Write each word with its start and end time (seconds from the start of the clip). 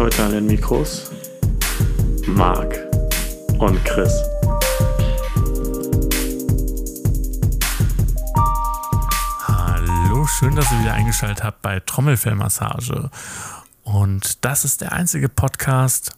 heute 0.00 0.24
an 0.24 0.32
den 0.32 0.46
Mikros 0.46 1.10
Marc 2.26 2.74
und 3.58 3.84
Chris. 3.84 4.10
Hallo, 9.46 10.26
schön, 10.26 10.56
dass 10.56 10.72
ihr 10.72 10.80
wieder 10.80 10.94
eingeschaltet 10.94 11.44
habt 11.44 11.60
bei 11.60 11.80
Trommelfellmassage. 11.80 13.10
Und 13.82 14.42
das 14.42 14.64
ist 14.64 14.80
der 14.80 14.92
einzige 14.92 15.28
Podcast 15.28 16.16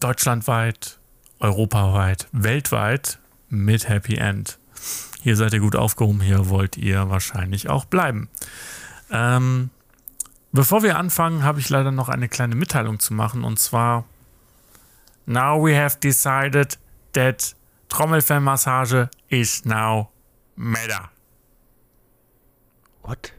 deutschlandweit, 0.00 0.98
europaweit, 1.38 2.28
weltweit 2.32 3.20
mit 3.48 3.88
Happy 3.88 4.16
End. 4.16 4.58
Hier 5.22 5.36
seid 5.36 5.54
ihr 5.54 5.60
gut 5.60 5.76
aufgehoben, 5.76 6.20
hier 6.20 6.50
wollt 6.50 6.76
ihr 6.76 7.08
wahrscheinlich 7.08 7.70
auch 7.70 7.86
bleiben. 7.86 8.28
Ähm, 9.10 9.70
bevor 10.52 10.82
wir 10.82 10.96
anfangen, 10.98 11.42
habe 11.44 11.60
ich 11.60 11.68
leider 11.68 11.90
noch 11.92 12.08
eine 12.08 12.28
kleine 12.28 12.54
Mitteilung 12.54 12.98
zu 12.98 13.14
machen 13.14 13.44
und 13.44 13.58
zwar 13.58 14.04
Now 15.26 15.62
we 15.64 15.76
have 15.76 15.98
decided 15.98 16.78
that 17.12 17.54
Trommelfellmassage 17.88 19.08
is 19.28 19.64
now 19.64 20.10
meta. 20.56 21.10
What? 23.02 23.32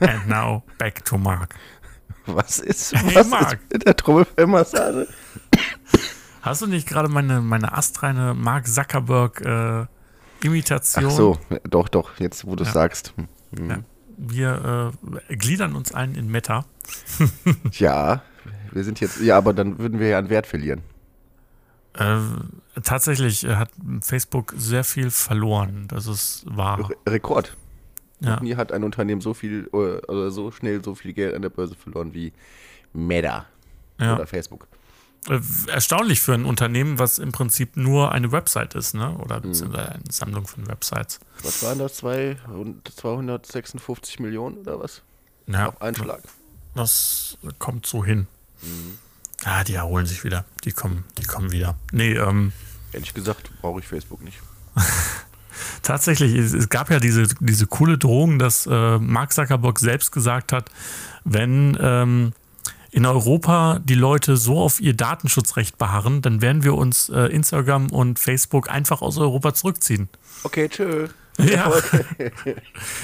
And 0.00 0.28
now 0.28 0.62
back 0.78 1.04
to 1.06 1.18
Mark. 1.18 1.54
Was 2.26 2.58
ist, 2.58 2.92
Hey, 2.92 3.14
was 3.14 3.28
Marc. 3.28 3.52
ist 3.54 3.72
mit 3.72 3.86
der 3.86 3.96
Trommelfellmassage? 3.96 5.06
Hast 6.42 6.62
du 6.62 6.66
nicht 6.66 6.88
gerade 6.88 7.08
meine, 7.08 7.40
meine 7.40 7.72
astreine 7.72 8.34
Mark 8.34 8.66
Zuckerberg 8.66 9.40
äh, 9.42 9.86
Imitation? 10.44 11.06
Ach 11.06 11.10
so, 11.10 11.38
doch, 11.68 11.88
doch, 11.88 12.18
jetzt 12.18 12.44
wo 12.44 12.56
du 12.56 12.64
Ja. 12.64 12.72
sagst. 12.72 13.14
Hm. 13.16 13.70
Ja. 13.70 13.78
Wir 14.16 14.92
äh, 15.28 15.36
gliedern 15.36 15.74
uns 15.76 15.92
ein 15.92 16.14
in 16.14 16.30
Meta. 16.30 16.64
Ja, 17.72 18.22
wir 18.72 18.84
sind 18.84 19.00
jetzt, 19.00 19.20
ja, 19.20 19.36
aber 19.36 19.52
dann 19.52 19.78
würden 19.78 19.98
wir 19.98 20.08
ja 20.08 20.18
an 20.18 20.28
Wert 20.30 20.46
verlieren. 20.46 20.82
Äh, 21.94 22.18
tatsächlich 22.82 23.44
äh, 23.44 23.56
hat 23.56 23.70
Facebook 24.02 24.54
sehr 24.56 24.84
viel 24.84 25.10
verloren. 25.10 25.86
Das 25.88 26.06
ist 26.06 26.44
wahr. 26.48 26.90
Re 26.90 26.96
Rekord. 27.12 27.56
Ja. 28.20 28.40
Nie 28.40 28.54
hat 28.56 28.72
ein 28.72 28.84
Unternehmen 28.84 29.20
so 29.20 29.34
viel, 29.34 29.68
äh, 29.72 29.76
oder 29.76 30.30
so 30.30 30.50
schnell 30.50 30.82
so 30.84 30.94
viel 30.94 31.12
Geld 31.12 31.34
an 31.34 31.42
der 31.42 31.50
Börse 31.50 31.74
verloren 31.74 32.14
wie 32.14 32.32
Meta 32.92 33.46
Ja. 34.00 34.14
oder 34.14 34.26
Facebook. 34.26 34.66
Äh, 35.28 35.40
erstaunlich 35.70 36.20
für 36.20 36.34
ein 36.34 36.44
Unternehmen, 36.44 36.98
was 36.98 37.18
im 37.18 37.32
Prinzip 37.32 37.76
nur 37.76 38.12
eine 38.12 38.32
Website 38.32 38.74
ist, 38.74 38.94
ne? 38.94 39.16
Oder 39.18 39.40
beziehungsweise 39.40 39.92
eine 39.92 40.02
Sammlung 40.10 40.46
von 40.46 40.68
Websites. 40.68 41.20
Was 41.42 41.62
waren 41.62 41.78
das? 41.78 41.94
Zwei, 41.94 42.36
256 42.94 44.20
Millionen 44.20 44.58
oder 44.58 44.80
was? 44.80 45.02
Ja, 45.46 45.68
Auf 45.68 45.82
einen 45.82 45.96
Schlag. 45.96 46.22
Das 46.74 47.38
kommt 47.58 47.86
so 47.86 48.04
hin. 48.04 48.26
Ah, 49.44 49.64
die 49.64 49.74
erholen 49.74 50.06
sich 50.06 50.24
wieder. 50.24 50.44
Die 50.64 50.72
kommen, 50.72 51.04
die 51.18 51.24
kommen 51.24 51.52
wieder. 51.52 51.76
Nee, 51.92 52.14
ähm, 52.14 52.52
Ehrlich 52.92 53.14
gesagt, 53.14 53.50
brauche 53.60 53.80
ich 53.80 53.86
Facebook 53.86 54.22
nicht. 54.22 54.38
Tatsächlich, 55.82 56.34
es, 56.34 56.52
es 56.52 56.68
gab 56.68 56.90
ja 56.90 57.00
diese, 57.00 57.26
diese 57.40 57.66
coole 57.66 57.98
Drohung, 57.98 58.38
dass 58.38 58.66
äh, 58.66 58.98
Mark 58.98 59.32
Zuckerberg 59.32 59.78
selbst 59.78 60.12
gesagt 60.12 60.52
hat, 60.52 60.70
wenn 61.24 61.76
ähm, 61.80 62.32
in 62.96 63.04
Europa 63.04 63.78
die 63.84 63.94
Leute 63.94 64.38
so 64.38 64.58
auf 64.58 64.80
ihr 64.80 64.94
Datenschutzrecht 64.94 65.76
beharren, 65.76 66.22
dann 66.22 66.40
werden 66.40 66.64
wir 66.64 66.72
uns 66.72 67.10
äh, 67.10 67.26
Instagram 67.26 67.90
und 67.90 68.18
Facebook 68.18 68.70
einfach 68.70 69.02
aus 69.02 69.18
Europa 69.18 69.52
zurückziehen. 69.52 70.08
Okay, 70.44 70.66
tschö. 70.70 71.08
Ja. 71.38 71.70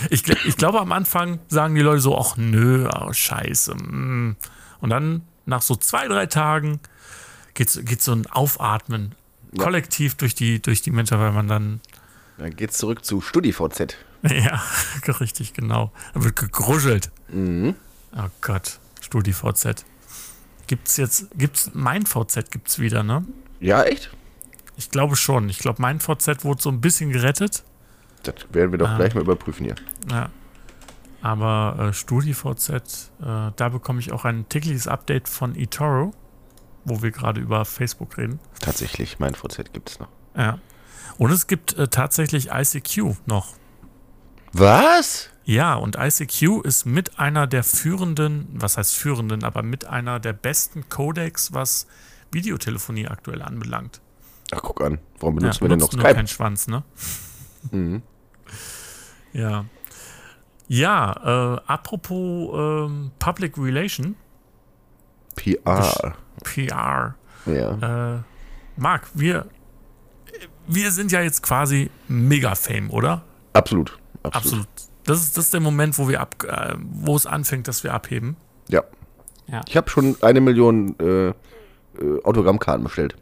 Ich, 0.09 0.27
ich 0.27 0.57
glaube, 0.57 0.81
am 0.81 0.93
Anfang 0.93 1.41
sagen 1.49 1.75
die 1.75 1.83
Leute 1.83 2.01
so, 2.01 2.17
ach 2.19 2.39
nö, 2.39 2.89
oh, 2.89 3.13
scheiße. 3.13 3.75
mm. 3.75 4.37
Und 4.81 4.89
dann 4.91 5.23
nach 5.45 5.61
so 5.61 5.77
zwei, 5.77 6.09
drei 6.09 6.25
Tagen 6.25 6.81
geht, 7.53 7.85
geht 7.85 8.01
so 8.01 8.13
ein 8.13 8.27
Aufatmen 8.27 9.15
Ja. 9.53 9.63
kollektiv 9.65 10.15
durch 10.15 10.35
die, 10.35 10.63
durch 10.63 10.81
die 10.81 10.91
Menschen, 10.91 11.19
weil 11.19 11.33
man 11.33 11.49
dann 11.49 11.81
Dann 12.39 12.57
geht's 12.57 12.79
zurück 12.79 13.05
zu 13.05 13.21
StudiVZ. 13.21 13.95
Ja, 14.23 14.63
richtig, 15.21 15.53
genau. 15.53 15.93
Da 16.15 16.25
wird 16.25 16.37
gegruschelt. 16.37 17.11
Mhm. 17.29 17.75
Oh 18.17 18.29
Gott, 18.41 18.79
StudiVZ. 19.03 19.85
Gibt's 20.67 20.97
jetzt, 20.97 21.27
gibt's, 21.37 21.71
mein 21.75 22.07
VZ 22.07 22.51
gibt's 22.51 22.79
wieder, 22.79 23.03
ne? 23.03 23.25
Ja, 23.61 23.83
echt? 23.83 24.11
Ich 24.77 24.91
glaube 24.91 25.17
schon. 25.17 25.49
Ich 25.51 25.59
glaube, 25.59 25.83
mein 25.83 26.01
VZ 26.01 26.45
wurde 26.45 26.63
so 26.63 26.71
ein 26.71 26.81
bisschen 26.81 27.11
gerettet. 27.11 27.63
Das 28.23 28.35
werden 28.53 28.71
wir 28.73 28.79
doch 28.79 28.89
Ah. 28.89 28.97
gleich 28.97 29.15
mal 29.15 29.21
überprüfen 29.21 29.65
hier. 29.67 29.75
Ja. 30.11 30.31
Aber 31.21 31.89
äh, 31.89 31.93
StudiVZ, 31.93 32.71
äh, 32.71 32.81
da 33.21 33.69
bekomme 33.69 34.01
ich 34.01 34.13
auch 34.13 34.25
ein 34.25 34.49
tägliches 34.49 34.89
Update 34.89 35.29
von 35.29 35.55
eToro, 35.57 36.13
wo 36.85 37.03
wir 37.03 37.11
gerade 37.11 37.41
über 37.41 37.65
Facebook 37.65 38.17
reden. 38.19 38.41
Tatsächlich, 38.61 39.19
mein 39.19 39.35
VZ 39.35 39.73
gibt 39.73 39.91
es 39.91 39.99
noch. 40.01 40.09
Ja. 40.37 40.59
Und 41.19 41.31
es 41.31 41.47
gibt 41.47 41.75
äh, 41.77 41.89
tatsächlich 41.89 42.49
ICQ 42.53 43.17
noch. 43.27 43.55
Was? 44.53 45.29
Ja, 45.45 45.75
und 45.75 45.97
ICQ 45.99 46.63
ist 46.65 46.87
mit 46.87 47.19
einer 47.19 47.47
der 47.47 47.65
führenden, 47.65 48.47
was 48.53 48.77
heißt 48.77 48.95
führenden, 48.95 49.43
aber 49.45 49.63
mit 49.63 49.85
einer 49.87 50.21
der 50.21 50.33
besten 50.33 50.89
Codecs, 50.89 51.53
was 51.53 51.87
Videotelefonie 52.31 53.09
aktuell 53.09 53.43
anbelangt. 53.43 54.01
Ach, 54.53 54.61
guck 54.63 54.81
an. 54.83 54.99
Warum 55.19 55.35
Ja, 55.37 55.41
benutzen 55.41 55.61
wir 55.63 55.69
denn 55.69 55.79
noch 55.79 55.89
benutzt 55.89 55.93
nur 55.95 56.03
Skype? 56.05 56.15
keinen 56.15 56.29
Schwanz, 56.29 56.69
ne? 56.69 56.83
Mhm. 57.71 58.03
Ja. 59.33 59.65
Ja, 60.69 61.57
äh, 61.57 61.61
apropos 61.67 62.51
ähm, 62.89 63.11
Public 63.19 63.59
Relation, 63.59 64.15
PR. 65.37 66.15
PR. 66.45 67.15
Ja. 67.47 68.15
Äh, 68.17 68.23
Marc, 68.77 69.09
wir, 69.15 69.47
wir 70.67 70.91
sind 70.93 71.13
ja 71.13 71.21
jetzt 71.21 71.43
quasi 71.43 71.91
Mega-Fame, 72.09 72.91
oder? 72.91 73.23
Absolut. 73.53 73.99
Absolut. 74.23 74.37
Absolut. 74.37 74.69
Das 75.05 75.23
ist, 75.23 75.37
das 75.37 75.47
ist 75.47 75.55
der 75.55 75.61
Moment, 75.61 75.99
wo 75.99 76.09
wir 76.09 76.21
ab, 76.21 76.37
äh, 76.45 76.75
wo 76.79 77.17
es 77.17 77.27
anfängt, 77.27 77.69
dass 77.69 77.83
wir 77.85 77.93
abheben. 77.95 78.37
Ja. 78.69 78.83
Ja. 79.49 79.61
Ich 79.69 79.77
habe 79.77 79.91
schon 79.91 80.17
eine 80.23 80.41
Million 80.41 80.99
äh, 81.01 81.29
äh, 81.29 81.35
Autogrammkarten 82.25 82.85
bestellt. 82.85 83.17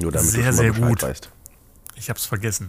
Nur 0.00 0.10
damit 0.10 0.28
Sehr, 0.28 0.52
sehr 0.52 0.72
Bescheid 0.72 0.88
gut. 0.88 1.02
Weißt. 1.02 1.30
Ich 1.94 2.08
habe 2.08 2.18
es 2.18 2.26
vergessen. 2.26 2.68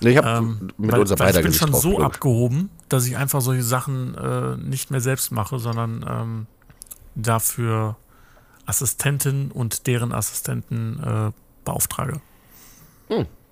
Nee, 0.00 0.10
ich 0.10 0.16
habe 0.18 0.28
Ähm, 0.28 0.68
mit 0.76 0.92
weil, 0.92 1.18
weil 1.18 1.36
ich 1.36 1.42
bin 1.42 1.52
schon 1.52 1.72
drauf 1.72 1.82
so 1.82 1.90
gedrückt. 1.90 2.14
abgehoben, 2.16 2.70
dass 2.88 3.06
ich 3.06 3.16
einfach 3.16 3.40
solche 3.40 3.62
Sachen 3.62 4.14
äh, 4.14 4.56
nicht 4.56 4.90
mehr 4.90 5.00
selbst 5.00 5.32
mache, 5.32 5.58
sondern 5.58 6.04
ähm, 6.08 6.46
dafür 7.14 7.96
Assistenten 8.66 9.50
und 9.50 9.86
deren 9.86 10.12
Assistenten 10.12 11.02
äh, 11.02 11.32
beauftrage. 11.64 12.20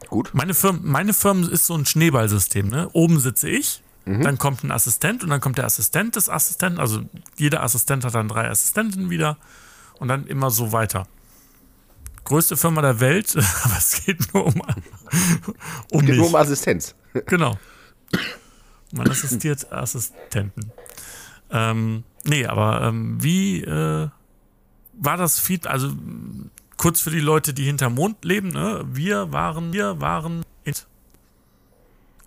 Gut. 0.09 0.31
Meine 0.35 0.55
Firma, 0.55 0.79
meine 0.83 1.13
Firma 1.15 1.49
ist 1.49 1.67
so 1.67 1.75
ein 1.75 1.87
Schneeballsystem. 1.87 2.69
Ne? 2.69 2.89
Oben 2.93 3.19
sitze 3.21 3.49
ich, 3.49 3.83
Mhm. 4.07 4.23
dann 4.23 4.37
kommt 4.39 4.63
ein 4.65 4.71
Assistent 4.71 5.23
und 5.25 5.31
dann 5.31 5.41
kommt 5.41 5.57
der 5.57 5.65
Assistent 5.65 6.17
des 6.17 6.29
Assistenten. 6.29 6.79
Also 6.79 7.03
jeder 7.39 7.63
Assistent 7.63 8.05
hat 8.05 8.15
dann 8.15 8.29
drei 8.29 8.51
Assistenten 8.51 9.09
wieder 9.09 9.39
und 9.99 10.09
dann 10.09 10.27
immer 10.27 10.51
so 10.51 10.73
weiter. 10.73 11.07
Größte 12.25 12.57
Firma 12.59 12.83
der 12.83 13.01
Welt, 13.01 13.35
aber 13.65 13.77
es 13.79 14.05
geht 14.05 14.33
nur 14.35 14.47
um, 14.47 14.61
um 15.91 16.01
Geht 16.01 16.09
mich. 16.11 16.19
nur 16.19 16.27
um 16.29 16.35
Assistenz. 16.35 16.95
Genau. 17.27 17.59
Man 18.93 19.09
assistiert 19.11 19.73
Assistenten. 19.73 20.71
Ähm, 21.51 22.05
nee, 22.25 22.45
aber 22.47 22.83
ähm, 22.83 23.23
wie 23.23 23.63
äh, 23.65 24.09
war 24.95 25.17
das 25.17 25.39
Feed? 25.41 25.67
Also 25.67 25.93
kurz 26.85 27.01
für 27.01 27.11
die 27.11 27.21
Leute, 27.21 27.55
die 27.55 27.65
hinterm 27.65 27.95
Mond 27.95 28.27
leben, 28.27 28.51
ne? 28.51 28.85
Wir 28.87 29.33
waren, 29.33 29.73
wir 29.73 30.03
waren 30.03 30.45
in 30.65 30.75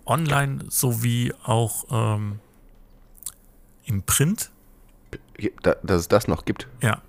online 0.04 0.64
sowie 0.68 1.32
auch 1.44 1.84
ähm, 1.92 2.40
im 3.84 4.02
Print. 4.02 4.50
Da, 5.62 5.76
dass 5.84 6.00
es 6.00 6.08
das 6.08 6.26
noch 6.26 6.44
gibt. 6.44 6.66
Ja, 6.82 7.02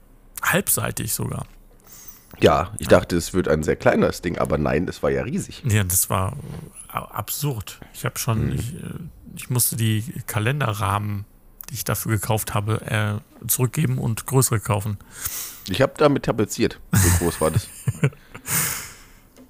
halbseitig 0.43 1.11
sogar. 1.11 1.47
Ja, 2.39 2.71
ich 2.77 2.87
dachte, 2.87 3.17
es 3.17 3.33
wird 3.33 3.47
ein 3.47 3.63
sehr 3.63 3.77
kleines 3.77 4.21
Ding, 4.21 4.37
aber 4.37 4.59
nein, 4.59 4.87
es 4.87 5.01
war 5.01 5.09
ja 5.09 5.23
riesig. 5.23 5.63
Ja, 5.65 5.83
das 5.83 6.07
war 6.11 6.37
äh, 6.89 6.97
absurd. 6.97 7.79
Ich 7.95 8.05
habe 8.05 8.19
schon, 8.19 8.51
ich, 8.51 8.75
äh, 8.75 8.93
ich 9.35 9.49
musste 9.49 9.75
die 9.75 10.03
Kalenderrahmen, 10.27 11.25
die 11.69 11.75
ich 11.75 11.83
dafür 11.83 12.13
gekauft 12.13 12.54
habe, 12.54 12.81
äh, 12.81 13.48
zurückgeben 13.48 13.98
und 13.98 14.25
größere 14.25 14.60
kaufen. 14.60 14.98
Ich 15.68 15.81
habe 15.81 15.94
damit 15.98 16.24
tapeziert. 16.24 16.80
So 16.92 17.10
groß 17.19 17.42
war 17.42 17.51
das. 17.51 17.68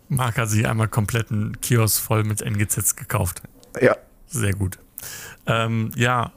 Marc 0.10 0.38
hat 0.38 0.50
sich 0.50 0.68
einmal 0.68 0.88
kompletten 0.88 1.60
Kiosk 1.62 2.02
voll 2.02 2.24
mit 2.24 2.42
NGZs 2.42 2.96
gekauft. 2.96 3.44
Ja. 3.80 3.96
Sehr 4.28 4.54
gut. 4.54 4.80
Ähm, 5.46 5.92
ja, 5.96 6.34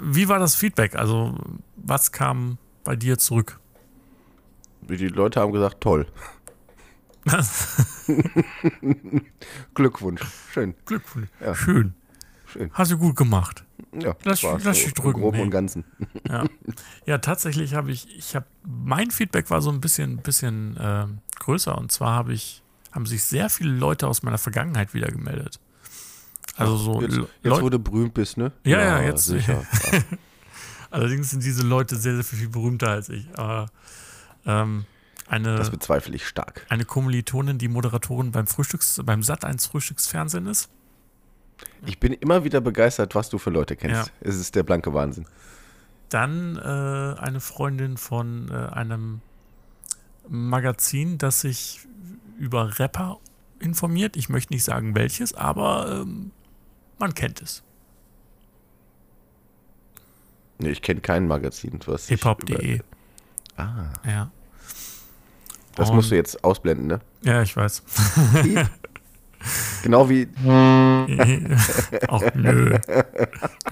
wie 0.00 0.28
war 0.28 0.38
das 0.38 0.54
Feedback? 0.54 0.96
Also, 0.96 1.38
was 1.76 2.12
kam 2.12 2.58
bei 2.82 2.96
dir 2.96 3.18
zurück? 3.18 3.60
Die 4.82 5.08
Leute 5.08 5.40
haben 5.40 5.52
gesagt, 5.52 5.80
toll. 5.80 6.06
Glückwunsch. 9.74 10.22
Schön. 10.52 10.74
Glückwunsch. 10.84 11.28
Ja. 11.40 11.54
Schön. 11.54 11.94
Schön. 12.54 12.70
Hast 12.72 12.90
du 12.92 12.98
gut 12.98 13.16
gemacht. 13.16 13.64
Ja, 13.98 14.14
Lass- 14.24 14.42
lass 14.42 14.62
so 14.62 14.70
dich 14.72 14.94
drücken, 14.94 15.20
Groben 15.20 15.34
hey. 15.36 15.44
und 15.44 15.50
Ganzen. 15.50 15.84
Ja, 16.28 16.44
ja 17.06 17.18
tatsächlich 17.18 17.74
habe 17.74 17.90
ich, 17.92 18.08
ich 18.16 18.34
habe, 18.34 18.46
mein 18.64 19.10
Feedback 19.10 19.50
war 19.50 19.60
so 19.60 19.70
ein 19.70 19.80
bisschen, 19.80 20.18
bisschen 20.18 20.76
ähm, 20.80 21.18
größer 21.40 21.76
und 21.76 21.92
zwar 21.92 22.12
habe 22.12 22.32
ich, 22.32 22.62
haben 22.92 23.06
sich 23.06 23.22
sehr 23.24 23.50
viele 23.50 23.70
Leute 23.72 24.06
aus 24.08 24.22
meiner 24.22 24.38
Vergangenheit 24.38 24.94
wieder 24.94 25.08
gemeldet. 25.08 25.58
Also 26.56 26.76
so 26.76 27.02
Jetzt, 27.02 27.18
jetzt 27.42 27.60
wo 27.60 27.68
du 27.68 27.78
berühmt 27.80 28.14
bist, 28.14 28.36
ne? 28.36 28.52
Ja, 28.64 28.80
ja, 28.80 29.02
jetzt- 29.02 29.24
Sicher. 29.26 29.64
Ja. 29.92 29.98
allerdings 30.90 31.30
sind 31.30 31.42
diese 31.42 31.62
Leute 31.62 31.96
sehr, 31.96 32.14
sehr 32.14 32.24
viel 32.24 32.48
berühmter 32.48 32.90
als 32.90 33.08
ich. 33.08 33.26
Aber 33.36 33.66
ähm, 34.46 34.84
eine, 35.26 35.56
Das 35.56 35.70
bezweifle 35.70 36.14
ich 36.14 36.26
stark. 36.26 36.64
eine 36.68 36.84
Kommilitonin, 36.84 37.58
die 37.58 37.68
Moderatorin 37.68 38.30
beim 38.32 38.46
Frühstücks, 38.46 39.00
beim 39.04 39.20
Sat1 39.20 39.68
Frühstücksfernsehen 39.68 40.46
ist. 40.46 40.68
Ich 41.86 41.98
bin 42.00 42.12
immer 42.12 42.44
wieder 42.44 42.60
begeistert, 42.60 43.14
was 43.14 43.28
du 43.30 43.38
für 43.38 43.50
Leute 43.50 43.76
kennst. 43.76 44.06
Ja. 44.08 44.12
Es 44.20 44.36
ist 44.36 44.54
der 44.54 44.62
blanke 44.62 44.94
Wahnsinn. 44.94 45.26
Dann 46.08 46.56
äh, 46.56 47.20
eine 47.20 47.40
Freundin 47.40 47.96
von 47.96 48.48
äh, 48.50 48.54
einem 48.74 49.20
Magazin, 50.28 51.18
das 51.18 51.40
sich 51.42 51.80
über 52.38 52.78
Rapper 52.78 53.18
informiert. 53.58 54.16
Ich 54.16 54.28
möchte 54.28 54.52
nicht 54.52 54.64
sagen 54.64 54.94
welches, 54.94 55.34
aber 55.34 56.00
ähm, 56.02 56.30
man 56.98 57.14
kennt 57.14 57.42
es. 57.42 57.62
Nee, 60.58 60.70
ich 60.70 60.82
kenne 60.82 61.00
kein 61.00 61.26
Magazin, 61.26 61.80
was. 61.86 62.08
Hiphop.de. 62.08 62.80
Ah, 63.56 63.86
Ja. 64.06 64.30
das 65.74 65.90
Und- 65.90 65.96
musst 65.96 66.10
du 66.10 66.14
jetzt 66.16 66.42
ausblenden, 66.44 66.86
ne? 66.86 67.00
Ja, 67.22 67.42
ich 67.42 67.56
weiß. 67.56 67.82
Genau 69.82 70.08
wie. 70.08 70.28
Auch 72.08 72.22
nö. 72.34 72.78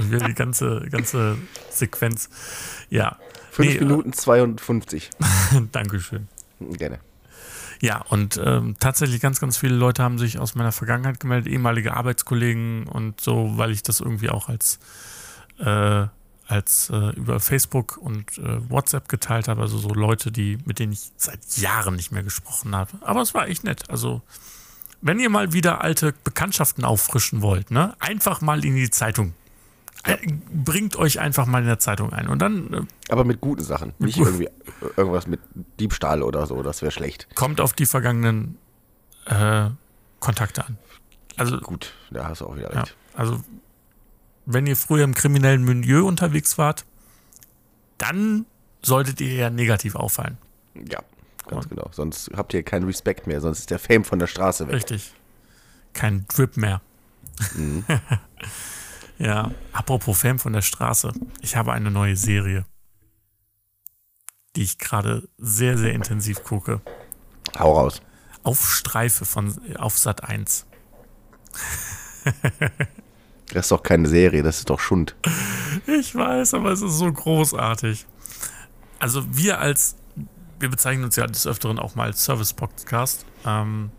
Die 0.00 0.34
ganze, 0.34 0.86
ganze 0.90 1.38
Sequenz. 1.70 2.28
Ja, 2.90 3.16
5 3.52 3.68
Nee, 3.68 3.76
äh, 3.76 3.80
Minuten 3.84 4.12
52. 4.12 5.10
Dankeschön. 5.72 6.28
Gerne. 6.60 6.98
Ja, 7.82 8.00
und 8.08 8.40
ähm, 8.42 8.76
tatsächlich 8.78 9.20
ganz, 9.20 9.40
ganz 9.40 9.56
viele 9.56 9.74
Leute 9.74 10.02
haben 10.04 10.16
sich 10.16 10.38
aus 10.38 10.54
meiner 10.54 10.70
Vergangenheit 10.70 11.18
gemeldet, 11.18 11.52
ehemalige 11.52 11.94
Arbeitskollegen 11.94 12.86
und 12.86 13.20
so, 13.20 13.54
weil 13.56 13.72
ich 13.72 13.82
das 13.82 13.98
irgendwie 14.00 14.30
auch 14.30 14.48
als, 14.48 14.78
äh, 15.58 16.06
als 16.46 16.90
äh, 16.90 17.10
über 17.16 17.40
Facebook 17.40 17.96
und 17.96 18.38
äh, 18.38 18.70
WhatsApp 18.70 19.08
geteilt 19.08 19.48
habe. 19.48 19.62
Also 19.62 19.78
so 19.78 19.88
Leute, 19.88 20.30
die, 20.30 20.58
mit 20.64 20.78
denen 20.78 20.92
ich 20.92 21.10
seit 21.16 21.40
Jahren 21.56 21.96
nicht 21.96 22.12
mehr 22.12 22.22
gesprochen 22.22 22.76
habe. 22.76 22.92
Aber 23.00 23.20
es 23.20 23.34
war 23.34 23.48
echt 23.48 23.64
nett. 23.64 23.90
Also, 23.90 24.22
wenn 25.02 25.20
ihr 25.20 25.28
mal 25.30 25.52
wieder 25.52 25.82
alte 25.82 26.14
Bekanntschaften 26.24 26.84
auffrischen 26.84 27.42
wollt, 27.42 27.70
ne, 27.70 27.94
einfach 28.00 28.40
mal 28.40 28.64
in 28.64 28.74
die 28.76 28.88
Zeitung. 28.90 29.34
Äh, 30.04 30.16
Bringt 30.52 30.96
euch 30.96 31.20
einfach 31.20 31.46
mal 31.46 31.60
in 31.60 31.66
der 31.68 31.78
Zeitung 31.78 32.12
ein. 32.12 32.26
Und 32.28 32.40
dann 32.40 32.72
äh, 32.72 32.80
Aber 33.12 33.24
mit 33.24 33.40
guten 33.40 33.62
Sachen. 33.62 33.92
Nicht 33.98 34.16
gut- 34.18 34.26
irgendwie 34.26 34.48
irgendwas 34.96 35.26
mit 35.28 35.40
Diebstahl 35.78 36.22
oder 36.22 36.46
so. 36.46 36.62
Das 36.62 36.82
wäre 36.82 36.90
schlecht. 36.90 37.28
kommt 37.36 37.60
auf 37.60 37.72
die 37.72 37.86
vergangenen 37.86 38.58
äh, 39.26 39.68
Kontakte 40.18 40.64
an. 40.66 40.78
Also, 41.36 41.58
Gut, 41.58 41.92
da 42.10 42.28
hast 42.28 42.40
du 42.40 42.46
auch 42.46 42.56
wieder 42.56 42.72
ja, 42.74 42.80
recht. 42.80 42.96
also, 43.14 43.40
wenn 44.44 44.66
ihr 44.66 44.76
früher 44.76 45.04
im 45.04 45.14
kriminellen 45.14 45.64
Milieu 45.64 46.04
unterwegs 46.04 46.58
wart, 46.58 46.84
dann 47.98 48.44
solltet 48.82 49.20
ihr 49.20 49.34
ja 49.34 49.50
negativ 49.50 49.94
auffallen. 49.94 50.36
Ja, 50.74 50.98
ganz 51.48 51.68
genau. 51.68 51.88
Sonst 51.92 52.30
habt 52.36 52.54
ihr 52.54 52.62
keinen 52.62 52.84
Respekt 52.84 53.26
mehr. 53.26 53.40
Sonst 53.40 53.60
ist 53.60 53.70
der 53.70 53.78
Fame 53.78 54.04
von 54.04 54.18
der 54.18 54.26
Straße 54.26 54.66
weg. 54.66 54.74
Richtig. 54.76 55.12
Kein 55.92 56.26
Drip 56.28 56.56
mehr. 56.56 56.80
Mhm. 57.54 57.84
ja, 59.18 59.50
apropos 59.72 60.18
Fame 60.18 60.38
von 60.38 60.52
der 60.52 60.62
Straße. 60.62 61.12
Ich 61.40 61.56
habe 61.56 61.72
eine 61.72 61.90
neue 61.90 62.16
Serie, 62.16 62.64
die 64.56 64.62
ich 64.62 64.78
gerade 64.78 65.28
sehr, 65.38 65.76
sehr 65.78 65.92
intensiv 65.92 66.42
gucke. 66.44 66.80
Hau 67.58 67.72
raus. 67.78 68.00
Auf 68.42 68.68
Streife 68.70 69.24
von, 69.24 69.54
auf 69.76 69.98
Sat 69.98 70.24
1. 70.24 70.66
Das 73.52 73.66
ist 73.66 73.72
doch 73.72 73.82
keine 73.82 74.08
Serie, 74.08 74.42
das 74.42 74.58
ist 74.58 74.70
doch 74.70 74.80
Schund. 74.80 75.14
Ich 75.86 76.14
weiß, 76.14 76.54
aber 76.54 76.70
es 76.70 76.80
ist 76.80 76.98
so 76.98 77.12
großartig. 77.12 78.06
Also 78.98 79.24
wir 79.36 79.58
als, 79.58 79.96
wir 80.62 80.70
bezeichnen 80.70 81.04
uns 81.04 81.16
ja 81.16 81.26
des 81.26 81.46
Öfteren 81.46 81.78
auch 81.78 81.94
mal 81.94 82.06
als 82.06 82.24
Service-Podcast. 82.24 83.26
Ähm, 83.44 83.90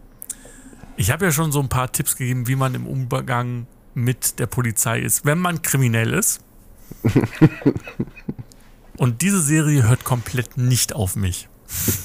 ich 0.96 1.12
habe 1.12 1.26
ja 1.26 1.32
schon 1.32 1.52
so 1.52 1.60
ein 1.60 1.70
paar 1.70 1.92
Tipps 1.92 2.16
gegeben, 2.16 2.48
wie 2.48 2.56
man 2.56 2.74
im 2.74 2.88
Umgang 2.88 3.68
mit 3.94 4.40
der 4.40 4.48
Polizei 4.48 5.00
ist, 5.00 5.26
wenn 5.26 5.40
man 5.40 5.62
kriminell 5.62 6.14
ist. 6.14 6.42
Und 8.98 9.22
diese 9.22 9.42
Serie 9.42 9.84
hört 9.84 10.04
komplett 10.04 10.58
nicht 10.58 10.96
auf 10.96 11.16
mich. 11.16 11.50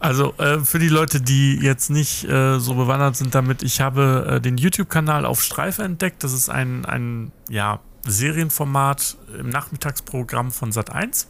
Also 0.00 0.32
äh, 0.38 0.60
für 0.60 0.78
die 0.78 0.88
Leute, 0.88 1.20
die 1.20 1.56
jetzt 1.56 1.90
nicht 1.90 2.24
äh, 2.24 2.60
so 2.60 2.74
bewandert 2.74 3.16
sind 3.16 3.34
damit, 3.34 3.62
ich 3.62 3.80
habe 3.80 4.36
äh, 4.36 4.40
den 4.40 4.56
YouTube-Kanal 4.56 5.26
auf 5.26 5.42
Streife 5.42 5.82
entdeckt. 5.82 6.22
Das 6.22 6.32
ist 6.32 6.48
ein, 6.48 6.84
ein 6.84 7.32
ja, 7.48 7.80
Serienformat 8.10 9.16
im 9.38 9.48
Nachmittagsprogramm 9.48 10.50
von 10.50 10.72
Sat1 10.72 11.26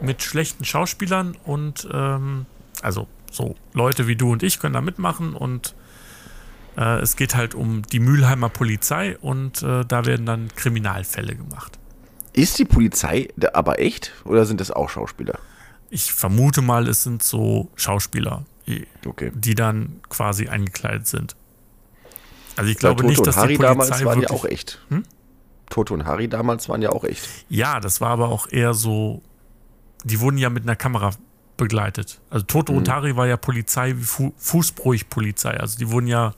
mit 0.00 0.22
schlechten 0.22 0.64
Schauspielern 0.64 1.36
und 1.44 1.88
ähm, 1.92 2.46
also 2.82 3.08
so 3.30 3.54
Leute 3.72 4.06
wie 4.06 4.16
du 4.16 4.32
und 4.32 4.42
ich 4.42 4.58
können 4.60 4.74
da 4.74 4.80
mitmachen 4.80 5.34
und 5.34 5.74
äh, 6.76 7.00
es 7.00 7.16
geht 7.16 7.34
halt 7.34 7.54
um 7.54 7.82
die 7.82 8.00
Mülheimer 8.00 8.48
Polizei 8.48 9.16
und 9.18 9.62
äh, 9.62 9.84
da 9.84 10.06
werden 10.06 10.26
dann 10.26 10.48
Kriminalfälle 10.54 11.34
gemacht. 11.34 11.78
Ist 12.32 12.58
die 12.58 12.64
Polizei 12.64 13.28
aber 13.52 13.80
echt 13.80 14.12
oder 14.24 14.44
sind 14.46 14.60
das 14.60 14.70
auch 14.70 14.88
Schauspieler? 14.88 15.38
Ich 15.90 16.12
vermute 16.12 16.62
mal, 16.62 16.86
es 16.88 17.02
sind 17.02 17.22
so 17.22 17.70
Schauspieler, 17.74 18.44
die, 18.66 18.86
Okay. 19.04 19.32
die 19.34 19.56
dann 19.56 20.00
quasi 20.08 20.48
eingekleidet 20.48 21.06
sind. 21.06 21.34
Also 22.56 22.70
ich 22.70 22.78
glaube 22.78 23.02
Toto 23.02 23.08
nicht, 23.08 23.26
dass 23.26 23.34
die 23.36 23.56
Polizei 23.56 23.62
damals 23.62 23.90
waren 23.90 24.22
ja 24.22 24.28
wirklich, 24.28 24.30
auch 24.30 24.44
echt. 24.44 24.80
Hm? 24.88 25.02
Toto 25.70 25.94
und 25.94 26.04
Harry 26.04 26.28
damals 26.28 26.68
waren 26.68 26.82
ja 26.82 26.90
auch 26.90 27.04
echt. 27.04 27.26
Ja, 27.48 27.80
das 27.80 28.00
war 28.00 28.10
aber 28.10 28.28
auch 28.28 28.46
eher 28.50 28.74
so, 28.74 29.22
die 30.04 30.20
wurden 30.20 30.36
ja 30.36 30.50
mit 30.50 30.64
einer 30.64 30.76
Kamera 30.76 31.12
begleitet. 31.56 32.20
Also 32.28 32.44
Toto 32.44 32.72
und 32.72 32.88
Harry 32.88 33.16
war 33.16 33.26
ja 33.26 33.36
Polizei 33.36 33.96
wie 33.96 34.02
Fu 34.02 34.32
Fußbräuch-Polizei. 34.36 35.58
Also 35.58 35.78
die 35.78 35.90
wurden 35.90 36.06
ja 36.06 36.34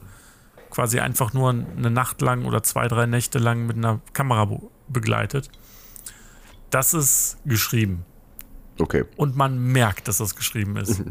quasi 0.71 1.01
einfach 1.01 1.33
nur 1.33 1.51
eine 1.51 1.91
Nacht 1.91 2.23
lang 2.23 2.45
oder 2.45 2.63
zwei, 2.63 2.89
drei 2.89 3.07
Nächte 3.07 3.39
lang 3.39 3.67
mit 3.67 3.77
einer 3.77 4.01
Kamera 4.13 4.45
be 4.45 4.61
begleitet. 4.89 5.49
Das 6.71 6.93
ist 6.93 7.39
geschrieben. 7.47 8.05
Okay. 8.79 9.05
Und 9.17 9.37
man 9.37 9.59
merkt, 9.59 10.09
dass 10.09 10.19
das 10.19 10.35
geschrieben 10.35 10.77
ist. 10.77 11.03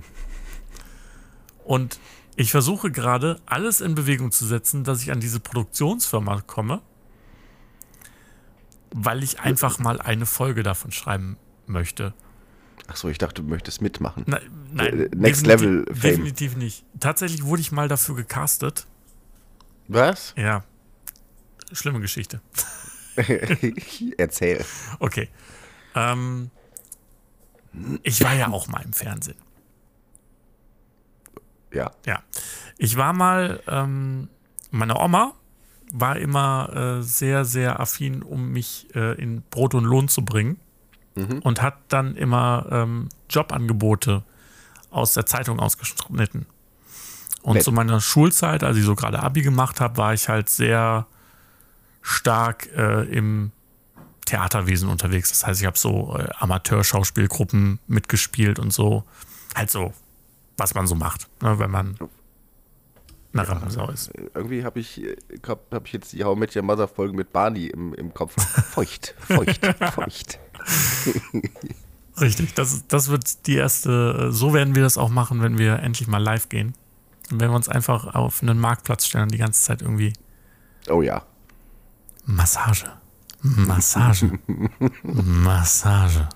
Und 1.63 1.99
ich 2.35 2.51
versuche 2.51 2.91
gerade, 2.91 3.39
alles 3.45 3.81
in 3.81 3.95
Bewegung 3.95 4.31
zu 4.31 4.45
setzen, 4.45 4.83
dass 4.83 5.01
ich 5.01 5.11
an 5.11 5.19
diese 5.19 5.39
Produktionsfirma 5.39 6.41
komme, 6.41 6.81
weil 8.93 9.24
ich 9.24 9.39
einfach 9.39 9.79
mal 9.79 10.00
eine 10.01 10.25
Folge 10.25 10.63
davon 10.63 10.91
schreiben 10.91 11.38
möchte. 11.67 12.13
Achso, 12.88 13.07
ich 13.10 13.17
dachte, 13.17 13.41
du 13.41 13.48
möchtest 13.48 13.81
mitmachen. 13.81 14.24
Na, 14.27 14.39
nein, 14.74 14.88
Äh, 14.88 15.10
Next 15.15 15.45
definitiv- 15.45 15.48
Level 15.48 15.86
Fame. 15.88 16.01
Definitiv 16.01 16.55
nicht. 16.57 16.83
Tatsächlich 17.00 17.43
wurde 17.45 17.62
ich 17.62 17.71
mal 17.71 17.88
dafür 17.88 18.15
gecastet. 18.15 18.86
Was? 19.88 20.33
Ja. 20.38 20.63
Schlimme 21.71 22.00
Geschichte. 22.01 22.41
Erzähl. 24.17 24.65
Okay. 25.00 25.29
Ähm, 25.95 26.50
ich 28.03 28.21
war 28.24 28.33
ja 28.33 28.50
auch 28.50 28.67
mal 28.67 28.81
im 28.83 28.93
Fernsehen. 28.93 29.38
Ja. 31.74 31.91
Ja. 32.05 32.21
Ich 32.77 32.98
war 32.98 33.13
mal, 33.13 33.62
ähm, 33.67 34.27
meine 34.71 34.98
Oma 35.00 35.33
war 35.91 36.17
immer 36.17 36.98
äh, 37.00 37.03
sehr, 37.03 37.45
sehr 37.45 37.79
affin, 37.79 38.24
um 38.24 38.51
mich 38.51 38.88
äh, 38.95 39.21
in 39.21 39.43
Brot 39.50 39.74
und 39.74 39.83
Lohn 39.83 40.07
zu 40.07 40.24
bringen. 40.24 40.60
Und 41.41 41.62
hat 41.62 41.77
dann 41.89 42.15
immer 42.15 42.65
ähm, 42.71 43.10
Jobangebote 43.29 44.24
aus 44.89 45.13
der 45.13 45.25
Zeitung 45.25 45.60
ausgeschnitten. 45.60 46.45
Und 47.41 47.55
Nett. 47.55 47.63
zu 47.63 47.71
meiner 47.71 48.00
Schulzeit, 48.00 48.63
als 48.63 48.77
ich 48.77 48.86
so 48.86 48.95
gerade 48.95 49.21
Abi 49.21 49.41
gemacht 49.41 49.81
habe, 49.81 49.98
war 49.98 50.13
ich 50.13 50.29
halt 50.29 50.50
sehr 50.50 51.07
stark 52.01 52.69
äh, 52.75 53.03
im 53.03 53.51
Theaterwesen 54.25 54.89
unterwegs. 54.89 55.29
Das 55.29 55.45
heißt, 55.45 55.60
ich 55.60 55.67
habe 55.67 55.77
so 55.77 56.17
äh, 56.17 56.29
Amateurschauspielgruppen 56.39 57.79
mitgespielt 57.88 58.60
und 58.60 58.71
so. 58.71 59.03
Halt 59.55 59.71
so, 59.71 59.93
was 60.57 60.74
man 60.75 60.88
so 60.88 60.95
macht, 60.95 61.27
ne, 61.41 61.60
wenn 61.60 61.71
man 61.71 61.98
eine 63.33 63.47
Rampensau 63.47 63.89
ist. 63.89 64.11
Irgendwie 64.33 64.63
habe 64.63 64.79
ich, 64.79 65.01
äh, 65.03 65.15
hab, 65.47 65.73
hab 65.73 65.88
ich 65.88 65.93
jetzt 65.93 66.13
die 66.13 66.23
How 66.23 66.38
Met 66.38 66.55
Your 66.55 66.63
Mother 66.63 66.88
Folge 66.88 67.15
mit 67.15 67.31
Barney 67.31 67.67
im, 67.67 67.93
im 67.93 68.13
Kopf. 68.13 68.35
Feucht, 68.71 69.15
feucht, 69.19 69.65
feucht. 69.93 70.39
Richtig, 72.19 72.53
das, 72.55 72.85
das 72.88 73.09
wird 73.09 73.47
die 73.47 73.55
erste, 73.55 74.31
so 74.31 74.53
werden 74.53 74.75
wir 74.75 74.83
das 74.83 74.97
auch 74.97 75.09
machen, 75.09 75.41
wenn 75.41 75.57
wir 75.57 75.79
endlich 75.79 76.07
mal 76.07 76.21
live 76.21 76.50
gehen. 76.50 76.73
Und 77.31 77.39
wenn 77.39 77.50
wir 77.50 77.55
uns 77.55 77.69
einfach 77.69 78.13
auf 78.13 78.43
einen 78.43 78.59
Marktplatz 78.59 79.05
stellen 79.05 79.23
und 79.23 79.31
die 79.31 79.38
ganze 79.38 79.63
Zeit 79.63 79.81
irgendwie 79.81 80.13
Oh 80.89 81.01
ja. 81.01 81.23
Massage. 82.25 82.91
Massage. 83.41 84.39
Massage. 85.03 86.27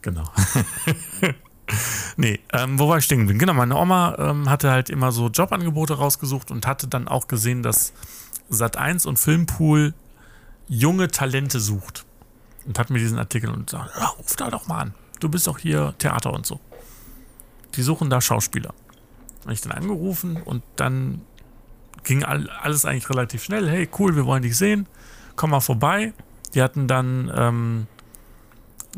Genau. 0.00 0.30
Nee, 2.16 2.40
ähm, 2.52 2.78
wo 2.78 2.88
war 2.88 2.98
ich 2.98 3.04
stehen 3.04 3.20
geblieben? 3.20 3.38
Genau, 3.38 3.54
meine 3.54 3.76
Oma 3.76 4.16
ähm, 4.18 4.50
hatte 4.50 4.70
halt 4.70 4.90
immer 4.90 5.12
so 5.12 5.28
Jobangebote 5.28 5.94
rausgesucht 5.94 6.50
und 6.50 6.66
hatte 6.66 6.88
dann 6.88 7.08
auch 7.08 7.28
gesehen, 7.28 7.62
dass 7.62 7.92
Sat1 8.50 9.06
und 9.06 9.18
Filmpool 9.18 9.94
junge 10.68 11.08
Talente 11.08 11.60
sucht. 11.60 12.04
Und 12.64 12.78
hat 12.78 12.90
mir 12.90 12.98
diesen 12.98 13.18
Artikel 13.18 13.50
und 13.50 13.70
sagt, 13.70 13.90
ja, 13.98 14.06
ruf 14.06 14.36
da 14.36 14.48
doch 14.48 14.68
mal 14.68 14.80
an. 14.80 14.94
Du 15.18 15.28
bist 15.28 15.46
doch 15.46 15.58
hier 15.58 15.94
Theater 15.98 16.32
und 16.32 16.46
so. 16.46 16.60
Die 17.74 17.82
suchen 17.82 18.10
da 18.10 18.20
Schauspieler. 18.20 18.72
Habe 19.42 19.52
ich 19.52 19.60
dann 19.60 19.72
angerufen 19.72 20.40
und 20.40 20.62
dann 20.76 21.22
ging 22.04 22.22
all, 22.24 22.48
alles 22.48 22.84
eigentlich 22.84 23.10
relativ 23.10 23.42
schnell. 23.42 23.68
Hey, 23.68 23.88
cool, 23.98 24.14
wir 24.14 24.26
wollen 24.26 24.42
dich 24.42 24.56
sehen. 24.56 24.86
Komm 25.34 25.50
mal 25.50 25.60
vorbei. 25.60 26.12
Die 26.54 26.62
hatten 26.62 26.86
dann 26.86 27.32
ähm, 27.34 27.86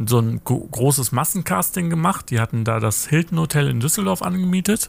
so 0.06 0.18
ein 0.20 0.42
großes 0.44 1.12
Massencasting 1.12 1.90
gemacht. 1.90 2.30
Die 2.30 2.40
hatten 2.40 2.64
da 2.64 2.80
das 2.80 3.06
Hilton 3.06 3.38
Hotel 3.38 3.68
in 3.68 3.80
Düsseldorf 3.80 4.22
angemietet. 4.22 4.88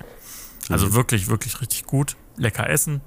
Also 0.70 0.94
wirklich, 0.94 1.28
wirklich 1.28 1.62
richtig 1.62 1.86
gut. 1.86 2.16
Lecker 2.38 2.70
essen. 2.70 3.02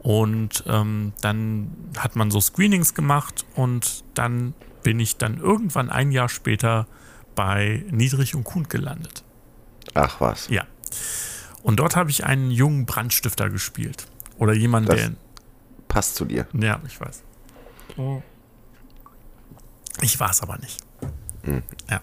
Und 0.00 0.64
ähm, 0.66 1.12
dann 1.22 1.70
hat 1.96 2.14
man 2.16 2.30
so 2.30 2.40
Screenings 2.40 2.94
gemacht 2.94 3.46
und 3.54 4.04
dann 4.14 4.54
bin 4.82 5.00
ich 5.00 5.16
dann 5.16 5.38
irgendwann 5.38 5.88
ein 5.88 6.12
Jahr 6.12 6.28
später 6.28 6.86
bei 7.34 7.84
Niedrig 7.90 8.34
und 8.34 8.44
Kuhn 8.44 8.64
gelandet. 8.68 9.24
Ach 9.94 10.20
was. 10.20 10.48
Ja. 10.48 10.64
Und 11.62 11.76
dort 11.80 11.96
habe 11.96 12.10
ich 12.10 12.24
einen 12.26 12.50
jungen 12.50 12.84
Brandstifter 12.84 13.48
gespielt. 13.48 14.06
Oder 14.36 14.52
jemanden, 14.52 14.90
Das- 14.90 15.00
der. 15.00 15.12
Passt 15.88 16.16
zu 16.16 16.24
dir. 16.24 16.46
Ja, 16.52 16.80
ich 16.86 17.00
weiß. 17.00 17.22
Ich 20.02 20.18
war 20.18 20.30
es 20.30 20.42
aber 20.42 20.58
nicht. 20.58 20.83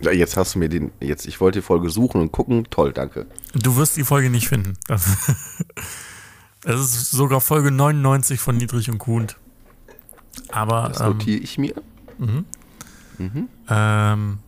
Ja, 0.01 0.11
Jetzt 0.11 0.37
hast 0.37 0.55
du 0.55 0.59
mir 0.59 0.69
den, 0.69 0.91
jetzt, 0.99 1.25
ich 1.25 1.39
wollte 1.41 1.59
die 1.59 1.63
Folge 1.63 1.89
suchen 1.89 2.21
und 2.21 2.31
gucken. 2.31 2.67
Toll, 2.69 2.93
danke. 2.93 3.25
Du 3.53 3.75
wirst 3.77 3.97
die 3.97 4.03
Folge 4.03 4.29
nicht 4.29 4.47
finden. 4.47 4.73
Das, 4.87 5.07
ist 6.65 7.11
sogar 7.11 7.41
Folge 7.41 7.71
99 7.71 8.39
von 8.39 8.57
Niedrig 8.57 8.89
und 8.89 8.99
Kuhn. 8.99 9.27
Aber 10.49 10.89
Das 10.89 11.01
ähm, 11.01 11.07
notiere 11.07 11.39
ich 11.39 11.57
mir. 11.57 11.73
Ähm, 13.69 14.39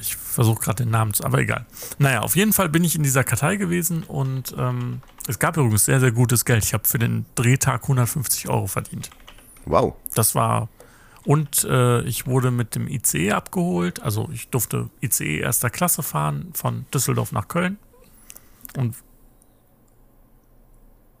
ich 0.00 0.16
versuche 0.16 0.60
gerade 0.60 0.84
den 0.84 0.90
Namen 0.90 1.12
zu, 1.14 1.24
aber 1.24 1.38
egal. 1.38 1.66
Naja, 1.98 2.20
auf 2.20 2.36
jeden 2.36 2.52
Fall 2.52 2.68
bin 2.68 2.84
ich 2.84 2.94
in 2.94 3.02
dieser 3.02 3.24
Kartei 3.24 3.56
gewesen 3.56 4.02
und 4.04 4.54
ähm, 4.56 5.00
es 5.26 5.38
gab 5.38 5.56
übrigens 5.56 5.84
sehr, 5.84 6.00
sehr 6.00 6.12
gutes 6.12 6.44
Geld. 6.44 6.64
Ich 6.64 6.74
habe 6.74 6.86
für 6.86 6.98
den 6.98 7.26
Drehtag 7.34 7.82
150 7.82 8.48
Euro 8.48 8.66
verdient. 8.66 9.10
Wow. 9.66 9.94
Das 10.14 10.34
war. 10.34 10.68
Und 11.28 11.64
äh, 11.64 12.00
ich 12.04 12.26
wurde 12.26 12.50
mit 12.50 12.74
dem 12.74 12.88
ICE 12.88 13.32
abgeholt. 13.32 14.00
Also 14.00 14.30
ich 14.32 14.48
durfte 14.48 14.88
ICE 15.02 15.40
erster 15.40 15.68
Klasse 15.68 16.02
fahren 16.02 16.52
von 16.54 16.86
Düsseldorf 16.94 17.32
nach 17.32 17.48
Köln. 17.48 17.76
Und 18.78 18.96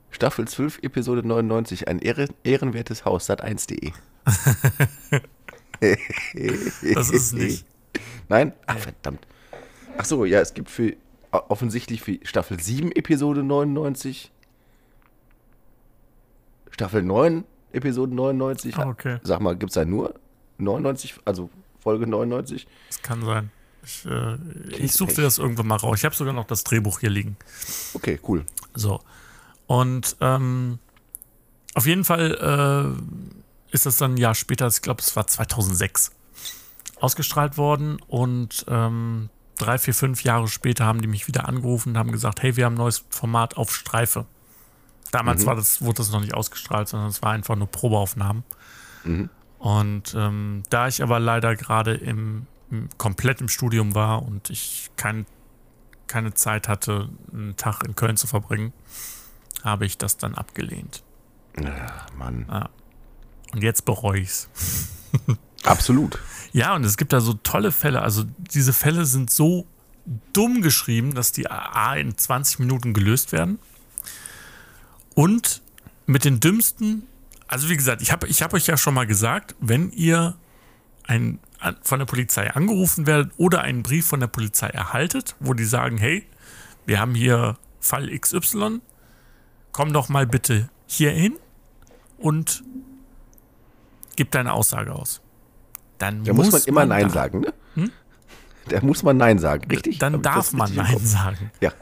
Staffel 0.08 0.48
12, 0.48 0.78
Episode 0.82 1.28
99. 1.28 1.88
Ein 1.88 1.98
ehren, 1.98 2.30
ehrenwertes 2.42 3.04
Haus, 3.04 3.28
sat1.de. 3.28 3.92
das 6.94 7.10
ist 7.10 7.34
nicht. 7.34 7.66
Nein? 8.30 8.54
Ach, 8.66 8.78
verdammt. 8.78 9.26
Ach 9.98 10.06
so, 10.06 10.24
ja, 10.24 10.40
es 10.40 10.54
gibt 10.54 10.70
für 10.70 10.96
offensichtlich 11.32 12.00
für 12.00 12.18
Staffel 12.22 12.58
7, 12.58 12.92
Episode 12.92 13.42
99. 13.42 14.32
Staffel 16.70 17.02
9, 17.02 17.44
Episode 17.72 18.14
99. 18.14 18.76
Ah, 18.76 18.88
okay. 18.88 19.18
Sag 19.22 19.40
mal, 19.40 19.56
gibt 19.56 19.70
es 19.70 19.74
da 19.74 19.84
nur 19.84 20.14
99, 20.58 21.14
also 21.24 21.50
Folge 21.80 22.06
99? 22.06 22.66
Das 22.88 23.02
kann 23.02 23.24
sein. 23.24 23.50
Ich, 23.82 24.04
äh, 24.04 24.36
ich 24.76 24.92
suche 24.92 25.14
dir 25.14 25.22
das 25.22 25.38
irgendwann 25.38 25.66
mal 25.66 25.76
raus. 25.76 25.98
Ich 25.98 26.04
habe 26.04 26.14
sogar 26.14 26.34
noch 26.34 26.46
das 26.46 26.64
Drehbuch 26.64 27.00
hier 27.00 27.10
liegen. 27.10 27.36
Okay, 27.94 28.18
cool. 28.28 28.44
So. 28.74 29.00
Und 29.66 30.16
ähm, 30.20 30.78
auf 31.74 31.86
jeden 31.86 32.04
Fall 32.04 32.96
äh, 33.70 33.72
ist 33.72 33.86
das 33.86 33.96
dann 33.96 34.14
ein 34.14 34.16
Jahr 34.16 34.34
später, 34.34 34.66
ich 34.66 34.82
glaube, 34.82 35.00
es 35.00 35.14
war 35.14 35.26
2006, 35.26 36.12
ausgestrahlt 37.00 37.56
worden. 37.56 37.98
Und 38.08 38.64
ähm, 38.68 39.30
drei, 39.58 39.78
vier, 39.78 39.94
fünf 39.94 40.24
Jahre 40.24 40.48
später 40.48 40.84
haben 40.84 41.00
die 41.00 41.08
mich 41.08 41.28
wieder 41.28 41.48
angerufen 41.48 41.90
und 41.90 41.98
haben 41.98 42.12
gesagt, 42.12 42.42
hey, 42.42 42.56
wir 42.56 42.64
haben 42.64 42.74
ein 42.74 42.78
neues 42.78 43.04
Format 43.10 43.56
auf 43.56 43.74
Streife. 43.74 44.26
Damals 45.10 45.46
war 45.46 45.54
das, 45.54 45.82
wurde 45.82 45.98
das 45.98 46.10
noch 46.10 46.20
nicht 46.20 46.34
ausgestrahlt, 46.34 46.88
sondern 46.88 47.08
es 47.08 47.22
war 47.22 47.32
einfach 47.32 47.56
nur 47.56 47.66
Probeaufnahmen. 47.68 48.44
Und 49.58 50.14
ähm, 50.16 50.62
da 50.70 50.88
ich 50.88 51.02
aber 51.02 51.18
leider 51.18 51.56
gerade 51.56 51.94
im, 51.94 52.46
im 52.70 52.88
komplett 52.98 53.40
im 53.40 53.48
Studium 53.48 53.94
war 53.94 54.22
und 54.22 54.50
ich 54.50 54.90
kein, 54.96 55.26
keine 56.06 56.34
Zeit 56.34 56.68
hatte, 56.68 57.08
einen 57.32 57.56
Tag 57.56 57.82
in 57.84 57.96
Köln 57.96 58.16
zu 58.16 58.26
verbringen, 58.26 58.72
habe 59.64 59.86
ich 59.86 59.98
das 59.98 60.16
dann 60.16 60.34
abgelehnt. 60.34 61.02
Ah, 61.56 62.06
Mann. 62.16 62.46
Und 63.52 63.62
jetzt 63.62 63.84
bereue 63.84 64.20
ich 64.20 64.28
es. 64.28 64.48
Absolut. 65.64 66.18
Ja, 66.52 66.74
und 66.74 66.84
es 66.84 66.96
gibt 66.96 67.12
da 67.12 67.20
so 67.20 67.34
tolle 67.34 67.72
Fälle. 67.72 68.02
Also 68.02 68.24
diese 68.36 68.72
Fälle 68.72 69.04
sind 69.04 69.30
so 69.30 69.66
dumm 70.32 70.62
geschrieben, 70.62 71.14
dass 71.14 71.32
die 71.32 71.50
A 71.50 71.94
in 71.96 72.16
20 72.16 72.60
Minuten 72.60 72.94
gelöst 72.94 73.32
werden. 73.32 73.58
Und 75.18 75.62
mit 76.06 76.24
den 76.24 76.38
dümmsten, 76.38 77.08
also 77.48 77.68
wie 77.68 77.76
gesagt, 77.76 78.02
ich 78.02 78.12
habe 78.12 78.28
ich 78.28 78.40
hab 78.40 78.54
euch 78.54 78.68
ja 78.68 78.76
schon 78.76 78.94
mal 78.94 79.04
gesagt, 79.04 79.56
wenn 79.58 79.90
ihr 79.90 80.36
ein, 81.08 81.40
von 81.82 81.98
der 81.98 82.06
Polizei 82.06 82.48
angerufen 82.52 83.04
werdet 83.08 83.32
oder 83.36 83.62
einen 83.62 83.82
Brief 83.82 84.06
von 84.06 84.20
der 84.20 84.28
Polizei 84.28 84.68
erhaltet, 84.68 85.34
wo 85.40 85.54
die 85.54 85.64
sagen, 85.64 85.98
hey, 85.98 86.24
wir 86.86 87.00
haben 87.00 87.16
hier 87.16 87.56
Fall 87.80 88.16
XY, 88.16 88.80
komm 89.72 89.92
doch 89.92 90.08
mal 90.08 90.24
bitte 90.24 90.70
hier 90.86 91.10
hin 91.10 91.34
und 92.18 92.62
gib 94.14 94.30
deine 94.30 94.52
Aussage 94.52 94.94
aus. 94.94 95.20
Dann 95.98 96.22
Da 96.22 96.32
muss 96.32 96.52
man 96.52 96.62
immer 96.62 96.86
Nein 96.86 97.08
da- 97.08 97.10
sagen, 97.10 97.40
ne? 97.40 97.52
Da 98.68 98.80
muss 98.82 99.02
man 99.02 99.16
Nein 99.16 99.40
sagen, 99.40 99.68
richtig? 99.68 99.98
Dann 99.98 100.22
darf 100.22 100.52
man 100.52 100.72
Nein 100.76 100.98
sagen. 100.98 101.50
Ja. 101.60 101.72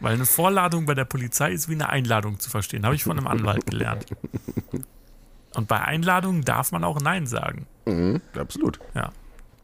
Weil 0.00 0.14
eine 0.14 0.26
Vorladung 0.26 0.84
bei 0.86 0.94
der 0.94 1.04
Polizei 1.04 1.52
ist 1.52 1.68
wie 1.68 1.74
eine 1.74 1.88
Einladung 1.88 2.38
zu 2.38 2.50
verstehen. 2.50 2.84
Habe 2.84 2.94
ich 2.94 3.04
von 3.04 3.16
einem 3.16 3.26
Anwalt 3.26 3.66
gelernt. 3.66 4.06
Und 5.54 5.68
bei 5.68 5.80
Einladungen 5.80 6.42
darf 6.44 6.70
man 6.70 6.84
auch 6.84 7.00
Nein 7.00 7.26
sagen. 7.26 7.66
Mhm, 7.86 8.20
absolut. 8.38 8.78
Ja. 8.94 9.10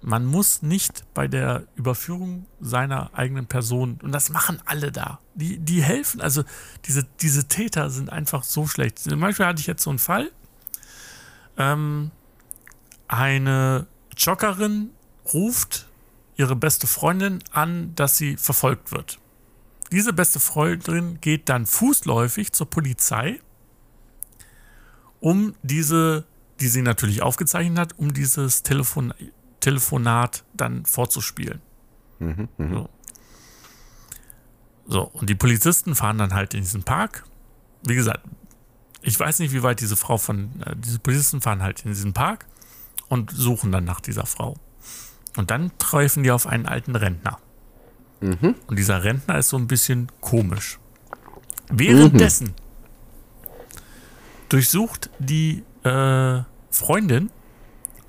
Man 0.00 0.24
muss 0.24 0.62
nicht 0.62 1.04
bei 1.12 1.28
der 1.28 1.64
Überführung 1.76 2.46
seiner 2.60 3.10
eigenen 3.12 3.46
Person, 3.46 4.00
und 4.02 4.10
das 4.10 4.30
machen 4.30 4.60
alle 4.64 4.90
da, 4.90 5.20
die, 5.34 5.58
die 5.58 5.82
helfen. 5.82 6.20
Also 6.20 6.42
diese, 6.86 7.06
diese 7.20 7.46
Täter 7.46 7.90
sind 7.90 8.10
einfach 8.10 8.42
so 8.42 8.66
schlecht. 8.66 8.98
Zum 8.98 9.20
Beispiel 9.20 9.46
hatte 9.46 9.60
ich 9.60 9.66
jetzt 9.66 9.82
so 9.82 9.90
einen 9.90 10.00
Fall. 10.00 10.32
Ähm, 11.56 12.10
eine 13.06 13.86
Joggerin 14.16 14.90
ruft 15.32 15.86
ihre 16.36 16.56
beste 16.56 16.86
Freundin 16.86 17.44
an, 17.52 17.94
dass 17.94 18.16
sie 18.16 18.36
verfolgt 18.36 18.90
wird. 18.90 19.18
Diese 19.92 20.14
beste 20.14 20.40
Freundin 20.40 21.20
geht 21.20 21.50
dann 21.50 21.66
fußläufig 21.66 22.52
zur 22.52 22.68
Polizei, 22.68 23.40
um 25.20 25.54
diese, 25.62 26.24
die 26.60 26.68
sie 26.68 26.80
natürlich 26.80 27.22
aufgezeichnet 27.22 27.78
hat, 27.78 27.98
um 27.98 28.14
dieses 28.14 28.62
Telefon, 28.62 29.12
Telefonat 29.60 30.44
dann 30.54 30.86
vorzuspielen. 30.86 31.60
So. 32.72 32.88
so, 34.86 35.02
und 35.02 35.28
die 35.28 35.34
Polizisten 35.34 35.94
fahren 35.94 36.16
dann 36.16 36.32
halt 36.32 36.54
in 36.54 36.62
diesen 36.62 36.84
Park. 36.84 37.24
Wie 37.84 37.94
gesagt, 37.94 38.20
ich 39.02 39.18
weiß 39.18 39.40
nicht, 39.40 39.52
wie 39.52 39.62
weit 39.62 39.80
diese 39.80 39.96
Frau 39.96 40.16
von, 40.16 40.62
äh, 40.64 40.74
diese 40.76 41.00
Polizisten 41.00 41.42
fahren 41.42 41.62
halt 41.62 41.84
in 41.84 41.90
diesen 41.90 42.14
Park 42.14 42.46
und 43.08 43.30
suchen 43.30 43.72
dann 43.72 43.84
nach 43.84 44.00
dieser 44.00 44.24
Frau. 44.24 44.56
Und 45.36 45.50
dann 45.50 45.70
treffen 45.78 46.22
die 46.22 46.30
auf 46.30 46.46
einen 46.46 46.66
alten 46.66 46.96
Rentner. 46.96 47.38
Und 48.68 48.78
dieser 48.78 49.02
Rentner 49.04 49.38
ist 49.38 49.48
so 49.48 49.56
ein 49.56 49.66
bisschen 49.66 50.10
komisch. 50.20 50.78
Währenddessen 51.68 52.54
durchsucht 54.48 55.10
die 55.18 55.64
äh, 55.84 56.42
Freundin 56.70 57.30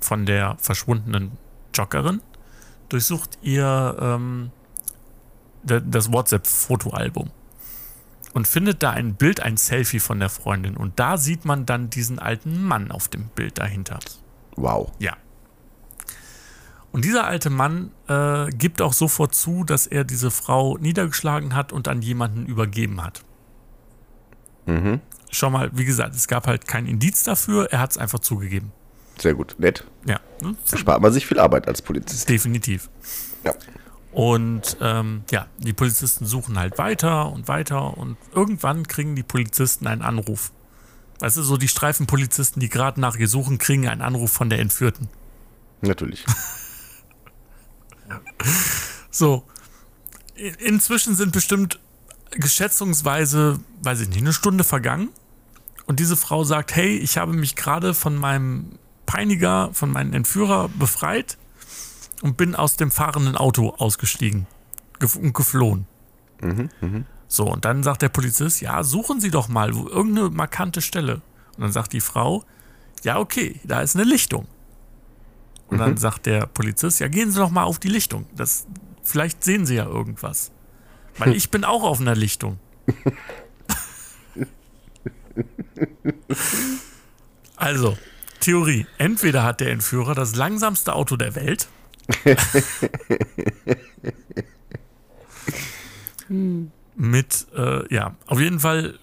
von 0.00 0.26
der 0.26 0.56
verschwundenen 0.60 1.32
Joggerin, 1.74 2.20
durchsucht 2.88 3.38
ihr 3.42 3.96
ähm, 4.00 4.50
da- 5.64 5.80
das 5.80 6.12
WhatsApp-Fotoalbum 6.12 7.30
und 8.34 8.46
findet 8.46 8.82
da 8.82 8.90
ein 8.90 9.14
Bild, 9.14 9.40
ein 9.40 9.56
Selfie 9.56 10.00
von 10.00 10.20
der 10.20 10.28
Freundin. 10.28 10.76
Und 10.76 11.00
da 11.00 11.16
sieht 11.16 11.44
man 11.44 11.66
dann 11.66 11.88
diesen 11.90 12.18
alten 12.18 12.62
Mann 12.62 12.90
auf 12.90 13.08
dem 13.08 13.28
Bild 13.28 13.58
dahinter. 13.58 13.98
Wow. 14.56 14.92
Ja. 14.98 15.16
Und 16.94 17.04
dieser 17.04 17.26
alte 17.26 17.50
Mann 17.50 17.90
äh, 18.06 18.50
gibt 18.50 18.80
auch 18.80 18.92
sofort 18.92 19.34
zu, 19.34 19.64
dass 19.64 19.88
er 19.88 20.04
diese 20.04 20.30
Frau 20.30 20.78
niedergeschlagen 20.78 21.56
hat 21.56 21.72
und 21.72 21.88
an 21.88 22.02
jemanden 22.02 22.46
übergeben 22.46 23.02
hat. 23.02 23.24
Mhm. 24.66 25.00
Schau 25.28 25.50
mal, 25.50 25.72
wie 25.74 25.86
gesagt, 25.86 26.14
es 26.14 26.28
gab 26.28 26.46
halt 26.46 26.68
kein 26.68 26.86
Indiz 26.86 27.24
dafür, 27.24 27.66
er 27.72 27.80
hat 27.80 27.90
es 27.90 27.98
einfach 27.98 28.20
zugegeben. 28.20 28.70
Sehr 29.18 29.34
gut. 29.34 29.56
Nett. 29.58 29.84
Ja, 30.06 30.20
ne? 30.40 30.54
Da 30.70 30.76
spart 30.76 31.02
man 31.02 31.12
sich 31.12 31.26
viel 31.26 31.40
Arbeit 31.40 31.66
als 31.66 31.82
Polizist. 31.82 32.28
definitiv. 32.28 32.88
Ja. 33.42 33.54
Und 34.12 34.76
ähm, 34.80 35.24
ja, 35.32 35.48
die 35.58 35.72
Polizisten 35.72 36.26
suchen 36.26 36.56
halt 36.60 36.78
weiter 36.78 37.32
und 37.32 37.48
weiter 37.48 37.98
und 37.98 38.16
irgendwann 38.32 38.86
kriegen 38.86 39.16
die 39.16 39.24
Polizisten 39.24 39.88
einen 39.88 40.02
Anruf. 40.02 40.52
Weißt 41.18 41.38
du, 41.38 41.42
so 41.42 41.56
die 41.56 41.66
Streifenpolizisten, 41.66 42.60
die 42.60 42.68
gerade 42.68 43.00
nach 43.00 43.16
ihr 43.16 43.26
suchen, 43.26 43.58
kriegen 43.58 43.88
einen 43.88 44.00
Anruf 44.00 44.30
von 44.30 44.48
der 44.48 44.60
Entführten. 44.60 45.08
Natürlich. 45.82 46.24
So, 49.10 49.44
in- 50.34 50.54
inzwischen 50.54 51.14
sind 51.14 51.30
bestimmt 51.32 51.78
geschätzungsweise, 52.32 53.60
weiß 53.82 54.00
ich 54.00 54.08
nicht, 54.08 54.18
eine 54.18 54.32
Stunde 54.32 54.64
vergangen. 54.64 55.10
Und 55.86 56.00
diese 56.00 56.16
Frau 56.16 56.42
sagt, 56.44 56.74
hey, 56.74 56.96
ich 56.96 57.18
habe 57.18 57.32
mich 57.32 57.54
gerade 57.56 57.94
von 57.94 58.16
meinem 58.16 58.78
Peiniger, 59.06 59.70
von 59.72 59.90
meinem 59.92 60.12
Entführer 60.14 60.68
befreit 60.70 61.36
und 62.22 62.36
bin 62.36 62.54
aus 62.54 62.76
dem 62.76 62.90
fahrenden 62.90 63.36
Auto 63.36 63.70
ausgestiegen 63.76 64.46
und 65.20 65.32
geflohen. 65.34 65.86
So, 67.28 67.44
und 67.46 67.64
dann 67.64 67.82
sagt 67.82 68.02
der 68.02 68.08
Polizist, 68.08 68.60
ja, 68.60 68.82
suchen 68.82 69.20
Sie 69.20 69.30
doch 69.30 69.48
mal 69.48 69.74
wo, 69.74 69.86
irgendeine 69.88 70.30
markante 70.30 70.80
Stelle. 70.80 71.22
Und 71.56 71.60
dann 71.62 71.72
sagt 71.72 71.92
die 71.92 72.00
Frau, 72.00 72.44
ja, 73.02 73.18
okay, 73.18 73.60
da 73.64 73.80
ist 73.82 73.94
eine 73.94 74.04
Lichtung. 74.04 74.46
Und 75.68 75.78
dann 75.78 75.96
sagt 75.96 76.26
der 76.26 76.46
Polizist, 76.46 77.00
ja, 77.00 77.08
gehen 77.08 77.30
Sie 77.32 77.38
doch 77.38 77.50
mal 77.50 77.64
auf 77.64 77.78
die 77.78 77.88
Lichtung. 77.88 78.26
Das, 78.36 78.66
vielleicht 79.02 79.42
sehen 79.42 79.66
Sie 79.66 79.74
ja 79.74 79.86
irgendwas. 79.86 80.52
Weil 81.18 81.34
ich 81.36 81.50
bin 81.50 81.64
auch 81.64 81.82
auf 81.82 82.00
einer 82.00 82.14
Lichtung. 82.14 82.58
Also, 87.56 87.96
Theorie. 88.40 88.86
Entweder 88.98 89.42
hat 89.42 89.60
der 89.60 89.70
Entführer 89.70 90.14
das 90.14 90.36
langsamste 90.36 90.94
Auto 90.94 91.16
der 91.16 91.34
Welt. 91.34 91.68
Mit, 96.96 97.46
äh, 97.56 97.94
ja, 97.94 98.16
auf 98.26 98.38
jeden 98.40 98.60
Fall, 98.60 98.98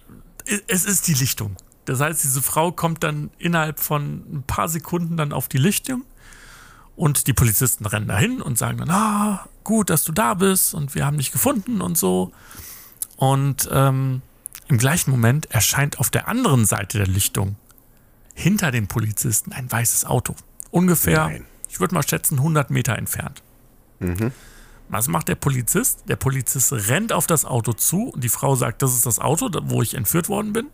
es 0.68 0.84
ist 0.84 1.08
die 1.08 1.14
Lichtung. 1.14 1.56
Das 1.86 1.98
heißt, 2.00 2.22
diese 2.22 2.40
Frau 2.42 2.70
kommt 2.70 3.02
dann 3.02 3.30
innerhalb 3.38 3.80
von 3.80 4.24
ein 4.32 4.44
paar 4.46 4.68
Sekunden 4.68 5.16
dann 5.16 5.32
auf 5.32 5.48
die 5.48 5.58
Lichtung 5.58 6.04
und 7.02 7.26
die 7.26 7.32
Polizisten 7.32 7.84
rennen 7.84 8.06
dahin 8.06 8.40
und 8.40 8.56
sagen 8.56 8.78
dann, 8.78 8.90
ah, 8.90 9.48
gut, 9.64 9.90
dass 9.90 10.04
du 10.04 10.12
da 10.12 10.34
bist 10.34 10.72
und 10.72 10.94
wir 10.94 11.04
haben 11.04 11.16
dich 11.18 11.32
gefunden 11.32 11.80
und 11.80 11.98
so. 11.98 12.30
Und 13.16 13.68
ähm, 13.72 14.22
im 14.68 14.78
gleichen 14.78 15.10
Moment 15.10 15.50
erscheint 15.50 15.98
auf 15.98 16.10
der 16.10 16.28
anderen 16.28 16.64
Seite 16.64 16.98
der 16.98 17.08
Lichtung 17.08 17.56
hinter 18.34 18.70
dem 18.70 18.86
Polizisten 18.86 19.52
ein 19.52 19.70
weißes 19.70 20.04
Auto. 20.04 20.36
Ungefähr, 20.70 21.24
Nein. 21.24 21.44
ich 21.68 21.80
würde 21.80 21.92
mal 21.92 22.06
schätzen, 22.06 22.38
100 22.38 22.70
Meter 22.70 22.96
entfernt. 22.96 23.42
Was 24.88 25.08
macht 25.08 25.26
der 25.26 25.34
Polizist? 25.34 26.04
Der 26.06 26.14
Polizist 26.14 26.72
rennt 26.72 27.12
auf 27.12 27.26
das 27.26 27.44
Auto 27.44 27.72
zu 27.72 28.10
und 28.10 28.22
die 28.22 28.28
Frau 28.28 28.54
sagt, 28.54 28.80
das 28.80 28.94
ist 28.94 29.06
das 29.06 29.18
Auto, 29.18 29.50
wo 29.64 29.82
ich 29.82 29.94
entführt 29.94 30.28
worden 30.28 30.52
bin. 30.52 30.68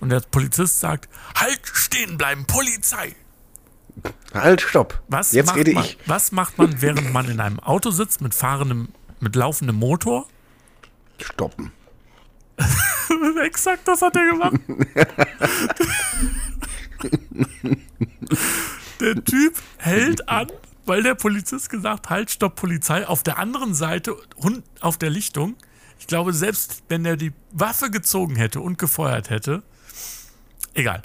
Und 0.00 0.08
der 0.08 0.20
Polizist 0.20 0.80
sagt, 0.80 1.10
halt 1.34 1.60
stehen 1.64 2.16
bleiben, 2.16 2.46
Polizei. 2.46 3.14
Halt, 4.34 4.60
stopp. 4.60 5.02
Was 5.08 5.32
Jetzt 5.32 5.46
macht 5.46 5.56
rede 5.56 5.72
man, 5.72 5.84
ich. 5.84 5.98
Was 6.06 6.32
macht 6.32 6.58
man, 6.58 6.80
während 6.82 7.12
man 7.12 7.28
in 7.30 7.40
einem 7.40 7.60
Auto 7.60 7.90
sitzt 7.90 8.20
mit 8.20 8.34
fahrendem, 8.34 8.88
mit 9.20 9.34
laufendem 9.34 9.76
Motor? 9.76 10.26
Stoppen. 11.20 11.72
Exakt, 13.44 13.86
das 13.88 14.02
hat 14.02 14.16
er 14.16 14.26
gemacht. 14.26 14.60
der 19.00 19.24
Typ 19.24 19.54
hält 19.78 20.28
an, 20.28 20.48
weil 20.84 21.02
der 21.02 21.14
Polizist 21.14 21.70
gesagt, 21.70 22.10
halt, 22.10 22.30
stopp, 22.30 22.56
Polizei. 22.56 23.06
Auf 23.06 23.22
der 23.22 23.38
anderen 23.38 23.74
Seite, 23.74 24.16
auf 24.80 24.98
der 24.98 25.10
Lichtung, 25.10 25.56
ich 25.98 26.06
glaube, 26.06 26.32
selbst 26.32 26.82
wenn 26.88 27.04
er 27.04 27.16
die 27.16 27.32
Waffe 27.52 27.90
gezogen 27.90 28.36
hätte 28.36 28.60
und 28.60 28.78
gefeuert 28.78 29.30
hätte, 29.30 29.62
egal, 30.74 31.02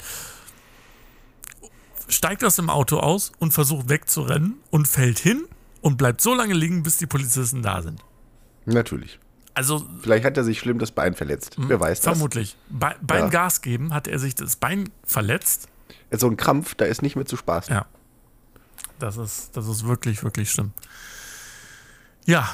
steigt 2.11 2.43
aus 2.43 2.55
dem 2.55 2.69
Auto 2.69 2.97
aus 2.99 3.31
und 3.39 3.51
versucht 3.53 3.89
wegzurennen 3.89 4.55
und 4.69 4.87
fällt 4.87 5.19
hin 5.19 5.45
und 5.81 5.97
bleibt 5.97 6.21
so 6.21 6.33
lange 6.33 6.53
liegen, 6.53 6.83
bis 6.83 6.97
die 6.97 7.07
Polizisten 7.07 7.61
da 7.63 7.81
sind. 7.81 8.03
Natürlich. 8.65 9.19
Also 9.53 9.85
Vielleicht 10.01 10.23
hat 10.23 10.37
er 10.37 10.43
sich 10.43 10.59
schlimm 10.59 10.79
das 10.79 10.91
Bein 10.91 11.13
verletzt. 11.13 11.55
Wer 11.57 11.79
weiß 11.79 12.01
das? 12.01 12.13
Vermutlich. 12.17 12.55
Bei, 12.69 12.95
beim 13.01 13.23
Ja. 13.25 13.29
Gas 13.29 13.61
geben 13.61 13.93
hat 13.93 14.07
er 14.07 14.19
sich 14.19 14.35
das 14.35 14.55
Bein 14.55 14.89
verletzt. 15.03 15.67
So 16.11 16.27
ein 16.27 16.37
Krampf, 16.37 16.75
da 16.75 16.85
ist 16.85 17.01
nicht 17.01 17.15
mehr 17.15 17.25
zu 17.25 17.35
spaßen. 17.37 17.73
Ja. 17.73 17.85
Das 18.99 19.17
ist, 19.17 19.55
das 19.57 19.67
ist 19.67 19.85
wirklich, 19.85 20.23
wirklich 20.23 20.51
schlimm. 20.51 20.71
Ja. 22.25 22.49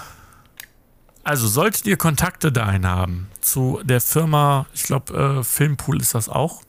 Also 1.23 1.47
solltet 1.47 1.85
ihr 1.87 1.97
Kontakte 1.97 2.51
dahin 2.51 2.87
haben 2.87 3.29
zu 3.41 3.81
der 3.83 3.99
Firma, 3.99 4.65
ich 4.73 4.83
glaube, 4.83 5.13
äh, 5.39 5.43
Filmpool 5.43 5.99
ist 6.01 6.15
das 6.15 6.29
auch. 6.29 6.61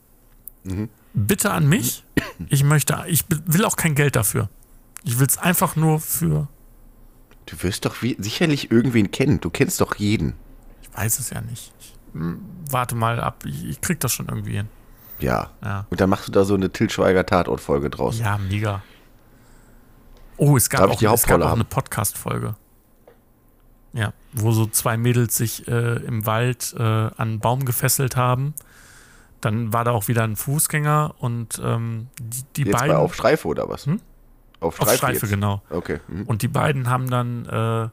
Bitte 1.14 1.50
an 1.50 1.68
mich. 1.68 2.04
Ich 2.48 2.62
möchte, 2.62 3.04
ich 3.08 3.24
will 3.46 3.64
auch 3.64 3.76
kein 3.76 3.94
Geld 3.94 4.16
dafür. 4.16 4.48
Ich 5.04 5.18
will 5.18 5.26
es 5.26 5.38
einfach 5.38 5.76
nur 5.76 6.00
für, 6.00 6.48
Du 7.48 7.62
wirst 7.62 7.86
doch 7.86 8.02
wie, 8.02 8.14
sicherlich 8.18 8.70
irgendwen 8.70 9.10
kennen. 9.10 9.40
Du 9.40 9.48
kennst 9.48 9.80
doch 9.80 9.96
jeden. 9.96 10.34
ich 10.82 10.94
weiß 10.94 11.18
es 11.18 11.30
ja 11.30 11.40
nicht. 11.40 11.72
Ich, 11.80 11.94
hm, 12.12 12.40
warte 12.70 12.94
mal 12.94 13.20
ab, 13.20 13.44
ich, 13.46 13.64
ich 13.64 13.80
krieg 13.80 14.00
das 14.00 14.12
schon 14.12 14.28
irgendwie 14.28 14.56
hin. 14.56 14.68
Ja. 15.18 15.50
Ja. 15.64 15.86
Und 15.88 16.00
dann 16.00 16.10
machst 16.10 16.28
du 16.28 16.32
da 16.32 16.44
so 16.44 16.54
eine 16.54 16.70
Til 16.70 16.90
Schweiger 16.90 17.24
Tatort-Folge 17.24 17.88
draus. 17.88 18.18
Ja, 18.18 18.36
mega. 18.36 18.82
Oh, 20.36 20.56
es 20.56 20.68
gab 20.68 20.82
Darf 20.82 21.02
auch, 21.02 21.14
es 21.14 21.26
gab 21.26 21.40
auch 21.40 21.52
eine 21.52 21.64
Podcast-Folge. 21.64 22.54
Ja, 23.94 24.12
wo 24.32 24.52
so 24.52 24.66
zwei 24.66 24.98
Mädels 24.98 25.36
sich 25.36 25.66
äh, 25.66 25.96
im 26.04 26.26
Wald 26.26 26.74
äh, 26.78 26.82
an 26.82 27.12
einen 27.16 27.40
Baum 27.40 27.64
gefesselt 27.64 28.14
haben. 28.14 28.54
Dann 29.40 29.72
war 29.72 29.84
da 29.84 29.92
auch 29.92 30.08
wieder 30.08 30.24
ein 30.24 30.36
Fußgänger 30.36 31.14
und 31.18 31.60
ähm, 31.64 32.08
die, 32.20 32.42
die 32.56 32.62
Jetzt 32.62 32.72
beiden. 32.72 32.88
bei 32.88 32.96
Auf 32.96 33.14
Streife 33.14 33.48
oder 33.48 33.68
was? 33.68 33.86
Hm? 33.86 34.00
Auf 34.60 34.76
Streife, 34.76 34.90
auf 34.90 34.96
Streife, 34.96 35.28
genau. 35.28 35.62
Okay. 35.70 36.00
Mhm. 36.08 36.24
Und 36.24 36.42
die 36.42 36.48
beiden 36.48 36.90
haben 36.90 37.08
dann, 37.08 37.46
äh, 37.46 37.88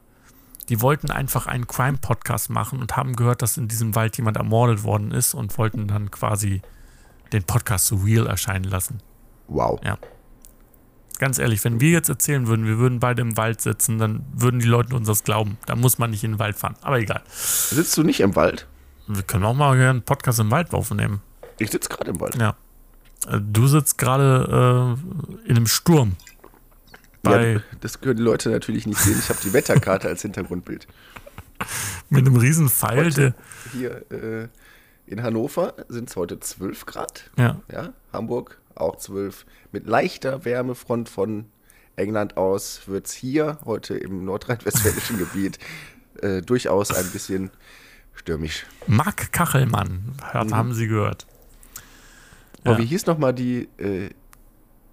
die 0.68 0.80
wollten 0.80 1.10
einfach 1.10 1.46
einen 1.46 1.68
Crime-Podcast 1.68 2.50
machen 2.50 2.80
und 2.80 2.96
haben 2.96 3.14
gehört, 3.14 3.42
dass 3.42 3.56
in 3.56 3.68
diesem 3.68 3.94
Wald 3.94 4.16
jemand 4.16 4.36
ermordet 4.36 4.82
worden 4.82 5.12
ist 5.12 5.34
und 5.34 5.56
wollten 5.58 5.86
dann 5.86 6.10
quasi 6.10 6.62
den 7.32 7.44
Podcast 7.44 7.86
so 7.86 7.96
real 7.96 8.26
erscheinen 8.26 8.64
lassen. 8.64 8.98
Wow. 9.46 9.80
Ja. 9.84 9.98
Ganz 11.18 11.38
ehrlich, 11.38 11.64
wenn 11.64 11.80
wir 11.80 11.90
jetzt 11.90 12.08
erzählen 12.08 12.46
würden, 12.46 12.66
wir 12.66 12.78
würden 12.78 13.00
beide 13.00 13.22
im 13.22 13.36
Wald 13.36 13.60
sitzen, 13.60 13.98
dann 13.98 14.26
würden 14.34 14.60
die 14.60 14.66
Leute 14.66 14.94
uns 14.94 15.06
das 15.06 15.24
glauben. 15.24 15.56
Da 15.66 15.74
muss 15.76 15.98
man 15.98 16.10
nicht 16.10 16.24
in 16.24 16.32
den 16.32 16.38
Wald 16.38 16.56
fahren. 16.56 16.74
Aber 16.82 16.98
egal. 16.98 17.22
Sitzt 17.30 17.96
du 17.96 18.02
nicht 18.02 18.20
im 18.20 18.36
Wald? 18.36 18.66
Wir 19.06 19.22
können 19.22 19.44
auch 19.44 19.54
mal 19.54 19.78
einen 19.78 20.02
Podcast 20.02 20.40
im 20.40 20.50
Wald 20.50 20.74
aufnehmen. 20.74 21.22
Ich 21.58 21.70
sitze 21.70 21.88
gerade 21.88 22.10
im 22.10 22.20
Wald. 22.20 22.36
Ja. 22.36 22.56
Äh, 23.28 23.40
Du 23.40 23.66
sitzt 23.66 23.98
gerade 23.98 24.96
äh, 25.44 25.48
in 25.48 25.56
einem 25.56 25.66
Sturm. 25.66 26.16
Ja, 27.24 27.60
das 27.80 28.00
können 28.00 28.18
die 28.18 28.22
Leute 28.22 28.50
natürlich 28.50 28.86
nicht 28.86 29.00
sehen. 29.00 29.18
Ich 29.18 29.28
habe 29.28 29.40
die 29.42 29.52
Wetterkarte 29.52 30.06
als 30.06 30.22
Hintergrundbild. 30.22 30.86
mit 32.08 32.24
einem 32.24 32.36
riesen 32.36 32.68
Pfeil. 32.68 33.06
Heute 33.06 33.34
hier 33.72 34.04
äh, 34.12 34.48
in 35.06 35.22
Hannover 35.22 35.74
sind 35.88 36.08
es 36.08 36.16
heute 36.16 36.38
12 36.38 36.86
Grad. 36.86 37.30
ja. 37.36 37.60
Ja, 37.72 37.92
Hamburg 38.12 38.60
auch 38.76 38.96
12. 38.96 39.46
Mit 39.72 39.86
leichter 39.86 40.44
Wärmefront 40.44 41.08
von 41.08 41.46
England 41.96 42.36
aus 42.36 42.82
wird 42.86 43.06
es 43.06 43.12
hier 43.12 43.58
heute 43.64 43.96
im 43.96 44.24
nordrhein-westfälischen 44.24 45.18
Gebiet 45.18 45.58
äh, 46.20 46.42
durchaus 46.42 46.92
ein 46.92 47.06
bisschen 47.10 47.50
stürmisch. 48.14 48.66
Marc 48.86 49.32
Kachelmann, 49.32 50.14
hat, 50.22 50.52
haben 50.52 50.74
Sie 50.74 50.86
gehört. 50.88 51.26
Aber 52.66 52.72
Ja. 52.74 52.78
wie 52.78 52.86
hieß 52.86 53.06
nochmal 53.06 53.32
die, 53.34 53.68
äh, 53.78 54.10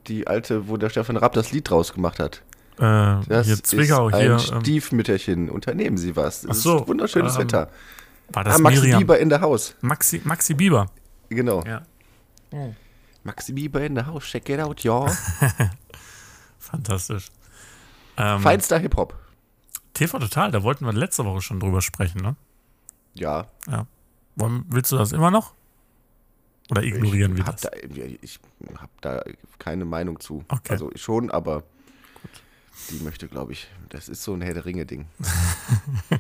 die 0.08 0.28
alte, 0.28 0.68
wo 0.68 0.78
der 0.78 0.90
Stefan 0.90 1.18
Rapp 1.18 1.34
das 1.34 1.52
Lied 1.52 1.70
draus 1.70 1.94
gemacht 1.94 2.20
hat? 2.20 2.42
Äh, 2.78 3.20
Das 3.28 3.46
hier 3.48 3.62
Zwickau, 3.64 4.08
ist 4.10 4.16
ein 4.16 4.22
hier. 4.22 4.32
Ähm, 4.32 4.62
Stiefmütterchen. 4.62 5.50
Unternehmen 5.50 5.98
Sie 5.98 6.16
was. 6.16 6.44
Es 6.44 6.64
so, 6.64 6.80
ist 6.80 6.88
wunderschönes 6.88 7.36
ähm, 7.36 7.42
Wetter. 7.44 7.70
war 8.30 8.44
das 8.44 8.56
Ah, 8.56 8.60
Maxi 8.60 8.80
Miriam? 8.82 9.00
Bieber 9.00 9.20
in 9.20 9.30
der 9.30 9.42
Haus. 9.42 9.76
Maxi, 9.82 10.22
Maxi 10.24 10.54
Bieber. 10.54 10.88
Genau. 11.30 11.64
Ja. 11.66 11.82
Maxi 13.24 13.54
Bieber 13.54 13.82
in 13.84 13.96
der 13.96 14.06
Haus. 14.08 14.24
Check 14.26 14.50
it 14.50 14.60
out, 14.60 14.82
ja. 14.84 15.06
Fantastisch. 16.60 17.30
Ähm, 18.18 18.40
Feinster 18.42 18.78
Hip-Hop. 18.80 19.16
TV 19.94 20.20
Total, 20.20 20.52
da 20.52 20.64
wollten 20.64 20.86
wir 20.86 20.94
letzte 20.94 21.24
Woche 21.26 21.42
schon 21.42 21.60
drüber 21.60 21.82
sprechen, 21.82 22.22
ne? 22.22 22.36
Ja. 23.14 23.46
Ja. 23.70 23.86
Willst 24.36 24.92
du 24.92 24.98
das 24.98 25.12
immer 25.12 25.30
noch? 25.30 25.54
Oder 26.70 26.84
ignorieren 26.84 27.34
ich 27.34 27.38
wir 27.40 27.46
hab 27.46 27.60
das? 27.60 27.62
Da, 27.62 27.72
ich 28.22 28.40
habe 28.78 28.92
da 29.02 29.24
keine 29.60 29.86
Meinung 29.86 30.20
zu. 30.20 30.44
Okay. 30.48 30.72
Also 30.72 30.92
schon, 30.96 31.30
aber 31.30 31.64
Die 32.90 33.04
möchte, 33.04 33.28
glaube 33.28 33.54
ich. 33.54 33.68
Das 33.90 34.10
ist 34.10 34.24
so 34.24 34.34
ein 34.34 34.42
Herr 34.42 34.54
der 34.54 34.66
Ringe-Ding. 34.66 35.06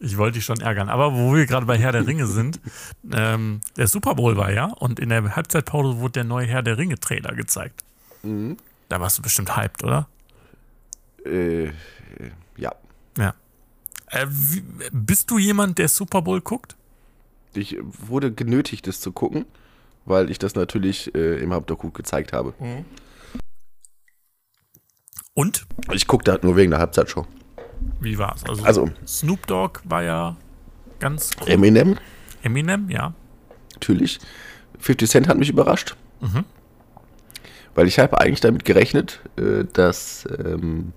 Ich 0.00 0.16
wollte 0.16 0.34
dich 0.38 0.44
schon 0.44 0.60
ärgern. 0.60 0.88
Aber 0.88 1.14
wo 1.14 1.34
wir 1.34 1.44
gerade 1.44 1.66
bei 1.66 1.76
Herr 1.76 1.92
der 1.92 2.06
Ringe 2.06 2.26
sind, 2.26 2.60
ähm, 3.12 3.60
der 3.76 3.88
Super 3.88 4.14
Bowl 4.14 4.36
war 4.36 4.52
ja 4.52 4.66
und 4.66 5.00
in 5.00 5.08
der 5.08 5.34
Halbzeitpause 5.36 5.98
wurde 5.98 6.12
der 6.12 6.24
neue 6.24 6.46
Herr 6.46 6.62
der 6.62 6.78
Ringe-Trailer 6.78 7.34
gezeigt. 7.34 7.82
Mhm. 8.22 8.56
Da 8.88 9.00
warst 9.00 9.18
du 9.18 9.22
bestimmt 9.22 9.56
hyped, 9.56 9.82
oder? 9.84 10.08
Äh, 11.26 11.64
äh, 11.64 11.72
ja. 12.56 12.72
Ja. 13.18 13.34
Äh, 14.06 14.26
wie, 14.30 14.62
bist 14.92 15.30
du 15.30 15.38
jemand, 15.38 15.78
der 15.78 15.88
Super 15.88 16.22
Bowl 16.22 16.40
guckt? 16.40 16.76
Ich 17.54 17.76
wurde 17.82 18.32
genötigt, 18.32 18.86
das 18.86 19.00
zu 19.00 19.12
gucken, 19.12 19.46
weil 20.04 20.30
ich 20.30 20.38
das 20.38 20.54
natürlich 20.54 21.14
äh, 21.14 21.42
im 21.42 21.52
Hauptdoku 21.52 21.90
gezeigt 21.90 22.32
habe. 22.32 22.54
Und? 25.34 25.66
Ich 25.92 26.06
gucke 26.06 26.24
da 26.24 26.38
nur 26.42 26.56
wegen 26.56 26.70
der 26.70 26.80
Halbzeitshow. 26.80 27.26
Wie 28.00 28.18
war's? 28.18 28.44
Also, 28.44 28.64
Also, 28.64 28.90
Snoop 29.06 29.46
Dogg 29.46 29.80
war 29.84 30.02
ja 30.02 30.36
ganz 30.98 31.30
cool. 31.40 31.48
Eminem, 31.48 31.96
Eminem, 32.42 32.90
ja. 32.90 33.14
natürlich. 33.74 34.18
50 34.80 35.10
Cent 35.10 35.28
hat 35.28 35.38
mich 35.38 35.50
überrascht. 35.50 35.96
Mhm. 36.20 36.44
Weil 37.74 37.86
ich 37.86 37.98
habe 37.98 38.20
eigentlich 38.20 38.40
damit 38.40 38.64
gerechnet, 38.64 39.20
äh, 39.36 39.64
dass 39.72 40.26
ähm, 40.38 40.92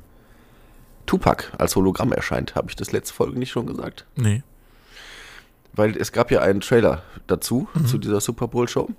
Tupac 1.06 1.52
als 1.58 1.76
Hologramm 1.76 2.12
erscheint. 2.12 2.56
Habe 2.56 2.70
ich 2.70 2.76
das 2.76 2.92
letzte 2.92 3.14
Folge 3.14 3.38
nicht 3.38 3.52
schon 3.52 3.68
gesagt? 3.68 4.06
Nee. 4.16 4.44
Weil 5.74 5.96
es 5.96 6.12
gab 6.12 6.32
ja 6.32 6.42
einen 6.42 6.62
Trailer 6.62 7.04
dazu, 7.28 7.68
zu 7.86 7.98
dieser 7.98 8.20
Super 8.20 8.48
Bowl 8.48 8.68
Show. 8.68 8.90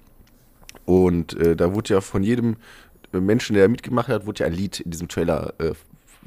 Und 0.85 1.35
äh, 1.35 1.55
da 1.55 1.75
wurde 1.75 1.95
ja 1.95 2.01
von 2.01 2.23
jedem 2.23 2.57
Menschen, 3.13 3.55
der 3.55 3.69
mitgemacht 3.69 4.09
hat, 4.09 4.27
wurde 4.27 4.41
ja 4.41 4.47
ein 4.47 4.55
Lied 4.55 4.81
in 4.81 4.91
diesem 4.91 5.09
Trailer 5.09 5.53
äh, 5.59 5.73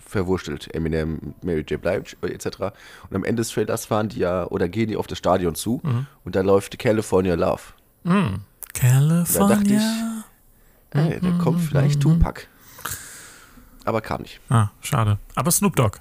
verwurstelt. 0.06 0.74
Eminem, 0.74 1.34
Mary 1.42 1.66
J. 1.68 1.82
Blige 1.82 2.16
äh, 2.22 2.28
etc. 2.28 2.60
Und 3.10 3.16
am 3.16 3.24
Ende 3.24 3.42
des 3.42 3.50
Trailers 3.50 3.86
fahren 3.86 4.10
die 4.10 4.20
ja 4.20 4.46
oder 4.46 4.70
gehen 4.70 4.88
die 4.88 4.98
auf 4.98 5.08
das 5.08 5.18
Stadion 5.18 5.56
zu 5.56 5.82
und 6.24 6.36
da 6.36 6.42
läuft 6.42 6.78
California 6.78 7.36
Love. 7.36 7.62
California. 8.74 10.24
Ey, 10.92 11.20
da 11.20 11.32
kommt 11.44 11.62
vielleicht 11.62 12.02
Tupac. 12.02 12.48
Aber 13.84 14.02
kam 14.02 14.22
nicht. 14.22 14.40
Ah, 14.50 14.70
schade. 14.82 15.18
Aber 15.36 15.52
Snoop 15.52 15.76
Dogg. 15.76 16.00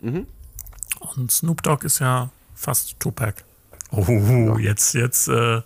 Mhm. 0.00 0.26
Und 1.16 1.30
Snoop 1.30 1.62
Dogg 1.62 1.84
ist 1.84 1.98
ja 1.98 2.30
fast 2.54 2.98
Tupac. 3.00 3.44
Oh, 3.90 4.56
jetzt, 4.58 4.94
jetzt 4.94 5.28
äh, 5.28 5.62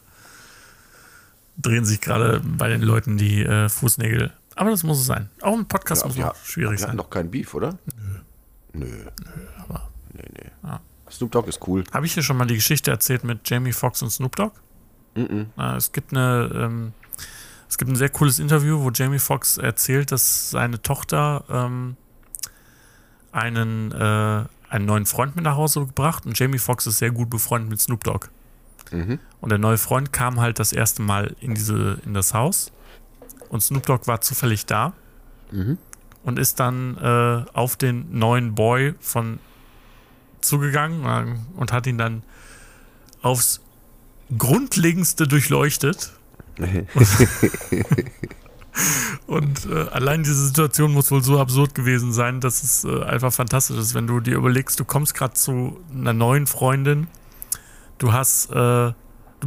drehen 1.59 1.85
sich 1.85 2.01
gerade 2.01 2.41
bei 2.45 2.69
den 2.69 2.83
Leuten 2.83 3.17
die 3.17 3.43
äh, 3.43 3.69
Fußnägel. 3.69 4.33
Aber 4.55 4.71
das 4.71 4.83
muss 4.85 5.01
es 5.01 5.07
sein. 5.07 5.29
Auch 5.41 5.57
ein 5.57 5.67
Podcast 5.67 6.05
muss 6.07 6.17
ja, 6.17 6.33
schwierig 6.45 6.79
wir 6.79 6.83
hatten 6.83 6.91
sein. 6.91 6.97
noch 6.97 7.11
kein 7.11 7.31
Beef, 7.31 7.55
oder? 7.55 7.79
Nö. 8.73 8.87
Nö. 8.89 9.05
aber- 9.69 9.89
Nee, 10.15 10.29
nee. 10.35 10.51
Ja. 10.63 10.81
Snoop 11.11 11.31
Dogg 11.33 11.49
ist 11.49 11.67
cool. 11.67 11.85
Habe 11.93 12.05
ich 12.07 12.13
hier 12.15 12.23
schon 12.23 12.37
mal 12.37 12.45
die 12.47 12.55
Geschichte 12.57 12.91
erzählt 12.91 13.25
mit 13.25 13.49
Jamie 13.49 13.73
Foxx 13.73 14.03
und 14.03 14.11
Snoop 14.11 14.37
Dogg? 14.37 14.53
Mhm. 15.15 15.47
Äh, 15.59 15.77
es 15.77 15.91
gibt 15.93 16.13
eine, 16.13 16.51
ähm, 16.55 16.93
es 17.69 17.79
gibt 17.79 17.91
ein 17.91 17.97
sehr 17.97 18.11
cooles 18.11 18.39
Interview, 18.39 18.83
wo 18.83 18.91
Jamie 18.91 19.19
Foxx 19.19 19.57
erzählt, 19.57 20.13
dass 20.13 20.51
seine 20.51 20.81
Tochter 20.83 21.45
ähm, 21.51 21.97
einen, 23.33 23.93
äh, 23.93 24.45
einen 24.73 24.87
neuen 24.87 25.05
Freund 25.07 25.37
mit 25.37 25.45
nach 25.45 25.57
Hause 25.57 25.81
gebracht 25.81 26.25
und 26.25 26.39
Jamie 26.39 26.59
Foxx 26.59 26.87
ist 26.87 26.99
sehr 26.99 27.11
gut 27.11 27.29
befreundet 27.29 27.71
mit 27.71 27.81
Snoop 27.81 28.05
Dogg. 28.05 28.29
Mhm. 28.91 29.19
Und 29.41 29.51
der 29.51 29.59
neue 29.59 29.79
Freund 29.79 30.13
kam 30.13 30.41
halt 30.41 30.59
das 30.59 30.73
erste 30.73 31.03
Mal 31.03 31.37
in 31.41 31.55
diese, 31.55 31.99
in 32.07 32.15
das 32.15 32.33
Haus 32.33 32.73
und 33.51 33.63
Snoop 33.63 33.85
Dogg 33.87 34.07
war 34.07 34.21
zufällig 34.21 34.67
da 34.67 34.95
Mhm. 35.51 35.77
und 36.25 36.39
ist 36.39 36.59
dann 36.61 36.97
äh, 36.97 37.45
auf 37.53 37.77
den 37.77 38.19
neuen 38.19 38.55
Boy 38.55 38.95
von 39.01 39.39
zugegangen 40.41 41.05
äh, 41.05 41.59
und 41.61 41.73
hat 41.73 41.87
ihn 41.87 41.99
dann 41.99 42.23
aufs 43.21 43.61
Grundlegendste 44.39 45.29
durchleuchtet. 45.29 46.13
Und 49.27 49.67
äh, 49.71 49.89
allein 49.91 50.23
diese 50.23 50.47
Situation 50.47 50.93
muss 50.93 51.11
wohl 51.11 51.23
so 51.23 51.39
absurd 51.41 51.75
gewesen 51.75 52.13
sein, 52.13 52.41
dass 52.41 52.63
es 52.63 52.85
äh, 52.85 53.03
einfach 53.05 53.33
fantastisch 53.33 53.77
ist, 53.79 53.95
wenn 53.95 54.07
du 54.07 54.21
dir 54.21 54.37
überlegst, 54.37 54.79
du 54.81 54.85
kommst 54.85 55.15
gerade 55.15 55.35
zu 55.35 55.79
einer 55.93 56.13
neuen 56.13 56.47
Freundin, 56.47 57.07
du 57.99 58.13
hast, 58.13 58.51
äh, 58.51 58.55
du 58.55 58.95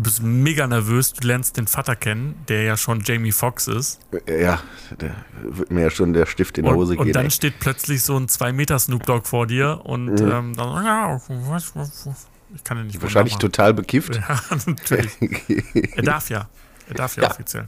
bist 0.02 0.22
mega 0.22 0.68
nervös, 0.68 1.14
du 1.14 1.28
lernst 1.28 1.58
den 1.58 1.68
Vater 1.68 1.96
kennen, 1.96 2.36
der 2.48 2.64
ja 2.64 2.78
schon 2.78 3.02
Jamie 3.04 3.32
Foxx 3.32 3.68
ist. 3.68 4.00
Ja, 4.28 4.62
da 4.98 5.08
wird 5.42 5.72
mir 5.72 5.82
ja 5.84 5.90
schon 5.90 6.14
der 6.14 6.26
Stift 6.26 6.58
in 6.58 6.66
die 6.66 6.72
Hose 6.72 6.94
Und, 6.94 7.00
und 7.00 7.06
gehen. 7.06 7.14
dann 7.14 7.26
ey. 7.26 7.32
steht 7.32 7.60
plötzlich 7.60 8.04
so 8.04 8.16
ein 8.18 8.28
2 8.28 8.54
Meter 8.54 8.78
Snoop 8.80 9.04
Dogg 9.06 9.26
vor 9.28 9.48
dir 9.48 9.82
und 9.86 10.06
Mhm. 10.06 10.32
ähm, 10.32 10.54
dann, 10.56 10.86
ja, 10.86 11.20
was, 11.28 11.76
was, 11.76 12.06
was. 12.08 12.28
ich 12.56 12.64
kann 12.64 12.78
ja 12.78 12.84
nicht 12.84 13.02
Wahrscheinlich 13.02 13.38
total 13.38 13.74
bekifft. 13.74 14.16
Ja, 14.30 14.40
natürlich. 14.68 15.12
Er 15.96 16.04
darf 16.04 16.30
ja. 16.30 16.48
Er 16.88 16.94
darf 16.96 17.16
ja, 17.18 17.24
Ja. 17.24 17.32
offiziell. 17.32 17.68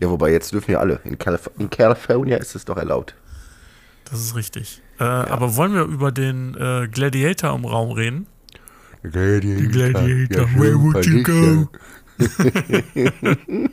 Ja, 0.00 0.10
wobei 0.10 0.30
jetzt 0.32 0.52
dürfen 0.52 0.70
ja 0.72 0.80
alle. 0.80 1.00
In, 1.04 1.18
Calif 1.18 1.50
in 1.58 1.70
California 1.70 2.36
ist 2.36 2.54
es 2.54 2.64
doch 2.64 2.76
erlaubt. 2.76 3.14
Das 4.10 4.20
ist 4.20 4.34
richtig. 4.36 4.82
Äh, 4.98 5.04
Aber 5.04 5.56
wollen 5.56 5.74
wir 5.74 5.82
über 5.84 6.12
den 6.12 6.54
äh, 6.54 6.88
Gladiator 6.88 7.54
im 7.54 7.64
Raum 7.64 7.90
reden? 7.92 8.26
Gladiator, 9.02 9.68
Gladiator, 9.68 10.46
where 10.54 10.78
would 10.80 11.04
you 11.06 11.22
go? 11.22 11.68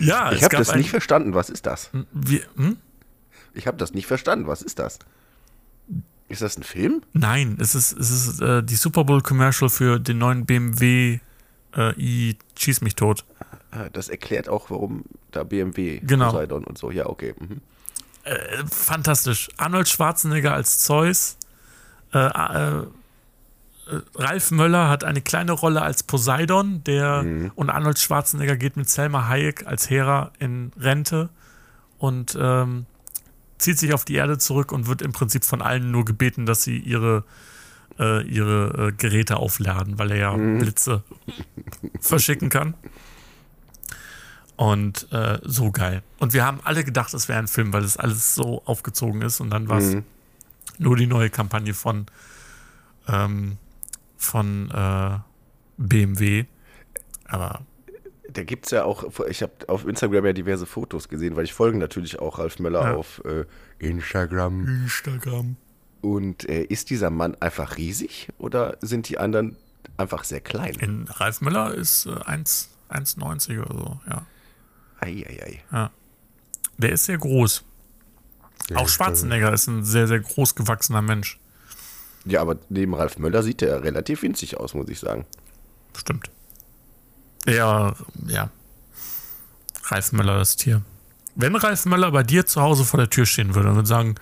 Ja, 0.00 0.32
Ich 0.32 0.42
habe 0.42 0.56
das 0.56 0.74
nicht 0.74 0.90
verstanden. 0.90 1.34
Was 1.34 1.50
ist 1.50 1.66
das? 1.66 1.90
Wir, 2.12 2.40
hm? 2.56 2.76
Ich 3.54 3.66
habe 3.66 3.76
das 3.76 3.92
nicht 3.92 4.06
verstanden. 4.06 4.46
Was 4.46 4.62
ist 4.62 4.78
das? 4.78 4.98
Ist 6.28 6.42
das 6.42 6.56
ein 6.56 6.62
Film? 6.62 7.02
Nein, 7.12 7.58
es 7.60 7.74
ist, 7.74 7.92
es 7.92 8.10
ist 8.10 8.40
äh, 8.40 8.62
die 8.62 8.76
Super 8.76 9.04
Bowl 9.04 9.20
Commercial 9.20 9.68
für 9.68 9.98
den 9.98 10.18
neuen 10.18 10.46
BMW 10.46 11.18
äh, 11.76 11.92
i 12.00 12.36
Schieß 12.56 12.80
mich 12.82 12.94
tot. 12.94 13.24
Ah, 13.70 13.88
Das 13.92 14.08
erklärt 14.08 14.48
auch, 14.48 14.70
warum 14.70 15.04
da 15.30 15.44
BMW, 15.44 16.00
Genau. 16.00 16.30
Poseidon 16.30 16.64
und 16.64 16.76
so. 16.78 16.90
Ja, 16.90 17.06
okay. 17.06 17.34
Mhm. 17.38 17.60
Äh, 18.24 18.36
fantastisch. 18.70 19.48
Arnold 19.56 19.88
Schwarzenegger 19.88 20.52
als 20.52 20.78
Zeus. 20.80 21.36
Äh, 22.12 22.18
äh, 22.18 22.78
äh, 22.80 22.84
Ralf 24.14 24.50
Möller 24.50 24.88
hat 24.88 25.04
eine 25.04 25.20
kleine 25.20 25.52
Rolle 25.52 25.82
als 25.82 26.02
Poseidon, 26.02 26.84
der 26.84 27.24
und 27.56 27.70
Arnold 27.70 27.98
Schwarzenegger 27.98 28.56
geht 28.56 28.76
mit 28.76 28.88
Selma 28.88 29.26
Hayek 29.28 29.66
als 29.66 29.90
Hera 29.90 30.30
in 30.38 30.70
Rente 30.78 31.28
und 31.98 32.36
ähm, 32.40 32.86
zieht 33.58 33.78
sich 33.78 33.92
auf 33.92 34.04
die 34.04 34.14
Erde 34.14 34.38
zurück 34.38 34.70
und 34.72 34.86
wird 34.86 35.02
im 35.02 35.12
Prinzip 35.12 35.44
von 35.44 35.60
allen 35.60 35.90
nur 35.90 36.04
gebeten, 36.04 36.46
dass 36.46 36.62
sie 36.62 36.78
ihre, 36.78 37.24
äh, 37.98 38.22
ihre 38.26 38.88
äh, 38.88 38.92
Geräte 38.92 39.36
aufladen, 39.38 39.98
weil 39.98 40.12
er 40.12 40.16
ja 40.18 40.36
Blitze 40.36 41.02
verschicken 42.00 42.48
kann. 42.48 42.74
Und 44.60 45.10
äh, 45.10 45.38
so 45.42 45.70
geil. 45.70 46.02
Und 46.18 46.34
wir 46.34 46.44
haben 46.44 46.60
alle 46.64 46.84
gedacht, 46.84 47.14
es 47.14 47.28
wäre 47.28 47.38
ein 47.38 47.48
Film, 47.48 47.72
weil 47.72 47.82
es 47.82 47.96
alles 47.96 48.34
so 48.34 48.60
aufgezogen 48.66 49.22
ist. 49.22 49.40
Und 49.40 49.48
dann 49.48 49.68
war 49.70 49.78
es 49.78 49.94
Mhm. 49.94 50.04
nur 50.76 50.96
die 50.98 51.06
neue 51.06 51.30
Kampagne 51.30 51.72
von, 51.72 52.04
ähm, 53.08 53.56
von 54.18 54.70
äh, 54.70 55.18
BMW. 55.78 56.44
Aber 57.24 57.62
Da 58.30 58.44
gibt 58.44 58.66
es 58.66 58.72
ja 58.72 58.84
auch, 58.84 59.04
ich 59.30 59.40
habe 59.42 59.52
auf 59.68 59.86
Instagram 59.86 60.26
ja 60.26 60.32
diverse 60.34 60.66
Fotos 60.66 61.08
gesehen, 61.08 61.36
weil 61.36 61.44
ich 61.44 61.54
folge 61.54 61.78
natürlich 61.78 62.18
auch 62.18 62.38
Ralf 62.38 62.58
Möller 62.58 62.82
Ja. 62.82 62.94
auf 62.96 63.22
äh, 63.24 63.44
Instagram. 63.78 64.68
Instagram. 64.84 65.56
Und 66.02 66.46
äh, 66.50 66.64
ist 66.64 66.90
dieser 66.90 67.08
Mann 67.08 67.34
einfach 67.40 67.78
riesig 67.78 68.28
oder 68.38 68.76
sind 68.82 69.08
die 69.08 69.16
anderen 69.16 69.56
einfach 69.96 70.24
sehr 70.24 70.40
klein? 70.42 70.74
In 70.80 71.08
Ralf 71.08 71.40
Müller 71.40 71.72
ist 71.74 72.04
äh, 72.04 72.10
1 72.26 72.68
1,90 72.90 73.60
oder 73.62 73.74
so, 73.74 74.00
ja. 74.06 74.26
Eieiei. 75.00 75.62
Der 76.78 76.92
ist 76.92 77.04
sehr 77.04 77.18
groß. 77.18 77.64
Auch 78.74 78.88
Schwarzenegger 78.88 79.52
ist 79.52 79.66
ein 79.66 79.84
sehr, 79.84 80.06
sehr 80.06 80.20
groß 80.20 80.54
gewachsener 80.54 81.02
Mensch. 81.02 81.38
Ja, 82.24 82.42
aber 82.42 82.56
neben 82.68 82.94
Ralf 82.94 83.18
Möller 83.18 83.42
sieht 83.42 83.62
er 83.62 83.82
relativ 83.82 84.22
winzig 84.22 84.56
aus, 84.56 84.74
muss 84.74 84.88
ich 84.88 84.98
sagen. 84.98 85.24
Stimmt. 85.96 86.30
Ja, 87.46 87.94
ja. 88.26 88.50
Ralf 89.84 90.12
Möller, 90.12 90.38
das 90.38 90.56
Tier. 90.56 90.82
Wenn 91.34 91.56
Ralf 91.56 91.86
Möller 91.86 92.10
bei 92.10 92.22
dir 92.22 92.46
zu 92.46 92.60
Hause 92.60 92.84
vor 92.84 92.98
der 92.98 93.10
Tür 93.10 93.26
stehen 93.26 93.54
würde 93.54 93.70
und 93.70 93.76
würde 93.76 93.88
sagen, 93.88 94.16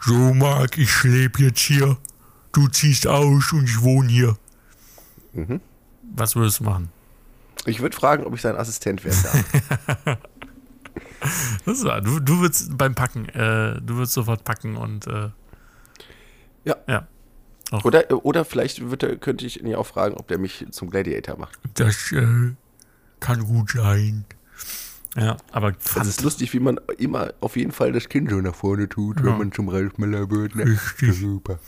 so 0.00 0.34
Marc, 0.34 0.76
ich 0.76 1.04
lebe 1.04 1.44
jetzt 1.44 1.60
hier, 1.60 1.96
du 2.52 2.68
ziehst 2.68 3.06
aus 3.06 3.52
und 3.52 3.64
ich 3.64 3.80
wohne 3.80 4.08
hier. 4.08 4.36
Was 6.14 6.36
würdest 6.36 6.60
du 6.60 6.64
machen? 6.64 6.90
Ich 7.66 7.80
würde 7.80 7.96
fragen, 7.96 8.24
ob 8.24 8.34
ich 8.34 8.40
sein 8.42 8.56
Assistent 8.56 9.04
werden 9.04 9.22
darf. 9.22 10.18
Das 11.64 11.78
ist 11.78 11.84
wahr. 11.84 12.02
Du, 12.02 12.20
du 12.20 12.40
würdest 12.40 12.76
beim 12.76 12.94
Packen, 12.94 13.26
äh, 13.30 13.80
du 13.80 13.94
würdest 13.96 14.12
sofort 14.12 14.44
packen 14.44 14.76
und 14.76 15.06
äh, 15.06 15.30
Ja. 16.64 16.76
Ja. 16.86 17.08
Oder, 17.82 18.24
oder 18.26 18.44
vielleicht 18.44 18.90
wird 18.90 19.02
er, 19.02 19.16
könnte 19.16 19.46
ich 19.46 19.58
ihn 19.60 19.66
ja 19.66 19.78
auch 19.78 19.86
fragen, 19.86 20.14
ob 20.16 20.28
der 20.28 20.38
mich 20.38 20.66
zum 20.70 20.90
Gladiator 20.90 21.38
macht. 21.38 21.58
Das 21.74 22.12
äh, 22.12 22.52
kann 23.20 23.40
gut 23.44 23.70
sein. 23.70 24.26
Ja, 25.16 25.36
aber 25.50 25.72
Es 25.96 26.06
ist 26.08 26.22
lustig, 26.22 26.52
wie 26.52 26.60
man 26.60 26.78
immer 26.98 27.32
auf 27.40 27.56
jeden 27.56 27.72
Fall 27.72 27.92
das 27.92 28.08
Kind 28.10 28.28
so 28.30 28.36
nach 28.40 28.54
vorne 28.54 28.88
tut, 28.88 29.16
wenn 29.22 29.30
Ja. 29.32 29.38
man 29.38 29.50
zum 29.52 29.68
Ralf 29.70 29.96
Möller 29.96 30.28
wird. 30.30 30.54
Ne? 30.56 30.64
Richtig. 30.66 31.18
Super. 31.18 31.58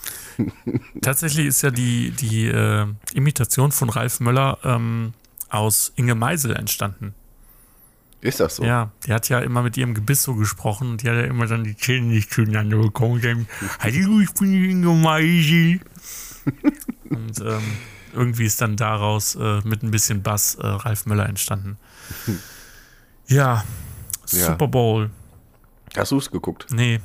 tatsächlich 1.00 1.46
ist 1.46 1.62
ja 1.62 1.70
die, 1.70 2.10
die 2.10 2.46
äh, 2.48 2.86
Imitation 3.14 3.72
von 3.72 3.88
Ralf 3.88 4.20
Möller 4.20 4.58
ähm, 4.64 5.14
aus 5.50 5.92
Inge 5.96 6.14
Meisel 6.14 6.54
entstanden. 6.56 7.14
Ist 8.20 8.40
das 8.40 8.56
so? 8.56 8.64
Ja, 8.64 8.90
die 9.06 9.12
hat 9.12 9.28
ja 9.28 9.40
immer 9.40 9.62
mit 9.62 9.76
ihrem 9.76 9.94
Gebiss 9.94 10.22
so 10.22 10.34
gesprochen 10.34 10.90
und 10.92 11.02
die 11.02 11.08
hat 11.08 11.16
ja 11.16 11.24
immer 11.24 11.46
dann 11.46 11.64
die 11.64 11.76
Zähne 11.76 12.06
nicht 12.06 12.32
zueinander 12.32 12.78
bekommen. 12.78 13.14
Und 13.14 13.24
dann, 13.24 13.46
Hallo, 13.78 14.20
ich 14.20 14.32
bin 14.34 14.52
Inge 14.52 14.94
Meisel. 14.94 15.80
und 17.10 17.40
ähm, 17.40 17.62
irgendwie 18.14 18.46
ist 18.46 18.60
dann 18.60 18.76
daraus 18.76 19.34
äh, 19.36 19.60
mit 19.64 19.82
ein 19.82 19.90
bisschen 19.90 20.22
Bass 20.22 20.54
äh, 20.56 20.66
Ralf 20.66 21.06
Möller 21.06 21.28
entstanden. 21.28 21.76
Ja, 23.28 23.64
Ja. 24.30 24.46
Super 24.46 24.68
Bowl. 24.68 25.10
Hast 25.96 26.12
du 26.12 26.18
es 26.18 26.30
geguckt? 26.30 26.66
Nee, 26.70 27.00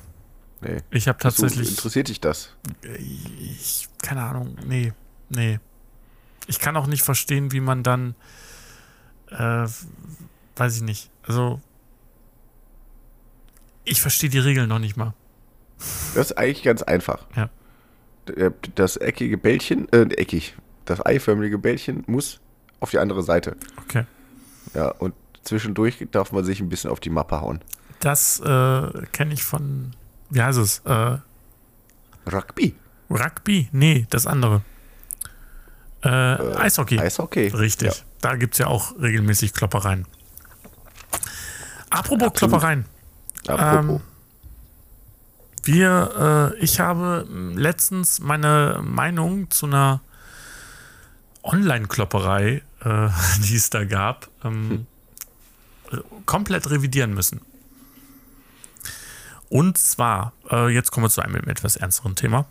Nee. 0.61 0.77
ich 0.91 1.07
habe 1.07 1.17
Hast 1.23 1.39
du, 1.39 1.41
tatsächlich. 1.43 1.71
interessiert 1.71 2.09
dich 2.09 2.21
das? 2.21 2.55
ich, 2.99 3.87
keine 4.03 4.21
Ahnung, 4.21 4.55
nee, 4.63 4.93
nee. 5.29 5.59
Ich 6.47 6.59
kann 6.59 6.75
auch 6.77 6.87
nicht 6.87 7.03
verstehen, 7.03 7.51
wie 7.51 7.59
man 7.61 7.83
dann, 7.83 8.15
äh, 9.29 9.67
weiß 10.55 10.75
ich 10.75 10.81
nicht. 10.81 11.09
Also, 11.23 11.61
ich 13.83 14.01
verstehe 14.01 14.29
die 14.29 14.39
Regeln 14.39 14.69
noch 14.69 14.79
nicht 14.79 14.97
mal. 14.97 15.13
Das 16.15 16.31
ist 16.31 16.37
eigentlich 16.37 16.63
ganz 16.63 16.83
einfach. 16.83 17.25
Ja. 17.35 17.49
D- 18.27 18.51
Das 18.75 18.97
eckige 18.97 19.37
Bällchen, 19.37 19.91
äh, 19.91 20.03
eckig, 20.15 20.55
das 20.85 21.03
eiförmige 21.05 21.57
Bällchen 21.57 22.03
muss 22.07 22.39
auf 22.79 22.91
die 22.91 22.99
andere 22.99 23.23
Seite. 23.23 23.55
Okay. 23.77 24.05
Ja, 24.73 24.89
und 24.89 25.13
zwischendurch 25.43 26.05
darf 26.11 26.31
man 26.31 26.43
sich 26.43 26.59
ein 26.61 26.69
bisschen 26.69 26.91
auf 26.91 26.99
die 26.99 27.09
Mappe 27.09 27.41
hauen. 27.41 27.61
Das 27.99 28.39
äh, 28.39 29.05
kenne 29.11 29.33
ich 29.33 29.43
von, 29.43 29.95
wie 30.29 30.41
heißt 30.41 30.59
es? 30.59 30.79
Äh, 30.85 31.17
Rugby. 32.31 32.75
Rugby? 33.09 33.69
Nee, 33.71 34.05
das 34.09 34.27
andere. 34.27 34.61
Äh, 36.03 36.09
Eishockey. 36.09 36.99
Eishockey. 36.99 37.47
Richtig. 37.49 37.87
Ja. 37.89 38.03
Da 38.21 38.35
gibt 38.35 38.53
es 38.55 38.59
ja 38.59 38.67
auch 38.67 38.99
regelmäßig 38.99 39.53
Kloppereien. 39.53 40.05
Apropos 41.89 42.27
Absolut. 42.27 42.35
Kloppereien. 42.35 42.85
Apropos. 43.47 44.01
Ähm, 44.01 44.01
Wir, 45.63 46.53
äh, 46.55 46.59
ich 46.59 46.79
habe 46.79 47.27
letztens 47.55 48.19
meine 48.19 48.79
Meinung 48.83 49.51
zu 49.51 49.67
einer 49.67 50.01
Online-Klopperei, 51.43 52.63
äh, 52.83 53.09
die 53.43 53.55
es 53.55 53.69
da 53.69 53.83
gab, 53.83 54.29
ähm, 54.43 54.87
äh, 55.91 55.97
komplett 56.25 56.69
revidieren 56.69 57.13
müssen. 57.13 57.41
Und 59.49 59.77
zwar, 59.77 60.33
äh, 60.49 60.69
jetzt 60.69 60.91
kommen 60.91 61.05
wir 61.05 61.09
zu 61.09 61.21
einem 61.21 61.47
etwas 61.47 61.75
ernsteren 61.75 62.15
Thema. 62.15 62.45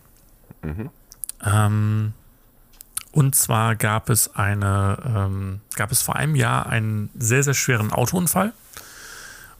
Ähm, 1.42 2.12
und 3.12 3.34
zwar 3.34 3.76
gab 3.76 4.08
es 4.08 4.34
eine, 4.34 4.98
ähm, 5.04 5.60
gab 5.74 5.90
es 5.90 6.02
vor 6.02 6.16
einem 6.16 6.36
Jahr 6.36 6.66
einen 6.66 7.10
sehr, 7.18 7.42
sehr 7.42 7.54
schweren 7.54 7.92
Autounfall, 7.92 8.52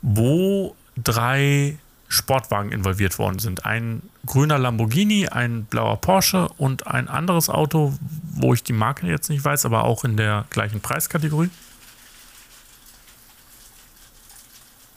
wo 0.02 0.76
drei 0.96 1.78
Sportwagen 2.08 2.72
involviert 2.72 3.18
worden 3.18 3.38
sind. 3.38 3.64
Ein 3.64 4.02
grüner 4.26 4.58
Lamborghini, 4.58 5.28
ein 5.28 5.64
blauer 5.64 6.00
Porsche 6.00 6.48
und 6.58 6.86
ein 6.86 7.08
anderes 7.08 7.48
Auto, 7.48 7.94
wo 8.32 8.52
ich 8.52 8.62
die 8.62 8.72
Marke 8.72 9.06
jetzt 9.06 9.30
nicht 9.30 9.44
weiß, 9.44 9.64
aber 9.64 9.84
auch 9.84 10.04
in 10.04 10.16
der 10.16 10.44
gleichen 10.50 10.80
Preiskategorie. 10.80 11.50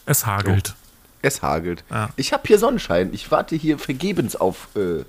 Es 0.05 0.25
hagelt. 0.25 0.75
Es 1.21 1.41
hagelt. 1.41 1.83
Ja. 1.89 2.09
Ich 2.17 2.33
habe 2.33 2.43
hier 2.45 2.59
Sonnenschein. 2.59 3.13
Ich 3.13 3.31
warte 3.31 3.55
hier 3.55 3.79
vergebens 3.79 4.35
auf 4.35 4.67
äh, 4.75 5.05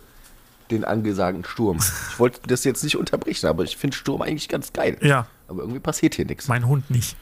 den 0.70 0.84
angesagten 0.84 1.44
Sturm. 1.44 1.78
Ich 2.10 2.18
wollte 2.18 2.40
das 2.46 2.64
jetzt 2.64 2.82
nicht 2.84 2.96
unterbrechen, 2.96 3.46
aber 3.46 3.64
ich 3.64 3.76
finde 3.76 3.96
Sturm 3.96 4.22
eigentlich 4.22 4.48
ganz 4.48 4.72
geil. 4.72 4.96
Ja, 5.02 5.26
Aber 5.48 5.60
irgendwie 5.62 5.80
passiert 5.80 6.14
hier 6.14 6.24
nichts. 6.24 6.48
mein 6.48 6.66
Hund 6.66 6.90
nicht. 6.90 7.16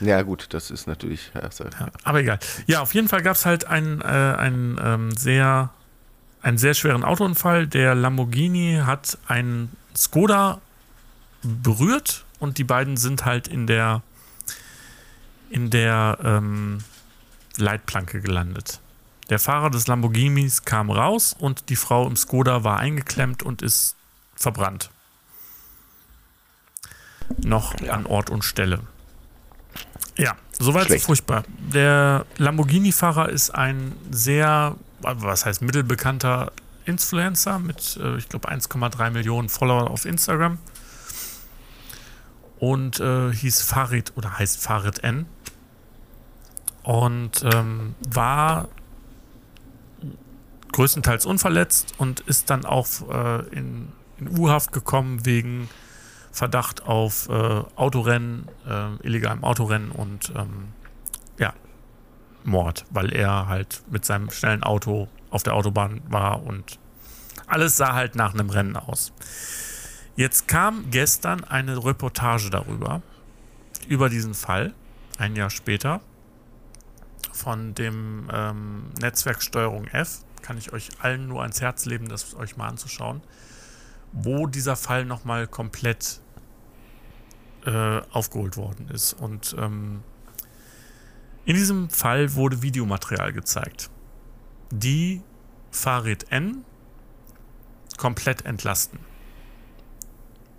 Ja, 0.00 0.22
gut, 0.22 0.46
das 0.50 0.70
ist 0.70 0.86
natürlich. 0.86 1.30
Ja, 1.34 1.50
so- 1.50 1.64
Ja, 1.64 1.88
aber 2.04 2.20
egal. 2.20 2.38
Ja, 2.66 2.80
auf 2.82 2.94
jeden 2.94 3.08
Fall 3.08 3.22
gab 3.22 3.36
es 3.36 3.46
halt 3.46 3.66
einen, 3.66 4.00
äh, 4.00 4.04
einen, 4.04 4.78
ähm, 4.82 5.16
sehr, 5.16 5.70
einen 6.42 6.58
sehr 6.58 6.74
schweren 6.74 7.02
Autounfall. 7.04 7.66
Der 7.66 7.94
Lamborghini 7.94 8.80
hat 8.84 9.18
einen 9.26 9.70
Skoda 9.96 10.60
berührt 11.42 12.24
und 12.38 12.58
die 12.58 12.64
beiden 12.64 12.96
sind 12.96 13.24
halt 13.24 13.48
in 13.48 13.66
der, 13.66 14.02
in 15.50 15.70
der 15.70 16.18
ähm, 16.22 16.78
Leitplanke 17.56 18.20
gelandet. 18.20 18.80
Der 19.28 19.38
Fahrer 19.38 19.70
des 19.70 19.86
Lamborghinis 19.86 20.64
kam 20.64 20.90
raus 20.90 21.36
und 21.38 21.68
die 21.68 21.76
Frau 21.76 22.06
im 22.06 22.16
Skoda 22.16 22.64
war 22.64 22.78
eingeklemmt 22.78 23.42
und 23.42 23.60
ist 23.62 23.96
verbrannt. 24.34 24.90
Noch 27.42 27.74
an 27.88 28.06
Ort 28.06 28.30
und 28.30 28.42
Stelle. 28.42 28.80
Ja, 30.16 30.36
soweit 30.58 30.84
so 30.84 30.88
Schlecht. 30.88 31.04
furchtbar. 31.04 31.44
Der 31.72 32.24
Lamborghini-Fahrer 32.38 33.28
ist 33.28 33.50
ein 33.50 33.92
sehr, 34.10 34.76
was 35.00 35.44
heißt 35.44 35.60
mittelbekannter 35.60 36.50
Influencer 36.86 37.58
mit, 37.58 37.98
äh, 38.02 38.16
ich 38.16 38.28
glaube, 38.28 38.48
1,3 38.48 39.10
Millionen 39.10 39.48
Follower 39.50 39.90
auf 39.90 40.06
Instagram. 40.06 40.58
Und 42.58 42.98
äh, 42.98 43.32
hieß 43.32 43.62
Farid 43.62 44.12
oder 44.16 44.38
heißt 44.38 44.60
Farid 44.60 45.04
N. 45.04 45.26
Und 46.82 47.44
ähm, 47.44 47.94
war 48.08 48.68
größtenteils 50.72 51.26
unverletzt 51.26 51.94
und 51.98 52.20
ist 52.20 52.50
dann 52.50 52.64
auch 52.64 52.86
äh, 53.10 53.46
in, 53.48 53.92
in 54.18 54.38
U-Haft 54.38 54.72
gekommen 54.72 55.24
wegen 55.24 55.68
Verdacht 56.32 56.82
auf 56.82 57.28
äh, 57.28 57.32
Autorennen, 57.76 58.48
äh, 58.66 59.06
illegalem 59.06 59.44
Autorennen 59.44 59.90
und 59.90 60.32
ähm, 60.36 60.68
ja, 61.38 61.52
Mord, 62.44 62.84
weil 62.90 63.12
er 63.12 63.48
halt 63.48 63.82
mit 63.90 64.04
seinem 64.04 64.30
schnellen 64.30 64.62
Auto 64.62 65.08
auf 65.30 65.42
der 65.42 65.54
Autobahn 65.54 66.00
war 66.08 66.42
und 66.44 66.78
alles 67.46 67.76
sah 67.76 67.94
halt 67.94 68.14
nach 68.14 68.34
einem 68.34 68.50
Rennen 68.50 68.76
aus. 68.76 69.12
Jetzt 70.16 70.48
kam 70.48 70.90
gestern 70.90 71.44
eine 71.44 71.84
Reportage 71.84 72.50
darüber, 72.50 73.02
über 73.88 74.08
diesen 74.08 74.34
Fall, 74.34 74.74
ein 75.16 75.36
Jahr 75.36 75.50
später, 75.50 76.00
von 77.32 77.74
dem 77.74 78.28
ähm, 78.32 78.90
Netzwerk 79.00 79.42
Steuerung 79.42 79.86
F. 79.86 80.24
Kann 80.48 80.56
ich 80.56 80.72
euch 80.72 80.88
allen 81.00 81.28
nur 81.28 81.42
ans 81.42 81.60
Herz 81.60 81.84
legen, 81.84 82.08
das 82.08 82.34
euch 82.34 82.56
mal 82.56 82.68
anzuschauen, 82.68 83.20
wo 84.12 84.46
dieser 84.46 84.76
Fall 84.76 85.04
nochmal 85.04 85.46
komplett 85.46 86.22
äh, 87.66 88.00
aufgeholt 88.12 88.56
worden 88.56 88.88
ist. 88.88 89.12
Und 89.12 89.54
ähm, 89.58 90.02
in 91.44 91.54
diesem 91.54 91.90
Fall 91.90 92.32
wurde 92.32 92.62
Videomaterial 92.62 93.34
gezeigt, 93.34 93.90
die 94.70 95.20
Farid 95.70 96.32
N 96.32 96.64
komplett 97.98 98.46
entlasten. 98.46 99.00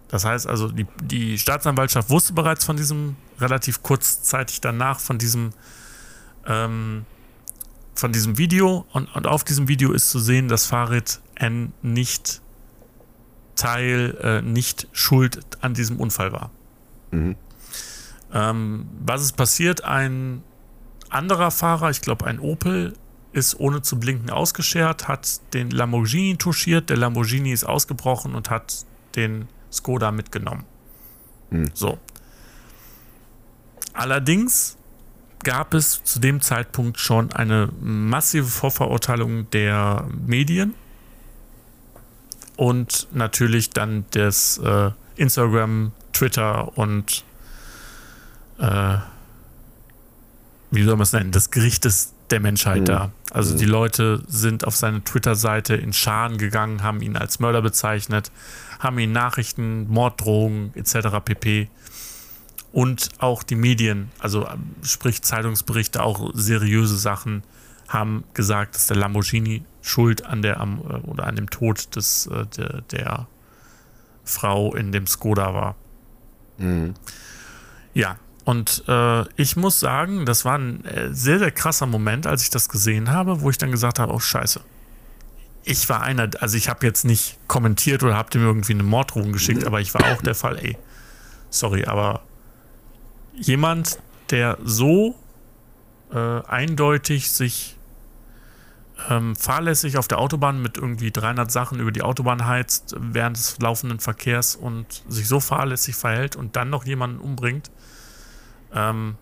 Das 0.10 0.23
heißt 0.23 0.45
also, 0.45 0.69
die, 0.69 0.86
die 1.02 1.39
Staatsanwaltschaft 1.39 2.12
wusste 2.12 2.34
bereits 2.34 2.63
von 2.63 2.78
diesem, 2.78 3.15
relativ 3.39 3.82
kurzzeitig 3.82 4.62
danach, 4.62 4.99
von 4.99 5.17
diesem, 5.17 5.49
ähm, 6.45 7.08
von 7.93 8.12
diesem 8.12 8.38
Video 8.38 8.86
und, 8.93 9.13
und 9.15 9.28
auf 9.28 9.43
diesem 9.43 9.67
Video 9.67 9.91
ist 9.91 10.10
zu 10.10 10.19
sehen, 10.19 10.47
dass 10.47 10.65
Farid 10.65 11.19
N 11.36 11.73
nicht 11.82 12.41
Teil, 13.56 14.17
äh, 14.21 14.41
nicht 14.41 14.88
schuld 14.93 15.41
an 15.62 15.73
diesem 15.73 15.99
Unfall 15.99 16.32
war. 16.32 16.52
Mhm. 17.12 17.36
Ähm, 18.34 18.88
was 19.06 19.21
ist 19.23 19.36
passiert? 19.36 19.84
Ein 19.84 20.43
anderer 21.10 21.52
Fahrer, 21.52 21.89
ich 21.89 22.02
glaube 22.02 22.25
ein 22.25 22.39
Opel, 22.39 22.93
ist 23.32 23.60
ohne 23.60 23.82
zu 23.82 23.99
blinken 23.99 24.30
ausgeschert, 24.30 25.08
hat 25.08 25.41
den 25.54 25.69
Lamborghini 25.69 26.38
touchiert, 26.38 26.89
der 26.89 26.97
Lamborghini 26.97 27.52
ist 27.52 27.63
ausgebrochen 27.63 28.34
und 28.34 28.49
hat 28.49 28.86
den 29.15 29.47
Skoda 29.71 30.12
mitgenommen. 30.12 30.65
Hm. 31.49 31.69
So. 31.73 31.99
Allerdings 33.93 34.78
gab 35.43 35.73
es 35.73 36.04
zu 36.04 36.19
dem 36.19 36.41
Zeitpunkt 36.41 36.99
schon 36.99 37.32
eine 37.32 37.69
massive 37.82 38.47
Vorverurteilung 38.47 39.49
der 39.52 40.06
Medien 40.25 40.73
und 42.56 43.08
natürlich 43.12 43.69
dann 43.69 44.06
des 44.12 44.58
äh, 44.60 44.91
Instagram, 45.15 45.91
Twitter 46.13 46.78
und 46.78 47.23
äh, 48.60 48.97
wie 50.71 50.84
soll 50.84 50.95
man 50.95 51.04
es 51.04 51.13
nennen, 51.13 51.32
des 51.32 51.52
Gerichtes 51.52 52.13
der 52.30 52.39
Menschheit 52.39 52.82
Mhm. 52.82 52.86
da. 52.86 53.12
Also 53.32 53.54
Mhm. 53.54 53.58
die 53.60 53.65
Leute 53.65 54.23
sind 54.28 54.65
auf 54.65 54.75
seine 54.75 55.04
Twitter-Seite 55.04 55.75
in 55.75 55.93
Scharen 55.93 56.38
gegangen, 56.38 56.84
haben 56.84 57.02
ihn 57.02 57.15
als 57.15 57.39
Mörder 57.39 57.62
bezeichnet, 57.62 58.32
haben 58.80 58.99
ihn 58.99 59.12
Nachrichten, 59.12 59.88
Morddrohungen 59.89 60.71
etc. 60.75 61.21
pp. 61.23 61.69
Und 62.71 63.10
auch 63.17 63.41
die 63.43 63.55
Medien, 63.55 64.12
also 64.19 64.47
ähm, 64.47 64.75
sprich 64.84 65.21
Zeitungsberichte, 65.21 66.03
auch 66.03 66.32
seriöse 66.34 66.97
Sachen, 66.97 67.43
haben 67.88 68.23
gesagt, 68.34 68.75
dass 68.75 68.88
der 68.88 68.97
Lamborghini 68.97 69.63
schuld 69.82 70.25
an 70.25 70.41
der 70.41 70.60
am, 70.60 70.79
äh, 70.79 71.08
oder 71.08 71.25
an 71.25 71.36
dem 71.36 71.49
Tod 71.49 71.95
des, 71.95 72.27
äh, 72.27 72.45
der, 72.58 72.82
der 72.91 73.27
Frau 74.23 74.75
in 74.75 74.91
dem 74.91 75.08
Skoda 75.08 75.53
war. 75.53 75.75
Mhm. 76.60 76.93
Ja, 77.93 78.17
und 78.45 78.84
äh, 78.88 79.23
ich 79.36 79.55
muss 79.55 79.79
sagen, 79.79 80.25
das 80.25 80.45
war 80.45 80.58
ein 80.58 80.86
äh, 80.86 81.13
sehr, 81.13 81.39
sehr 81.39 81.51
krasser 81.51 81.88
Moment, 81.88 82.27
als 82.27 82.43
ich 82.43 82.49
das 82.49 82.69
gesehen 82.69 83.10
habe, 83.10 83.41
wo 83.41 83.49
ich 83.49 83.58
dann 83.58 83.71
gesagt 83.71 83.99
habe, 83.99 84.13
oh 84.13 84.19
scheiße. 84.19 84.62
Ich 85.63 85.89
war 85.89 86.01
einer, 86.01 86.29
also 86.39 86.58
ich 86.58 86.69
habe 86.69 86.86
jetzt 86.86 87.03
nicht 87.03 87.38
kommentiert 87.47 88.01
oder 88.03 88.15
habe 88.15 88.29
dem 88.29 88.41
irgendwie 88.41 88.73
eine 88.73 88.84
Morddrohung 88.84 89.32
geschickt, 89.32 89.63
aber 89.67 89.82
ich 89.82 89.93
war 89.93 90.03
auch 90.13 90.21
der 90.21 90.36
Fall, 90.36 90.58
ey, 90.60 90.77
sorry, 91.49 91.86
aber 91.86 92.21
jemand, 93.39 93.99
der 94.30 94.58
so 94.63 95.15
äh, 96.12 96.41
eindeutig 96.43 97.32
sich 97.32 97.78
ähm, 99.10 99.36
fahrlässig 99.36 99.97
auf 99.97 100.08
der 100.08 100.19
Autobahn 100.19 100.62
mit 100.62 100.78
irgendwie 100.78 101.12
300 101.12 101.49
Sachen 101.52 101.80
über 101.80 101.91
die 101.91 102.02
Autobahn 102.02 102.45
heizt 102.45 102.95
während 102.97 103.38
des 103.38 103.60
laufenden 103.60 103.99
Verkehrs 103.99 104.56
und 104.56 105.04
sich 105.08 105.28
so 105.28 105.39
fahrlässig 105.39 105.95
verhält 105.95 106.36
und 106.36 106.56
dann 106.56 106.69
noch 106.69 106.86
jemanden 106.86 107.19
umbringt, 107.19 107.71
ähm, 108.73 109.15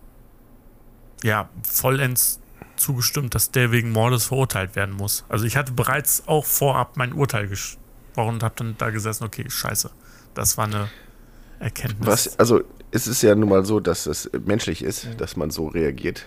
ja, 1.22 1.48
vollends 1.62 2.40
zugestimmt, 2.76 3.34
dass 3.34 3.50
der 3.50 3.72
wegen 3.72 3.90
Mordes 3.90 4.26
verurteilt 4.26 4.76
werden 4.76 4.94
muss. 4.94 5.24
Also 5.28 5.44
ich 5.44 5.56
hatte 5.56 5.72
bereits 5.72 6.26
auch 6.26 6.44
vorab 6.44 6.96
mein 6.96 7.12
Urteil 7.12 7.48
gesprochen 7.48 8.34
und 8.34 8.42
habe 8.42 8.54
dann 8.56 8.76
da 8.78 8.90
gesessen, 8.90 9.24
okay, 9.24 9.44
scheiße, 9.48 9.90
das 10.34 10.56
war 10.56 10.66
eine 10.66 10.88
Erkenntnis. 11.58 12.06
Was, 12.06 12.38
also 12.38 12.62
es 12.90 13.06
ist 13.06 13.22
ja 13.22 13.34
nun 13.34 13.48
mal 13.48 13.64
so, 13.64 13.80
dass 13.80 14.06
es 14.06 14.30
menschlich 14.44 14.82
ist, 14.82 15.08
dass 15.18 15.36
man 15.36 15.50
so 15.50 15.68
reagiert. 15.68 16.24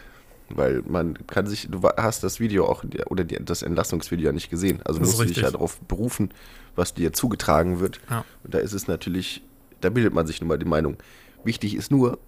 Weil 0.49 0.83
man 0.85 1.27
kann 1.27 1.47
sich, 1.47 1.69
du 1.69 1.81
hast 1.95 2.23
das 2.23 2.39
Video 2.39 2.65
auch 2.65 2.83
oder 3.05 3.23
die, 3.23 3.37
das 3.43 3.61
Entlastungsvideo 3.61 4.25
ja 4.25 4.31
nicht 4.33 4.49
gesehen. 4.49 4.81
Also 4.83 4.99
musst 4.99 5.19
du 5.19 5.23
dich 5.23 5.37
ja 5.37 5.49
darauf 5.49 5.79
berufen, 5.81 6.33
was 6.75 6.93
dir 6.93 7.13
zugetragen 7.13 7.79
wird. 7.79 8.01
Ja. 8.09 8.25
Und 8.43 8.53
da 8.53 8.59
ist 8.59 8.73
es 8.73 8.87
natürlich, 8.87 9.43
da 9.79 9.89
bildet 9.89 10.13
man 10.13 10.27
sich 10.27 10.41
nun 10.41 10.49
mal 10.49 10.59
die 10.59 10.65
Meinung. 10.65 10.97
Wichtig 11.43 11.75
ist 11.75 11.89
nur, 11.89 12.19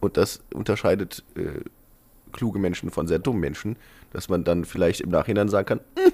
und 0.00 0.16
das 0.16 0.42
unterscheidet 0.54 1.24
äh, 1.34 1.60
kluge 2.32 2.58
Menschen 2.58 2.90
von 2.90 3.06
sehr 3.06 3.18
dummen 3.18 3.40
Menschen, 3.40 3.76
dass 4.12 4.28
man 4.28 4.44
dann 4.44 4.64
vielleicht 4.64 5.00
im 5.00 5.10
Nachhinein 5.10 5.48
sagen 5.48 5.66
kann, 5.66 5.80
hm, 5.96 6.12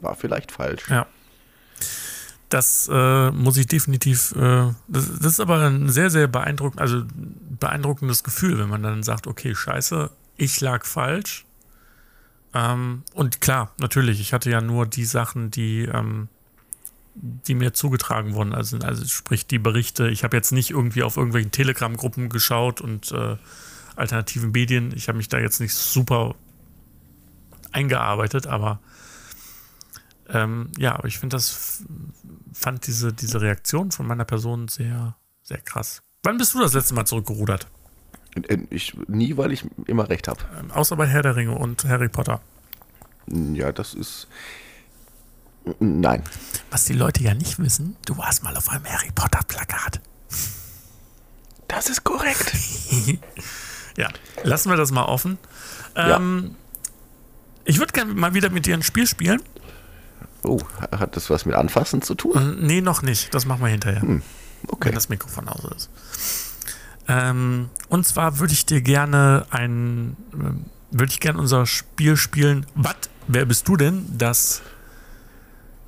war 0.00 0.14
vielleicht 0.14 0.52
falsch. 0.52 0.90
Ja. 0.90 1.06
Das 2.52 2.86
äh, 2.92 3.30
muss 3.30 3.56
ich 3.56 3.66
definitiv. 3.66 4.32
Äh, 4.32 4.74
das, 4.86 5.18
das, 5.18 5.32
ist 5.32 5.40
aber 5.40 5.60
ein 5.60 5.88
sehr, 5.88 6.10
sehr 6.10 6.28
beeindruckend, 6.28 6.82
also 6.82 7.02
beeindruckendes 7.58 8.24
Gefühl, 8.24 8.58
wenn 8.58 8.68
man 8.68 8.82
dann 8.82 9.02
sagt, 9.02 9.26
okay, 9.26 9.54
scheiße, 9.54 10.10
ich 10.36 10.60
lag 10.60 10.84
falsch. 10.84 11.46
Ähm, 12.52 13.04
und 13.14 13.40
klar, 13.40 13.72
natürlich, 13.78 14.20
ich 14.20 14.34
hatte 14.34 14.50
ja 14.50 14.60
nur 14.60 14.84
die 14.84 15.06
Sachen, 15.06 15.50
die, 15.50 15.84
ähm, 15.84 16.28
die 17.14 17.54
mir 17.54 17.72
zugetragen 17.72 18.34
wurden. 18.34 18.52
Also, 18.52 18.76
also 18.80 19.06
sprich 19.06 19.46
die 19.46 19.58
Berichte. 19.58 20.10
Ich 20.10 20.22
habe 20.22 20.36
jetzt 20.36 20.52
nicht 20.52 20.72
irgendwie 20.72 21.04
auf 21.04 21.16
irgendwelchen 21.16 21.52
Telegram-Gruppen 21.52 22.28
geschaut 22.28 22.82
und 22.82 23.12
äh, 23.12 23.36
alternativen 23.96 24.50
Medien. 24.50 24.92
Ich 24.94 25.08
habe 25.08 25.16
mich 25.16 25.30
da 25.30 25.38
jetzt 25.38 25.58
nicht 25.58 25.74
super 25.74 26.34
eingearbeitet, 27.70 28.46
aber 28.46 28.78
ähm, 30.32 30.70
ja, 30.78 30.94
aber 30.96 31.08
ich 31.08 31.18
finde 31.18 31.36
das, 31.36 31.84
fand 32.52 32.86
diese, 32.86 33.12
diese 33.12 33.40
Reaktion 33.40 33.90
von 33.90 34.06
meiner 34.06 34.24
Person 34.24 34.68
sehr, 34.68 35.16
sehr 35.42 35.58
krass. 35.58 36.02
Wann 36.22 36.38
bist 36.38 36.54
du 36.54 36.60
das 36.60 36.72
letzte 36.72 36.94
Mal 36.94 37.04
zurückgerudert? 37.04 37.66
Ich, 38.70 38.96
nie, 39.08 39.36
weil 39.36 39.52
ich 39.52 39.64
immer 39.86 40.08
recht 40.08 40.26
habe. 40.26 40.40
Ähm, 40.58 40.70
außer 40.70 40.96
bei 40.96 41.06
Herr 41.06 41.22
der 41.22 41.36
Ringe 41.36 41.52
und 41.52 41.84
Harry 41.84 42.08
Potter. 42.08 42.40
Ja, 43.26 43.72
das 43.72 43.92
ist. 43.94 44.26
Nein. 45.78 46.24
Was 46.70 46.86
die 46.86 46.94
Leute 46.94 47.22
ja 47.22 47.34
nicht 47.34 47.58
wissen, 47.58 47.96
du 48.06 48.16
warst 48.16 48.42
mal 48.42 48.56
auf 48.56 48.68
einem 48.70 48.84
Harry 48.86 49.10
Potter-Plakat. 49.14 50.00
Das 51.68 51.88
ist 51.88 52.04
korrekt. 52.04 52.52
ja, 53.96 54.08
lassen 54.42 54.70
wir 54.70 54.76
das 54.76 54.90
mal 54.90 55.04
offen. 55.04 55.38
Ähm, 55.94 56.50
ja. 56.52 56.82
Ich 57.64 57.78
würde 57.78 57.92
gerne 57.92 58.12
mal 58.14 58.34
wieder 58.34 58.50
mit 58.50 58.66
dir 58.66 58.74
ein 58.74 58.82
Spiel 58.82 59.06
spielen. 59.06 59.40
Oh, 60.44 60.60
hat 60.90 61.16
das 61.16 61.30
was 61.30 61.46
mit 61.46 61.54
Anfassen 61.54 62.02
zu 62.02 62.14
tun? 62.14 62.36
Äh, 62.36 62.66
nee, 62.66 62.80
noch 62.80 63.02
nicht. 63.02 63.32
Das 63.32 63.46
machen 63.46 63.62
wir 63.62 63.68
hinterher. 63.68 64.02
Hm, 64.02 64.22
okay. 64.66 64.88
Wenn 64.88 64.94
das 64.94 65.08
Mikrofon 65.08 65.48
aus 65.48 65.64
ist. 65.76 65.90
Ähm, 67.08 67.68
und 67.88 68.06
zwar 68.06 68.38
würde 68.38 68.52
ich 68.52 68.66
dir 68.66 68.80
gerne 68.80 69.46
ein, 69.50 70.16
äh, 70.32 70.96
würde 70.96 71.12
ich 71.12 71.20
gerne 71.20 71.38
unser 71.38 71.66
Spiel 71.66 72.16
spielen. 72.16 72.66
Was? 72.74 72.96
Wer 73.28 73.44
bist 73.44 73.68
du 73.68 73.76
denn? 73.76 74.06
Das 74.18 74.62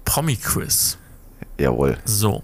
Promi-Quiz. 0.04 0.98
Jawohl. 1.58 1.98
So. 2.04 2.42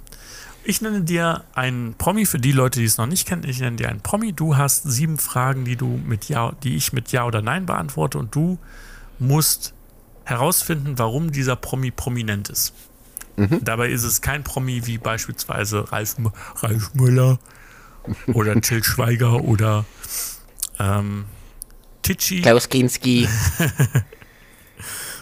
Ich 0.62 0.82
nenne 0.82 1.02
dir 1.02 1.44
einen 1.54 1.94
Promi 1.94 2.26
für 2.26 2.38
die 2.38 2.52
Leute, 2.52 2.80
die 2.80 2.86
es 2.86 2.98
noch 2.98 3.06
nicht 3.06 3.26
kennen. 3.26 3.44
Ich 3.44 3.60
nenne 3.60 3.76
dir 3.76 3.88
einen 3.88 4.00
Promi. 4.00 4.32
Du 4.32 4.56
hast 4.56 4.82
sieben 4.84 5.18
Fragen, 5.18 5.64
die 5.64 5.76
du 5.76 5.86
mit 5.86 6.28
Ja, 6.28 6.52
die 6.62 6.76
ich 6.76 6.92
mit 6.92 7.12
Ja 7.12 7.24
oder 7.24 7.40
Nein 7.40 7.66
beantworte 7.66 8.18
und 8.18 8.34
du 8.34 8.58
musst 9.18 9.74
herausfinden, 10.30 10.98
warum 10.98 11.32
dieser 11.32 11.56
Promi 11.56 11.90
prominent 11.90 12.48
ist. 12.48 12.72
Mhm. 13.36 13.64
Dabei 13.64 13.90
ist 13.90 14.04
es 14.04 14.20
kein 14.20 14.44
Promi 14.44 14.86
wie 14.86 14.98
beispielsweise 14.98 15.90
Ralf, 15.92 16.16
Ralf 16.56 16.94
Müller 16.94 17.38
oder 18.32 18.60
Till 18.60 18.82
Schweiger 18.82 19.42
oder 19.42 19.84
ähm, 20.78 21.26
Titschi. 22.02 22.42
Klaus 22.42 22.68
Kinski. 22.68 23.28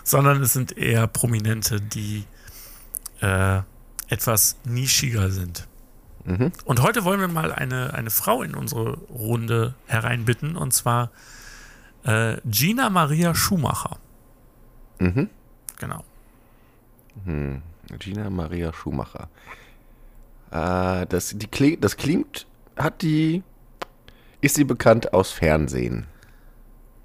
sondern 0.08 0.42
es 0.42 0.54
sind 0.54 0.76
eher 0.76 1.06
Prominente, 1.06 1.80
die 1.80 2.24
äh, 3.20 3.60
etwas 4.08 4.56
nischiger 4.64 5.30
sind. 5.30 5.68
Mhm. 6.24 6.52
Und 6.64 6.82
heute 6.82 7.04
wollen 7.04 7.20
wir 7.20 7.28
mal 7.28 7.52
eine, 7.52 7.92
eine 7.94 8.10
Frau 8.10 8.42
in 8.42 8.54
unsere 8.54 8.94
Runde 9.08 9.74
hereinbitten, 9.86 10.56
und 10.56 10.72
zwar 10.72 11.10
äh, 12.04 12.38
Gina 12.46 12.90
Maria 12.90 13.34
Schumacher. 13.34 13.98
Mhm. 14.98 15.28
Genau. 15.78 16.04
Hm. 17.24 17.62
Gina 17.98 18.28
Maria 18.30 18.72
Schumacher. 18.72 19.28
Äh, 20.50 21.06
das, 21.06 21.34
die, 21.36 21.80
das 21.80 21.96
klingt, 21.96 22.46
hat 22.76 23.02
die, 23.02 23.42
ist 24.40 24.56
sie 24.56 24.64
bekannt 24.64 25.12
aus 25.12 25.30
Fernsehen? 25.30 26.06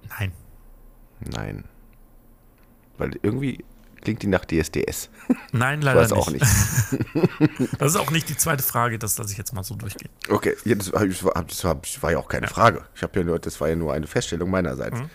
Nein. 0.10 0.32
Nein. 1.20 1.64
Weil 2.98 3.18
irgendwie 3.22 3.64
klingt 4.02 4.22
die 4.22 4.28
nach 4.28 4.46
DSDS. 4.46 5.10
Nein, 5.52 5.82
leider 5.82 6.04
ich 6.04 6.12
weiß 6.12 6.14
auch 6.14 6.30
nicht. 6.30 6.42
das 7.80 7.94
ist 7.94 7.96
auch 7.96 8.12
nicht 8.12 8.28
die 8.30 8.38
zweite 8.38 8.64
Frage, 8.64 9.00
das 9.00 9.18
lasse 9.18 9.32
ich 9.32 9.38
jetzt 9.38 9.54
mal 9.54 9.64
so 9.64 9.76
durchgehen. 9.76 10.12
Okay, 10.30 10.56
ja, 10.66 10.76
das, 10.76 10.92
war, 10.92 11.06
das, 11.06 11.24
war, 11.64 11.76
das, 11.76 12.04
war, 12.04 12.12
ja 12.12 12.18
auch 12.18 12.28
keine 12.28 12.48
ja. 12.48 12.52
Frage. 12.52 12.86
Ich 12.96 13.04
habe 13.04 13.20
ja 13.20 13.26
nur, 13.26 13.40
das 13.40 13.60
war 13.62 13.70
ja 13.70 13.76
nur 13.76 13.94
eine 13.94 14.08
Feststellung 14.08 14.50
meinerseits. 14.50 15.00
Mhm 15.00 15.10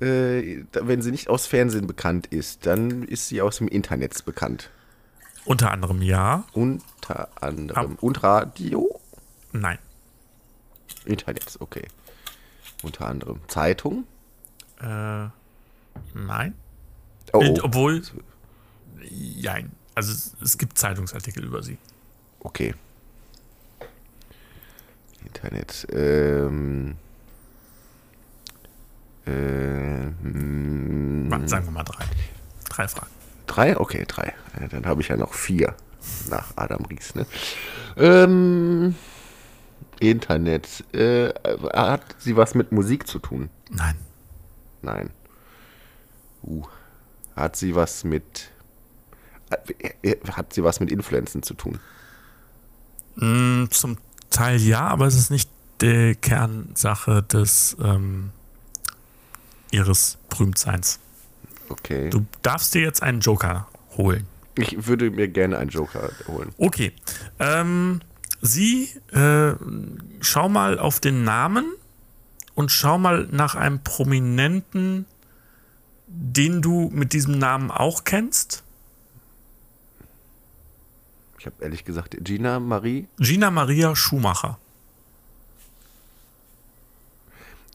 äh, 0.00 0.64
wenn 0.72 1.02
sie 1.02 1.10
nicht 1.10 1.28
aus 1.28 1.46
Fernsehen 1.46 1.86
bekannt 1.86 2.26
ist, 2.26 2.66
dann 2.66 3.04
ist 3.04 3.28
sie 3.28 3.42
aus 3.42 3.58
dem 3.58 3.68
Internet 3.68 4.24
bekannt. 4.24 4.70
Unter 5.44 5.70
anderem 5.70 6.02
ja. 6.02 6.44
Unter 6.52 7.28
anderem. 7.42 7.92
Ab 7.92 8.02
Und 8.02 8.22
Radio? 8.22 9.00
Nein. 9.52 9.78
Internet, 11.04 11.56
okay. 11.60 11.86
Unter 12.82 13.06
anderem. 13.06 13.40
Zeitung? 13.48 14.04
Äh, 14.80 15.28
nein. 16.14 16.54
Oh, 17.32 17.42
oh. 17.44 17.58
Obwohl, 17.62 18.02
nein. 19.42 19.72
Also 19.94 20.12
es, 20.12 20.34
es 20.42 20.58
gibt 20.58 20.78
Zeitungsartikel 20.78 21.44
über 21.44 21.62
sie. 21.62 21.78
Okay. 22.40 22.74
Internet. 25.24 25.86
Ähm. 25.92 26.96
Äh, 29.30 30.10
Sagen 31.46 31.66
wir 31.66 31.72
mal 31.72 31.84
drei. 31.84 32.04
Drei 32.68 32.88
Fragen. 32.88 33.10
Drei? 33.46 33.76
Okay, 33.78 34.04
drei. 34.06 34.32
Dann 34.70 34.86
habe 34.86 35.00
ich 35.00 35.08
ja 35.08 35.16
noch 35.16 35.34
vier 35.34 35.74
nach 36.28 36.52
Adam 36.56 36.84
Ries. 36.84 37.14
Ne? 37.14 37.26
Ähm, 37.96 38.94
Internet. 39.98 40.84
Äh, 40.92 41.30
hat 41.72 42.02
sie 42.18 42.36
was 42.36 42.54
mit 42.54 42.72
Musik 42.72 43.06
zu 43.06 43.18
tun? 43.18 43.50
Nein. 43.70 43.96
Nein. 44.82 45.10
Uh. 46.42 46.64
Hat 47.36 47.56
sie 47.56 47.74
was 47.74 48.04
mit. 48.04 48.50
Äh, 50.02 50.16
hat 50.32 50.52
sie 50.52 50.62
was 50.62 50.80
mit 50.80 50.90
Influenzen 50.92 51.42
zu 51.42 51.54
tun? 51.54 51.80
Mm, 53.16 53.64
zum 53.70 53.98
Teil 54.30 54.60
ja, 54.60 54.86
aber 54.86 55.06
es 55.06 55.16
ist 55.16 55.30
nicht 55.30 55.50
die 55.80 56.14
Kernsache 56.14 57.22
des 57.22 57.76
ähm, 57.82 58.30
ihres 59.70 60.18
Berühmtseins. 60.28 60.98
Okay. 61.68 62.10
Du 62.10 62.26
darfst 62.42 62.74
dir 62.74 62.82
jetzt 62.82 63.02
einen 63.02 63.20
Joker 63.20 63.68
holen. 63.96 64.26
Ich 64.56 64.86
würde 64.86 65.10
mir 65.10 65.28
gerne 65.28 65.58
einen 65.58 65.70
Joker 65.70 66.10
holen. 66.26 66.52
Okay. 66.58 66.92
Ähm, 67.38 68.00
Sie, 68.42 68.88
äh, 69.12 69.54
schau 70.20 70.48
mal 70.48 70.78
auf 70.78 70.98
den 70.98 71.24
Namen 71.24 71.66
und 72.54 72.70
schau 72.70 72.98
mal 72.98 73.28
nach 73.30 73.54
einem 73.54 73.82
Prominenten, 73.82 75.04
den 76.06 76.62
du 76.62 76.90
mit 76.92 77.12
diesem 77.12 77.38
Namen 77.38 77.70
auch 77.70 78.04
kennst. 78.04 78.64
Ich 81.38 81.46
habe 81.46 81.56
ehrlich 81.60 81.84
gesagt 81.84 82.16
Gina 82.20 82.60
Marie. 82.60 83.08
Gina 83.18 83.50
Maria 83.50 83.94
Schumacher. 83.94 84.58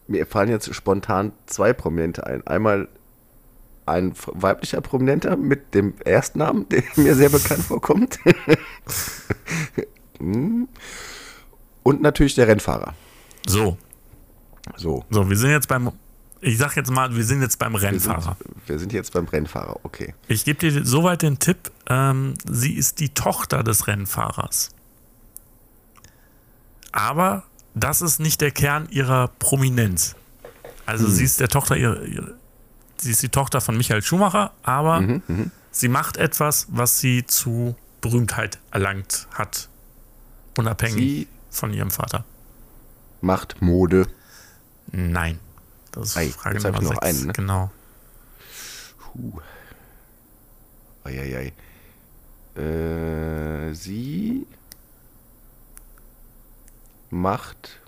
Mir 0.07 0.25
fallen 0.25 0.49
jetzt 0.49 0.73
spontan 0.73 1.31
zwei 1.45 1.73
Prominente 1.73 2.25
ein. 2.25 2.45
Einmal 2.45 2.87
ein 3.85 4.13
weiblicher 4.27 4.81
Prominenter 4.81 5.35
mit 5.37 5.73
dem 5.73 5.95
Erstnamen, 6.03 6.67
der 6.69 6.83
mir 6.95 7.15
sehr 7.15 7.29
bekannt 7.29 7.63
vorkommt. 7.63 8.19
Hm. 10.17 10.69
Und 11.83 12.01
natürlich 12.01 12.35
der 12.35 12.47
Rennfahrer. 12.47 12.93
So. 13.45 13.77
So. 14.77 15.03
So, 15.09 15.29
wir 15.29 15.35
sind 15.35 15.49
jetzt 15.51 15.67
beim, 15.67 15.91
ich 16.39 16.57
sag 16.57 16.77
jetzt 16.77 16.89
mal, 16.89 17.13
wir 17.13 17.23
sind 17.25 17.41
jetzt 17.41 17.59
beim 17.59 17.73
Wir 17.73 17.81
Rennfahrer. 17.81 18.37
sind, 18.39 18.69
wir 18.69 18.79
sind 18.79 18.93
jetzt 18.93 19.11
beim 19.11 19.25
Rennfahrer, 19.25 19.77
okay. 19.83 20.15
Ich 20.29 20.45
gebe 20.45 20.57
dir 20.57 20.85
soweit 20.85 21.21
den 21.21 21.37
Tipp, 21.39 21.69
ähm, 21.87 22.35
sie 22.49 22.73
ist 22.75 23.01
die 23.01 23.09
Tochter 23.09 23.61
des 23.61 23.87
Rennfahrers. 23.87 24.69
Aber 26.93 27.43
das 27.75 28.01
ist 28.01 28.19
nicht 28.19 28.41
der 28.41 28.51
Kern 28.51 28.87
ihrer 28.89 29.27
Prominenz. 29.27 30.15
Also 30.85 31.07
sie 31.07 31.23
ist 31.23 31.39
der 31.39 31.47
Tochter 31.49 31.75
ihrer, 31.77 32.01
ihre, 32.03 32.35
sie 32.97 33.11
ist 33.11 33.21
die 33.21 33.29
Tochter 33.29 33.61
von 33.61 33.75
Michael 33.77 34.01
Schumacher, 34.01 34.51
aber 34.63 35.21
sie 35.71 35.87
macht 35.87 36.17
etwas, 36.17 36.67
was 36.69 36.99
sie 36.99 37.25
zu 37.25 37.75
Berühmtheit 38.01 38.59
erlangt 38.71 39.27
hat. 39.33 39.67
Unabhängig 40.57 40.95
Sie 40.95 41.27
von 41.49 41.73
ihrem 41.73 41.91
Vater. 41.91 42.23
macht 43.21 43.61
Mode. 43.61 44.07
Nein. 44.91 45.39
Das 45.91 46.09
ist 46.09 46.17
Ei, 46.17 46.29
Frage 46.29 46.57
Nummer 46.61 46.81
noch 46.81 46.89
6. 46.91 46.99
einen, 47.01 47.25
ne? 47.27 47.33
Genau. 47.33 47.71
Puh. 48.99 49.41
Eieiei. 51.03 51.53
Äh, 52.55 53.73
sie 53.73 54.45
macht 57.09 57.79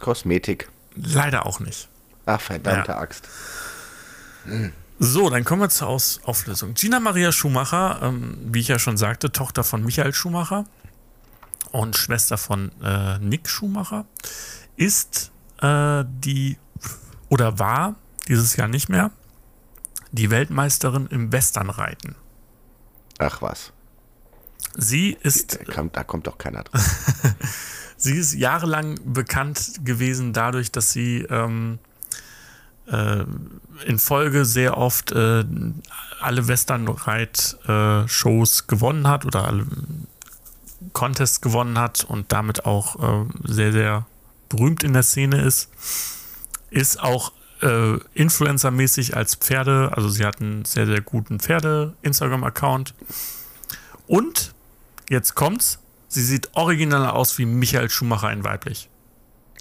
Kosmetik. 0.00 0.68
Leider 0.94 1.46
auch 1.46 1.60
nicht. 1.60 1.88
Ach, 2.26 2.40
verdammte 2.40 2.92
Ja. 2.92 2.98
Axt. 2.98 3.28
So, 4.98 5.30
dann 5.30 5.44
kommen 5.44 5.62
wir 5.62 5.68
zur 5.68 5.88
Aus 5.88 6.20
Auflösung. 6.24 6.74
Gina 6.74 7.00
Maria 7.00 7.32
Schumacher, 7.32 8.00
ähm, 8.02 8.36
wie 8.52 8.60
ich 8.60 8.68
ja 8.68 8.78
schon 8.78 8.96
sagte, 8.96 9.32
Tochter 9.32 9.64
von 9.64 9.84
Michael 9.84 10.12
Schumacher 10.12 10.64
und 11.72 11.96
Schwester 11.96 12.36
von 12.36 12.70
äh, 12.82 13.18
Nick 13.18 13.48
Schumacher, 13.48 14.04
ist 14.76 15.30
äh, 15.62 16.04
die 16.06 16.58
oder 17.28 17.58
war 17.58 17.96
dieses 18.28 18.56
Jahr 18.56 18.68
nicht 18.68 18.88
mehr 18.88 19.10
die 20.12 20.30
Weltmeisterin 20.30 21.06
im 21.06 21.32
Westernreiten. 21.32 22.16
Ach 23.18 23.40
was. 23.42 23.72
Sie 24.76 25.16
ist 25.20 25.58
Da 25.58 25.64
kommt, 25.72 25.96
da 25.96 26.04
kommt 26.04 26.26
doch 26.26 26.36
keiner 26.38 26.64
dran. 26.64 26.82
Sie 27.96 28.16
ist 28.16 28.32
jahrelang 28.32 28.98
bekannt 29.04 29.84
gewesen 29.84 30.32
dadurch, 30.32 30.72
dass 30.72 30.90
sie 30.90 31.18
ähm, 31.28 31.78
äh, 32.86 33.24
in 33.84 33.98
Folge 33.98 34.46
sehr 34.46 34.78
oft 34.78 35.12
äh, 35.12 35.44
alle 36.22 36.48
Westernreit-Shows 36.48 38.68
gewonnen 38.68 39.06
hat 39.06 39.26
oder 39.26 39.46
alle 39.46 39.66
Contests 40.94 41.42
gewonnen 41.42 41.78
hat 41.78 42.04
und 42.04 42.32
damit 42.32 42.64
auch 42.64 42.96
äh, 43.02 43.26
sehr, 43.44 43.72
sehr 43.72 44.06
berühmt 44.48 44.82
in 44.82 44.94
der 44.94 45.02
Szene 45.02 45.42
ist. 45.42 45.68
Ist 46.70 47.02
auch 47.02 47.32
äh, 47.60 47.98
Influencer-mäßig 48.14 49.14
als 49.14 49.34
Pferde, 49.34 49.92
also 49.94 50.08
sie 50.08 50.24
hat 50.24 50.40
einen 50.40 50.64
sehr, 50.64 50.86
sehr 50.86 51.02
guten 51.02 51.38
Pferde-Instagram-Account. 51.38 52.94
Und 54.10 54.54
jetzt 55.08 55.36
kommt's, 55.36 55.78
sie 56.08 56.22
sieht 56.24 56.50
original 56.56 57.08
aus 57.10 57.38
wie 57.38 57.46
Michael 57.46 57.88
Schumacher 57.88 58.32
in 58.32 58.42
weiblich. 58.42 58.90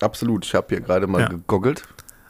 Absolut. 0.02 0.44
Ich 0.44 0.56
habe 0.56 0.66
hier 0.70 0.82
gerade 0.82 1.06
mal 1.06 1.22
Ja. 1.22 1.28
gegoogelt. 1.28 1.84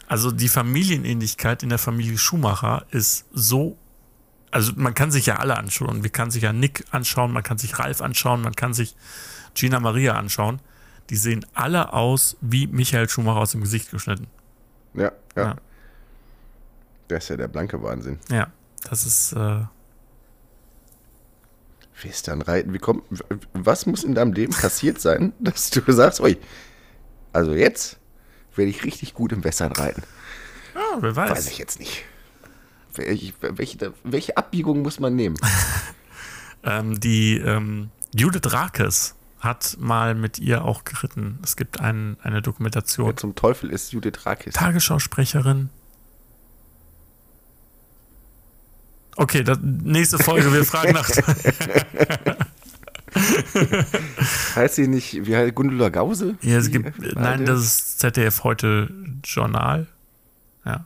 Also 0.08 0.30
die 0.32 0.50
Familienähnlichkeit 0.50 1.64
in 1.64 1.70
der 1.70 1.78
Familie 1.78 2.18
Schumacher 2.18 2.86
ist 2.92 3.26
so. 3.32 3.78
Also 4.52 4.74
man 4.76 4.94
kann 4.96 5.12
sich 5.12 5.28
ja 5.28 5.38
alle 5.38 5.56
anschauen. 5.58 6.02
Man 6.02 6.12
kann 6.12 6.30
sich 6.30 6.44
ja 6.44 6.52
Nick 6.52 6.84
anschauen, 6.92 7.32
man 7.32 7.44
kann 7.44 7.58
sich 7.58 7.80
Ralf 7.80 8.02
anschauen, 8.02 8.42
man 8.42 8.54
kann 8.56 8.74
sich 8.74 8.96
Gina 9.54 9.80
Maria 9.80 10.16
anschauen. 10.16 10.60
Die 11.10 11.16
sehen 11.16 11.46
alle 11.54 11.94
aus 11.94 12.36
wie 12.42 12.68
Michael 12.68 13.08
Schumacher 13.08 13.40
aus 13.40 13.52
dem 13.52 13.62
Gesicht 13.62 13.92
geschnitten. 13.92 14.28
Ja, 14.94 15.12
ja. 15.38 15.44
Ja. 15.44 15.56
Das 17.08 17.24
ist 17.24 17.30
ja 17.30 17.38
der 17.38 17.48
blanke 17.48 17.82
Wahnsinn. 17.82 18.20
Ja, 18.30 18.48
das 18.90 19.06
ist. 19.06 19.32
Äh, 19.34 19.62
Western 22.04 22.42
reiten, 22.42 22.74
wie 22.74 22.80
kommt, 22.80 23.04
was 23.54 23.86
muss 23.86 24.04
in 24.04 24.16
deinem 24.16 24.34
Leben 24.34 24.54
passiert 24.54 25.00
sein, 25.00 25.34
dass 25.40 25.70
du 25.70 25.82
sagst, 25.92 26.22
ui, 26.22 26.38
also 27.34 27.54
jetzt 27.54 28.00
werde 28.56 28.72
ich 28.72 28.84
richtig 28.84 29.14
gut 29.14 29.32
im 29.32 29.44
Western 29.44 29.72
reiten. 29.72 30.04
ja, 30.76 30.98
wer 31.00 31.16
weiß. 31.16 31.32
Weiß 31.32 31.48
ich 31.48 31.58
jetzt 31.58 31.80
nicht. 31.80 32.04
Welche, 32.96 33.34
welche, 33.42 33.94
welche 34.04 34.36
Abbiegung 34.36 34.82
muss 34.82 35.00
man 35.00 35.16
nehmen? 35.16 35.38
Ähm, 36.62 37.00
die 37.00 37.38
ähm, 37.38 37.90
Judith 38.14 38.52
Rakes 38.52 39.16
hat 39.40 39.78
mal 39.80 40.16
mit 40.16 40.40
ihr 40.40 40.66
auch 40.66 40.84
geritten. 40.84 41.40
Es 41.44 41.56
gibt 41.56 41.80
ein, 41.80 42.18
eine 42.22 42.42
Dokumentation. 42.42 43.08
Wer 43.08 43.16
zum 43.16 43.36
Teufel 43.36 43.70
ist 43.70 43.94
Judith 43.94 44.26
Rakis? 44.26 44.56
Tagesschausprecherin. 44.56 45.70
Okay, 49.20 49.44
das, 49.44 49.60
nächste 49.62 50.18
Folge, 50.18 50.54
wir 50.54 50.64
fragen 50.64 50.94
nach. 50.94 51.10
Heißt 54.56 54.76
sie 54.76 54.88
nicht, 54.88 55.26
wie 55.26 55.36
heißt 55.36 55.54
Gundula 55.56 55.90
Gause? 55.90 56.36
Ja, 56.42 56.58
es 56.58 56.72
gibt, 56.72 56.98
nein, 57.16 57.46
das 57.46 57.60
ist 57.60 58.00
ZDF 58.00 58.46
heute 58.46 58.90
Journal. 59.26 59.88
Ja. 60.64 60.86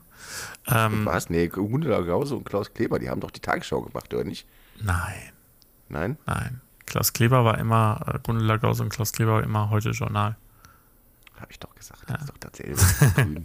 Ähm, 0.68 1.06
Was? 1.06 1.30
Nee, 1.30 1.48
Gundula 1.48 2.02
Gause 2.02 2.36
und 2.36 2.46
Klaus 2.46 2.74
Kleber, 2.74 2.98
die 2.98 3.10
haben 3.10 3.22
doch 3.22 3.30
die 3.30 3.40
Tagesschau 3.42 3.82
gemacht, 3.82 4.12
oder 4.14 4.24
nicht? 4.24 4.48
nein, 4.82 5.14
Nein? 5.90 6.18
nein. 6.26 6.62
Klaus 6.88 7.14
Kleber 7.14 7.46
war 7.46 7.60
immer, 7.60 8.02
äh, 8.08 8.18
Gundula 8.24 8.58
Gause 8.58 8.82
und 8.82 8.90
Klaus 8.90 9.12
Kleber 9.12 9.34
war 9.34 9.44
immer 9.44 9.70
heute 9.70 9.92
Journal. 9.92 10.38
Habe 11.40 11.52
ich 11.52 11.60
doch 11.60 11.76
gesagt. 11.76 12.02
Das 12.10 12.24
ist 12.60 13.02
doch. 13.02 13.16
Grün. 13.16 13.44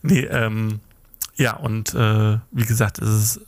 Nee, 0.00 0.24
ähm, 0.24 0.80
ja, 1.34 1.56
und 1.56 1.92
äh, 1.94 2.38
wie 2.50 2.64
gesagt, 2.64 2.98
es 2.98 3.08
ist 3.36 3.40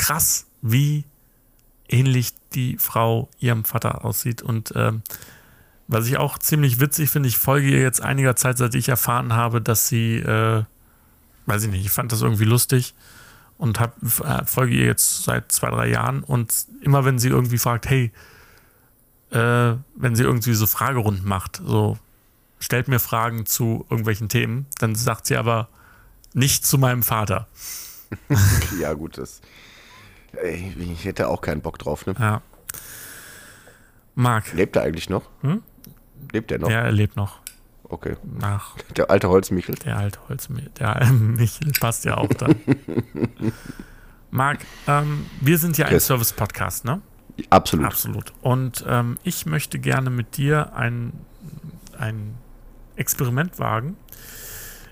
krass, 0.00 0.46
wie 0.62 1.04
ähnlich 1.86 2.32
die 2.54 2.78
Frau 2.78 3.28
ihrem 3.38 3.64
Vater 3.64 4.04
aussieht. 4.04 4.40
Und 4.40 4.72
ähm, 4.74 5.02
was 5.88 6.06
ich 6.06 6.16
auch 6.16 6.38
ziemlich 6.38 6.80
witzig 6.80 7.10
finde, 7.10 7.28
ich 7.28 7.36
folge 7.36 7.68
ihr 7.68 7.82
jetzt 7.82 8.00
einiger 8.00 8.34
Zeit, 8.34 8.56
seit 8.56 8.74
ich 8.74 8.88
erfahren 8.88 9.34
habe, 9.34 9.60
dass 9.60 9.88
sie, 9.88 10.16
äh, 10.16 10.64
weiß 11.44 11.64
ich 11.64 11.70
nicht, 11.70 11.84
ich 11.84 11.90
fand 11.90 12.12
das 12.12 12.22
irgendwie 12.22 12.44
lustig 12.44 12.94
und 13.58 13.78
hab, 13.78 13.94
äh, 14.02 14.46
folge 14.46 14.74
ihr 14.74 14.86
jetzt 14.86 15.24
seit 15.24 15.52
zwei, 15.52 15.68
drei 15.68 15.88
Jahren. 15.90 16.22
Und 16.22 16.66
immer 16.80 17.04
wenn 17.04 17.18
sie 17.18 17.28
irgendwie 17.28 17.58
fragt, 17.58 17.90
hey, 17.90 18.10
äh, 19.32 19.74
wenn 19.96 20.16
sie 20.16 20.22
irgendwie 20.22 20.54
so 20.54 20.66
Fragerunden 20.66 21.28
macht, 21.28 21.60
so 21.62 21.98
stellt 22.58 22.88
mir 22.88 23.00
Fragen 23.00 23.44
zu 23.44 23.84
irgendwelchen 23.90 24.30
Themen, 24.30 24.66
dann 24.78 24.94
sagt 24.94 25.26
sie 25.26 25.36
aber 25.36 25.68
nicht 26.32 26.64
zu 26.64 26.78
meinem 26.78 27.02
Vater. 27.02 27.48
ja, 28.80 28.94
gut, 28.94 29.18
das. 29.18 29.42
Ich 30.78 31.04
hätte 31.04 31.28
auch 31.28 31.40
keinen 31.40 31.60
Bock 31.60 31.78
drauf, 31.78 32.06
ne? 32.06 32.14
Ja. 32.18 32.42
Marc, 34.14 34.52
Lebt 34.52 34.76
er 34.76 34.82
eigentlich 34.82 35.08
noch? 35.08 35.28
Hm? 35.42 35.62
Lebt 36.32 36.52
er 36.52 36.58
noch? 36.58 36.68
der 36.68 36.90
lebt 36.92 37.16
noch. 37.16 37.40
Okay. 37.84 38.16
Nach 38.38 38.76
Der 38.96 39.10
alte 39.10 39.28
Holzmichel. 39.28 39.74
der 39.76 39.96
alte 39.98 40.18
Holzmichel. 40.28 40.70
Der 40.78 41.04
Michel 41.12 41.72
passt 41.80 42.04
ja 42.04 42.16
auch 42.16 42.28
dann. 42.28 42.54
Marc, 44.30 44.60
ähm, 44.86 45.26
wir 45.40 45.58
sind 45.58 45.76
ja 45.76 45.86
ein. 45.86 45.98
Service-Podcast, 45.98 46.84
ne? 46.84 47.00
Absolut. 47.48 47.86
Absolut. 47.86 48.32
Und 48.42 48.84
ähm, 48.86 49.18
ich 49.24 49.46
möchte 49.46 49.78
gerne 49.78 50.10
mit 50.10 50.36
dir 50.36 50.74
ein, 50.74 51.12
ein 51.98 52.34
Experiment 52.96 53.58
wagen. 53.58 53.96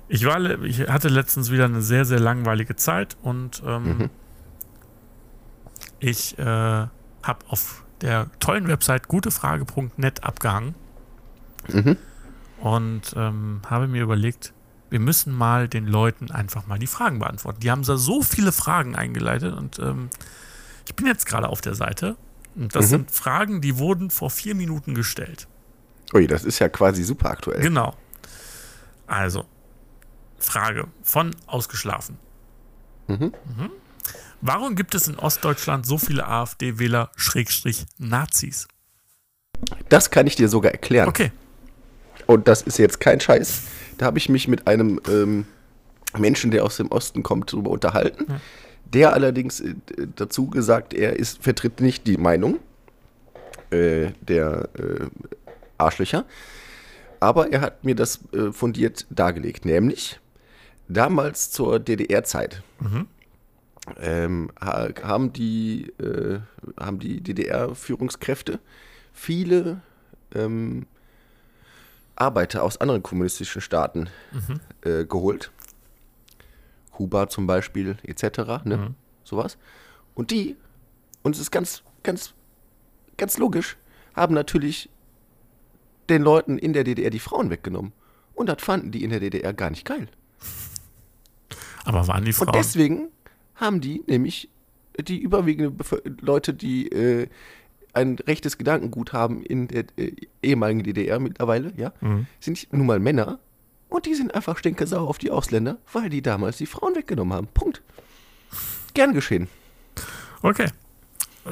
Ich, 0.08 0.24
war, 0.24 0.40
ich 0.62 0.88
hatte 0.88 1.08
letztens 1.08 1.50
wieder 1.50 1.66
eine 1.66 1.82
sehr, 1.82 2.04
sehr 2.04 2.18
langweilige 2.18 2.74
Zeit 2.74 3.16
und 3.22 3.62
ähm, 3.66 4.08
ich 6.00 6.38
äh, 6.38 6.42
habe 6.44 6.90
auf 7.48 7.84
der 8.00 8.30
tollen 8.38 8.68
Website 8.68 9.08
gutefrage.net 9.08 10.24
abgehangen 10.24 10.74
und 12.60 13.14
ähm, 13.16 13.60
habe 13.68 13.88
mir 13.88 14.02
überlegt, 14.02 14.52
wir 14.90 15.00
müssen 15.00 15.32
mal 15.34 15.68
den 15.68 15.86
Leuten 15.86 16.30
einfach 16.30 16.66
mal 16.66 16.78
die 16.78 16.86
Fragen 16.86 17.18
beantworten. 17.18 17.60
Die 17.60 17.70
haben 17.70 17.82
da 17.82 17.96
so 17.96 18.22
viele 18.22 18.52
Fragen 18.52 18.96
eingeleitet 18.96 19.54
und 19.54 19.78
ähm, 19.78 20.08
ich 20.86 20.94
bin 20.94 21.06
jetzt 21.06 21.26
gerade 21.26 21.48
auf 21.48 21.60
der 21.60 21.74
Seite 21.74 22.16
Und 22.54 22.74
das 22.74 22.88
sind 22.88 23.10
Fragen, 23.10 23.60
die 23.60 23.78
wurden 23.78 24.10
vor 24.10 24.30
vier 24.30 24.54
Minuten 24.54 24.94
gestellt. 24.94 25.46
Ui, 26.14 26.26
das 26.26 26.44
ist 26.44 26.58
ja 26.58 26.68
quasi 26.68 27.04
super 27.04 27.30
aktuell. 27.30 27.60
Genau. 27.60 27.94
Also, 29.06 29.44
Frage 30.38 30.86
von 31.02 31.34
Ausgeschlafen. 31.46 32.18
Mhm. 33.06 33.32
Warum 34.40 34.76
gibt 34.76 34.94
es 34.94 35.08
in 35.08 35.18
Ostdeutschland 35.18 35.84
so 35.84 35.98
viele 35.98 36.26
AfD-Wähler 36.26 37.10
Schrägstrich 37.16 37.86
Nazis? 37.98 38.68
Das 39.88 40.10
kann 40.10 40.26
ich 40.26 40.36
dir 40.36 40.48
sogar 40.48 40.72
erklären. 40.72 41.08
Okay. 41.08 41.32
Und 42.26 42.46
das 42.46 42.62
ist 42.62 42.78
jetzt 42.78 43.00
kein 43.00 43.20
Scheiß. 43.20 43.62
Da 43.96 44.06
habe 44.06 44.18
ich 44.18 44.28
mich 44.28 44.46
mit 44.46 44.68
einem 44.68 45.00
ähm, 45.08 45.46
Menschen, 46.16 46.50
der 46.50 46.64
aus 46.64 46.76
dem 46.76 46.88
Osten 46.92 47.22
kommt, 47.22 47.52
darüber 47.52 47.70
unterhalten. 47.70 48.40
Der 48.84 49.12
allerdings 49.12 49.60
äh, 49.60 49.74
dazu 50.14 50.46
gesagt, 50.48 50.94
er 50.94 51.16
ist, 51.16 51.42
vertritt 51.42 51.80
nicht 51.80 52.06
die 52.06 52.16
Meinung 52.16 52.58
äh, 53.70 54.12
der 54.20 54.68
äh, 54.78 55.06
Arschlöcher. 55.78 56.24
Aber 57.20 57.52
er 57.52 57.60
hat 57.60 57.84
mir 57.84 57.96
das 57.96 58.20
äh, 58.32 58.52
fundiert 58.52 59.06
dargelegt. 59.10 59.64
Nämlich 59.64 60.20
damals 60.86 61.50
zur 61.50 61.80
DDR-Zeit. 61.80 62.62
Ähm, 63.98 64.50
ha 64.60 64.88
haben 65.02 65.32
die, 65.32 65.92
äh, 65.98 66.40
haben 66.78 66.98
die 66.98 67.20
DDR-Führungskräfte 67.20 68.60
viele 69.12 69.80
ähm, 70.34 70.86
Arbeiter 72.16 72.62
aus 72.62 72.80
anderen 72.80 73.02
kommunistischen 73.02 73.60
Staaten 73.60 74.08
äh, 74.82 75.04
geholt. 75.04 75.52
Kuba 76.90 77.28
zum 77.28 77.46
Beispiel, 77.46 77.96
etc. 78.02 78.64
Ne? 78.64 78.94
Sowas. 79.22 79.56
Und 80.14 80.32
die, 80.32 80.56
und 81.22 81.36
es 81.36 81.40
ist 81.40 81.52
ganz, 81.52 81.82
ganz, 82.02 82.34
ganz 83.16 83.38
logisch, 83.38 83.76
haben 84.14 84.34
natürlich 84.34 84.90
den 86.08 86.22
Leuten 86.22 86.58
in 86.58 86.72
der 86.72 86.84
DDR 86.84 87.10
die 87.10 87.20
Frauen 87.20 87.50
weggenommen. 87.50 87.92
Und 88.34 88.48
das 88.48 88.62
fanden 88.62 88.90
die 88.90 89.04
in 89.04 89.10
der 89.10 89.20
DDR 89.20 89.52
gar 89.52 89.70
nicht 89.70 89.84
geil. 89.84 90.08
Aber 91.84 92.06
waren 92.08 92.24
die 92.24 92.32
Frauen? 92.32 92.48
Und 92.48 92.56
deswegen 92.56 93.08
haben 93.58 93.80
die 93.80 94.02
nämlich 94.06 94.48
die 94.98 95.18
überwiegende 95.18 95.72
Leute, 96.20 96.54
die 96.54 96.88
äh, 96.90 97.28
ein 97.92 98.16
rechtes 98.26 98.58
Gedankengut 98.58 99.12
haben 99.12 99.42
in 99.42 99.68
der 99.68 99.84
äh, 99.96 100.12
ehemaligen 100.42 100.82
DDR 100.82 101.18
mittlerweile, 101.18 101.72
ja, 101.76 101.92
sind 102.40 102.66
nun 102.72 102.86
mal 102.86 102.98
Männer 102.98 103.38
und 103.88 104.06
die 104.06 104.14
sind 104.14 104.34
einfach 104.34 104.58
stinkesauer 104.58 105.08
auf 105.08 105.18
die 105.18 105.30
Ausländer, 105.30 105.78
weil 105.92 106.10
die 106.10 106.22
damals 106.22 106.58
die 106.58 106.66
Frauen 106.66 106.94
weggenommen 106.94 107.34
haben. 107.34 107.48
Punkt. 107.48 107.82
Gern 108.94 109.14
geschehen. 109.14 109.48
Okay. 110.42 110.68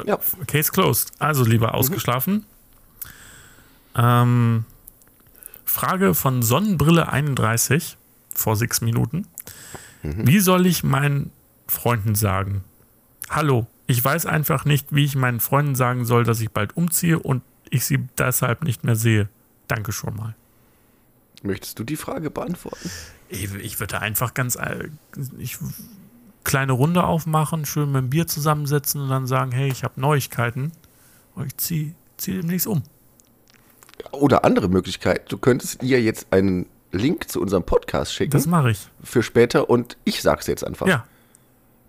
Ja. 0.05 0.19
Case 0.47 0.71
closed. 0.71 1.13
Also, 1.19 1.45
lieber 1.45 1.75
ausgeschlafen. 1.75 2.45
Ähm, 3.97 4.65
Frage 5.65 6.15
von 6.15 6.43
Sonnenbrille 6.43 7.09
31 7.09 7.97
vor 8.35 8.57
sechs 8.57 8.81
Minuten. 8.81 9.27
Wie 10.03 10.41
soll 10.41 10.67
ich 10.67 10.85
meinen 10.85 11.33
Freunden 11.67 12.15
sagen? 12.15 12.65
Hallo, 13.29 13.67
ich 13.87 14.05
weiß 14.05 14.27
einfach 14.27 14.65
nicht, 14.65 14.95
wie 14.95 15.05
ich 15.05 15.17
meinen 15.17 15.41
Freunden 15.41 15.75
sagen 15.75 16.05
soll, 16.05 16.25
dass 16.25 16.41
ich 16.41 16.51
bald 16.51 16.77
umziehe 16.77 17.19
und 17.19 17.43
ich 17.71 17.85
sie 17.85 17.99
deshalb 18.19 18.65
nicht 18.65 18.85
mehr 18.85 18.97
sehe. 18.97 19.29
Danke 19.69 19.93
schon 19.93 20.17
mal. 20.17 20.35
Möchtest 21.43 21.79
du 21.79 21.85
die 21.85 21.97
Frage 21.97 22.31
beantworten? 22.31 22.91
Ich, 23.29 23.53
ich 23.55 23.81
würde 23.81 24.01
einfach 24.01 24.35
ganz 24.35 24.57
äh, 24.57 24.89
ich, 25.39 25.59
kleine 26.45 26.73
Runde 26.73 27.05
aufmachen, 27.05 27.67
schön 27.67 27.91
mit 27.91 28.03
dem 28.03 28.11
Bier 28.11 28.27
zusammensetzen 28.27 29.01
und 29.01 29.09
dann 29.09 29.27
sagen, 29.27 29.53
hey, 29.53 29.69
ich 29.69 29.85
habe 29.85 30.01
Neuigkeiten 30.01 30.73
und 31.35 31.47
ich 31.47 31.57
ziehe 31.57 31.95
zieh 32.17 32.33
demnächst 32.33 32.67
um. 32.67 32.83
Oder 34.13 34.45
andere 34.45 34.69
Möglichkeit, 34.69 35.31
du 35.31 35.39
könntest 35.39 35.83
ihr 35.83 36.01
jetzt 36.01 36.33
einen 36.33 36.67
Link 36.93 37.29
zu 37.29 37.41
unserem 37.41 37.65
Podcast 37.65 38.15
schicken 38.15 38.31
Das 38.31 38.47
mache 38.47 38.71
ich. 38.71 38.89
für 39.03 39.23
später 39.23 39.69
und 39.69 39.97
ich 40.05 40.23
sag's 40.23 40.47
jetzt 40.47 40.65
einfach. 40.65 40.87
Ja, 40.87 41.05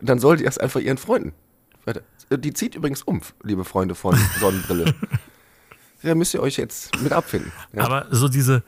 Dann 0.01 0.19
soll 0.19 0.37
die 0.37 0.43
das 0.43 0.57
einfach 0.57 0.79
ihren 0.79 0.97
Freunden. 0.97 1.33
Warte, 1.85 2.03
Die 2.31 2.53
zieht 2.53 2.75
übrigens 2.75 3.01
um, 3.03 3.21
liebe 3.43 3.63
Freunde 3.65 3.95
von 3.95 4.15
Sonnenbrille. 4.39 4.93
da 6.03 6.15
müsst 6.15 6.33
ihr 6.33 6.41
euch 6.41 6.57
jetzt 6.57 6.99
mit 7.01 7.11
abfinden. 7.13 7.51
Ja? 7.73 7.83
aber 7.85 8.07
so 8.11 8.27
diese, 8.27 8.63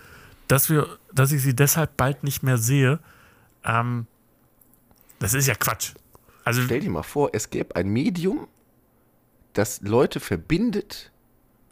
dass 0.47 0.69
wir, 0.69 0.88
dass 1.13 1.32
ich 1.32 1.41
sie 1.41 1.55
deshalb 1.55 1.97
bald 1.97 2.23
nicht 2.23 2.43
mehr 2.43 2.57
sehe, 2.57 2.99
ähm, 3.63 4.07
das 5.19 5.34
ist 5.34 5.47
ja 5.47 5.55
Quatsch. 5.55 5.93
Also 6.45 6.61
Stell 6.63 6.80
dir 6.80 6.89
mal 6.89 7.03
vor, 7.03 7.30
es 7.34 7.49
gäbe 7.49 7.75
ein 7.75 7.89
Medium, 7.89 8.47
das 9.53 9.82
Leute 9.82 10.19
verbindet, 10.19 11.11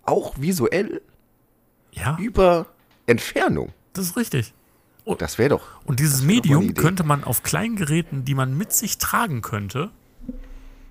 auch 0.04 0.38
visuell, 0.38 1.02
ja, 1.92 2.18
über 2.20 2.68
Entfernung. 3.08 3.74
das 3.94 4.06
ist 4.08 4.18
richtig. 4.18 4.54
Das 5.16 5.38
wäre 5.38 5.50
doch. 5.50 5.64
Und 5.86 6.00
dieses 6.00 6.22
Medium 6.22 6.74
könnte 6.74 7.04
man 7.04 7.24
auf 7.24 7.44
kleinen 7.44 7.76
Geräten, 7.76 8.26
die 8.26 8.36
man 8.36 8.58
mit 8.58 8.74
sich 8.74 8.98
tragen 8.98 9.42
könnte, 9.42 9.92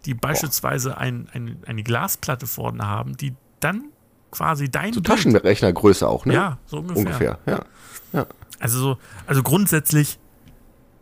die 0.05 0.15
beispielsweise 0.15 0.99
ein, 0.99 1.29
ein, 1.33 1.63
eine 1.67 1.83
Glasplatte 1.83 2.47
vorne 2.47 2.87
haben, 2.87 3.17
die 3.17 3.35
dann 3.61 3.85
quasi 4.31 4.71
dein 4.71 4.93
So 4.93 5.01
Taschenrechnergröße 5.01 6.07
auch, 6.07 6.27
ne? 6.27 6.35
Ja, 6.35 6.59
so 6.67 6.79
ungefähr. 6.79 7.05
Ungefähr, 7.05 7.39
ja. 7.47 7.65
ja. 8.13 8.27
Also 8.59 8.79
so, 8.79 8.99
also 9.27 9.43
grundsätzlich, 9.43 10.19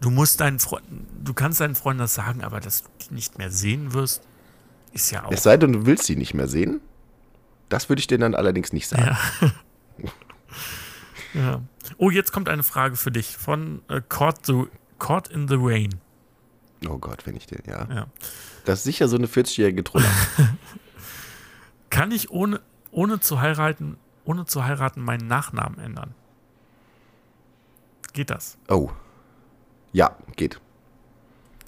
du 0.00 0.10
musst 0.10 0.40
deinen 0.40 0.58
Freunden, 0.58 1.06
du 1.22 1.34
kannst 1.34 1.60
deinen 1.60 1.74
Freunden 1.74 2.00
das 2.00 2.14
sagen, 2.14 2.42
aber 2.42 2.60
dass 2.60 2.82
du 2.82 2.88
die 3.08 3.14
nicht 3.14 3.38
mehr 3.38 3.50
sehen 3.50 3.92
wirst, 3.92 4.22
ist 4.92 5.10
ja 5.10 5.24
auch. 5.24 5.32
Es 5.32 5.42
sei 5.42 5.56
denn, 5.56 5.72
du 5.72 5.86
willst 5.86 6.04
sie 6.04 6.16
nicht 6.16 6.34
mehr 6.34 6.48
sehen. 6.48 6.80
Das 7.68 7.88
würde 7.88 8.00
ich 8.00 8.06
dir 8.06 8.18
dann 8.18 8.34
allerdings 8.34 8.72
nicht 8.72 8.88
sagen. 8.88 9.16
Ja. 9.40 9.50
Ja. 11.34 11.62
Oh, 11.98 12.10
jetzt 12.10 12.32
kommt 12.32 12.48
eine 12.48 12.62
Frage 12.62 12.96
für 12.96 13.10
dich 13.10 13.36
von 13.36 13.82
äh, 13.88 14.00
Caught, 14.08 14.46
the, 14.46 14.64
Caught 14.98 15.28
in 15.28 15.48
the 15.48 15.56
Rain. 15.58 16.00
Oh 16.88 16.98
Gott, 16.98 17.26
wenn 17.26 17.36
ich 17.36 17.46
dir, 17.46 17.58
ja. 17.66 17.86
Ja. 17.92 18.06
Das 18.64 18.80
ist 18.80 18.84
sicher 18.84 19.08
so 19.08 19.16
eine 19.16 19.26
40-jährige 19.26 19.84
Troller. 19.84 20.08
Kann 21.90 22.10
ich 22.10 22.30
ohne, 22.30 22.60
ohne 22.90 23.20
zu 23.20 23.40
heiraten, 23.40 23.96
ohne 24.24 24.46
zu 24.46 24.64
heiraten 24.64 25.02
meinen 25.02 25.26
Nachnamen 25.26 25.78
ändern? 25.78 26.14
Geht 28.12 28.30
das? 28.30 28.56
Oh. 28.68 28.90
Ja, 29.92 30.16
geht. 30.36 30.60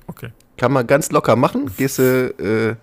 Okay. 0.06 0.32
Kann 0.56 0.72
man 0.72 0.86
ganz 0.86 1.10
locker 1.10 1.36
machen. 1.36 1.70
Gehst 1.76 1.98
du, 1.98 2.28
äh, 2.38 2.76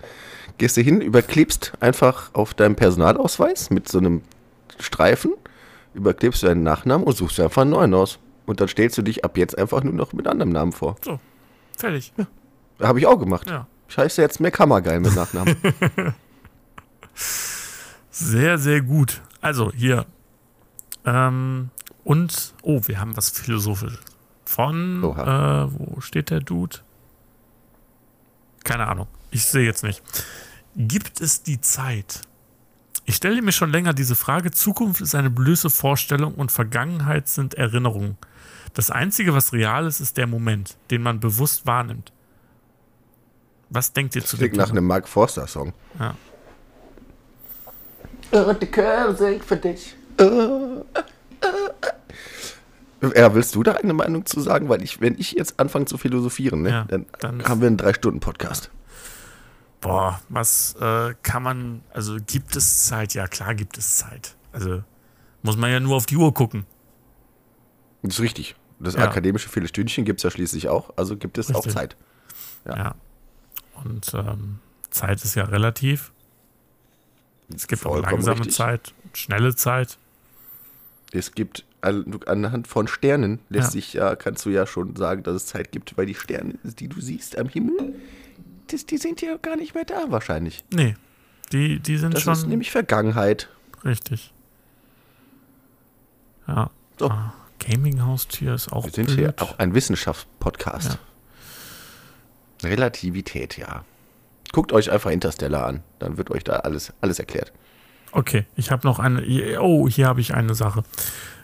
gehst 0.57 0.77
du 0.77 0.81
hin, 0.81 1.01
überklebst 1.01 1.73
einfach 1.79 2.33
auf 2.33 2.53
deinem 2.53 2.75
Personalausweis 2.75 3.69
mit 3.69 3.89
so 3.89 3.97
einem 3.97 4.21
Streifen, 4.79 5.33
überklebst 5.93 6.43
du 6.43 6.47
deinen 6.47 6.63
Nachnamen 6.63 7.05
und 7.05 7.15
suchst 7.15 7.39
einfach 7.39 7.61
einen 7.63 7.71
neuen 7.71 7.93
aus. 7.93 8.19
Und 8.45 8.59
dann 8.59 8.67
stellst 8.67 8.97
du 8.97 9.01
dich 9.01 9.23
ab 9.23 9.37
jetzt 9.37 9.57
einfach 9.57 9.83
nur 9.83 9.93
noch 9.93 10.13
mit 10.13 10.27
anderem 10.27 10.51
Namen 10.51 10.73
vor. 10.73 10.97
So, 11.03 11.19
fertig. 11.77 12.13
Habe 12.81 12.99
ich 12.99 13.07
auch 13.07 13.17
gemacht. 13.17 13.49
Ja. 13.49 13.67
Ich 13.87 13.97
heiße 13.97 14.21
jetzt 14.21 14.39
mehr 14.39 14.51
Kammergeil 14.51 14.99
mit 14.99 15.15
Nachnamen. 15.15 15.55
Sehr, 18.13 18.59
sehr 18.59 18.81
gut. 18.81 19.21
Also 19.41 19.71
hier. 19.71 20.05
Ähm, 21.03 21.71
und, 22.03 22.53
oh, 22.61 22.81
wir 22.85 22.99
haben 22.99 23.17
was 23.17 23.31
Philosophisches. 23.31 23.99
Von, 24.45 25.03
äh, 25.03 25.65
wo 25.71 25.99
steht 25.99 26.29
der 26.29 26.39
Dude? 26.39 26.77
Keine 28.63 28.87
Ahnung. 28.87 29.07
Ich 29.31 29.45
sehe 29.45 29.65
jetzt 29.65 29.83
nicht. 29.83 30.03
Gibt 30.75 31.21
es 31.21 31.41
die 31.41 31.59
Zeit? 31.59 32.21
Ich 33.05 33.15
stelle 33.15 33.41
mir 33.41 33.51
schon 33.51 33.71
länger 33.71 33.93
diese 33.93 34.15
Frage. 34.15 34.51
Zukunft 34.51 35.01
ist 35.01 35.13
eine 35.15 35.29
blöße 35.29 35.69
Vorstellung 35.69 36.35
und 36.35 36.51
Vergangenheit 36.51 37.27
sind 37.27 37.53
Erinnerungen. 37.55 38.17
Das 38.73 38.89
Einzige, 38.89 39.33
was 39.33 39.51
real 39.53 39.85
ist, 39.87 39.99
ist 39.99 40.17
der 40.17 40.25
Moment, 40.27 40.77
den 40.89 41.01
man 41.03 41.19
bewusst 41.19 41.65
wahrnimmt. 41.67 42.11
Was 43.69 43.91
denkt 43.93 44.15
ihr 44.15 44.23
zu 44.23 44.37
dem 44.37 44.49
Klingt 44.51 44.57
nach 44.57 44.69
einem 44.71 44.85
Mark 44.85 45.07
Forster-Song. 45.09 45.73
Ja. 45.99 46.15
Und 48.31 48.61
die 48.61 48.67
Kerl 48.67 49.15
singt 49.17 49.43
für 49.43 49.57
dich. 49.57 49.95
Ja, 53.15 53.35
willst 53.35 53.53
du 53.55 53.63
da 53.63 53.73
eine 53.73 53.93
Meinung 53.93 54.25
zu 54.25 54.39
sagen? 54.39 54.69
Weil 54.69 54.81
ich, 54.81 55.01
wenn 55.01 55.19
ich 55.19 55.33
jetzt 55.33 55.59
anfange 55.59 55.85
zu 55.85 55.97
philosophieren, 55.97 56.61
ne, 56.61 56.69
Ja, 56.69 56.85
dann, 56.87 57.05
dann- 57.19 57.43
haben 57.43 57.59
wir 57.61 57.67
einen 57.67 57.77
Drei-Stunden-Podcast. 57.77 58.71
Boah, 59.83 60.21
was 60.29 60.75
äh, 60.79 61.13
kann 61.23 61.43
man, 61.43 61.81
also 61.91 62.17
gibt 62.25 62.55
es 62.55 62.85
Zeit? 62.85 63.13
Ja, 63.13 63.27
klar 63.27 63.53
gibt 63.53 63.77
es 63.77 63.97
Zeit. 63.97 64.35
Also 64.51 64.83
muss 65.41 65.57
man 65.57 65.71
ja 65.71 65.79
nur 65.79 65.95
auf 65.97 66.05
die 66.05 66.15
Uhr 66.17 66.33
gucken. 66.33 66.65
Das 68.01 68.15
ist 68.15 68.19
richtig. 68.21 68.55
Das 68.79 68.95
Ja. 68.95 69.01
akademische 69.07 69.49
Viertelstündchen 69.49 70.05
gibt 70.05 70.19
es 70.19 70.23
ja 70.23 70.31
schließlich 70.31 70.67
auch, 70.69 70.91
also 70.97 71.15
gibt 71.17 71.37
es 71.37 71.49
auch 71.51 71.57
Richtig. 71.57 71.73
Zeit. 71.73 71.95
Ja. 72.65 72.75
Ja. 72.77 72.95
Und 73.83 74.13
ähm, 74.13 74.59
Zeit 74.89 75.23
ist 75.23 75.35
ja 75.35 75.43
relativ. 75.45 76.11
Es 77.53 77.67
gibt 77.67 77.85
auch 77.85 77.91
Vollkommen 77.91 78.13
langsame 78.13 78.39
richtig. 78.39 78.55
Zeit, 78.55 78.93
schnelle 79.13 79.55
Zeit. 79.55 79.97
Es 81.11 81.33
gibt 81.33 81.65
du- 81.81 82.19
anhand 82.25 82.67
von 82.67 82.87
Sternen 82.87 83.39
lässt 83.49 83.67
Ja. 83.67 83.71
sich 83.71 83.93
ja, 83.93 84.15
kannst 84.15 84.45
du 84.45 84.49
ja 84.49 84.65
schon 84.65 84.95
sagen, 84.95 85.23
dass 85.23 85.35
es 85.35 85.45
Zeit 85.47 85.71
gibt, 85.71 85.97
weil 85.97 86.05
die 86.05 86.15
Sterne, 86.15 86.55
die 86.63 86.87
du 86.87 86.99
siehst 87.01 87.37
am 87.37 87.49
Himmel, 87.49 87.95
das, 88.67 88.85
die 88.85 88.97
sind 88.97 89.21
ja 89.21 89.37
gar 89.37 89.55
nicht 89.55 89.73
mehr 89.75 89.85
da 89.85 90.05
wahrscheinlich. 90.09 90.63
Nee, 90.73 90.95
Die, 91.51 91.79
die 91.79 91.97
sind 91.97 92.13
Das 92.15 92.23
schon 92.23 92.33
ist 92.33 92.47
nämlich 92.47 92.71
Vergangenheit. 92.71 93.49
richtig. 93.85 94.33
Ja. 96.47 96.69
So. 96.99 97.09
Ah, 97.09 97.33
Gaming-Haustier 97.59 98.53
ist 98.55 98.71
auch 98.73 98.85
Wir 98.85 98.91
sind 98.91 99.05
blöd. 99.07 99.17
hier 99.19 99.33
auch 99.37 99.57
ein 99.59 99.73
Wissenschaftspodcast. 99.73 100.97
Ja. 102.63 102.69
Relativität, 102.69 103.57
ja. 103.57 103.83
Guckt 104.51 104.71
euch 104.71 104.91
einfach 104.91 105.09
Interstellar 105.11 105.65
an. 105.65 105.83
Dann 105.99 106.17
wird 106.17 106.29
euch 106.31 106.43
da 106.43 106.57
alles, 106.57 106.93
alles 107.01 107.19
erklärt. 107.19 107.51
Okay, 108.11 108.45
ich 108.55 108.69
habe 108.71 108.85
noch 108.87 108.99
eine. 108.99 109.23
Oh, 109.59 109.87
hier 109.89 110.07
habe 110.07 110.21
ich 110.21 110.33
eine 110.33 110.53
Sache. 110.53 110.83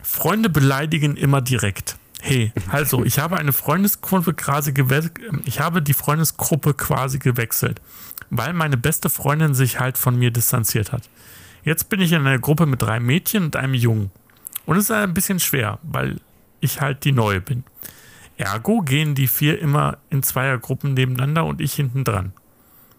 Freunde 0.04 0.50
beleidigen 0.50 1.16
immer 1.18 1.42
direkt. 1.42 1.98
Hey, 2.22 2.52
also, 2.70 3.04
ich 3.04 3.20
habe 3.20 3.38
eine 3.38 3.54
Freundesgruppe 3.54 4.34
quasi 4.34 4.74
gewechselt. 4.74 5.20
Ich 5.46 5.60
habe 5.60 5.82
die 5.82 5.94
Freundesgruppe 5.94 6.74
quasi 6.74 7.18
gewechselt, 7.18 7.82
weil 8.30 8.54
meine 8.54 8.78
beste 8.78 9.10
Freundin 9.10 9.54
sich 9.54 9.80
halt 9.80 9.98
von 9.98 10.18
mir 10.18 10.32
distanziert 10.32 10.92
hat. 10.92 11.10
Jetzt 11.64 11.90
bin 11.90 12.02
ich 12.02 12.12
in 12.12 12.26
einer 12.26 12.40
Gruppe 12.40 12.66
mit 12.66 12.82
drei 12.82 13.00
Mädchen 13.00 13.46
und 13.46 13.56
einem 13.56 13.74
Jungen. 13.74 14.12
Und 14.66 14.78
es 14.78 14.86
ist 14.86 14.92
ein 14.92 15.14
bisschen 15.14 15.40
schwer, 15.40 15.80
weil 15.82 16.20
ich 16.60 16.82
halt 16.82 17.04
die 17.06 17.12
Neue 17.12 17.42
bin. 17.42 17.64
Ergo 18.38 18.82
gehen 18.82 19.16
die 19.16 19.28
vier 19.28 19.60
immer 19.60 19.98
in 20.10 20.24
Zweiergruppen 20.24 20.94
nebeneinander 20.94 21.46
und 21.46 21.60
ich 21.60 21.74
hinten 21.74 22.04
dran. 22.04 22.34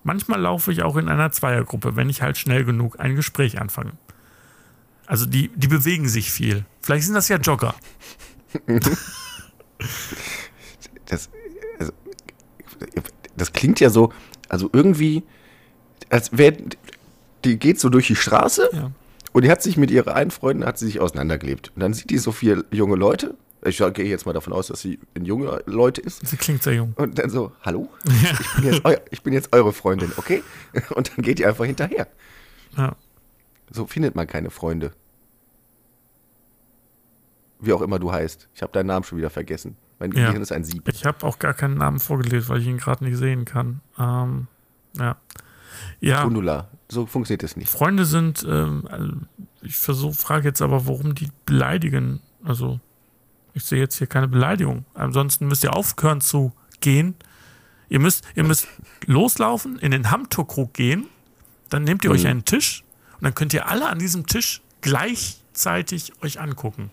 Manchmal 0.03 0.41
laufe 0.41 0.73
ich 0.73 0.83
auch 0.83 0.97
in 0.97 1.09
einer 1.09 1.31
Zweiergruppe, 1.31 1.97
wenn 1.97 2.09
ich 2.09 2.23
halt 2.23 2.39
schnell 2.39 2.65
genug 2.65 3.01
ein 3.01 3.17
Gespräch 3.17 3.61
anfange. 3.61 3.93
Also 5.07 5.27
die, 5.27 5.51
die 5.55 5.69
bewegen 5.69 6.09
sich 6.09 6.31
viel. 6.31 6.65
Vielleicht 6.83 7.05
sind 7.07 7.15
das 7.15 7.29
ja 7.29 7.37
Jogger. 7.37 7.75
Das, 11.07 11.29
also, 11.79 11.93
das 13.37 13.53
klingt 13.53 13.81
ja 13.81 13.91
so, 13.91 14.13
also 14.49 14.71
irgendwie, 14.73 15.23
als 16.09 16.37
wäre, 16.37 16.57
die 17.45 17.59
geht 17.59 17.81
so 17.81 17.89
durch 17.89 18.07
die 18.07 18.17
Straße 18.17 18.69
Ja. 18.73 18.91
und 19.33 19.45
die 19.45 19.51
hat 19.51 19.63
sich 19.63 19.77
mit 19.77 19.91
ihrer 19.91 20.15
einen 20.15 20.31
Freundin, 20.31 20.67
hat 20.67 20.79
sie 20.79 20.87
sich 20.87 21.01
auseinandergelebt. 21.01 21.73
Und 21.75 21.81
dann 21.81 21.95
sieht 21.95 22.11
die 22.11 22.19
so 22.19 22.33
vier 22.33 22.65
junge 22.71 22.97
Leute. 22.97 23.35
Ich 23.65 23.79
gehe 23.79 24.07
jetzt 24.07 24.25
mal 24.25 24.33
davon 24.33 24.53
aus, 24.55 24.69
dass 24.69 24.81
sie 24.81 24.99
in 25.15 25.25
junge 25.27 25.63
Leute 25.67 26.01
ist. 26.01 26.27
Sie 26.27 26.37
klingt 26.37 26.63
sehr 26.63 26.75
jung. 26.75 26.95
Und 26.97 27.19
dann 27.19 27.29
so, 27.29 27.53
hallo? 27.63 27.91
Ich 28.05 28.55
bin 28.63 28.65
jetzt, 28.73 28.85
eu 28.87 28.95
ich 29.11 29.23
bin 29.23 29.33
jetzt 29.35 29.53
eure 29.53 29.73
Freundin, 29.73 30.13
okay? 30.17 30.43
Und 30.95 31.11
dann 31.15 31.23
geht 31.25 31.39
die 31.41 31.47
einfach 31.47 31.67
hinterher. 31.67 32.07
Ja. 32.77 32.97
So 33.71 33.87
findet 33.87 34.15
man 34.15 34.27
keine 34.27 34.51
Freunde. 34.51 34.93
Wie 37.61 37.73
auch 37.73 37.83
immer 37.83 37.99
du 37.99 38.11
heißt. 38.13 38.49
Ich 38.55 38.63
habe 38.63 38.73
deinen 38.73 38.87
Namen 38.87 39.05
schon 39.05 39.19
wieder 39.19 39.31
vergessen. 39.31 39.77
Mein 39.99 40.13
Ja. 40.13 40.27
Gehirn 40.29 40.43
ist 40.43 40.53
ein 40.53 40.65
Sieb. 40.65 40.89
Ich 40.89 41.05
habe 41.05 41.27
auch 41.27 41.39
gar 41.39 41.53
keinen 41.55 41.77
Namen 41.77 41.99
vorgelesen, 41.99 42.49
weil 42.49 42.61
ich 42.61 42.67
ihn 42.67 42.79
gerade 42.79 43.05
nicht 43.05 43.19
sehen 43.19 43.45
kann. 43.45 43.81
Ähm, 43.99 44.47
ja. 44.97 45.17
Ja, 46.01 46.25
Gundula. 46.25 46.69
So 46.89 47.07
funktioniert 47.07 47.43
es 47.43 47.57
nicht. 47.57 47.69
Freunde 47.71 48.05
sind, 48.05 48.45
ähm, 48.49 48.87
also 48.91 49.13
ich 49.63 49.77
versuche, 49.77 50.15
frage 50.15 50.49
jetzt 50.49 50.63
aber, 50.63 50.87
warum 50.87 51.15
die 51.15 51.29
beleidigen. 51.47 52.21
Also, 52.43 52.81
ich 53.55 53.65
sehe 53.65 53.79
jetzt 53.79 53.97
hier 53.99 54.07
keine 54.07 54.27
Beleidigung. 54.29 54.85
Ansonsten 54.95 55.47
müsst 55.47 55.63
ihr 55.65 55.75
aufhören 55.75 56.21
zu 56.21 56.53
gehen. 56.81 57.15
Ihr 57.89 57.99
müsst, 58.01 58.25
ihr 58.35 58.45
müsst 58.45 58.69
loslaufen, 59.07 59.79
in 59.79 59.91
den 59.91 60.11
Hamturkrug 60.11 60.73
gehen, 60.75 61.07
dann 61.69 61.85
nehmt 61.85 62.05
ihr 62.05 62.11
euch 62.11 62.23
Mhm. 62.25 62.31
einen 62.31 62.45
Tisch 62.45 62.85
und 63.19 63.25
dann 63.25 63.35
könnt 63.35 63.53
ihr 63.53 63.69
alle 63.69 63.89
an 63.89 63.99
diesem 63.99 64.27
Tisch 64.27 64.63
gleichzeitig 64.81 66.13
euch 66.23 66.41
angucken. 66.41 66.91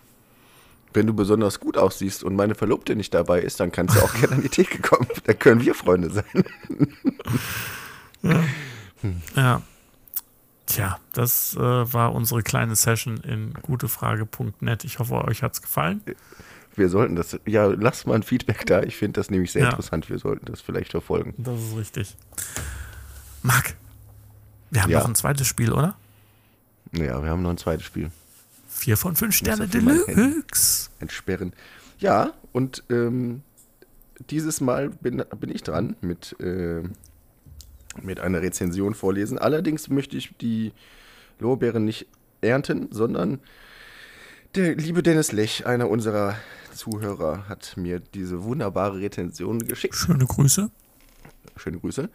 Wenn 0.98 1.06
du 1.06 1.14
besonders 1.14 1.60
gut 1.60 1.78
aussiehst 1.78 2.24
und 2.24 2.36
meine 2.36 2.56
Verlobte 2.56 2.96
nicht 2.96 3.14
dabei 3.14 3.40
ist, 3.42 3.60
dann 3.60 3.72
kannst 3.72 3.96
du 3.96 4.00
auch 4.02 4.16
gerne 4.16 4.38
an 4.38 4.42
die 4.42 4.50
Theke 4.50 4.82
kommen. 4.82 5.08
Dann 5.26 5.38
können 5.38 5.62
wir 5.64 5.76
Freunde 5.76 6.10
sein. 6.10 6.26
Ja. 9.36 9.62
Tja, 10.66 11.00
das 11.14 11.54
äh, 11.56 11.60
war 11.60 12.14
unsere 12.16 12.42
kleine 12.42 12.76
Session 12.76 13.18
in 13.18 13.54
gutefrage.net. 13.62 14.84
Ich 14.86 14.98
hoffe, 14.98 15.14
euch 15.26 15.44
hat's 15.44 15.62
gefallen. 15.62 16.02
Wir 16.76 16.90
sollten 16.90 17.16
das, 17.16 17.40
ja, 17.46 17.68
lass 17.68 18.08
mal 18.08 18.16
ein 18.16 18.24
Feedback 18.24 18.66
da. 18.66 18.82
Ich 18.82 18.98
finde 18.98 19.20
das 19.20 19.30
nämlich 19.30 19.52
sehr 19.52 19.62
Ja. 19.64 19.70
interessant. 19.70 20.10
Wir 20.10 20.18
sollten 20.18 20.48
das 20.48 20.62
vielleicht 20.62 20.92
verfolgen. 20.92 21.36
Das 21.38 21.60
ist 21.62 21.78
richtig. 21.78 22.16
Marc, 23.44 23.76
wir 24.72 24.82
haben 24.82 24.90
Ja. 24.90 25.00
noch 25.00 25.08
ein 25.08 25.16
zweites 25.16 25.46
Spiel, 25.46 25.72
oder? 25.72 25.96
Ja, 26.92 27.22
wir 27.24 27.30
haben 27.30 27.44
noch 27.44 27.52
ein 27.52 27.58
zweites 27.58 27.86
Spiel. 27.86 28.10
Vier 28.78 28.96
von 28.96 29.16
fünf 29.16 29.36
Sterne 29.36 29.68
Deluxe. 29.68 30.90
Entsperren. 31.00 31.54
Ja, 31.98 32.34
und 32.52 32.84
ähm, 32.92 33.42
dieses 34.30 34.62
Mal 34.62 34.90
bin, 34.90 35.24
bin 35.40 35.50
ich 35.50 35.64
dran 35.64 35.96
mit, 36.02 36.36
äh, 36.40 36.84
mit 38.02 38.20
einer 38.20 38.42
Rezension 38.42 38.94
vorlesen. 38.94 39.40
Allerdings 39.40 39.90
möchte 39.90 40.16
ich 40.16 40.36
die 40.40 40.74
Lorbeeren 41.40 41.86
nicht 41.86 42.08
ernten, 42.42 42.90
sondern 42.92 43.40
der 44.54 44.76
liebe 44.76 45.02
Dennis 45.02 45.32
Lech, 45.32 45.66
einer 45.66 45.90
unserer 45.90 46.36
Zuhörer, 46.74 47.50
hat 47.50 47.76
mir 47.78 48.00
diese 48.00 48.44
wunderbare 48.44 49.00
Rezension 49.00 49.60
geschickt. 49.60 49.96
Schöne 49.96 50.26
Grüße. 50.26 50.70
Schöne 51.58 51.80
Grüße. 51.80 52.10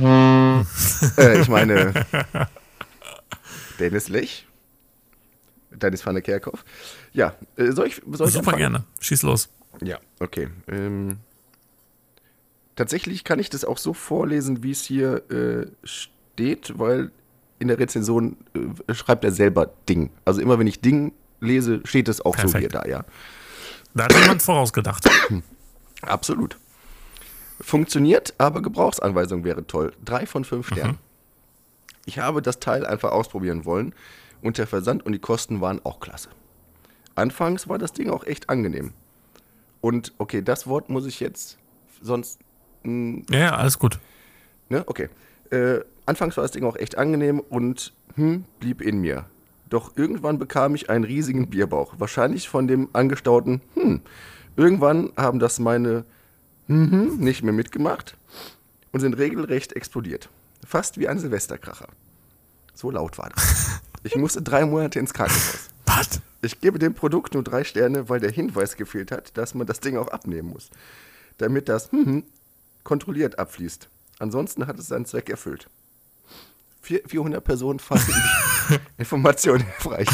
äh, 0.00 1.40
ich 1.40 1.48
meine, 1.48 1.92
Dennis 3.78 4.08
Lech. 4.08 4.46
Dennis 5.74 6.04
van 6.04 6.14
der 6.14 6.22
Kerkhoff. 6.22 6.64
Ja, 7.12 7.34
äh, 7.56 7.72
soll 7.72 7.86
ich, 7.88 8.02
soll 8.12 8.28
ich 8.28 8.34
Super 8.34 8.52
anfangen? 8.54 8.58
gerne. 8.58 8.84
Schieß 9.00 9.22
los. 9.22 9.48
Ja, 9.82 9.98
okay. 10.20 10.48
Ähm, 10.68 11.18
tatsächlich 12.76 13.24
kann 13.24 13.38
ich 13.38 13.50
das 13.50 13.64
auch 13.64 13.78
so 13.78 13.94
vorlesen, 13.94 14.62
wie 14.62 14.70
es 14.70 14.84
hier 14.84 15.28
äh, 15.30 15.66
steht, 15.84 16.78
weil 16.78 17.10
in 17.58 17.68
der 17.68 17.78
Rezension 17.78 18.36
äh, 18.54 18.94
schreibt 18.94 19.24
er 19.24 19.32
selber 19.32 19.72
Ding. 19.88 20.10
Also 20.24 20.40
immer 20.40 20.58
wenn 20.58 20.66
ich 20.66 20.80
Ding 20.80 21.12
lese, 21.40 21.80
steht 21.84 22.08
es 22.08 22.20
auch 22.20 22.36
so 22.36 22.42
Perfekt. 22.42 22.60
hier 22.60 22.68
da, 22.68 22.88
ja. 22.88 23.04
Da 23.94 24.04
hat 24.04 24.12
jemand 24.12 24.42
vorausgedacht. 24.42 25.08
Absolut. 26.02 26.56
Funktioniert, 27.60 28.34
aber 28.38 28.62
Gebrauchsanweisung 28.62 29.44
wäre 29.44 29.66
toll. 29.66 29.92
Drei 30.04 30.26
von 30.26 30.44
fünf 30.44 30.68
Sternen. 30.68 30.98
Ich 32.04 32.18
habe 32.18 32.42
das 32.42 32.60
Teil 32.60 32.84
einfach 32.84 33.12
ausprobieren 33.12 33.64
wollen 33.64 33.94
und 34.44 34.58
der 34.58 34.66
Versand 34.68 35.04
und 35.04 35.12
die 35.12 35.18
Kosten 35.18 35.60
waren 35.60 35.80
auch 35.84 35.98
klasse. 35.98 36.28
Anfangs 37.16 37.66
war 37.68 37.78
das 37.78 37.92
Ding 37.92 38.10
auch 38.10 38.24
echt 38.24 38.50
angenehm. 38.50 38.92
Und 39.80 40.12
okay, 40.18 40.42
das 40.42 40.66
Wort 40.66 40.90
muss 40.90 41.06
ich 41.06 41.18
jetzt 41.18 41.58
sonst. 42.00 42.38
mh, 42.82 43.22
Ja, 43.30 43.38
ja, 43.38 43.56
alles 43.56 43.78
gut. 43.78 43.98
Ne? 44.68 44.84
Okay. 44.86 45.08
Äh, 45.50 45.80
anfangs 46.06 46.36
war 46.36 46.42
das 46.44 46.50
Ding 46.50 46.64
auch 46.64 46.76
echt 46.76 46.98
angenehm 46.98 47.40
und 47.40 47.92
hm, 48.16 48.44
blieb 48.60 48.80
in 48.82 49.00
mir. 49.00 49.24
Doch 49.70 49.96
irgendwann 49.96 50.38
bekam 50.38 50.74
ich 50.74 50.90
einen 50.90 51.04
riesigen 51.04 51.48
Bierbauch. 51.48 51.94
Wahrscheinlich 51.98 52.48
von 52.48 52.68
dem 52.68 52.88
angestauten 52.92 53.60
hm. 53.74 54.02
Irgendwann 54.56 55.12
haben 55.16 55.40
das 55.40 55.58
meine 55.58 56.04
mhm 56.68 57.16
nicht 57.18 57.42
mehr 57.42 57.52
mitgemacht 57.52 58.16
und 58.92 59.00
sind 59.00 59.18
regelrecht 59.18 59.72
explodiert. 59.72 60.28
Fast 60.66 60.98
wie 60.98 61.08
ein 61.08 61.18
Silvesterkracher. 61.18 61.88
So 62.74 62.90
laut 62.90 63.18
war 63.18 63.30
das. 63.30 63.80
Ich 64.04 64.14
musste 64.16 64.42
drei 64.42 64.64
Monate 64.66 64.98
ins 64.98 65.12
Krankenhaus. 65.12 65.70
Was? 65.86 66.20
Ich 66.42 66.60
gebe 66.60 66.78
dem 66.78 66.94
Produkt 66.94 67.34
nur 67.34 67.42
drei 67.42 67.64
Sterne, 67.64 68.08
weil 68.08 68.20
der 68.20 68.30
Hinweis 68.30 68.76
gefehlt 68.76 69.10
hat, 69.10 69.36
dass 69.36 69.54
man 69.54 69.66
das 69.66 69.80
Ding 69.80 69.96
auch 69.96 70.08
abnehmen 70.08 70.50
muss. 70.50 70.70
Damit 71.38 71.68
das 71.68 71.90
hm, 71.90 72.24
kontrolliert 72.84 73.38
abfließt. 73.38 73.88
Ansonsten 74.18 74.66
hat 74.66 74.78
es 74.78 74.88
seinen 74.88 75.06
Zweck 75.06 75.30
erfüllt. 75.30 75.68
Vier, 76.82 77.00
400 77.06 77.42
Personen 77.42 77.78
fanden 77.78 78.12
die 78.68 78.74
Information 78.98 79.60
hilfreich. 79.60 80.08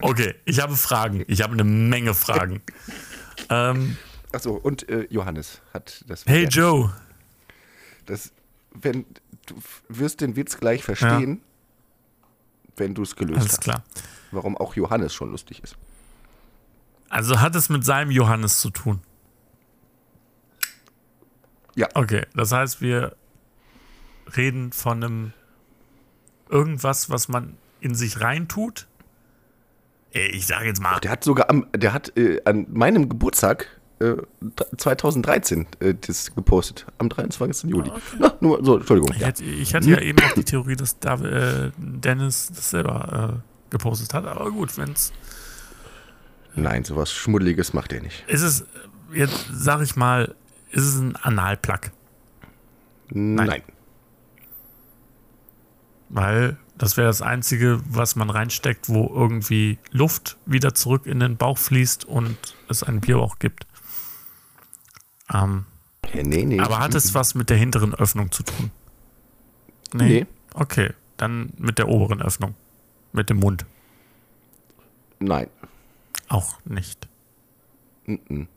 Okay, 0.00 0.34
ich 0.44 0.60
habe 0.60 0.76
Fragen. 0.76 1.24
Ich 1.28 1.40
habe 1.40 1.52
eine 1.52 1.64
Menge 1.64 2.14
Fragen. 2.14 2.62
ähm, 3.48 3.96
Achso, 4.32 4.54
und 4.54 4.88
äh, 4.88 5.06
Johannes 5.08 5.60
hat 5.72 6.04
das. 6.08 6.26
hey 6.26 6.46
Joe. 6.46 6.92
Das, 8.06 8.32
wenn, 8.72 9.06
du 9.46 9.54
wirst 9.88 10.20
den 10.20 10.34
Witz 10.34 10.58
gleich 10.58 10.82
verstehen, 10.82 11.40
wenn 12.76 12.94
du 12.94 13.02
es 13.02 13.16
gelöst 13.16 13.40
Alles 13.40 13.52
hast. 13.52 13.60
klar. 13.62 13.84
Warum 14.30 14.56
auch 14.56 14.74
Johannes 14.74 15.14
schon 15.14 15.30
lustig 15.30 15.62
ist. 15.62 15.76
Also 17.08 17.40
hat 17.40 17.54
es 17.54 17.68
mit 17.68 17.84
seinem 17.84 18.10
Johannes 18.10 18.60
zu 18.60 18.70
tun. 18.70 19.00
Ja. 21.76 21.88
Okay, 21.94 22.26
das 22.34 22.52
heißt, 22.52 22.80
wir 22.80 23.16
reden 24.36 24.72
von 24.72 25.02
einem 25.02 25.32
irgendwas, 26.48 27.10
was 27.10 27.28
man 27.28 27.56
in 27.80 27.94
sich 27.94 28.20
reintut. 28.20 28.86
Ich 30.10 30.46
sage 30.46 30.66
jetzt 30.66 30.80
mal, 30.80 31.00
Der 31.00 31.10
hat 31.10 31.24
sogar 31.24 31.50
am, 31.50 31.66
der 31.74 31.92
hat 31.92 32.16
äh, 32.16 32.40
an 32.44 32.66
meinem 32.70 33.08
Geburtstag 33.08 33.80
äh, 34.00 34.14
2013 34.76 35.66
äh, 35.80 35.94
das 35.94 36.34
gepostet, 36.34 36.86
am 36.98 37.08
23. 37.08 37.70
Juli. 37.70 37.90
Na, 38.18 38.34
nur 38.40 38.64
so, 38.64 38.76
Entschuldigung. 38.78 39.10
ich, 39.14 39.20
Ja. 39.20 39.26
hätte, 39.28 39.44
ich 39.44 39.74
hatte 39.74 39.90
ja 39.90 40.00
eben 40.00 40.18
auch 40.22 40.32
die 40.34 40.44
Theorie, 40.44 40.76
dass 40.76 40.98
Dav 40.98 41.22
äh, 41.22 41.70
Dennis 41.78 42.50
das 42.54 42.70
selber 42.70 43.42
äh, 43.42 43.70
gepostet 43.70 44.12
hat. 44.14 44.26
Aber 44.26 44.50
gut, 44.50 44.76
wenn 44.78 44.92
es 44.92 45.12
Nein, 46.56 46.84
sowas 46.84 47.12
Schmuddeliges 47.12 47.72
macht 47.72 47.92
er 47.92 48.00
nicht. 48.00 48.24
ist 48.28 48.42
es, 48.42 48.64
jetzt 49.12 49.46
sage 49.52 49.82
ich 49.84 49.96
mal, 49.96 50.34
ist 50.70 50.84
es 50.84 50.96
ein 51.00 51.16
Analplug. 51.16 51.90
Nein. 53.10 53.62
Weil 56.08 56.56
das 56.78 56.96
wäre 56.96 57.06
das 57.08 57.22
Einzige, 57.22 57.80
was 57.88 58.16
man 58.16 58.30
reinsteckt, 58.30 58.88
wo 58.88 59.10
irgendwie 59.12 59.78
Luft 59.90 60.36
wieder 60.46 60.74
zurück 60.74 61.06
in 61.06 61.20
den 61.20 61.36
Bauch 61.36 61.58
fließt 61.58 62.04
und 62.04 62.36
es 62.68 62.82
einen 62.82 63.00
Bierbauch 63.00 63.38
gibt. 63.38 63.66
Ähm, 65.32 65.66
Ja, 66.12 66.22
nee, 66.22 66.44
nee. 66.44 66.60
aber 66.60 66.78
hat 66.80 66.94
es 66.94 67.14
was 67.14 67.34
mit 67.34 67.50
der 67.50 67.56
hinteren 67.56 67.94
Öffnung 67.94 68.30
zu 68.30 68.42
tun? 68.42 68.70
Nee. 69.92 70.26
Okay, 70.54 70.92
dann 71.16 71.52
mit 71.56 71.78
der 71.78 71.88
oberen 71.88 72.20
Öffnung. 72.20 72.54
Mit 73.12 73.30
dem 73.30 73.38
Mund. 73.38 73.64
Nein. 75.20 75.48
Auch 76.28 76.58
nicht. 76.64 77.08
Mhm. 78.06 78.48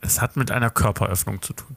Es 0.00 0.20
hat 0.22 0.36
mit 0.36 0.50
einer 0.50 0.70
Körperöffnung 0.70 1.42
zu 1.42 1.52
tun. 1.52 1.76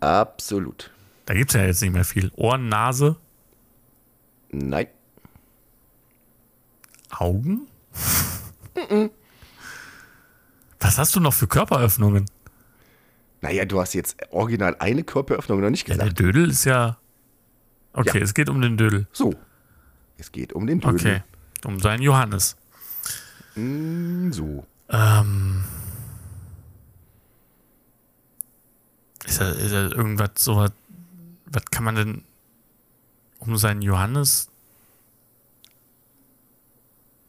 Absolut. 0.00 0.92
Da 1.26 1.34
gibt 1.34 1.50
es 1.50 1.54
ja 1.60 1.66
jetzt 1.66 1.82
nicht 1.82 1.92
mehr 1.92 2.04
viel. 2.04 2.30
Ohren, 2.36 2.68
Nase, 2.68 3.16
Nein. 4.50 4.86
Augen? 7.10 7.66
Was 10.88 10.96
hast 10.96 11.14
du 11.14 11.20
noch 11.20 11.34
für 11.34 11.46
Körperöffnungen? 11.46 12.24
Naja, 13.42 13.66
du 13.66 13.78
hast 13.78 13.92
jetzt 13.92 14.16
original 14.30 14.74
eine 14.78 15.04
Körperöffnung 15.04 15.60
noch 15.60 15.68
nicht 15.68 15.86
Ja, 15.86 15.94
der 15.96 16.04
gesagt. 16.06 16.18
Dödel 16.20 16.48
ist 16.48 16.64
ja. 16.64 16.96
Okay, 17.92 18.18
Ja. 18.18 18.24
es 18.24 18.32
geht 18.32 18.48
um 18.48 18.60
den 18.62 18.78
Dödel. 18.78 19.06
So. 19.12 19.34
Es 20.16 20.32
geht 20.32 20.54
um 20.54 20.66
den 20.66 20.80
Dödel. 20.80 20.94
Okay. 20.94 21.22
Um 21.66 21.78
seinen 21.78 22.00
Johannes. 22.02 22.56
Mm, 23.54 24.32
So. 24.32 24.66
Ähm. 24.88 25.62
Ist 29.26 29.40
er, 29.42 29.54
ist 29.56 29.72
er 29.72 29.92
irgendwas 29.92 30.30
so 30.38 30.56
was. 30.56 30.72
Was 31.46 31.64
kann 31.66 31.84
man 31.84 31.96
denn 31.96 32.24
um 33.40 33.58
seinen 33.58 33.82
Johannes? 33.82 34.48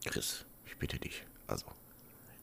Chris, 0.06 0.46
ich 0.66 0.78
bitte 0.78 0.98
dich. 0.98 1.26
Also. 1.48 1.66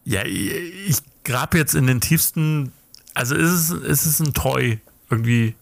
Ja, 0.06 0.24
ich, 0.24 0.98
grab 1.24 1.54
jetzt 1.54 1.74
in 1.74 1.86
den 1.88 2.00
tiefsten. 2.00 2.72
Also 3.12 3.34
ist 3.34 3.50
es, 3.50 3.70
ist 3.70 4.06
es 4.06 4.20
ein 4.20 4.32
Toy 4.32 4.78
irgendwie? 5.10 5.56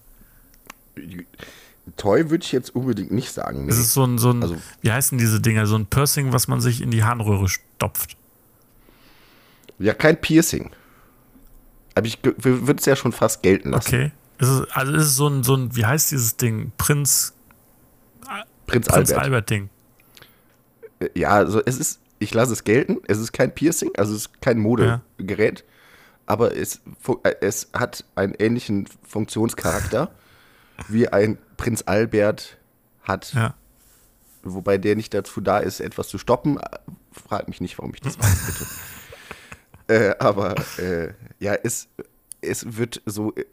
Toy 1.96 2.30
würde 2.30 2.44
ich 2.44 2.52
jetzt 2.52 2.74
unbedingt 2.74 3.10
nicht 3.10 3.32
sagen. 3.32 3.64
Nee. 3.64 3.70
Ist 3.70 3.78
es 3.78 3.94
so 3.94 4.04
ein, 4.04 4.18
so 4.18 4.30
ein 4.30 4.42
Also- 4.42 4.56
wie 4.82 4.92
heißen 4.92 5.16
diese 5.18 5.40
Dinger? 5.40 5.66
So 5.66 5.76
ein 5.76 5.86
Piercing, 5.86 6.32
was 6.32 6.46
man 6.46 6.60
sich 6.60 6.82
in 6.82 6.90
die 6.90 7.02
Harnröhre 7.04 7.48
stopft. 7.48 8.16
Ja, 9.78 9.94
kein 9.94 10.20
Piercing. 10.20 10.70
Aber 11.94 12.06
ich 12.06 12.18
würde 12.22 12.74
es 12.78 12.84
ja 12.84 12.96
schon 12.96 13.12
fast 13.12 13.42
gelten 13.42 13.70
lassen. 13.70 13.88
Okay. 13.88 14.12
Ist 14.38 14.48
es, 14.48 14.70
also 14.72 14.92
ist 14.92 15.02
es 15.04 15.16
so 15.16 15.28
ein, 15.28 15.42
so 15.42 15.54
ein, 15.56 15.74
wie 15.76 15.86
heißt 15.86 16.10
dieses 16.10 16.36
Ding? 16.36 16.72
Prinz, 16.76 17.32
Prinz, 18.66 18.86
Prinz 18.86 18.88
Albert. 18.90 19.18
Albert 19.18 19.50
Ding. 19.50 19.70
Äh, 21.00 21.08
Ja, 21.14 21.30
also 21.30 21.62
es 21.64 21.78
ist, 21.78 22.00
ich 22.24 22.34
lasse 22.34 22.52
es 22.52 22.64
gelten. 22.64 22.98
Es 23.06 23.18
ist 23.18 23.32
kein 23.32 23.54
Piercing, 23.54 23.92
also 23.96 24.14
es 24.14 24.22
ist 24.22 24.40
kein 24.40 24.58
Modegerät. 24.58 25.64
Aber 26.26 26.56
es, 26.56 26.80
äh, 27.22 27.34
es 27.40 27.70
hat 27.72 28.04
einen 28.14 28.34
ähnlichen 28.34 28.88
Funktionscharakter 29.06 30.10
wie 30.88 31.08
ein 31.08 31.38
Prinz 31.56 31.82
Albert 31.86 32.58
hat. 33.02 33.32
Ja. 33.34 33.54
Wobei 34.42 34.78
der 34.78 34.96
nicht 34.96 35.14
dazu 35.14 35.40
da 35.40 35.58
ist, 35.58 35.80
etwas 35.80 36.08
zu 36.08 36.18
stoppen. 36.18 36.58
Frag 37.12 37.48
mich 37.48 37.60
nicht, 37.60 37.78
warum 37.78 37.94
ich 37.94 38.00
das 38.00 38.18
weiß, 38.18 38.46
bitte. 39.86 40.12
äh, 40.12 40.18
aber 40.18 40.54
äh, 40.78 41.12
ja, 41.38 41.54
es, 41.54 41.88
es 42.40 42.76
wird 42.76 43.00
so 43.06 43.34
äh, 43.34 43.44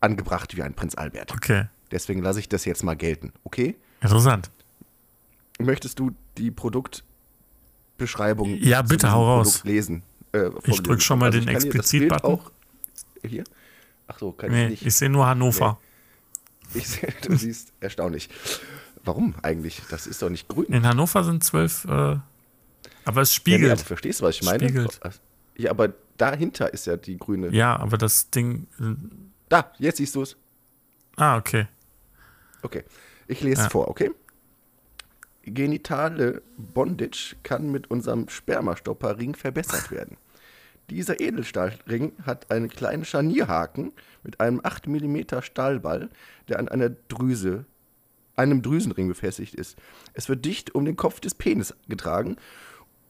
angebracht 0.00 0.56
wie 0.56 0.62
ein 0.62 0.74
Prinz 0.74 0.94
Albert. 0.94 1.32
Okay. 1.32 1.66
Deswegen 1.90 2.22
lasse 2.22 2.40
ich 2.40 2.48
das 2.48 2.64
jetzt 2.64 2.82
mal 2.82 2.96
gelten, 2.96 3.32
okay? 3.44 3.76
Interessant. 4.00 4.50
Möchtest 5.58 5.98
du 5.98 6.10
die 6.36 6.50
Produktbeschreibung 7.96 8.56
Ja, 8.60 8.82
bitte, 8.82 9.10
hau 9.12 9.24
raus. 9.24 9.64
Lesen? 9.64 10.02
Äh, 10.32 10.46
Ich 10.48 10.52
vorlesen? 10.52 10.84
drück 10.84 11.02
schon 11.02 11.18
mal 11.18 11.26
Also 11.26 11.40
den 11.40 11.48
Explizit-Button. 11.48 12.40
Hier. 13.24 13.44
Ach 14.06 14.18
so, 14.18 14.32
kann 14.32 14.50
Nee, 14.50 14.64
ich 14.66 14.70
nicht. 14.70 14.86
ich 14.86 14.94
sehe 14.94 15.08
nur 15.10 15.26
Hannover. 15.26 15.78
Ich 16.74 16.86
sehe, 16.88 17.12
du 17.22 17.36
siehst 17.36 17.72
erstaunlich. 17.80 18.28
Warum 19.04 19.34
eigentlich? 19.42 19.82
Das 19.90 20.06
ist 20.06 20.20
doch 20.22 20.28
nicht 20.30 20.48
grün. 20.48 20.66
In 20.66 20.84
Hannover 20.86 21.24
sind 21.24 21.42
zwölf, 21.42 21.84
äh, 21.86 21.88
aber 21.88 23.20
es 23.22 23.34
Ja, 23.36 23.40
nee, 23.46 23.52
spiegelt. 23.54 23.72
aber 23.72 23.80
verstehst 23.80 24.20
du, 24.20 24.24
was 24.24 24.36
ich 24.36 24.42
meine? 24.42 24.64
Spiegelt. 24.68 25.00
Ja, 25.56 25.70
aber 25.70 25.92
dahinter 26.16 26.72
ist 26.72 26.86
ja 26.86 26.96
die 26.96 27.16
grüne. 27.16 27.48
Ja, 27.50 27.76
aber 27.76 27.98
das 27.98 28.30
Ding. 28.30 28.66
äh, 28.80 28.94
Da, 29.48 29.72
jetzt 29.78 29.96
siehst 29.98 30.14
du 30.14 30.22
es. 30.22 30.36
Ah, 31.16 31.36
okay. 31.36 31.66
Okay. 32.62 32.84
Ich 33.28 33.40
lese 33.40 33.60
Ja. 33.60 33.66
es 33.66 33.72
vor, 33.72 33.88
okay? 33.88 34.10
Genitale 35.46 36.42
Bondage 36.56 37.36
kann 37.42 37.70
mit 37.70 37.90
unserem 37.90 38.28
Spermastopperring 38.28 39.34
verbessert 39.34 39.90
werden. 39.90 40.16
Dieser 40.90 41.20
Edelstahlring 41.20 42.12
hat 42.24 42.50
einen 42.50 42.68
kleinen 42.68 43.04
Scharnierhaken 43.04 43.92
mit 44.22 44.40
einem 44.40 44.60
8 44.62 44.86
mm 44.86 45.40
Stahlball, 45.40 46.10
der 46.48 46.58
an 46.58 46.68
einer 46.68 46.90
Drüse, 46.90 47.64
einem 48.36 48.62
Drüsenring 48.62 49.08
befestigt 49.08 49.54
ist. 49.54 49.76
Es 50.14 50.28
wird 50.28 50.44
dicht 50.44 50.74
um 50.74 50.84
den 50.84 50.96
Kopf 50.96 51.20
des 51.20 51.34
Penis 51.34 51.74
getragen 51.88 52.36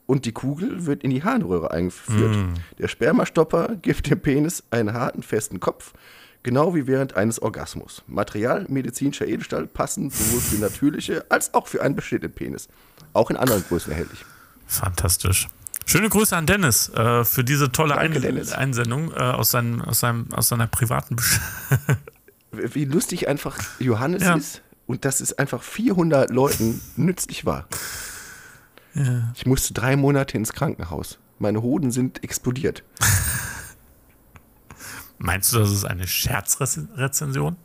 und 0.06 0.24
die 0.24 0.32
Kugel 0.32 0.86
wird 0.86 1.02
in 1.02 1.10
die 1.10 1.24
Harnröhre 1.24 1.72
eingeführt. 1.72 2.36
Der 2.78 2.88
Spermastopper 2.88 3.76
gibt 3.82 4.08
dem 4.08 4.20
Penis 4.20 4.62
einen 4.70 4.92
harten, 4.92 5.22
festen 5.22 5.58
Kopf, 5.60 5.92
genau 6.46 6.76
wie 6.76 6.86
während 6.86 7.16
eines 7.16 7.42
Orgasmus. 7.42 8.02
Material 8.06 8.66
medizinischer 8.68 9.26
Edelstahl 9.26 9.66
passen 9.66 10.10
sowohl 10.10 10.40
für 10.40 10.56
natürliche 10.56 11.26
als 11.28 11.52
auch 11.54 11.66
für 11.66 11.82
einen 11.82 11.96
beschnittenen 11.96 12.32
Penis. 12.32 12.68
Auch 13.12 13.30
in 13.30 13.36
anderen 13.36 13.64
Größen 13.64 13.90
erhältlich. 13.90 14.24
Fantastisch. 14.68 15.48
Schöne 15.86 16.08
Grüße 16.08 16.36
an 16.36 16.46
Dennis 16.46 16.88
äh, 16.90 17.24
für 17.24 17.42
diese 17.42 17.72
tolle 17.72 17.94
Danke, 17.96 18.26
Ein. 18.26 18.48
Einsendung 18.52 19.10
äh, 19.12 19.16
aus, 19.16 19.50
seinem, 19.50 19.82
aus, 19.82 19.98
seinem, 20.00 20.32
aus 20.32 20.46
seiner 20.48 20.68
privaten 20.68 21.16
Besch 21.16 21.40
Wie 22.52 22.84
lustig 22.84 23.26
einfach 23.28 23.58
Johannes 23.80 24.22
Ja. 24.22 24.36
ist 24.36 24.62
und 24.86 25.04
dass 25.04 25.20
es 25.20 25.36
einfach 25.36 25.64
400 25.64 26.30
Leuten 26.30 26.80
nützlich 26.96 27.44
war. 27.44 27.66
Ich 29.34 29.46
musste 29.46 29.74
drei 29.74 29.96
Monate 29.96 30.36
ins 30.36 30.52
Krankenhaus. 30.52 31.18
Meine 31.40 31.60
Hoden 31.60 31.90
sind 31.90 32.22
explodiert. 32.22 32.84
Meinst 35.18 35.52
du, 35.52 35.58
das 35.58 35.70
ist 35.72 35.84
eine 35.84 36.06
Scherzrezension? 36.06 37.56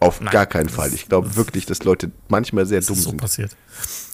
Auf 0.00 0.20
Nein, 0.20 0.32
gar 0.32 0.46
keinen 0.46 0.68
Fall. 0.68 0.92
Ich 0.92 1.08
glaube 1.08 1.36
wirklich, 1.36 1.66
dass 1.66 1.84
Leute 1.84 2.10
manchmal 2.28 2.66
sehr 2.66 2.80
dumm 2.80 2.96
so 2.96 3.10
sind. 3.10 3.20
passiert. 3.20 3.56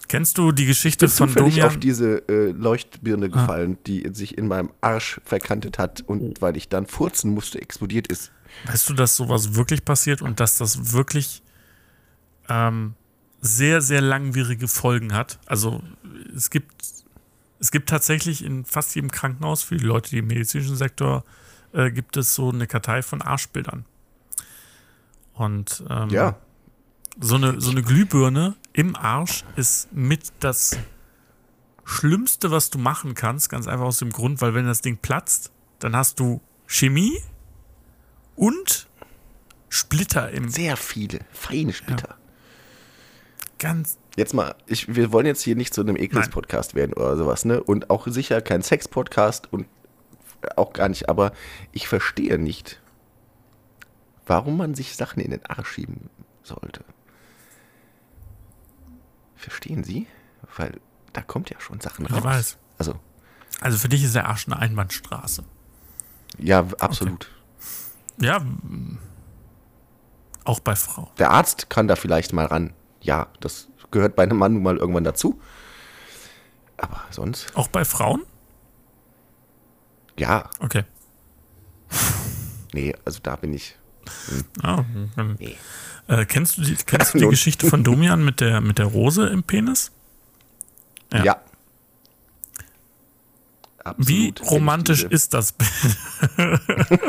Kennst 0.09 0.38
du 0.38 0.53
die 0.53 0.66
Geschichte 0.66 1.07
bin 1.07 1.12
von 1.14 1.34
Domian? 1.34 1.66
auf 1.68 1.76
diese 1.78 2.28
äh, 2.28 2.51
Leuchtbirne 2.51 3.26
Ah. 3.26 3.28
gefallen, 3.28 3.78
die 3.86 4.09
sich 4.12 4.36
in 4.36 4.47
meinem 4.49 4.70
Arsch 4.80 5.20
verkantet 5.24 5.78
hat 5.78 6.05
Oh. 6.07 6.12
und 6.12 6.43
weil 6.43 6.57
ich 6.57 6.68
dann 6.68 6.86
furzen 6.86 7.32
musste, 7.32 7.61
explodiert 7.61 8.09
ist. 8.09 8.30
Weißt 8.66 8.88
du, 8.88 8.95
dass 8.95 9.16
sowas 9.16 9.55
wirklich 9.55 9.84
passiert 9.84 10.20
und 10.22 10.38
dass 10.41 10.59
das 10.59 10.93
wirklich 10.93 11.43
ähm, 12.49 12.95
sehr, 13.41 13.80
sehr 13.80 14.01
langwierige 14.01 14.68
Folgen 14.68 15.14
hat? 15.14 15.38
Also 15.47 15.82
es 16.36 16.51
gibt, 16.51 16.72
es 17.61 17.70
gibt 17.70 17.88
tatsächlich 17.88 18.45
in 18.45 18.64
fast 18.64 18.95
jedem 18.97 19.11
Krankenhaus 19.11 19.62
für 19.62 19.76
die 19.76 19.84
Leute, 19.84 20.11
die 20.11 20.18
im 20.18 20.26
medizinischen 20.26 20.76
Sektor, 20.76 21.24
äh, 21.24 21.39
gibt 21.73 22.16
es 22.16 22.35
so 22.35 22.51
eine 22.51 22.66
Kartei 22.66 23.03
von 23.03 23.23
Arschbildern. 23.23 23.85
Und 25.35 25.85
ähm, 25.89 26.11
Ja, 26.11 26.37
so 27.18 27.35
eine, 27.35 27.61
so 27.61 27.71
eine 27.71 27.83
Glühbirne 27.83 28.57
im 28.73 28.97
Arsch 28.97 29.45
ist 29.57 29.93
mit 29.93 30.33
das 30.41 30.79
Schlimmste, 31.85 32.51
was 32.51 32.71
du 32.71 32.79
machen 32.79 33.14
kannst, 33.14 33.51
ganz 33.51 33.66
einfach 33.66 33.87
aus 33.87 33.99
dem 33.99 34.11
Grund, 34.11 34.41
weil 34.41 34.55
wenn 34.55 34.66
das 34.66 34.81
Ding 34.81 34.99
platzt, 34.99 35.51
dann 35.81 35.97
hast 35.97 36.21
du 36.21 36.41
Chemie 36.66 37.21
und 38.37 38.89
Splitter 39.68 40.31
im 40.31 40.49
sehr 40.49 40.77
viele, 40.77 41.21
feine 41.33 41.73
Splitter. 41.73 42.16
ganz. 43.59 43.99
Jetzt 44.16 44.35
mal, 44.35 44.55
ich, 44.66 44.95
wir 44.95 45.12
wollen 45.12 45.27
jetzt 45.27 45.43
hier 45.43 45.57
nicht 45.57 45.73
zu 45.73 45.81
einem 45.81 45.97
Ekels-Podcast 45.97 46.75
werden 46.75 46.93
oder 46.95 47.16
sowas, 47.16 47.45
ne? 47.45 47.62
Und 47.62 47.91
auch 47.91 48.07
sicher 48.09 48.41
kein 48.41 48.62
Sex-Podcast 48.62 49.53
und 49.53 49.66
auch 50.57 50.72
gar 50.72 50.88
nicht, 50.88 51.09
aber 51.09 51.32
ich 51.72 51.88
verstehe 51.88 52.38
nicht, 52.38 52.80
warum 54.26 54.57
man 54.57 54.74
sich 54.74 54.97
Sachen 54.97 55.20
in 55.20 55.30
den 55.32 55.45
Arsch 55.47 55.68
schieben 55.72 56.09
sollte. 56.43 56.84
Verstehen 59.36 59.84
Sie? 59.84 60.07
Weil 60.57 60.80
da 61.12 61.22
kommt 61.22 61.51
ja 61.51 61.61
schon 61.61 61.80
Sachen 61.80 62.07
raus. 62.07 62.18
Ich 62.18 62.24
weiß. 62.24 62.59
Also, 62.78 62.95
Also 63.61 63.78
für 63.78 63.88
dich 63.88 64.05
ist 64.05 64.14
der 64.14 64.28
Arsch 64.28 64.47
eine 64.47 64.59
Einbahnstraße. 64.59 65.45
ja, 66.38 66.64
absolut. 66.78 67.30
Ja. 68.18 68.36
m, 68.38 68.99
Auch 70.45 70.61
bei 70.61 70.76
Frauen. 70.76 71.09
Der 71.18 71.30
Arzt 71.30 71.70
kann 71.70 71.88
da 71.88 71.97
vielleicht 71.97 72.32
mal 72.32 72.47
ran. 72.47 72.72
Ja, 73.01 73.28
das 73.41 73.68
gehört 73.91 74.14
bei 74.14 74.22
einem 74.24 74.36
Mann 74.38 74.53
nun 74.55 74.62
mal 74.62 74.76
irgendwann 74.76 75.05
dazu. 75.05 75.41
Aber 76.76 77.03
sonst, 77.11 77.55
Auch 77.57 77.68
bei 77.68 77.84
Frauen? 77.84 78.22
Ja, 80.21 80.49
Okay. 80.61 80.85
nee, 82.73 82.95
also 83.05 83.18
da 83.23 83.37
bin 83.37 83.55
ich. 83.55 83.77
Ja, 84.62 84.85
dann- 85.16 85.37
Nee. 85.39 85.57
Äh, 86.09 86.25
kennst 86.27 86.57
du 86.59 86.62
die, 86.62 86.75
kennst 86.77 87.14
du 87.14 87.18
die 87.18 87.27
Geschichte 87.31 87.66
von 87.68 87.85
Domian 87.85 88.25
mit 88.25 88.41
der, 88.41 88.61
mit 88.61 88.79
der 88.79 88.87
Rose 88.87 89.27
im 89.29 89.43
Penis? 89.45 89.93
Ja. 91.12 91.25
Ja. 91.25 91.37
Absolut. 93.83 94.09
Wie 94.09 94.35
romantisch 94.45 95.05
ist 95.05 95.33
das 95.35 95.53
Bild? 95.53 95.71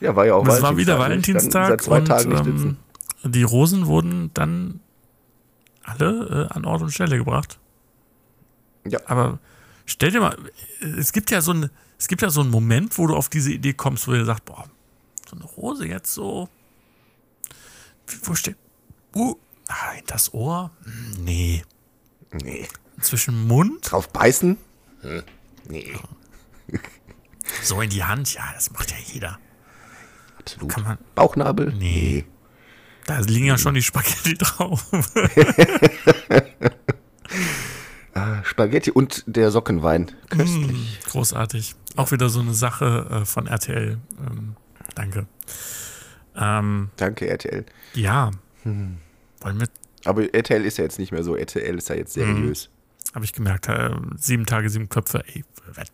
Ja, 0.00 0.16
war 0.16 0.26
ja 0.26 0.34
auch 0.34 0.46
Es 0.46 0.60
war 0.62 0.76
wieder 0.76 0.94
Dann 0.94 1.02
Valentinstag 1.02 1.86
und 1.86 2.10
ähm, 2.10 2.76
die 3.24 3.42
Rosen 3.44 3.86
wurden 3.86 4.30
dann 4.34 4.80
alle 5.84 6.48
äh, 6.50 6.54
an 6.54 6.64
Ort 6.64 6.82
und 6.82 6.90
Stelle 6.90 7.16
gebracht. 7.16 7.58
Ja. 8.84 8.98
Aber 9.06 9.38
stell 9.92 10.10
dir 10.10 10.20
mal, 10.20 10.36
es 10.80 11.12
gibt 11.12 11.30
ja 11.30 11.40
so 11.40 11.52
ein, 11.52 11.70
es 11.98 12.08
gibt 12.08 12.22
ja 12.22 12.30
so 12.30 12.40
einen 12.40 12.50
Moment, 12.50 12.98
wo 12.98 13.06
du 13.06 13.14
auf 13.14 13.28
diese 13.28 13.52
Idee 13.52 13.74
kommst, 13.74 14.08
wo 14.08 14.12
du 14.12 14.24
sagst, 14.24 14.44
boah, 14.44 14.68
so 15.28 15.36
eine 15.36 15.44
Rose 15.44 15.86
jetzt 15.86 16.14
so, 16.14 16.48
wo 18.24 18.34
steht, 18.34 18.56
uh, 19.14 19.36
ah, 19.68 19.92
in 19.98 20.04
das 20.06 20.32
Ohr? 20.34 20.70
Hm, 20.84 21.24
Nee. 21.24 21.62
Nee. 22.32 22.66
Zwischen 23.00 23.46
Mund, 23.46 23.90
Drauf 23.90 24.08
beißen? 24.08 24.56
Hm. 25.02 25.22
Nee. 25.68 25.94
so 27.62 27.80
in 27.80 27.90
die 27.90 28.04
Hand, 28.04 28.32
ja, 28.32 28.50
das 28.54 28.70
macht 28.70 28.90
ja 28.90 28.96
jeder. 29.12 29.38
Absolut. 30.38 30.70
Kann 30.70 30.84
man, 30.84 30.98
Bauchnabel? 31.14 31.72
Nee. 31.74 32.24
da 33.06 33.18
liegen 33.18 33.46
ja 33.46 33.58
schon 33.58 33.74
die 33.74 33.82
Spaghetti 33.82 34.34
drauf. 34.34 34.90
Spaghetti 38.62 38.90
und 38.90 39.24
der 39.26 39.50
Sockenwein. 39.50 40.10
Köstlich. 40.30 40.72
Mm, 40.72 41.10
großartig. 41.10 41.74
Auch 41.96 42.10
wieder 42.12 42.28
so 42.28 42.40
eine 42.40 42.54
Sache 42.54 43.06
äh, 43.10 43.24
von 43.24 43.46
RTL. 43.46 43.98
Ähm, 44.26 44.56
danke. 44.94 45.26
Ähm, 46.34 46.90
Danke, 46.96 47.28
RTL. 47.28 47.66
ja. 47.94 48.30
Hm. 48.62 48.98
Wollen 49.40 49.60
wir, 49.60 49.66
Aber 50.04 50.32
RTL 50.32 50.64
ist 50.64 50.78
ja 50.78 50.84
jetzt 50.84 50.98
nicht 50.98 51.12
mehr 51.12 51.24
so. 51.24 51.36
RTL 51.36 51.76
ist 51.76 51.88
ja 51.88 51.96
jetzt 51.96 52.12
seriös. 52.14 52.70
habe 53.14 53.24
ich 53.24 53.32
gemerkt, 53.32 53.68
äh, 53.68 53.90
sieben 54.16 54.46
Tage, 54.46 54.70
sieben 54.70 54.88
Köpfe, 54.88 55.24
ey, 55.26 55.44
was 55.74 55.88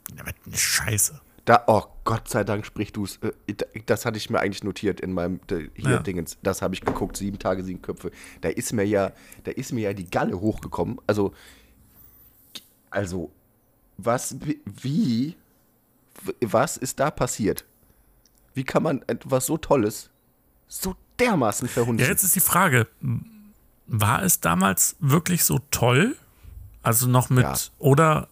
eine 0.46 0.56
Scheiße. 0.56 1.20
Da, 1.46 1.64
oh 1.66 1.82
Gott 2.04 2.28
sei 2.28 2.44
Dank 2.44 2.66
sprichst 2.66 2.94
du 2.96 3.04
es. 3.04 3.18
Das 3.86 4.04
hatte 4.04 4.18
ich 4.18 4.28
mir 4.28 4.38
eigentlich 4.40 4.62
notiert 4.64 5.00
in 5.00 5.14
meinem 5.14 5.40
hier 5.48 5.70
Ja. 5.78 5.98
Dingens. 6.00 6.36
Das 6.42 6.60
habe 6.60 6.74
ich 6.74 6.82
geguckt, 6.82 7.16
sieben 7.16 7.38
Tage, 7.38 7.64
sieben 7.64 7.80
Köpfe. 7.80 8.10
Da 8.42 8.50
ist 8.50 8.74
mir 8.74 8.84
ja, 8.84 9.12
da 9.44 9.50
ist 9.52 9.72
mir 9.72 9.80
ja 9.80 9.92
die 9.94 10.10
Galle 10.10 10.38
hochgekommen. 10.38 10.98
Also, 11.06 11.32
also, 12.90 13.30
was, 13.96 14.36
wie, 14.64 15.36
was 16.40 16.76
ist 16.76 17.00
da 17.00 17.10
passiert? 17.10 17.64
Wie 18.54 18.64
kann 18.64 18.82
man 18.82 19.02
etwas 19.06 19.46
so 19.46 19.56
Tolles 19.56 20.10
so 20.68 20.94
dermaßen 21.18 21.66
Ja, 21.68 21.72
verhunzen? 21.74 22.06
jetzt 22.06 22.22
ist 22.24 22.34
die 22.36 22.40
Frage, 22.40 22.86
war 23.86 24.22
es 24.22 24.40
damals 24.40 24.96
wirklich 25.00 25.44
so 25.44 25.60
toll? 25.70 26.16
Also 26.82 27.06
noch 27.08 27.28
mit, 27.30 27.44
Ja. 27.44 27.54
oder 27.78 28.28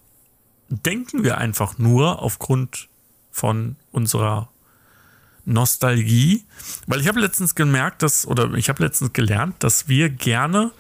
denken 0.69 1.23
wir 1.25 1.39
einfach 1.39 1.79
nur 1.79 2.23
aufgrund 2.23 2.89
von 3.31 3.77
unserer 3.93 4.49
Nostalgie? 5.45 6.45
Weil 6.87 7.01
ich 7.01 7.09
habe 7.09 7.21
letztens 7.21 7.55
gemerkt, 7.55 8.03
dass, 8.03 8.27
oder 8.27 8.53
ich 8.55 8.69
habe 8.69 8.83
letztens 8.83 9.13
gelernt, 9.13 9.57
dass 9.63 9.89
wir 9.89 10.11
gerne 10.11 10.73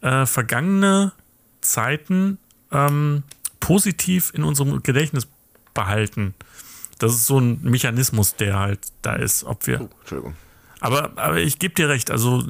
äh, 0.00 0.26
vergangene 0.26 1.12
Zeiten 1.60 2.38
ähm, 2.72 3.22
positiv 3.60 4.32
in 4.34 4.44
unserem 4.44 4.82
Gedächtnis 4.82 5.26
behalten. 5.74 6.34
Das 6.98 7.12
ist 7.12 7.26
so 7.26 7.38
ein 7.38 7.60
Mechanismus, 7.62 8.34
der 8.34 8.58
halt 8.58 8.80
da 9.02 9.14
ist, 9.14 9.44
ob 9.44 9.66
wir. 9.66 9.82
Oh, 9.82 9.88
Entschuldigung. 10.00 10.34
Aber, 10.80 11.12
aber 11.16 11.38
ich 11.38 11.58
gebe 11.58 11.74
dir 11.74 11.88
recht. 11.88 12.10
Also, 12.10 12.44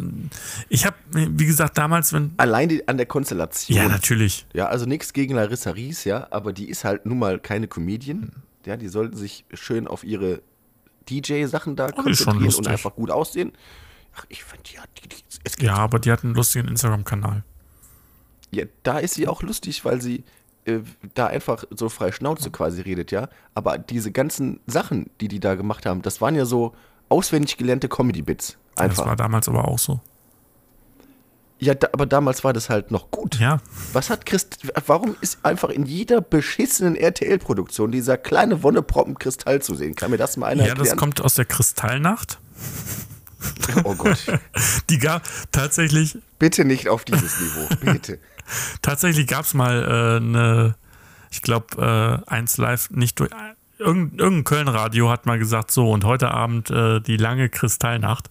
ich 0.69 0.85
habe, 0.85 0.97
wie 1.12 1.47
gesagt, 1.47 1.79
damals, 1.79 2.12
wenn. 2.12 2.33
Allein 2.37 2.69
die, 2.69 2.87
an 2.87 2.97
der 2.97 3.07
Konstellation. 3.07 3.77
Ja, 3.77 3.89
natürlich. 3.89 4.47
Ja, 4.53 4.66
also 4.66 4.87
nichts 4.87 5.12
gegen 5.12 5.35
Larissa 5.35 5.71
Ries, 5.71 6.05
ja, 6.05 6.29
aber 6.31 6.53
die 6.53 6.69
ist 6.69 6.85
halt 6.85 7.07
nun 7.07 7.19
mal 7.19 7.39
keine 7.39 7.69
Comedian. 7.69 8.33
Ja, 8.66 8.77
die 8.77 8.89
sollten 8.89 9.16
sich 9.16 9.45
schön 9.55 9.87
auf 9.87 10.05
ihre 10.05 10.43
DJ-Sachen 11.09 11.75
da 11.77 11.89
schon 11.89 12.05
konzentrieren 12.05 12.55
und 12.55 12.69
einfach 12.69 12.95
gut 12.95 13.11
aussehen. 13.11 13.53
Ach, 14.14 14.27
ich 14.29 14.45
finde, 14.45 14.64
die 14.64 14.79
hat, 14.79 14.89
die, 15.03 15.09
die, 15.09 15.16
es 15.45 15.57
geht, 15.57 15.66
Ja, 15.66 15.77
aber 15.77 15.99
die 15.99 16.12
hat 16.12 16.25
einen 16.25 16.35
lustigen 16.35 16.69
Instagram-Kanal. 16.69 17.45
Ja, 18.51 18.64
da 18.82 18.99
ist 18.99 19.14
sie 19.14 19.28
auch 19.28 19.42
lustig, 19.42 19.84
weil 19.84 20.01
sie 20.01 20.24
äh, 20.64 20.80
da 21.14 21.26
einfach 21.26 21.64
so 21.70 21.88
frei 21.88 22.12
Schnauze 22.12 22.51
quasi 22.51 22.80
redet, 22.82 23.11
ja. 23.11 23.28
Aber 23.55 23.78
diese 23.78 24.11
ganzen 24.12 24.61
Sachen, 24.66 25.11
die 25.20 25.28
die 25.28 25.40
da 25.40 25.55
gemacht 25.55 25.86
haben, 25.86 26.03
das 26.03 26.20
waren 26.20 26.34
ja 26.34 26.44
so 26.44 26.74
auswendig 27.09 27.57
gelernte 27.57 27.88
Comedy-Bits. 27.88 28.57
Das 28.76 28.99
war 28.99 29.16
damals 29.16 29.49
aber 29.49 29.66
auch 29.66 29.78
so. 29.78 30.01
ja, 31.59 31.74
da, 31.74 31.88
aber 31.92 32.07
damals 32.07 32.44
war 32.44 32.53
das 32.53 32.70
halt 32.70 32.90
noch 32.92 33.11
gut. 33.11 33.40
Ja. 33.40 33.59
Was 33.92 34.09
hat 34.11 34.24
Christ, 34.24 34.59
warum 34.86 35.16
ist 35.20 35.44
einfach 35.44 35.70
in 35.70 35.84
jeder 35.84 36.20
beschissenen 36.20 36.94
RTL-Produktion 36.94 37.90
dieser 37.90 38.16
kleine 38.16 38.62
Wonneproppen 38.62 39.18
Kristall 39.18 39.61
zu 39.62 39.74
sehen? 39.74 39.96
Kann 39.96 40.11
mir 40.12 40.16
das 40.18 40.36
mal 40.36 40.46
einer 40.46 40.62
Ja, 40.62 40.68
das 40.74 40.88
erklären? 40.88 40.99
kommt 40.99 41.20
aus 41.22 41.34
der 41.34 41.44
Kristallnacht. 41.46 42.38
oh 43.84 43.94
Gott, 43.96 44.24
Die 44.90 44.99
gab 44.99 45.22
tatsächlich, 45.51 46.18
bitte 46.38 46.64
nicht 46.64 46.88
auf 46.88 47.05
dieses 47.05 47.40
Niveau, 47.40 47.68
bitte. 47.92 48.18
tatsächlich 48.82 49.26
gab 49.26 49.44
es 49.44 49.55
mal 49.55 49.82
äh, 49.82 50.16
eine, 50.16 50.74
ich 51.30 51.42
glaube, 51.42 52.22
äh, 52.26 52.30
eins 52.30 52.57
live 52.57 52.90
nicht 52.90 53.18
durch. 53.20 53.30
Irgend, 53.78 54.18
irgendein 54.20 54.44
Köln-Radio 54.44 55.09
hat 55.11 55.26
mal 55.26 55.38
gesagt, 55.38 55.70
so, 55.70 55.90
und 55.92 56.05
heute 56.05 56.32
Abend 56.32 56.68
äh, 56.70 57.01
die 57.01 57.16
lange 57.16 57.49
Kristallnacht. 57.49 58.28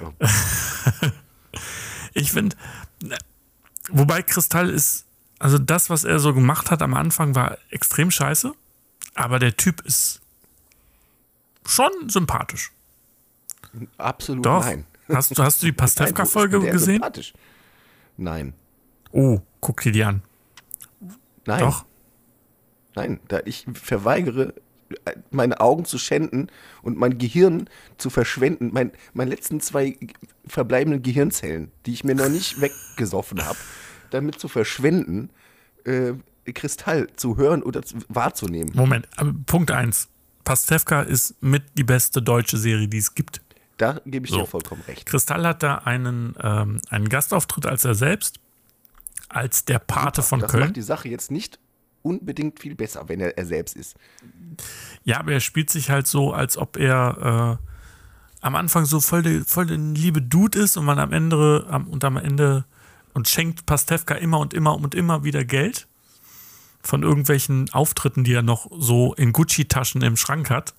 Oh. 0.00 0.12
ich 2.14 2.32
finde, 2.32 2.56
wobei 3.90 4.22
Kristall 4.22 4.70
ist, 4.70 5.04
also 5.38 5.58
das, 5.58 5.90
was 5.90 6.04
er 6.04 6.18
so 6.18 6.32
gemacht 6.32 6.70
hat 6.70 6.80
am 6.82 6.94
Anfang, 6.94 7.34
war 7.34 7.58
extrem 7.70 8.10
scheiße, 8.10 8.52
aber 9.14 9.38
der 9.38 9.56
Typ 9.56 9.82
ist 9.82 10.20
schon 11.66 11.90
sympathisch. 12.08 12.72
Absolut 13.98 14.46
Doch. 14.46 14.64
nein. 14.64 14.86
Hast, 15.08 15.36
du- 15.36 15.42
hast 15.42 15.62
du 15.62 15.66
die 15.66 15.72
Pastewka-Folge 15.76 16.60
gesehen? 16.60 16.94
sympathisch? 16.94 17.32
Nein, 18.16 18.54
Oh, 19.12 19.40
guck 19.60 19.80
dir 19.82 19.92
die 19.92 20.04
an. 20.04 20.22
nein, 21.46 21.60
Doch. 21.60 21.84
nein. 22.94 23.20
Da 23.28 23.40
ich 23.44 23.66
verweigere, 23.72 24.54
äh, 25.04 25.12
meine 25.30 25.60
Augen 25.60 25.84
zu 25.84 25.98
schänden 25.98 26.50
und 26.82 26.98
mein 26.98 27.18
Gehirn 27.18 27.68
zu 27.96 28.10
verschwenden. 28.10 28.70
Mein, 28.72 28.92
meine 29.14 29.30
letzten 29.30 29.60
zwei 29.60 29.96
verbleibenden 30.46 31.02
Gehirnzellen, 31.02 31.70
die 31.86 31.92
ich 31.92 32.04
mir 32.04 32.14
noch 32.14 32.28
nicht 32.28 32.60
weggesoffen 32.60 33.44
habe, 33.44 33.58
damit 34.10 34.38
zu 34.38 34.48
verschwenden, 34.48 35.30
äh, 35.84 36.12
Kristall 36.52 37.08
zu 37.16 37.36
hören 37.36 37.62
oder 37.62 37.82
zu, 37.82 37.96
wahrzunehmen. 38.08 38.72
Moment, 38.74 39.06
Punkt 39.46 39.70
1. 39.70 40.08
Pastewka 40.44 41.02
ist 41.02 41.34
mit 41.42 41.62
die 41.76 41.84
beste 41.84 42.22
deutsche 42.22 42.56
Serie, 42.56 42.88
die 42.88 42.96
es 42.98 43.14
gibt. 43.14 43.42
Da 43.76 44.00
gebe 44.06 44.24
ich 44.26 44.32
So. 44.32 44.40
dir 44.40 44.46
vollkommen 44.46 44.82
recht. 44.88 45.04
Kristall 45.04 45.46
hat 45.46 45.62
da 45.62 45.76
einen, 45.76 46.34
ähm, 46.42 46.80
einen 46.88 47.08
Gastauftritt 47.10 47.66
als 47.66 47.84
er 47.84 47.94
selbst, 47.94 48.40
als 49.28 49.64
der 49.64 49.78
Pate 49.78 50.22
von 50.22 50.40
das 50.40 50.50
Köln. 50.50 50.64
macht 50.64 50.76
die 50.76 50.82
Sache 50.82 51.08
jetzt 51.08 51.30
nicht 51.30 51.58
unbedingt 52.02 52.60
viel 52.60 52.74
besser, 52.74 53.08
wenn 53.08 53.20
er, 53.20 53.36
er 53.36 53.44
selbst 53.44 53.76
ist. 53.76 53.96
Ja, 55.04 55.18
aber 55.18 55.32
er 55.32 55.40
spielt 55.40 55.70
sich 55.70 55.90
halt 55.90 56.06
so, 56.06 56.32
als 56.32 56.56
ob 56.56 56.76
er 56.76 57.58
äh, 57.60 58.44
am 58.46 58.54
Anfang 58.54 58.84
so 58.84 59.00
voll 59.00 59.22
der 59.22 59.44
voll 59.44 59.66
der 59.66 59.76
liebe 59.76 60.22
Dude 60.22 60.58
ist 60.58 60.76
und 60.76 60.84
man 60.84 60.98
am 60.98 61.12
Ende 61.12 61.66
am, 61.68 61.88
und 61.88 62.04
am 62.04 62.16
Ende 62.16 62.64
und 63.14 63.28
schenkt 63.28 63.66
Pastewka 63.66 64.14
immer 64.14 64.38
und 64.38 64.54
immer 64.54 64.76
und 64.76 64.94
immer 64.94 65.24
wieder 65.24 65.44
Geld 65.44 65.88
von 66.82 67.02
irgendwelchen 67.02 67.68
Auftritten, 67.72 68.24
die 68.24 68.32
er 68.32 68.42
noch 68.42 68.70
so 68.78 69.12
in 69.14 69.32
Gucci-Taschen 69.32 70.02
im 70.02 70.16
Schrank 70.16 70.48
hat. 70.50 70.74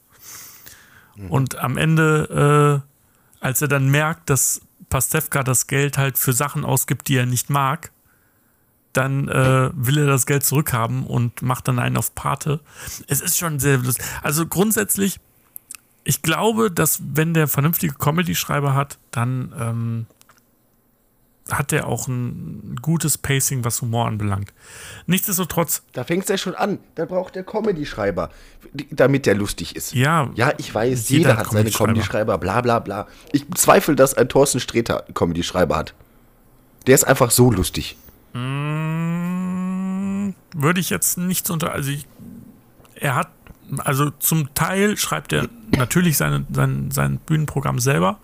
Und 1.27 1.57
am 1.57 1.77
Ende, 1.77 2.81
äh, 3.41 3.45
als 3.45 3.61
er 3.61 3.67
dann 3.67 3.89
merkt, 3.89 4.29
dass 4.29 4.61
Pastewka 4.89 5.43
das 5.43 5.67
Geld 5.67 5.97
halt 5.97 6.17
für 6.17 6.31
Sachen 6.31 6.63
ausgibt, 6.63 7.09
die 7.09 7.17
er 7.17 7.25
nicht 7.25 7.49
mag, 7.49 7.91
dann 8.93 9.27
äh, 9.27 9.69
will 9.73 9.99
er 9.99 10.07
das 10.07 10.25
Geld 10.25 10.43
zurückhaben 10.43 11.05
und 11.05 11.41
macht 11.41 11.67
dann 11.67 11.79
einen 11.79 11.97
auf 11.97 12.15
Pate. 12.15 12.59
Es 13.07 13.21
ist 13.21 13.37
schon 13.37 13.59
sehr 13.59 13.77
lustig. 13.77 14.03
Also 14.23 14.47
grundsätzlich, 14.47 15.19
ich 16.03 16.21
glaube, 16.21 16.71
dass 16.71 16.99
wenn 17.13 17.33
der 17.33 17.47
vernünftige 17.47 17.93
Comedy-Schreiber 17.93 18.73
hat, 18.73 18.97
dann 19.11 19.53
ähm, 19.59 20.05
hat 21.51 21.73
er 21.73 21.87
auch 21.87 22.07
ein 22.07 22.77
gutes 22.81 23.17
Pacing, 23.17 23.63
was 23.63 23.81
Humor 23.81 24.07
anbelangt. 24.07 24.53
Nichtsdestotrotz, 25.07 25.83
Da 25.93 26.03
fängt 26.03 26.23
es 26.23 26.29
ja 26.29 26.37
schon 26.37 26.55
an. 26.55 26.79
Da 26.95 27.05
braucht 27.05 27.35
der 27.35 27.43
Comedy-Schreiber, 27.43 28.29
damit 28.91 29.25
der 29.25 29.35
lustig 29.35 29.75
ist. 29.75 29.93
ja, 29.93 30.29
Ja, 30.35 30.53
ich 30.57 30.73
weiß, 30.73 31.09
Jeder 31.09 31.19
jeder, 31.19 31.37
hat 31.37 31.47
hat 31.47 31.53
seine 31.53 31.71
Comedy-Schreiber. 31.71 32.37
Bla 32.37 32.61
bla 32.61 32.79
bla. 32.79 33.07
Ich 33.31 33.47
bezweifle, 33.47 33.95
dass 33.95 34.13
ein 34.15 34.29
Thorsten 34.29 34.59
Sträter 34.59 35.05
Comedy-Schreiber 35.13 35.75
hat. 35.75 35.93
Der 36.87 36.95
ist 36.95 37.03
einfach 37.03 37.31
so 37.31 37.51
lustig. 37.51 37.97
Mm, 38.34 40.34
würde 40.53 40.80
ich 40.80 40.89
jetzt 40.89 41.17
nicht 41.17 41.47
so 41.47 41.53
unter. 41.53 41.71
Also, 41.71 41.91
ich, 41.91 42.07
er 42.95 43.15
hat 43.15 43.30
also 43.77 44.09
zum 44.09 44.53
Teil 44.55 44.97
schreibt 44.97 45.34
er 45.34 45.47
natürlich 45.75 46.17
seine, 46.17 46.45
sein, 46.51 46.91
sein 46.91 47.19
Bühnenprogramm 47.19 47.80
selber. 47.80 48.19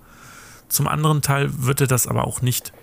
Zum 0.69 0.87
anderen 0.87 1.21
Teil 1.21 1.49
wird 1.65 1.81
er 1.81 1.87
das 1.87 2.07
aber 2.07 2.25
auch 2.25 2.41
nicht 2.41 2.73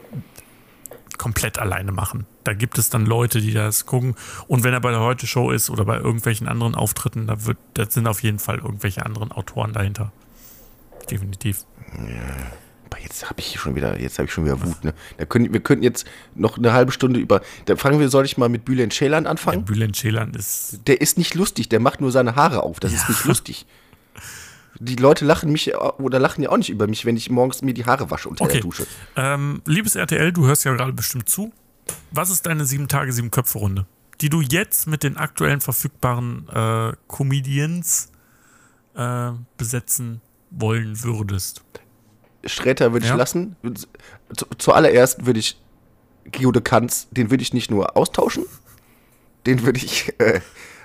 komplett 1.18 1.58
alleine 1.58 1.92
machen. 1.92 2.26
Da 2.44 2.52
gibt 2.52 2.78
es 2.78 2.90
dann 2.90 3.06
Leute, 3.06 3.40
die 3.40 3.52
das 3.52 3.86
gucken. 3.86 4.14
Und 4.48 4.64
wenn 4.64 4.72
er 4.72 4.80
bei 4.80 4.90
der 4.90 5.00
Heute-Show 5.00 5.50
ist 5.50 5.70
oder 5.70 5.84
bei 5.84 5.96
irgendwelchen 5.96 6.48
anderen 6.48 6.74
Auftritten, 6.74 7.26
da, 7.26 7.44
wird, 7.44 7.58
da 7.74 7.88
sind 7.88 8.06
auf 8.06 8.22
jeden 8.22 8.38
Fall 8.38 8.58
irgendwelche 8.58 9.04
anderen 9.04 9.32
Autoren 9.32 9.72
dahinter. 9.72 10.12
Definitiv. 11.10 11.64
Aber 12.92 13.00
jetzt 13.00 13.28
habe 13.30 13.40
ich 13.40 13.58
schon 13.58 13.74
wieder, 13.74 13.98
jetzt 13.98 14.18
habe 14.18 14.26
ich 14.26 14.32
schon 14.34 14.44
wieder 14.44 14.62
Wut. 14.62 14.84
Ne? 14.84 14.92
Da 15.16 15.24
können, 15.24 15.50
wir 15.52 15.60
könnten 15.60 15.82
jetzt 15.82 16.06
noch 16.34 16.58
eine 16.58 16.72
halbe 16.74 16.92
Stunde 16.92 17.18
über. 17.20 17.40
Da 17.64 17.76
fragen 17.76 17.98
wir, 18.00 18.08
soll 18.10 18.26
ich 18.26 18.36
mal 18.36 18.48
mit 18.50 18.64
Bülent 18.66 18.92
Ceylan 18.92 19.24
Der 19.24 19.30
anfangen? 19.30 19.64
Bülent 19.64 19.96
Ceylan 19.96 20.34
ist. 20.34 20.80
Der 20.86 21.00
ist 21.00 21.16
nicht 21.16 21.34
lustig, 21.34 21.68
der 21.70 21.80
macht 21.80 22.00
nur 22.02 22.12
seine 22.12 22.36
Haare 22.36 22.62
auf. 22.62 22.80
Das 22.80 22.92
ist 22.92 23.08
nicht 23.08 23.24
lustig. 23.24 23.64
Die 24.78 24.96
Leute 24.96 25.24
lachen 25.24 25.52
mich 25.52 25.74
oder 25.76 26.18
lachen 26.18 26.42
ja 26.42 26.50
auch 26.50 26.56
nicht 26.56 26.70
über 26.70 26.86
mich, 26.86 27.04
wenn 27.06 27.16
ich 27.16 27.30
morgens 27.30 27.62
mir 27.62 27.72
die 27.72 27.84
Haare 27.86 28.10
wasche 28.10 28.28
unter 28.28 28.44
Okay. 28.44 28.54
der 28.54 28.60
Dusche. 28.62 28.86
Ähm, 29.16 29.62
liebes 29.64 29.96
RTL, 29.96 30.32
du 30.32 30.46
hörst 30.46 30.64
ja 30.64 30.72
gerade 30.74 30.92
bestimmt 30.92 31.28
zu. 31.28 31.52
Was 32.10 32.30
ist 32.30 32.46
deine 32.46 32.64
sieben 32.66 32.88
Tage, 32.88 33.12
sieben 33.12 33.30
Köpfe 33.30 33.58
Runde, 33.58 33.86
die 34.20 34.28
du 34.28 34.40
jetzt 34.40 34.86
mit 34.86 35.02
den 35.02 35.16
aktuellen 35.16 35.60
verfügbaren 35.60 36.46
äh, 36.52 36.92
Comedians 37.08 38.10
äh, 38.96 39.30
besetzen 39.56 40.20
wollen 40.50 41.02
würdest? 41.02 41.62
Sträter 42.44 42.92
würde 42.92 43.04
ich 43.04 43.10
Ja. 43.10 43.16
lassen. 43.16 43.56
Zu, 44.36 44.46
zuallererst 44.58 45.26
würde 45.26 45.38
ich 45.40 45.60
Guido 46.30 46.60
Kanz, 46.60 47.08
den 47.10 47.30
würde 47.30 47.42
ich 47.42 47.52
nicht 47.54 47.70
nur 47.70 47.96
austauschen, 47.96 48.44
den 49.46 49.62
würde 49.64 49.78
ich, 49.78 50.14
äh, 50.20 50.40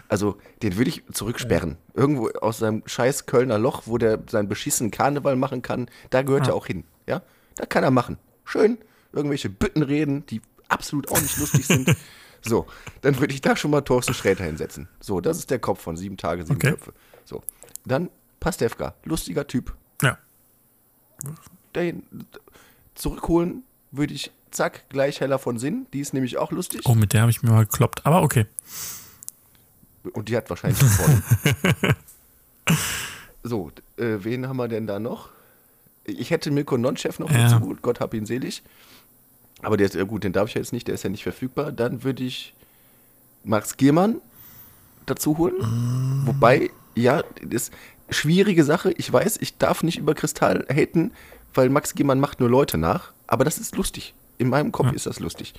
also 0.10 0.38
den 0.64 0.78
würde 0.78 0.90
ich 0.90 1.04
zurücksperren. 1.12 1.78
Irgendwo 1.94 2.30
aus 2.30 2.60
seinem 2.60 2.84
scheiß 2.86 3.26
Kölner 3.26 3.58
Loch, 3.60 3.84
wo 3.86 3.98
der 3.98 4.20
seinen 4.30 4.48
beschissenen 4.48 4.92
Karneval 4.92 5.36
machen 5.36 5.62
kann, 5.62 5.90
da 6.10 6.22
gehört 6.22 6.48
Ja. 6.48 6.54
er 6.54 6.56
auch 6.56 6.66
hin. 6.66 6.84
Ja, 7.08 7.22
da 7.56 7.66
kann 7.66 7.84
er 7.84 7.92
machen. 7.92 8.18
Schön 8.46 8.78
irgendwelche 9.14 9.50
Bütten 9.50 9.82
reden, 9.84 10.26
die 10.28 10.42
absolut 10.68 11.10
auch 11.12 11.20
nicht 11.22 11.38
lustig 11.38 11.66
sind. 11.66 11.96
So, 12.44 12.68
dann 13.02 13.20
würde 13.20 13.34
ich 13.34 13.42
da 13.42 13.58
schon 13.58 13.72
mal 13.72 13.82
Thorsten 13.82 14.14
Sträter 14.14 14.44
hinsetzen. 14.46 14.88
So, 15.02 15.20
das 15.22 15.40
ist 15.40 15.50
der 15.50 15.58
Kopf 15.60 15.82
von 15.82 15.98
sieben 15.98 16.18
Tage, 16.18 16.44
sieben 16.44 16.56
Okay. 16.58 16.70
Köpfe. 16.72 16.94
So, 17.26 17.42
dann 17.84 18.10
Pastewka, 18.40 18.94
lustiger 19.04 19.48
Typ, 19.48 19.76
Ja. 21.24 21.32
den 21.76 22.04
zurückholen 22.96 23.64
würde 23.92 24.14
ich, 24.14 24.32
zack, 24.52 24.90
gleich 24.90 25.20
Heller 25.22 25.40
von 25.40 25.60
Sinn. 25.60 25.86
Die 25.94 26.00
ist 26.00 26.14
nämlich 26.14 26.38
auch 26.38 26.52
lustig. 26.52 26.82
Oh, 26.86 26.96
mit 26.96 27.14
der 27.14 27.22
habe 27.22 27.32
ich 27.32 27.44
mir 27.44 27.52
mal 27.52 27.66
gekloppt. 27.66 28.06
Aber 28.06 28.22
okay. 28.24 28.46
Und 30.14 30.30
die 30.30 30.38
hat 30.38 30.50
wahrscheinlich 30.50 30.80
gewonnen. 30.80 31.24
so, 33.44 33.72
äh, 33.98 34.18
wen 34.20 34.48
haben 34.48 34.58
wir 34.58 34.68
denn 34.68 34.88
da 34.88 35.00
noch? 35.00 35.30
Ich 36.06 36.32
hätte 36.32 36.52
Milko 36.52 36.78
Nonchef 36.78 37.20
noch 37.20 37.30
Ja. 37.30 37.50
dazu 37.50 37.76
Gott 37.82 38.00
hab 38.00 38.14
ihn 38.14 38.26
selig. 38.26 38.64
Aber 39.62 39.76
der 39.76 39.88
ist 39.88 39.96
ja 39.96 40.04
gut, 40.04 40.24
den 40.24 40.34
darf 40.34 40.50
ich 40.50 40.56
jetzt 40.56 40.72
nicht, 40.72 40.88
der 40.88 40.96
ist 40.96 41.04
ja 41.04 41.10
nicht 41.10 41.24
verfügbar. 41.24 41.72
Dann 41.72 42.04
würde 42.04 42.24
ich 42.24 42.54
Max 43.44 43.76
Giermann 43.76 44.22
dazu 45.06 45.38
holen. 45.38 45.56
Mm. 45.58 46.28
Wobei, 46.28 46.70
ja, 46.96 47.24
das 47.44 47.72
schwierige 48.10 48.64
Sache. 48.64 48.92
Ich 48.98 49.12
weiß, 49.12 49.38
ich 49.42 49.58
darf 49.58 49.84
nicht 49.84 49.98
über 49.98 50.14
Kristall 50.16 50.66
haten, 50.72 51.12
weil 51.54 51.70
Max 51.70 51.94
Giermann 51.96 52.20
macht 52.20 52.40
nur 52.40 52.50
Leute 52.50 52.78
nach. 52.78 53.12
Aber 53.28 53.44
das 53.44 53.58
ist 53.58 53.76
lustig. 53.76 54.14
In 54.38 54.50
meinem 54.50 54.72
Kopf 54.72 54.88
Ja. 54.88 54.94
ist 54.94 55.06
das 55.06 55.20
lustig. 55.20 55.54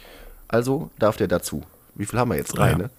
Also 0.49 0.91
darf 0.99 1.17
der 1.17 1.29
dazu. 1.29 1.63
Wie 1.95 2.07
viel 2.07 2.19
haben 2.19 2.31
wir 2.31 2.37
jetzt? 2.37 2.57
Drei, 2.57 2.71
Ja. 2.71 2.79
ne? 2.79 2.91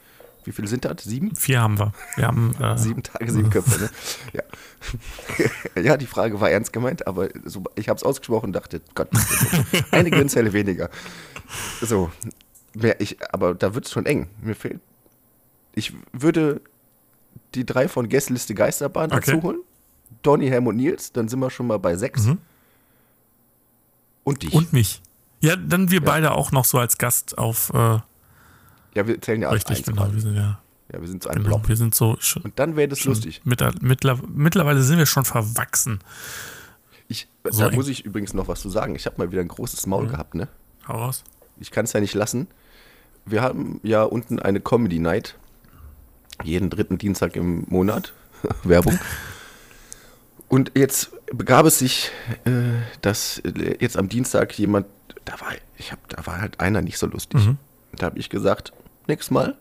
Wie 0.45 0.51
viele 0.51 0.67
sind 0.67 0.85
das? 0.85 1.03
Sieben? 1.03 1.35
Vier 1.35 1.61
haben 1.61 1.77
wir. 1.79 1.93
Wir 2.15 2.27
haben. 2.27 2.55
Äh, 2.59 2.77
Sieben 2.77 3.03
Tage, 3.03 3.31
sieben 3.31 3.49
Köpfe, 3.49 3.79
ne? 3.83 3.89
Ja. 4.33 5.81
ja, 5.81 5.97
die 5.97 6.05
Frage 6.05 6.39
war 6.41 6.49
ernst 6.49 6.71
gemeint, 6.73 7.07
aber 7.07 7.29
so, 7.45 7.63
ich 7.75 7.89
habe 7.89 7.97
es 7.97 8.03
ausgesprochen 8.03 8.47
und 8.47 8.53
dachte, 8.53 8.81
Gott, 8.95 9.09
eine 9.91 10.09
Gehirnzelle 10.09 10.53
weniger. 10.53 10.89
So, 11.81 12.11
mehr 12.73 12.99
ich, 13.01 13.17
aber 13.33 13.53
da 13.55 13.73
wird 13.75 13.85
es 13.85 13.91
schon 13.91 14.05
eng. 14.05 14.27
Mir 14.41 14.55
fehlt. 14.55 14.79
Ich 15.75 15.93
würde 16.13 16.61
die 17.55 17.65
drei 17.65 17.87
von 17.87 18.09
Gästeliste 18.09 18.53
Geisterbahn 18.55 19.11
Okay. 19.11 19.31
dazu 19.33 19.43
holen. 19.43 19.59
Donny, 20.23 20.47
Helmut 20.49 20.75
Nils, 20.75 21.11
dann 21.11 21.27
sind 21.27 21.39
wir 21.39 21.49
schon 21.49 21.67
mal 21.67 21.79
bei 21.79 21.95
sechs. 21.95 22.25
Mhm. 22.25 22.37
Und 24.23 24.43
dich. 24.43 24.53
Und 24.53 24.73
mich. 24.73 25.01
Ja, 25.41 25.55
dann 25.55 25.89
wir 25.91 26.03
beide 26.03 26.31
auch 26.33 26.51
noch 26.51 26.65
so 26.65 26.77
als 26.79 26.97
Gast 26.97 27.37
auf. 27.37 27.71
Äh, 27.73 27.99
ja, 28.95 29.07
wir 29.07 29.21
zählen 29.21 29.41
ja 29.41 29.49
als 29.49 29.69
richtig, 29.69 29.85
genau. 29.85 30.11
Wir 30.11 30.19
sind 30.21 30.35
ja. 30.35 30.59
Ja, 30.91 30.99
wir 30.99 31.07
sind 31.07 31.21
so 31.23 31.29
ein 31.29 31.43
Genau, 31.43 31.61
wir 31.65 31.77
sind 31.77 31.93
so. 31.93 32.17
Schon, 32.19 32.41
Und 32.41 32.57
dann 32.57 32.75
wäre 32.75 32.87
das 32.87 33.05
lustig. 33.05 33.41
Mit, 33.43 33.61
mittler, 33.81 34.17
mittlerweile 34.27 34.81
sind 34.81 34.97
wir 34.97 35.05
schon 35.05 35.23
verwachsen. 35.23 35.99
Ich, 37.07 37.27
So 37.49 37.59
da 37.61 37.69
eng. 37.69 37.75
muss 37.75 37.87
ich 37.87 38.05
übrigens 38.05 38.33
noch 38.33 38.47
was 38.47 38.59
zu 38.61 38.69
sagen. 38.69 38.95
Ich 38.95 39.05
habe 39.05 39.15
mal 39.19 39.31
wieder 39.31 39.41
ein 39.41 39.47
großes 39.47 39.85
Maul 39.85 40.05
Mhm. 40.05 40.09
gehabt, 40.09 40.33
ne? 40.35 40.47
Hau 40.87 40.95
raus. 40.97 41.23
Ich 41.59 41.69
kann 41.71 41.85
es 41.85 41.93
ja 41.93 41.99
nicht 41.99 42.15
lassen. 42.15 42.47
Wir 43.25 43.41
haben 43.43 43.79
ja 43.83 44.03
unten 44.03 44.39
eine 44.39 44.59
Comedy 44.61 44.97
Night. 44.99 45.37
Jeden 46.43 46.69
dritten 46.69 46.97
Dienstag 46.97 47.35
im 47.35 47.65
Monat. 47.67 48.13
Werbung. 48.63 48.97
Und 50.47 50.71
jetzt 50.75 51.11
begab 51.31 51.65
es 51.65 51.79
sich, 51.79 52.11
äh, 52.45 52.51
dass 53.01 53.39
äh, 53.39 53.75
jetzt 53.79 53.97
am 53.97 54.09
Dienstag 54.09 54.57
jemand, 54.57 54.87
da 55.25 55.33
war, 55.41 55.51
ich 55.77 55.91
hab, 55.91 56.07
da 56.09 56.25
war 56.25 56.41
halt 56.41 56.59
einer 56.59 56.81
nicht 56.81 56.97
so 56.97 57.05
lustig. 57.07 57.45
Mhm. 57.45 57.57
Da 57.95 58.07
habe 58.07 58.17
ich 58.19 58.29
gesagt, 58.29 58.73
nächstes 59.07 59.31
Mal 59.31 59.55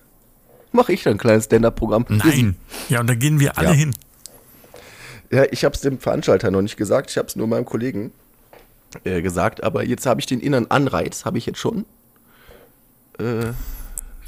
mache 0.72 0.92
ich 0.92 1.02
dann 1.02 1.14
ein 1.14 1.18
kleines 1.18 1.46
Stand-Up-Programm. 1.46 2.06
Nein. 2.08 2.56
Ja, 2.88 3.00
und 3.00 3.08
da 3.08 3.14
gehen 3.14 3.40
wir 3.40 3.58
alle 3.58 3.68
Ja. 3.68 3.74
hin. 3.74 3.94
Ja, 5.30 5.44
ich 5.50 5.64
habe 5.64 5.74
es 5.74 5.80
dem 5.80 5.98
Veranstalter 5.98 6.50
noch 6.50 6.60
nicht 6.62 6.76
gesagt, 6.76 7.10
ich 7.10 7.16
habe 7.16 7.26
es 7.26 7.36
nur 7.36 7.46
meinem 7.46 7.64
Kollegen 7.64 8.12
äh, 9.04 9.22
gesagt, 9.22 9.62
aber 9.64 9.82
jetzt 9.84 10.04
habe 10.04 10.20
ich 10.20 10.26
den 10.26 10.40
inneren 10.40 10.70
Anreiz, 10.70 11.24
habe 11.24 11.38
ich 11.38 11.46
jetzt 11.46 11.58
schon. 11.58 11.86
Äh, 13.18 13.52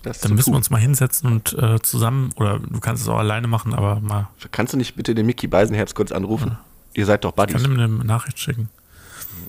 das 0.04 0.20
Dann 0.20 0.32
müssen 0.34 0.48
wir 0.48 0.52
tun. 0.52 0.56
uns 0.58 0.70
mal 0.70 0.78
hinsetzen 0.80 1.30
und 1.30 1.52
äh, 1.54 1.80
zusammen, 1.82 2.32
oder 2.36 2.58
du 2.60 2.78
kannst 2.80 3.02
es 3.02 3.08
auch 3.08 3.18
alleine 3.18 3.46
machen, 3.48 3.74
aber 3.74 4.00
mal, 4.00 4.28
Kannst 4.52 4.72
du 4.72 4.76
nicht 4.76 4.94
bitte 4.96 5.14
den 5.14 5.26
Mickey 5.26 5.46
Beisenherz 5.48 5.94
kurz 5.94 6.12
anrufen? 6.12 6.56
Ihr 6.94 7.06
seid 7.06 7.24
doch 7.24 7.30
ich 7.30 7.36
Buddies. 7.36 7.62
kann 7.62 7.72
ihm 7.72 7.78
eine 7.80 7.88
Nachricht 8.04 8.38
schicken. 8.38 8.68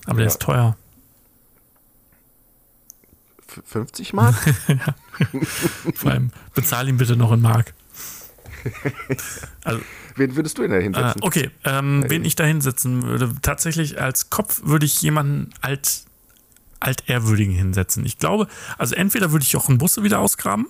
Aber 0.06 0.16
der 0.18 0.26
Ja. 0.26 0.28
ist 0.32 0.42
teuer. 0.42 0.76
F- 3.48 3.62
50 3.66 4.14
Mark? 4.14 4.36
Vor 5.96 6.12
allem, 6.12 6.32
bezahl 6.54 6.88
ihn 6.90 6.98
bitte 6.98 7.16
noch 7.16 7.32
in 7.32 7.42
Mark. 7.42 7.74
Also, 9.64 9.80
Wen 10.16 10.36
würdest 10.36 10.58
du 10.58 10.64
denn 10.64 10.72
da 10.72 10.78
äh, 10.78 10.82
hinsetzen? 10.84 11.22
okay, 11.22 11.52
ähm, 11.66 12.04
wen 12.08 12.26
ich 12.26 12.36
da 12.36 12.46
hinsetzen 12.46 13.04
würde, 13.04 13.32
tatsächlich 13.44 14.02
als 14.02 14.32
Kopf 14.32 14.62
würde 14.64 14.88
ich 14.88 15.00
jemanden 15.04 15.52
alt, 15.62 16.02
altehrwürdigen 16.86 17.54
hinsetzen. 17.54 18.06
Ich 18.06 18.18
glaube, 18.18 18.48
also 18.78 18.96
entweder 18.96 19.32
würde 19.32 19.44
ich 19.44 19.52
Jochen 19.52 19.78
Busse 19.78 20.04
wieder 20.04 20.20
ausgraben. 20.20 20.68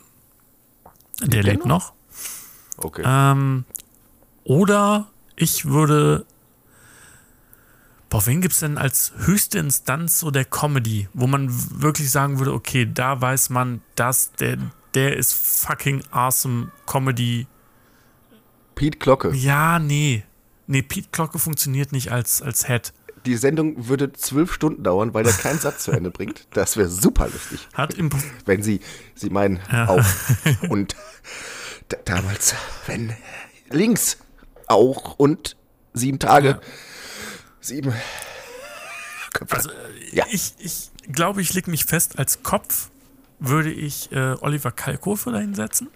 Der 1.21 1.43
der 1.43 1.43
lebt 1.43 1.65
noch. 1.65 1.93
Okay. 2.77 3.03
Ähm, 3.05 3.65
oder 4.43 5.07
ich 5.35 5.65
würde. 5.65 6.25
Boah, 8.09 8.25
wen 8.27 8.41
gibt 8.41 8.53
es 8.53 8.59
denn 8.59 8.77
als 8.77 9.13
höchste 9.17 9.59
Instanz 9.59 10.19
so 10.19 10.31
der 10.31 10.45
Comedy, 10.45 11.09
wo 11.13 11.27
man 11.27 11.49
wirklich 11.81 12.11
sagen 12.11 12.39
würde, 12.39 12.53
okay, 12.53 12.89
da 12.91 13.19
weiß 13.19 13.49
man, 13.49 13.81
dass 13.95 14.31
der, 14.33 14.57
der 14.93 15.17
ist 15.17 15.33
fucking 15.33 16.03
awesome 16.11 16.71
Comedy. 16.85 17.47
Pete 18.75 18.99
Glocke. 18.99 19.33
Ja, 19.33 19.79
nee. 19.79 20.23
Nee, 20.67 20.81
Pete 20.81 21.09
Glocke 21.11 21.39
funktioniert 21.39 21.91
nicht 21.91 22.11
als, 22.11 22.41
als 22.41 22.67
Head. 22.67 22.93
Die 23.25 23.35
Sendung 23.35 23.87
würde 23.87 24.13
zwölf 24.13 24.53
Stunden 24.53 24.83
dauern, 24.83 25.13
weil 25.13 25.25
er 25.25 25.33
keinen 25.33 25.59
Satz 25.59 25.83
zu 25.83 25.91
Ende 25.91 26.11
bringt. 26.11 26.47
Das 26.53 26.77
wäre 26.77 26.89
super 26.89 27.27
lustig. 27.27 27.67
Hat 27.73 27.93
im, 27.95 28.09
Wenn 28.45 28.61
sie, 28.63 28.81
sie 29.15 29.29
meinen 29.29 29.59
Ja. 29.71 29.87
auch. 29.89 30.05
Und 30.69 30.95
da, 31.89 31.97
damals, 32.05 32.53
wenn 32.87 33.13
links 33.69 34.17
auch 34.67 35.17
und 35.19 35.55
sieben 35.93 36.17
Tage, 36.19 36.47
Ja. 36.49 36.59
sieben 37.61 37.93
Köpfe. 39.33 39.55
Also, 39.55 39.69
Ja. 40.11 40.25
ich, 40.31 40.53
ich 40.59 40.89
glaube, 41.11 41.41
ich 41.41 41.53
leg 41.53 41.67
mich 41.67 41.85
fest, 41.85 42.17
als 42.17 42.41
Kopf 42.43 42.89
würde 43.39 43.71
ich 43.71 44.11
äh, 44.11 44.35
Oliver 44.41 44.71
Kalkofe 44.71 45.31
da 45.31 45.39
hinsetzen. 45.39 45.89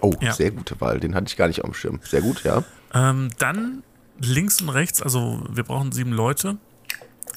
oh, 0.00 0.12
ja. 0.20 0.32
sehr 0.32 0.50
gute 0.50 0.78
Wahl. 0.80 1.00
Den 1.00 1.14
hatte 1.14 1.26
ich 1.28 1.36
gar 1.36 1.46
nicht 1.48 1.62
auf 1.62 1.70
dem 1.70 1.74
Schirm. 1.74 2.00
Sehr 2.04 2.20
gut, 2.20 2.42
ja. 2.44 2.62
Ähm, 2.92 3.30
dann 3.38 3.82
links 4.20 4.60
und 4.60 4.68
rechts, 4.70 5.02
also 5.02 5.42
wir 5.50 5.62
brauchen 5.64 5.92
sieben 5.92 6.12
Leute. 6.12 6.56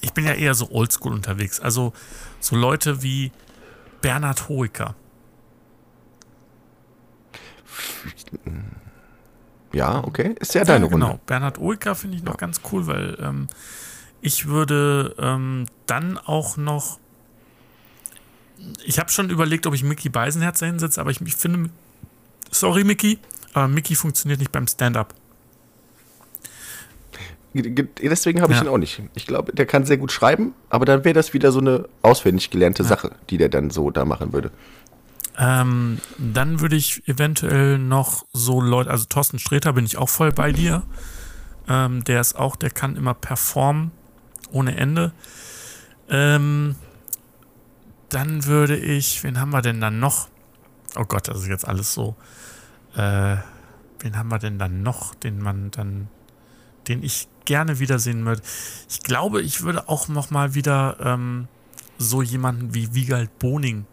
Ich 0.01 0.13
bin 0.13 0.25
ja 0.25 0.33
eher 0.33 0.53
so 0.53 0.71
oldschool 0.71 1.11
unterwegs. 1.11 1.59
Also 1.59 1.93
so 2.39 2.55
Leute 2.55 3.03
wie 3.03 3.31
Bernhard 4.01 4.47
Hoeker. 4.47 4.95
Ja, 9.73 10.03
okay. 10.03 10.35
Ist 10.39 10.55
ja 10.55 10.63
deine 10.63 10.85
ja, 10.85 10.91
genau. 10.91 11.07
Runde. 11.07 11.21
Bernhard 11.25 11.59
Hoeker 11.59 11.95
finde 11.95 12.17
ich 12.17 12.23
noch 12.23 12.33
Ja. 12.33 12.37
ganz 12.37 12.61
cool, 12.71 12.87
weil 12.87 13.17
ähm, 13.19 13.47
ich 14.21 14.47
würde 14.47 15.15
ähm, 15.19 15.65
dann 15.85 16.17
auch 16.17 16.57
noch. 16.57 16.99
Ich 18.83 18.99
habe 18.99 19.09
schon 19.09 19.29
überlegt, 19.29 19.67
ob 19.67 19.73
ich 19.73 19.83
Mickey 19.83 20.09
Beisenherz 20.09 20.59
hinsetze, 20.59 20.99
aber 20.99 21.11
ich, 21.11 21.21
ich 21.21 21.35
finde. 21.35 21.69
Sorry, 22.51 22.83
Mickey. 22.83 23.19
Aber 23.53 23.67
Mickey 23.67 23.95
funktioniert 23.95 24.39
nicht 24.39 24.51
beim 24.51 24.67
Stand-up. 24.67 25.13
Deswegen 27.53 28.41
habe 28.41 28.53
ich 28.53 28.59
Ja. 28.59 28.65
ihn 28.65 28.69
auch 28.69 28.77
nicht. 28.77 29.01
Ich 29.15 29.25
glaube, 29.25 29.53
der 29.53 29.65
kann 29.65 29.85
sehr 29.85 29.97
gut 29.97 30.11
schreiben, 30.11 30.53
aber 30.69 30.85
dann 30.85 31.03
wäre 31.03 31.13
das 31.13 31.33
wieder 31.33 31.51
so 31.51 31.59
eine 31.59 31.87
auswendig 32.03 32.49
gelernte 32.51 32.83
Sache, 32.83 33.11
die 33.29 33.37
der 33.37 33.49
dann 33.49 33.69
so 33.71 33.89
da 33.89 34.05
machen 34.05 34.33
würde. 34.33 34.51
Ähm, 35.37 35.99
dann 36.17 36.59
würde 36.59 36.75
ich 36.75 37.07
eventuell 37.07 37.79
noch 37.79 38.25
so 38.33 38.61
Leute, 38.61 38.91
also 38.91 39.05
Thorsten 39.07 39.39
Sträter 39.39 39.73
bin 39.73 39.85
ich 39.85 39.97
auch 39.97 40.09
voll 40.09 40.31
bei 40.31 40.51
dir. 40.51 40.83
Ähm, 41.67 42.03
der 42.03 42.19
ist 42.21 42.35
auch, 42.35 42.55
der 42.55 42.69
kann 42.71 42.95
immer 42.95 43.13
performen 43.13 43.91
ohne 44.51 44.75
Ende. 44.75 45.11
Ähm, 46.09 46.75
dann 48.09 48.45
würde 48.45 48.75
ich, 48.75 49.23
wen 49.23 49.39
haben 49.39 49.51
wir 49.51 49.61
denn 49.61 49.79
dann 49.79 49.99
noch? 49.99 50.27
Oh 50.95 51.05
Gott, 51.05 51.27
das 51.27 51.41
ist 51.43 51.47
jetzt 51.47 51.67
alles 51.67 51.93
so. 51.93 52.15
Äh, 52.95 53.37
wen 53.99 54.17
haben 54.17 54.29
wir 54.29 54.39
denn 54.39 54.57
dann 54.59 54.81
noch, 54.81 55.13
den 55.15 55.39
man 55.41 55.71
dann, 55.71 56.09
den 56.87 57.03
ich 57.03 57.27
gerne 57.49 57.79
wiedersehen 57.79 58.23
würde? 58.25 58.41
Ich 58.87 59.01
glaube, 59.01 59.41
ich 59.41 59.63
würde 59.63 59.89
auch 59.89 60.07
noch 60.07 60.29
mal 60.29 60.53
wieder 60.53 60.97
ähm, 61.01 61.47
so 61.97 62.21
jemanden 62.21 62.73
wie 62.75 62.93
Wiegald 62.93 63.37
Boning 63.39 63.85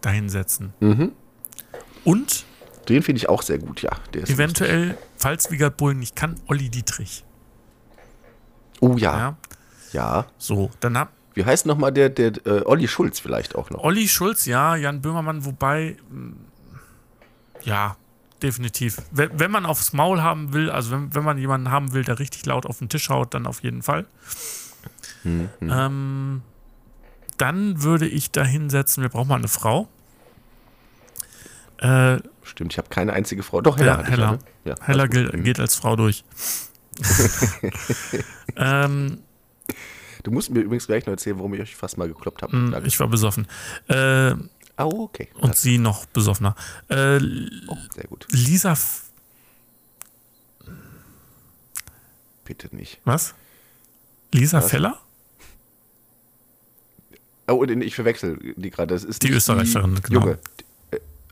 dahinsetzen. 0.00 0.72
Mhm. 0.80 1.10
Und 2.04 2.44
Den 2.88 3.02
finde 3.02 3.18
ich 3.18 3.28
auch 3.28 3.42
sehr 3.42 3.58
gut, 3.58 3.82
ja. 3.82 3.90
Der 4.14 4.22
ist 4.22 4.30
eventuell, 4.30 4.96
falls 5.16 5.50
Wiegald 5.50 5.76
Boning 5.76 5.98
nicht 5.98 6.14
kann, 6.16 6.36
Olli 6.46 6.70
Dietrich. 6.70 7.24
lustig. 8.80 8.94
Oh 8.94 8.96
ja, 8.96 9.18
Ja. 9.18 9.36
ja. 9.92 10.26
So, 10.38 10.70
dann 10.80 10.96
hab 10.96 11.12
Wie 11.34 11.44
heißt 11.44 11.66
nochmal 11.66 11.92
der, 11.92 12.08
der 12.08 12.32
äh, 12.46 12.62
Olli 12.64 12.88
Schulz 12.88 13.18
vielleicht 13.20 13.54
auch 13.56 13.68
noch? 13.70 13.82
Olli 13.84 14.08
Schulz, 14.08 14.46
ja, 14.46 14.76
Jan 14.76 15.02
Böhmermann, 15.02 15.44
wobei, 15.44 15.96
mh, 16.08 16.32
ja, 17.64 17.96
definitiv. 18.42 19.02
Wenn, 19.10 19.50
man 19.50 19.66
aufs 19.66 19.92
Maul 19.92 20.22
haben 20.22 20.52
will, 20.52 20.70
also 20.70 20.90
wenn, 20.90 21.14
wenn 21.14 21.24
man 21.24 21.38
jemanden 21.38 21.70
haben 21.70 21.92
will, 21.92 22.04
der 22.04 22.18
richtig 22.18 22.44
laut 22.46 22.66
auf 22.66 22.78
den 22.78 22.88
Tisch 22.88 23.08
haut, 23.08 23.34
dann 23.34 23.46
auf 23.46 23.62
jeden 23.62 23.82
Fall. 23.82 24.06
Hm, 25.22 25.48
hm. 25.58 25.70
Ähm, 25.72 26.42
dann 27.36 27.82
würde 27.82 28.06
ich 28.06 28.30
da 28.30 28.44
hinsetzen, 28.44 29.02
wir 29.02 29.10
brauchen 29.10 29.28
mal 29.28 29.36
eine 29.36 29.48
Frau. 29.48 29.88
Äh, 31.78 32.18
Stimmt, 32.42 32.72
ich 32.72 32.78
habe 32.78 32.88
keine 32.88 33.12
einzige 33.12 33.42
Frau. 33.42 33.60
Doch, 33.60 33.78
Hella. 33.78 34.00
Ja, 34.00 34.06
Hella. 34.06 34.38
Ja, 34.64 34.74
Hella 34.82 35.06
gilt, 35.06 35.44
geht 35.44 35.60
als 35.60 35.76
Frau 35.76 35.96
durch. 35.96 36.24
ähm, 38.56 39.20
Du 40.22 40.30
musst 40.30 40.50
mir 40.50 40.60
übrigens 40.60 40.86
gleich 40.86 41.06
noch 41.06 41.12
erzählen, 41.12 41.38
warum 41.38 41.54
ich 41.54 41.60
euch 41.60 41.76
fast 41.76 41.98
mal 41.98 42.08
gekloppt 42.08 42.42
habe. 42.42 42.52
Danke. 42.70 42.86
ich 42.86 42.98
war 43.00 43.08
besoffen. 43.08 43.46
Äh, 43.88 44.34
Ah, 44.80 44.86
okay. 44.86 45.28
und 45.34 45.56
sie 45.56 45.76
noch 45.76 46.06
besoffener. 46.06 46.54
Äh, 46.88 47.20
oh, 47.68 47.76
sehr 47.94 48.04
gut. 48.08 48.26
Lisa, 48.30 48.72
F 48.72 49.02
Bitte 52.46 52.74
nicht. 52.74 52.98
was? 53.04 53.34
Lisa 54.32 54.58
Was? 54.58 54.70
Feller? 54.70 54.98
Oh, 57.46 57.56
und 57.56 57.82
ich 57.82 57.94
verwechsel 57.94 58.38
die 58.56 58.70
gerade. 58.70 58.94
Das 58.94 59.04
ist 59.04 59.22
Die 59.22 59.30
Österreicherin, 59.30 59.96
die 59.96 60.02
genau. 60.02 60.20
Junge. 60.20 60.38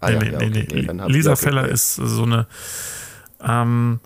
Ah, 0.01 0.11
nee, 0.11 0.15
ja, 0.15 0.21
nee, 0.21 0.31
ja, 0.31 0.37
okay. 0.37 0.93
nee. 0.93 1.07
Lisa 1.07 1.33
okay. 1.33 1.43
Feller 1.45 1.69
ist 1.69 1.95
so 1.95 2.25
eine. 2.25 2.47
Ähm, 3.41 4.01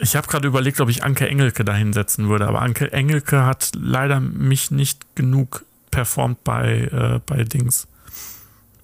ich 0.00 0.16
habe 0.16 0.28
gerade 0.28 0.46
überlegt, 0.46 0.82
ob 0.82 0.90
ich 0.90 1.02
Anke 1.02 1.26
Engelke 1.26 1.64
da 1.64 1.74
hinsetzen 1.74 2.28
würde, 2.28 2.46
aber 2.46 2.60
Anke 2.60 2.92
Engelke 2.92 3.46
hat 3.46 3.72
leider 3.74 4.20
mich 4.20 4.70
nicht 4.70 5.16
genug 5.16 5.64
performt 5.90 6.44
bei, 6.44 6.90
äh, 6.92 7.20
bei 7.24 7.44
Dings. 7.44 7.88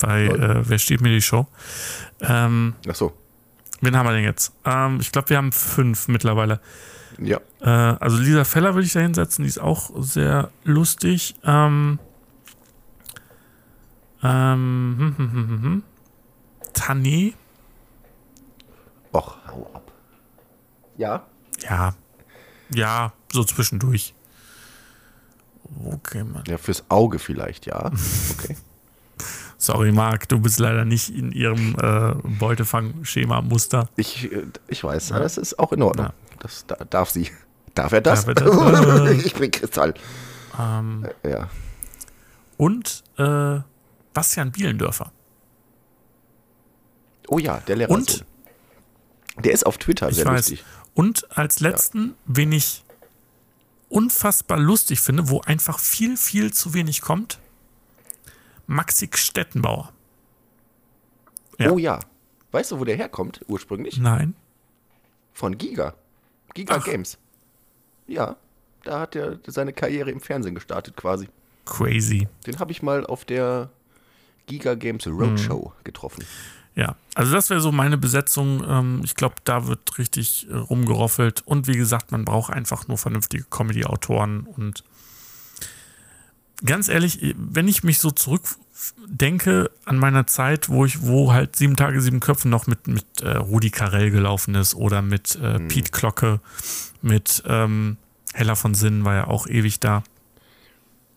Bei 0.07 0.26
Lol. 0.26 0.42
äh, 0.42 0.68
Wer 0.68 0.78
steht 0.78 1.00
mir 1.00 1.11
die 1.11 1.22
Show? 1.22 1.46
Ähm, 2.20 2.74
Ach 2.88 2.94
so. 2.94 3.12
wen 3.80 3.96
haben 3.96 4.07
wir 4.07 4.12
denn 4.12 4.24
jetzt? 4.24 4.52
Ähm, 4.64 4.98
ich 5.00 5.11
glaube, 5.12 5.30
wir 5.30 5.36
haben 5.36 5.52
fünf 5.52 6.09
mittlerweile. 6.09 6.61
Ja. 7.18 7.38
Äh, 7.61 7.68
also 7.68 8.16
Lisa 8.18 8.44
Feller 8.44 8.74
würde 8.74 8.86
ich 8.86 8.92
da 8.92 9.00
hinsetzen, 9.00 9.44
die 9.44 9.48
ist 9.48 9.61
auch 9.61 9.90
sehr 10.02 10.50
lustig. 10.64 11.36
Ähm, 11.44 11.98
ähm, 14.22 14.96
hm, 14.98 15.32
hm, 15.32 15.62
hm. 15.62 15.82
Tané, 16.72 17.34
Och, 19.12 19.36
hau 19.46 19.70
ab. 19.74 19.92
Ja. 20.96 21.26
ja, 21.68 21.94
ja, 22.70 23.12
so 23.32 23.44
zwischendurch. 23.44 24.12
Okay, 25.84 26.24
Mann. 26.24 26.42
Ja, 26.48 26.59
fürs 26.59 26.84
Auge 26.90 27.18
vielleicht, 27.20 27.66
ja. 27.66 27.90
Okay. 28.32 28.57
Sorry, 29.65 29.93
Marc, 29.93 30.29
du 30.29 30.39
bist 30.41 30.59
leider 30.59 30.85
nicht 30.85 31.09
in 31.11 31.33
ihrem 31.33 31.75
äh, 31.81 32.15
Beutefang-Schema-Muster. 32.39 33.89
Ich, 33.97 34.31
äh, 34.31 34.43
ich 34.69 34.85
weiß, 34.85 35.09
Ja. 35.11 35.19
das 35.19 35.39
ist 35.39 35.59
auch 35.59 35.73
in 35.73 35.83
Ordnung. 35.83 36.07
Ja. 36.07 36.15
Das 36.41 36.67
da, 36.67 36.77
darf 36.77 37.11
sie. 37.11 37.31
Darf 37.75 37.93
er 37.93 38.01
das? 38.03 38.27
Darf 38.27 38.37
er 38.37 38.45
das? 39.05 39.11
ich 39.25 39.35
bin 39.35 39.51
Kristall. 39.51 39.95
Ähm, 40.61 41.07
Ja. 41.23 41.49
und 42.57 43.03
äh, 43.19 43.61
Bastian 44.12 44.53
Bielendörfer. 44.53 45.11
Oh 47.29 47.39
ja, 47.39 47.59
der 47.61 47.77
Lehrer. 47.77 47.91
Und? 47.91 48.25
Der 49.39 49.53
ist 49.53 49.65
auf 49.67 49.79
Twitter 49.79 50.11
Ich 50.11 50.17
sehr 50.17 50.27
weiß. 50.27 50.51
lustig. 50.51 50.65
Und 50.95 51.27
als 51.37 51.61
letzten, 51.61 52.15
wen 52.27 52.53
ich 52.53 52.85
unfassbar 53.89 54.59
lustig 54.59 55.01
finde, 55.01 55.29
wo 55.29 55.41
einfach 55.41 55.79
viel, 55.79 56.17
viel 56.17 56.53
zu 56.53 56.75
wenig 56.75 57.01
kommt, 57.01 57.39
Maxi 58.67 59.09
Stettenbauer. 59.12 59.93
Ja. 61.59 61.71
Oh 61.71 61.79
ja. 61.79 62.01
Weißt 62.53 62.73
du, 62.73 62.81
wo 62.81 62.85
der 62.85 62.97
herkommt 62.97 63.41
ursprünglich? 63.49 63.99
Nein. 63.99 64.35
Von 65.33 65.59
Giga. 65.59 65.95
Giga 66.55 66.77
Ach. 66.79 66.85
Games. 66.85 67.19
Ja. 68.07 68.37
Da 68.85 69.01
hat 69.01 69.17
er 69.17 69.39
seine 69.47 69.73
Karriere 69.73 70.11
im 70.11 70.21
Fernsehen 70.21 70.55
gestartet 70.55 70.97
quasi. 70.97 71.29
Crazy. 71.65 72.29
Den 72.47 72.59
habe 72.59 72.71
ich 72.71 72.83
mal 72.83 73.07
auf 73.07 73.25
der 73.25 73.71
Giga 74.47 74.75
Games 74.75 75.07
Roadshow 75.07 75.73
getroffen. 75.85 76.25
Ja, 76.75 76.97
also 77.15 77.33
das 77.33 77.51
wäre 77.51 77.61
so 77.61 77.71
meine 77.73 77.97
Besetzung. 77.97 78.65
Ähm, 78.67 79.01
ich 79.05 79.15
glaube, 79.15 79.37
da 79.45 79.67
wird 79.69 79.97
richtig 79.97 80.49
äh, 80.51 80.55
rumgeroffelt. 80.55 81.43
Und 81.47 81.67
wie 81.67 81.77
gesagt, 81.77 82.12
man 82.12 82.25
braucht 82.25 82.53
einfach 82.53 82.89
nur 82.89 82.99
vernünftige 82.99 83.45
Comedy-Autoren. 83.45 84.41
Und 84.41 84.85
ganz 86.65 86.89
ehrlich, 86.89 87.35
wenn 87.36 87.69
ich 87.69 87.85
mich 87.85 87.99
so 87.99 88.11
zurückdenke 88.11 89.70
an 89.85 89.99
meiner 89.99 90.27
Zeit, 90.27 90.69
wo 90.69 90.85
ich, 90.85 91.03
wo 91.03 91.32
halt 91.32 91.57
sieben 91.57 91.77
Tage, 91.77 92.01
sieben 92.01 92.20
Köpfe 92.20 92.49
noch 92.49 92.66
mit, 92.66 92.86
mit 92.89 93.20
äh, 93.23 93.36
Rudi 93.36 93.70
Carell 93.70 94.11
gelaufen 94.11 94.55
ist 94.55 94.74
oder 94.74 95.03
mit 95.03 95.36
äh, 95.36 95.61
Piet 95.61 95.93
Glocke, 95.93 96.41
mit 97.03 97.43
ähm, 97.47 97.97
Hella 98.32 98.55
von 98.55 98.74
Sinn 98.74 99.05
war 99.05 99.15
ja 99.15 99.27
auch 99.27 99.47
ewig 99.47 99.81
da. 99.81 100.03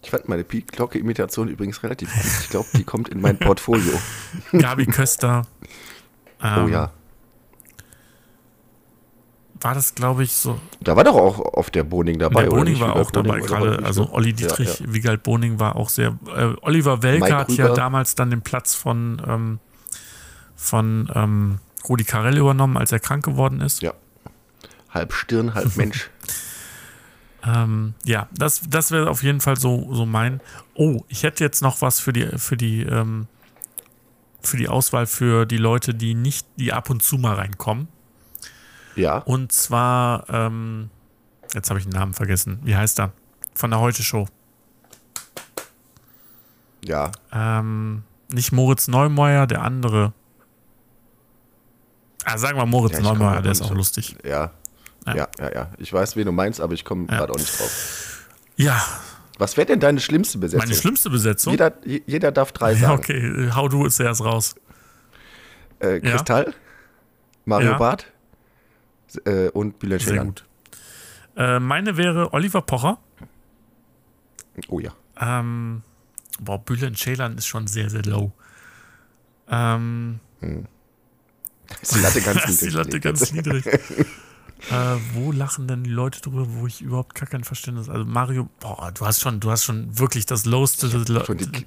Ich 0.03 0.11
fand 0.11 0.29
meine 0.29 0.43
Pete 0.43 0.71
Glocke-Imitation 0.71 1.47
übrigens 1.49 1.81
relativ 1.83 2.13
gut. 2.13 2.23
Ich 2.41 2.49
glaube, 2.49 2.69
die 2.75 2.83
kommt 2.83 3.09
in 3.09 3.19
mein 3.19 3.37
Portfolio. 3.37 3.99
Gabi 4.51 4.85
Köster. 4.85 5.47
Ähm, 6.41 6.65
Oh 6.65 6.67
ja. 6.67 6.91
War 9.61 9.73
das, 9.73 9.95
glaube 9.95 10.23
ich, 10.23 10.33
so 10.33 10.59
Da 10.81 10.95
war 10.95 11.03
doch 11.03 11.15
auch 11.15 11.39
auf 11.39 11.69
der 11.69 11.83
Boning 11.83 12.19
dabei. 12.19 12.43
der 12.43 12.49
Boning 12.49 12.79
war 12.79 12.95
auch 12.95 13.11
dabei 13.11 13.39
Boning 13.39 13.43
oder 13.45 13.59
gerade. 13.71 13.85
Also? 13.85 14.11
Olli 14.11 14.31
Ja, 14.31 14.35
Dietrich, 14.35 14.79
ja. 14.79 14.93
Wiegald 14.93 15.23
Boning 15.23 15.59
war 15.59 15.75
auch 15.75 15.89
sehr. 15.89 16.17
Äh, 16.35 16.53
Oliver 16.61 17.01
Welke 17.03 17.23
Mike 17.23 17.35
hat 17.35 17.51
ja 17.51 17.73
damals 17.73 18.15
dann 18.15 18.29
den 18.29 18.41
Platz 18.41 18.75
von, 18.75 19.21
ähm, 19.27 19.59
von 20.55 21.09
ähm, 21.15 21.59
Rudi 21.87 22.03
Carell 22.03 22.37
übernommen, 22.37 22.77
als 22.77 22.91
er 22.91 22.99
krank 22.99 23.25
geworden 23.25 23.61
ist. 23.61 23.81
Ja. 23.81 23.93
Halb 24.89 25.13
Stirn, 25.13 25.53
halb 25.53 25.75
Mensch. 25.75 26.09
Ähm, 27.45 27.93
ja, 28.03 28.27
das, 28.33 28.61
das 28.69 28.91
wäre 28.91 29.09
auf 29.09 29.23
jeden 29.23 29.41
Fall 29.41 29.57
so, 29.57 29.93
so 29.93 30.05
mein. 30.05 30.41
Oh, 30.73 31.01
ich 31.07 31.23
hätte 31.23 31.43
jetzt 31.43 31.61
noch 31.61 31.81
was 31.81 31.99
für 31.99 32.13
die, 32.13 32.27
für 32.37 32.57
die, 32.57 32.83
ähm, 32.83 33.27
für 34.41 34.57
die 34.57 34.67
Auswahl 34.67 35.05
für 35.07 35.45
die 35.45 35.57
Leute, 35.57 35.93
die 35.93 36.13
nicht, 36.13 36.47
die 36.57 36.73
ab 36.73 36.89
und 36.89 37.03
zu 37.03 37.17
mal 37.17 37.35
reinkommen. 37.35 37.87
Ja. 38.97 39.19
Und 39.19 39.51
zwar, 39.51 40.29
ähm, 40.29 40.89
jetzt 41.53 41.69
habe 41.69 41.79
ich 41.79 41.85
den 41.85 41.93
Namen 41.93 42.13
vergessen. 42.13 42.59
Wie 42.63 42.75
heißt 42.75 42.99
er? 42.99 43.11
Von 43.53 43.69
der 43.71 43.79
Heute 43.79 44.03
Show. 44.03 44.27
Ja. 46.83 47.11
Ähm, 47.31 48.03
nicht 48.31 48.51
Moritz 48.51 48.87
Neumeier, 48.87 49.47
der 49.47 49.61
andere. 49.61 50.13
Ah, 52.25 52.37
sagen 52.37 52.57
wir 52.57 52.65
Moritz 52.65 52.93
Ja, 52.97 53.01
Neumeier, 53.01 53.41
der 53.41 53.51
ist 53.51 53.61
auch 53.61 53.73
lustig. 53.73 54.15
Ja. 54.23 54.51
Ja. 55.05 55.15
Ja, 55.15 55.27
ja, 55.39 55.53
ja. 55.53 55.69
Ich 55.77 55.91
weiß, 55.93 56.15
wen 56.17 56.25
du 56.25 56.31
meinst, 56.33 56.59
aber 56.59 56.73
ich 56.73 56.83
komme 56.83 57.07
Ja. 57.09 57.19
gerade 57.19 57.31
auch 57.33 57.37
nicht 57.37 57.57
drauf. 57.59 58.25
Ja, 58.57 58.81
Was 59.39 59.55
wäre 59.55 59.67
denn 59.67 59.79
deine 59.79 59.99
schlimmste 59.99 60.37
Besetzung? 60.39 60.67
meine 60.67 60.75
schlimmste 60.77 61.09
Besetzung. 61.11 61.51
Jeder, 61.53 61.73
je- 61.85 62.01
jeder 62.07 62.31
darf 62.31 62.51
drei 62.51 62.71
ja, 62.73 62.79
sagen. 62.79 62.93
okay, 62.99 63.51
hau 63.53 63.67
du 63.69 63.85
es 63.85 63.99
erst 63.99 64.21
raus. 64.25 64.55
Äh, 65.79 65.99
Kristall, 65.99 66.53
Mario 67.45 67.71
Ja. 67.71 67.77
Barth 67.77 68.07
äh, 69.25 69.49
und 69.49 69.79
Bülent 69.79 70.01
Sehr 70.01 70.13
Ceylan. 70.13 70.27
gut. 70.27 70.45
Äh, 71.35 71.59
meine 71.59 71.97
wäre 71.97 72.33
Oliver 72.33 72.61
Pocher. 72.61 72.97
Oh 74.69 74.79
ja. 74.79 74.91
Ähm, 75.19 75.83
boah, 76.39 76.59
Bülent 76.63 76.97
Ceylan 76.97 77.37
ist 77.37 77.47
schon 77.47 77.67
sehr, 77.67 77.89
sehr 77.89 78.03
low. 78.03 78.31
Ähm, 79.49 80.19
Hm. 80.39 80.67
ist 81.81 81.95
die 81.95 81.99
Latte 81.99 82.21
ganz 82.21 82.45
ist 82.49 82.61
die 82.61 82.65
niedrig. 82.65 82.73
Latte 82.85 82.99
ganz 82.99 83.31
niedrig. 83.31 83.65
äh, 84.71 84.95
wo 85.13 85.31
lachen 85.31 85.67
denn 85.67 85.83
die 85.83 85.89
Leute 85.89 86.21
drüber, 86.21 86.45
wo 86.49 86.67
ich 86.67 86.81
überhaupt 86.81 87.15
gar 87.15 87.27
kein 87.27 87.43
Verständnis. 87.43 87.89
Also 87.89 88.05
Mario, 88.05 88.49
boah, 88.59 88.91
du 88.91 89.05
hast 89.05 89.21
schon, 89.21 89.39
du 89.39 89.49
hast 89.51 89.63
schon 89.63 89.97
wirklich 89.97 90.25
das 90.25 90.45
lowste. 90.45 90.89
Schon 90.89 91.37
die, 91.37 91.65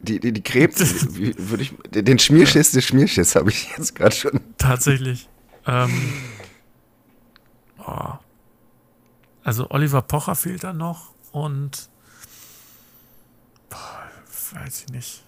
die, 0.00 0.20
die, 0.20 0.32
die 0.32 0.42
Krebs, 0.42 0.78
würde 1.16 1.62
ich, 1.62 1.74
den 1.90 2.18
Schmierschiss 2.18 2.72
des 2.72 2.84
Schmierschiss 2.84 3.34
habe 3.34 3.50
ich 3.50 3.68
jetzt 3.76 3.94
gerade 3.94 4.14
schon. 4.14 4.40
Tatsächlich. 4.58 5.28
Ähm, 5.66 6.12
oh. 7.78 8.12
Also 9.42 9.70
Oliver 9.70 10.02
Pocher 10.02 10.34
fehlt 10.34 10.64
da 10.64 10.72
noch 10.72 11.12
und 11.32 11.88
boah, 13.68 14.02
weiß 14.52 14.84
ich 14.86 14.88
nicht. 14.92 15.24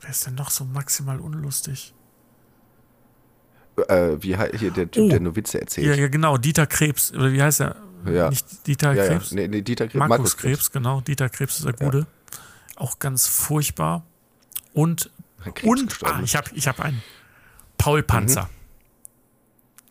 Wer 0.00 0.10
ist 0.10 0.26
denn 0.26 0.34
noch 0.34 0.50
so 0.50 0.64
maximal 0.64 1.20
unlustig? 1.20 1.94
Äh, 3.88 4.16
wie 4.20 4.36
hei- 4.36 4.50
hier 4.56 4.70
der 4.70 4.90
Typ, 4.90 5.04
Oh. 5.04 5.08
der 5.08 5.20
nur 5.20 5.36
Witze 5.36 5.60
erzählt. 5.60 5.86
Ja, 5.86 5.94
ja, 5.94 6.08
genau, 6.08 6.36
Dieter 6.36 6.66
Krebs. 6.66 7.12
Oder 7.12 7.32
wie 7.32 7.42
heißt 7.42 7.60
er? 7.60 7.76
Ja. 8.06 8.28
Nicht 8.30 8.66
Dieter 8.66 8.92
ja, 8.92 9.04
ja. 9.04 9.10
Krebs? 9.10 9.32
Nee, 9.32 9.48
nee, 9.48 9.62
Dieter 9.62 9.86
Krebs, 9.88 10.08
Markus, 10.08 10.36
Krebs, 10.36 10.70
genau. 10.72 11.00
Dieter 11.00 11.28
Krebs 11.28 11.58
ist 11.58 11.64
der 11.66 11.72
Gute. 11.74 12.06
Auch 12.76 12.98
ganz 12.98 13.26
furchtbar. 13.26 14.04
Und, 14.72 15.10
Krebs 15.54 15.64
und 15.64 15.98
ah, 16.04 16.20
ich 16.22 16.34
habe 16.36 16.50
ich 16.54 16.66
hab 16.68 16.80
einen. 16.80 17.02
Paul 17.76 18.02
Panzer. 18.02 18.48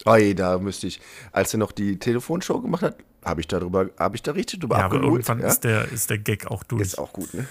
Ey, 0.05 0.35
da 0.35 0.57
müsste 0.57 0.87
ich, 0.87 0.99
als 1.31 1.53
er 1.53 1.59
noch 1.59 1.71
die 1.71 1.99
Telefonshow 1.99 2.61
gemacht 2.61 2.83
hat, 2.83 2.97
habe 3.23 3.41
ich 3.41 3.47
darüber, 3.47 3.89
habe 3.97 4.15
ich 4.15 4.23
da 4.23 4.31
richtig 4.31 4.59
drüber 4.61 4.77
Ja, 4.77 4.85
aber 4.85 4.95
abgeholt. 4.95 5.27
irgendwann 5.27 5.39
ja? 5.41 5.47
ist, 5.47 5.63
der, 5.63 5.91
ist 5.91 6.09
der 6.09 6.17
Gag 6.17 6.47
auch 6.47 6.63
durch. 6.63 6.81
Ist 6.81 6.97
auch 6.97 7.13
gut, 7.13 7.33
ne? 7.33 7.47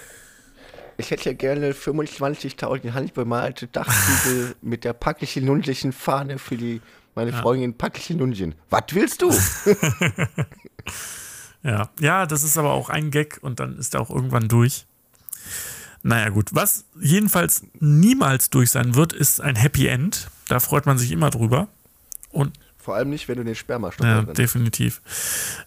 Ich 0.97 1.11
hätte 1.11 1.29
ja 1.29 1.33
gerne 1.33 1.73
25.000 1.73 2.93
handbemalte 2.93 3.67
Dachziegel 3.67 4.55
mit 4.61 4.83
der 4.83 4.93
packlichen 4.93 5.91
Fahne 5.91 6.39
für 6.39 6.57
die 6.57 6.81
meine 7.13 7.33
Freundin 7.33 7.73
packlichen 7.75 8.17
Nundchen. 8.17 8.55
Was 8.69 8.83
willst 8.91 9.21
du? 9.21 9.31
Ja. 11.63 11.89
ja, 11.99 12.25
das 12.25 12.43
ist 12.43 12.57
aber 12.57 12.71
auch 12.71 12.89
ein 12.89 13.11
Gag 13.11 13.39
und 13.41 13.59
dann 13.59 13.77
ist 13.77 13.93
er 13.95 14.01
auch 14.01 14.09
irgendwann 14.09 14.47
durch. 14.47 14.85
Naja, 16.03 16.29
gut. 16.29 16.49
Was 16.53 16.85
jedenfalls 16.99 17.65
niemals 17.79 18.49
durch 18.49 18.71
sein 18.71 18.95
wird, 18.95 19.11
ist 19.11 19.41
ein 19.41 19.55
Happy 19.55 19.87
End. 19.87 20.29
Da 20.47 20.59
freut 20.59 20.85
man 20.85 20.97
sich 20.97 21.11
immer 21.11 21.29
drüber. 21.29 21.67
Und 22.37 22.57
Vor 22.77 22.95
allem 22.95 23.09
nicht, 23.09 23.27
wenn 23.27 23.37
du 23.37 23.43
den 23.43 23.55
Spermastoff 23.55 24.05
Ja, 24.05 24.21
drin 24.21 24.33
definitiv. 24.35 25.01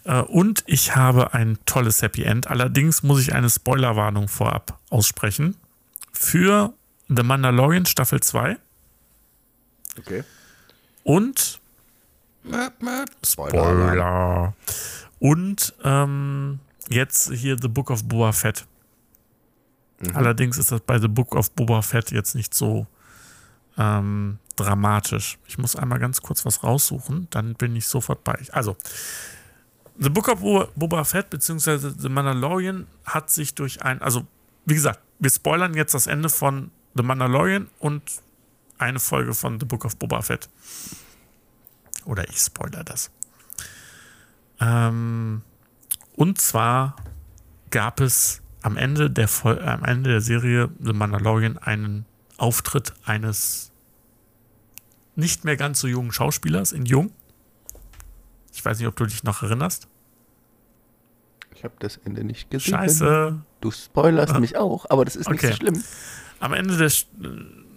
Äh, 0.05 0.21
Und 0.23 0.63
ich 0.67 0.95
habe 0.97 1.35
ein 1.35 1.59
tolles 1.67 2.01
Happy 2.03 2.23
End. 2.23 2.47
Allerdings 2.47 3.03
muss 3.03 3.21
ich 3.21 3.35
eine 3.35 3.51
Spoilerwarnung 3.51 4.29
vorab 4.29 4.79
aussprechen. 4.89 5.57
Für 6.13 6.73
The 7.09 7.23
Mandalorian 7.23 7.87
Staffel 7.87 8.21
2 8.21 8.57
Okay. 9.99 10.23
und 11.03 11.59
Spoiler. 12.45 13.11
Spoiler. 13.27 14.55
Und 15.19 15.75
ähm, 15.85 16.61
jetzt 16.89 17.31
hier 17.33 17.57
The 17.61 17.69
Book 17.69 17.91
of 17.91 18.05
Boba 18.05 18.33
Fett. 18.33 18.65
Allerdings 20.15 20.57
ist 20.57 20.73
das 20.73 20.81
bei 20.81 20.99
The 20.99 21.09
Book 21.09 21.35
of 21.35 21.51
Boba 21.51 21.83
Fett 21.83 22.11
jetzt 22.13 22.35
nicht 22.35 22.55
so 22.55 22.87
ähm, 23.79 24.39
dramatisch. 24.57 25.39
Ich 25.47 25.59
muss 25.59 25.77
einmal 25.77 25.99
ganz 25.99 26.21
kurz 26.21 26.45
was 26.45 26.63
raussuchen, 26.63 27.29
dann 27.31 27.55
bin 27.55 27.77
ich 27.77 27.87
sofort 27.87 28.25
bei. 28.25 28.39
Also, 28.53 28.77
The 29.99 30.09
Book 30.09 30.29
of 30.29 30.41
Boba, 30.75 31.05
Fett 31.05 31.29
bzw. 31.31 31.93
The 31.97 32.09
Mandalorian 32.09 32.87
hat 33.05 33.31
sich 33.31 33.55
durch 33.55 33.83
ein, 33.83 34.01
also 34.01 34.27
wie 34.65 34.75
gesagt, 34.75 35.01
wir 35.19 35.31
spoilern 35.31 35.75
jetzt 35.75 35.95
das 35.95 36.07
Ende 36.07 36.29
von 36.29 36.71
The 36.95 37.03
Mandalorian 37.03 37.69
und 37.79 38.03
eine 38.79 38.99
Folge 38.99 39.35
von 39.35 39.61
The 39.61 39.67
Book 39.67 39.85
of 39.85 39.97
Boba 39.97 40.23
Fett. 40.23 40.49
Oder 42.07 42.29
ich 42.29 42.39
spoiler 42.39 42.83
das. 42.83 43.11
Ähm, 44.59 45.43
und 46.17 46.41
zwar 46.41 46.97
gab 47.71 48.01
es 48.01 48.43
am 48.63 48.77
Ende 48.77 49.11
der, 49.11 49.29
äh, 49.45 49.61
am 49.61 49.85
Ende 49.85 50.11
der 50.11 50.21
Serie 50.21 50.71
The 50.81 50.93
Mandalorian 50.93 51.59
einen 51.59 52.07
Auftritt 52.41 52.95
eines 53.05 53.71
nicht 55.15 55.45
mehr 55.45 55.57
ganz 55.57 55.81
so 55.81 55.87
jungen 55.87 56.13
Schauspielers 56.13 56.73
in 56.73 56.87
Jung. 56.87 57.11
Ich 58.53 58.65
weiß 58.65 58.79
nicht, 58.79 58.89
ob 58.89 58.97
du 58.97 59.07
dich 59.07 59.23
noch 59.25 59.43
erinnerst. 59.43 59.87
Ich 61.55 61.65
habe 61.65 61.75
das 61.79 61.99
Ende 61.99 62.25
nicht 62.25 62.51
gesehen. 62.51 62.73
Scheiße. 62.75 63.39
Du 63.61 63.71
spoilerst 63.71 64.39
mich 64.39 64.57
auch, 64.57 64.87
aber 64.89 65.05
das 65.05 65.17
ist 65.17 65.27
Okay. 65.27 65.49
nicht 65.49 65.59
so 65.59 65.67
schlimm. 65.67 65.85
Am 66.39 66.55
Ende 66.55 66.77
der, 66.79 66.91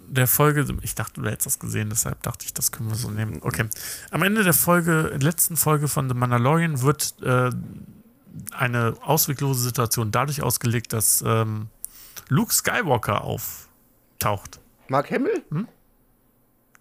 der 0.08 0.26
Folge, 0.26 0.66
ich 0.80 0.94
dachte, 0.94 1.20
du 1.20 1.28
hättest 1.28 1.46
das 1.46 1.58
gesehen, 1.58 1.90
deshalb 1.90 2.22
dachte 2.22 2.46
ich, 2.46 2.54
das 2.54 2.72
können 2.72 2.88
wir 2.88 2.96
so 2.96 3.10
nehmen. 3.10 3.40
Okay. 3.42 3.68
Am 4.10 4.22
Ende 4.22 4.42
der 4.42 4.54
Folge, 4.54 5.14
letzten 5.20 5.56
Folge 5.56 5.88
von 5.88 6.08
The 6.08 6.14
Mandalorian 6.14 6.80
wird 6.80 7.14
äh, 7.22 7.50
eine 8.52 8.94
ausweglose 9.02 9.60
Situation 9.60 10.10
dadurch 10.10 10.40
ausgelegt, 10.42 10.94
dass 10.94 11.22
ähm, 11.26 11.68
Luke 12.28 12.54
Skywalker 12.54 13.22
auftaucht. 14.24 14.60
Mark 14.88 15.10
Hamill? 15.10 15.42
Nein, 15.50 15.66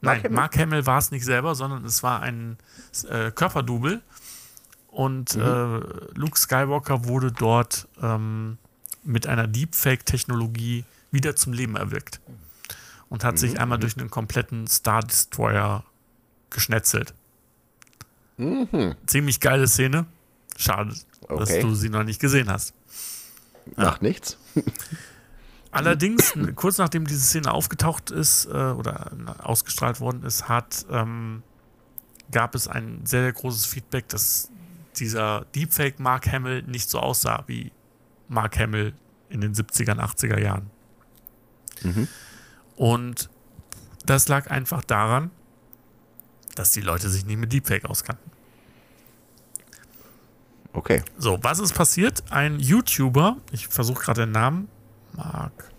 Mark 0.02 0.18
Hamill? 0.24 0.32
Mark 0.36 0.58
Hamill 0.58 0.86
war 0.86 0.98
es 0.98 1.12
nicht 1.12 1.26
selber, 1.26 1.56
sondern 1.56 1.86
es 1.86 2.04
war 2.04 2.22
ein 2.22 2.58
äh, 3.10 3.32
Körperdouble. 3.32 4.02
Und 4.88 5.36
äh, 5.36 5.40
Luke 6.14 6.38
Skywalker 6.38 7.06
wurde 7.06 7.32
dort 7.32 7.88
ähm, 8.02 8.58
mit 9.04 9.26
einer 9.28 9.48
Deepfake-Technologie 9.48 10.86
wieder 11.12 11.36
zum 11.36 11.54
Leben 11.54 11.76
erweckt. 11.76 12.20
Und 13.10 13.24
hat 13.24 13.38
sich 13.38 13.60
einmal 13.60 13.78
durch 13.80 13.98
einen 13.98 14.10
kompletten 14.10 14.68
Star 14.68 15.02
Destroyer 15.02 15.84
geschnetzelt. 16.50 17.14
Ziemlich 19.06 19.40
geile 19.40 19.68
Szene. 19.68 20.06
Schade, 20.58 20.96
dass 21.30 21.50
Okay. 21.50 21.62
du 21.62 21.74
sie 21.76 21.90
noch 21.90 22.04
nicht 22.04 22.20
gesehen 22.20 22.50
hast. 22.50 22.74
Macht 23.76 24.02
nichts. 24.02 24.38
Allerdings, 25.74 26.34
kurz 26.56 26.78
nachdem 26.78 27.08
diese 27.08 27.22
Szene 27.22 27.52
aufgetaucht 27.52 28.12
ist 28.12 28.46
äh, 28.46 28.50
oder 28.50 29.12
ausgestrahlt 29.40 30.00
worden 30.00 30.24
ist, 30.24 30.48
hat, 30.48 30.86
ähm, 30.92 31.42
gab 32.32 32.54
es 32.54 32.68
ein 32.68 33.06
sehr, 33.06 33.24
sehr 33.24 33.34
großes 33.34 33.66
Feedback, 33.66 34.08
dass 34.10 34.50
dieser 34.98 35.46
Deepfake 35.56 36.00
Mark 36.00 36.32
Hamill 36.32 36.62
nicht 36.64 36.90
so 36.90 37.00
aussah 37.00 37.44
wie 37.48 37.72
Mark 38.28 38.58
Hamill 38.60 38.94
in 39.30 39.42
den 39.42 39.54
70er, 39.56 39.98
80er 39.98 40.40
Jahren. 40.40 40.70
Und 42.76 43.30
das 44.06 44.28
lag 44.28 44.52
einfach 44.52 44.84
daran, 44.84 45.32
dass 46.56 46.72
die 46.72 46.82
Leute 46.82 47.10
sich 47.10 47.26
nicht 47.26 47.38
mit 47.38 47.52
Deepfake 47.52 47.86
auskannten. 47.86 48.32
Okay. 50.74 51.04
So, 51.18 51.40
was 51.42 51.60
ist 51.60 51.74
passiert? 51.74 52.24
Ein 52.32 52.60
YouTuber, 52.60 53.38
ich 53.52 53.68
versuche 53.68 54.04
gerade 54.04 54.22
den 54.22 54.32
Namen, 54.32 54.70
Mark 55.14 55.72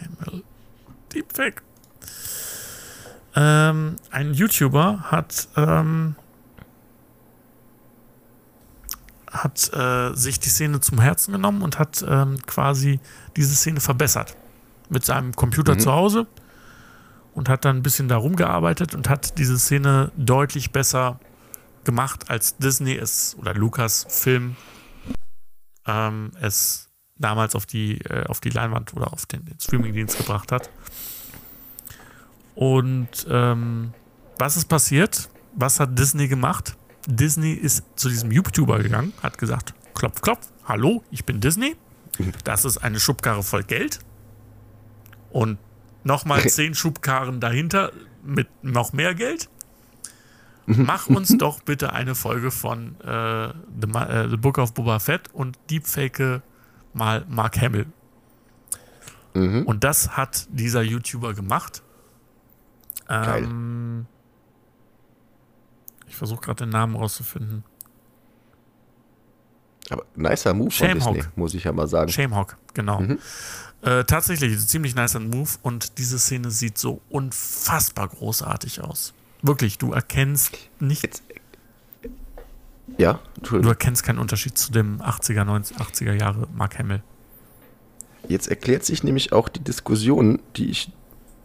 Hamill, 0.00 0.42
Deepfake. 1.12 1.62
Ähm, 3.34 3.96
ein 4.10 4.32
YouTuber 4.32 5.00
hat, 5.10 5.48
ähm, 5.56 6.16
hat 9.30 9.70
äh, 9.74 10.14
sich 10.14 10.40
die 10.40 10.48
Szene 10.48 10.80
zum 10.80 11.00
Herzen 11.00 11.32
genommen 11.32 11.62
und 11.62 11.78
hat 11.78 12.04
ähm, 12.08 12.38
quasi 12.46 13.00
diese 13.36 13.54
Szene 13.54 13.80
verbessert. 13.80 14.36
Mit 14.88 15.04
seinem 15.04 15.34
Computer 15.34 15.76
zu 15.78 15.92
Hause 15.92 16.26
und 17.34 17.48
hat 17.48 17.64
dann 17.64 17.78
ein 17.78 17.82
bisschen 17.82 18.08
da 18.08 18.16
rumgearbeitet 18.16 18.94
und 18.94 19.08
hat 19.08 19.36
diese 19.36 19.58
Szene 19.58 20.12
deutlich 20.16 20.70
besser 20.70 21.18
gemacht, 21.84 22.30
als 22.30 22.56
Disney 22.56 22.96
es 22.96 23.36
oder 23.38 23.52
Lukas 23.52 24.06
Film 24.08 24.56
ähm, 25.86 26.32
es 26.40 26.85
damals 27.18 27.54
auf 27.54 27.66
die, 27.66 28.00
äh, 28.02 28.26
auf 28.26 28.40
die 28.40 28.50
Leinwand 28.50 28.94
oder 28.94 29.12
auf 29.12 29.26
den, 29.26 29.44
den 29.44 29.58
Streamingdienst 29.60 30.18
gebracht 30.18 30.52
hat. 30.52 30.70
Und 32.54 33.26
ähm, 33.28 33.92
was 34.38 34.56
ist 34.56 34.66
passiert? 34.66 35.28
Was 35.54 35.80
hat 35.80 35.98
Disney 35.98 36.28
gemacht? 36.28 36.76
Disney 37.06 37.52
ist 37.52 37.84
zu 37.96 38.08
diesem 38.08 38.30
YouTuber 38.32 38.78
gegangen, 38.78 39.12
hat 39.22 39.38
gesagt, 39.38 39.74
klopf, 39.94 40.20
klopf, 40.20 40.48
hallo, 40.64 41.02
ich 41.10 41.24
bin 41.24 41.40
Disney. 41.40 41.76
Das 42.44 42.64
ist 42.64 42.78
eine 42.78 42.98
Schubkarre 42.98 43.42
voll 43.42 43.62
Geld. 43.62 44.00
Und 45.30 45.58
nochmal 46.04 46.46
zehn 46.48 46.74
Schubkarren 46.74 47.40
dahinter 47.40 47.92
mit 48.24 48.48
noch 48.62 48.92
mehr 48.92 49.14
Geld. 49.14 49.48
Mach 50.66 51.06
uns 51.06 51.36
doch 51.38 51.62
bitte 51.62 51.92
eine 51.92 52.14
Folge 52.14 52.50
von 52.50 53.00
äh, 53.00 53.52
The, 53.80 53.98
äh, 53.98 54.28
The 54.28 54.36
Book 54.36 54.58
of 54.58 54.74
Boba 54.74 54.98
Fett 54.98 55.32
und 55.32 55.56
deepfake 55.70 56.42
mal 56.96 57.24
Mark 57.28 57.60
Hamill. 57.60 57.86
Mhm. 59.34 59.62
Und 59.64 59.84
das 59.84 60.16
hat 60.16 60.46
dieser 60.50 60.82
YouTuber 60.82 61.34
gemacht. 61.34 61.82
Ähm, 63.08 64.06
ich 66.08 66.16
versuche 66.16 66.40
gerade 66.40 66.64
den 66.64 66.70
Namen 66.70 66.96
rauszufinden. 66.96 67.64
Aber 69.90 70.04
nicer 70.16 70.54
Move 70.54 70.70
von 70.70 70.88
Shamehawk. 70.88 71.14
Disney, 71.14 71.30
muss 71.36 71.54
ich 71.54 71.64
ja 71.64 71.72
mal 71.72 71.86
sagen. 71.86 72.10
Shamehawk, 72.10 72.56
genau. 72.74 73.00
Mhm. 73.00 73.18
Äh, 73.82 74.04
tatsächlich 74.04 74.58
ziemlich 74.66 74.96
nicer 74.96 75.20
Move 75.20 75.50
und 75.62 75.98
diese 75.98 76.18
Szene 76.18 76.50
sieht 76.50 76.78
so 76.78 77.02
unfassbar 77.10 78.08
großartig 78.08 78.80
aus. 78.80 79.12
Wirklich, 79.42 79.78
du 79.78 79.92
erkennst 79.92 80.56
nicht, 80.80 81.02
Jetzt, 81.04 81.22
ja, 82.98 83.18
du 83.42 83.56
erkennst 83.68 84.02
keinen 84.04 84.18
Unterschied 84.18 84.56
zu 84.56 84.72
dem 84.72 85.00
80er, 85.00 85.44
90, 85.44 85.76
80er 85.78 86.12
Jahre 86.12 86.46
Mark 86.54 86.78
Hamill. 86.78 87.02
Jetzt 88.28 88.48
erklärt 88.48 88.84
sich 88.84 89.04
nämlich 89.04 89.32
auch 89.32 89.48
die 89.48 89.60
Diskussion, 89.60 90.40
die 90.56 90.70
ich 90.70 90.90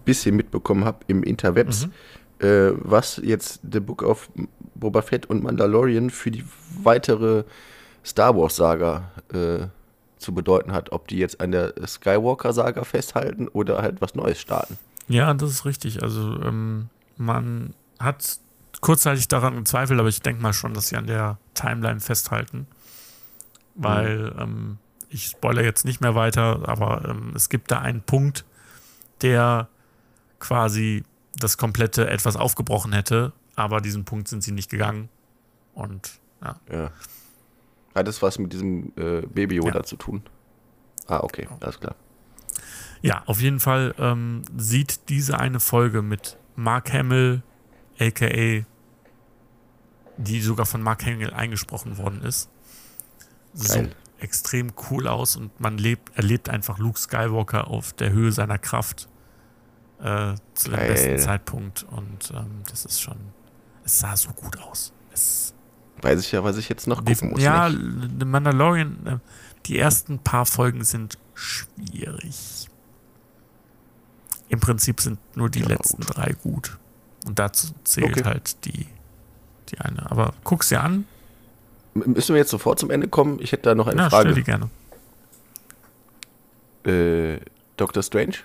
bisschen 0.05 0.35
mitbekommen 0.35 0.83
habe 0.85 0.99
im 1.07 1.21
Interwebs, 1.21 1.85
Mhm. 2.39 2.47
äh, 2.47 2.71
was 2.77 3.17
jetzt 3.23 3.59
The 3.71 3.79
Book 3.79 4.01
of 4.01 4.29
Boba 4.73 5.03
Fett 5.03 5.27
und 5.27 5.43
Mandalorian 5.43 6.09
für 6.09 6.31
die 6.31 6.43
weitere 6.81 7.43
Star 8.03 8.35
Wars-Saga 8.35 9.11
äh, 9.31 9.67
zu 10.17 10.33
bedeuten 10.33 10.71
hat. 10.73 10.91
Ob 10.91 11.07
die 11.07 11.17
jetzt 11.17 11.39
an 11.39 11.51
der 11.51 11.73
Skywalker-Saga 11.85 12.83
festhalten 12.83 13.47
oder 13.47 13.83
halt 13.83 14.01
was 14.01 14.15
Neues 14.15 14.39
starten. 14.41 14.77
Ja, 15.07 15.31
das 15.35 15.51
ist 15.51 15.65
richtig. 15.65 16.01
Also 16.01 16.41
ähm, 16.41 16.89
man 17.17 17.75
hat 17.99 18.39
kurzzeitig 18.81 19.27
daran 19.27 19.55
gezweifelt, 19.55 19.99
aber 19.99 20.09
ich 20.09 20.21
denke 20.21 20.41
mal 20.41 20.53
schon, 20.53 20.73
dass 20.73 20.87
sie 20.89 20.97
an 20.97 21.07
der 21.07 21.37
Timeline 21.53 21.99
festhalten. 21.99 22.67
Weil 23.75 24.33
ähm, 24.37 24.77
ich 25.09 25.27
spoilere 25.27 25.63
jetzt 25.63 25.85
nicht 25.85 26.01
mehr 26.01 26.15
weiter, 26.15 26.67
aber 26.67 27.05
ähm, 27.07 27.31
es 27.35 27.49
gibt 27.49 27.71
da 27.71 27.79
einen 27.79 28.01
Punkt, 28.01 28.43
der 29.21 29.69
quasi 30.39 31.03
das 31.37 31.57
komplette 31.57 32.09
etwas 32.09 32.35
aufgebrochen 32.35 32.91
hätte, 32.93 33.31
aber 33.55 33.79
diesen 33.81 34.03
Punkt 34.05 34.27
sind 34.27 34.43
sie 34.43 34.51
nicht 34.51 34.69
gegangen. 34.69 35.09
Und 35.73 36.19
ja, 36.43 36.55
Ja. 36.71 36.91
Hat 37.95 38.07
es 38.07 38.21
was 38.21 38.39
mit 38.39 38.53
diesem 38.53 38.93
äh, 38.95 39.21
Baby 39.27 39.55
Yoda 39.55 39.79
Ja. 39.79 39.83
zu 39.83 39.95
tun? 39.97 40.23
Ah, 41.07 41.19
okay, 41.21 41.47
alles 41.59 41.79
klar. 41.79 41.95
Ja, 43.01 43.23
auf 43.25 43.41
jeden 43.41 43.59
Fall 43.59 43.93
ähm, 43.97 44.43
sieht 44.57 45.09
diese 45.09 45.39
eine 45.39 45.59
Folge 45.59 46.01
mit 46.01 46.37
Mark 46.55 46.93
Hamill, 46.93 47.41
aka 47.99 48.63
die 50.23 50.41
sogar 50.41 50.65
von 50.65 50.81
Mark 50.81 51.05
Hamill 51.05 51.31
eingesprochen 51.33 51.97
worden 51.97 52.21
ist, 52.23 52.49
so 53.53 53.73
Geil. 53.73 53.95
extrem 54.19 54.71
cool 54.89 55.07
aus 55.07 55.35
und 55.35 55.59
man 55.59 55.77
lebt, 55.77 56.15
erlebt 56.17 56.49
einfach 56.49 56.77
Luke 56.77 56.99
Skywalker 56.99 57.67
auf 57.67 57.93
der 57.93 58.11
Höhe 58.11 58.31
seiner 58.31 58.57
Kraft 58.57 59.07
äh, 59.99 60.35
zu 60.53 60.69
dem 60.69 60.79
besten 60.79 61.19
Zeitpunkt 61.19 61.83
und 61.83 62.31
ähm, 62.35 62.63
das 62.69 62.85
ist 62.85 63.01
schon, 63.01 63.17
es 63.83 63.99
sah 63.99 64.15
so 64.15 64.29
gut 64.31 64.57
aus. 64.59 64.93
Es, 65.13 65.53
Weiß 66.01 66.19
ich 66.21 66.31
ja, 66.31 66.43
was 66.43 66.57
ich 66.57 66.67
jetzt 66.69 66.87
noch 66.87 67.03
gucken 67.05 67.31
muss. 67.31 67.41
ja, 67.43 67.69
nicht? 67.69 68.11
The 68.19 68.25
Mandalorian, 68.25 69.05
äh, 69.05 69.17
die 69.67 69.77
ersten 69.77 70.17
paar 70.19 70.45
Folgen 70.47 70.83
sind 70.83 71.17
schwierig. 71.35 72.67
Im 74.49 74.59
Prinzip 74.59 74.99
sind 75.01 75.19
nur 75.35 75.49
die 75.49 75.59
Ja, 75.61 75.67
letzten 75.67 76.03
gut. 76.03 76.17
drei 76.17 76.33
gut. 76.33 76.77
Und 77.25 77.37
dazu 77.39 77.67
zählt 77.83 78.17
Okay. 78.17 78.23
halt 78.23 78.65
die, 78.65 78.87
die 79.71 79.79
eine. 79.79 80.09
Aber 80.11 80.33
guck's 80.43 80.69
dir 80.69 80.81
an. 80.81 81.05
Müssen 81.93 82.33
wir 82.35 82.39
jetzt 82.39 82.51
sofort 82.51 82.79
zum 82.79 82.89
Ende 82.91 83.07
kommen? 83.07 83.39
Ich 83.41 83.51
hätte 83.51 83.63
da 83.63 83.75
noch 83.75 83.87
eine 83.87 84.01
Ja, 84.03 84.07
stell 84.09 84.33
die 84.33 84.43
Frage. 84.43 84.69
gerne. 86.83 87.35
Äh, 87.37 87.39
Doctor 87.77 88.01
Strange, 88.03 88.35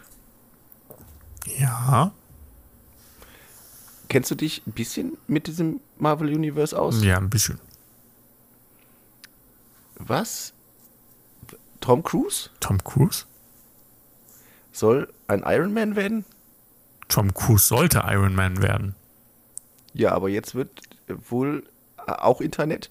Ja. 1.59 2.13
kennst 4.09 4.31
du 4.31 4.35
dich 4.35 4.67
ein 4.67 4.73
bisschen 4.73 5.17
mit 5.27 5.47
diesem 5.47 5.81
Marvel 5.99 6.29
Universe 6.35 6.79
aus? 6.79 7.03
Ja, 7.03 7.17
ein 7.19 7.31
bisschen. 7.31 7.59
Was? 9.99 10.53
Tom 11.81 12.03
Cruise 12.03 12.51
Tom 12.61 12.83
Cruise? 12.83 13.25
soll 14.73 15.11
ein 15.29 15.43
Iron 15.47 15.73
Man 15.73 15.97
werden? 15.97 16.25
Tom 17.09 17.33
Cruise 17.33 17.67
sollte 17.67 18.03
Iron 18.07 18.35
Man 18.35 18.61
werden. 18.61 18.95
Ja, 19.95 20.13
aber 20.13 20.29
jetzt 20.29 20.55
wird 20.55 20.86
wohl 21.09 21.65
äh, 22.07 22.13
auch 22.13 22.41
Internet 22.41 22.91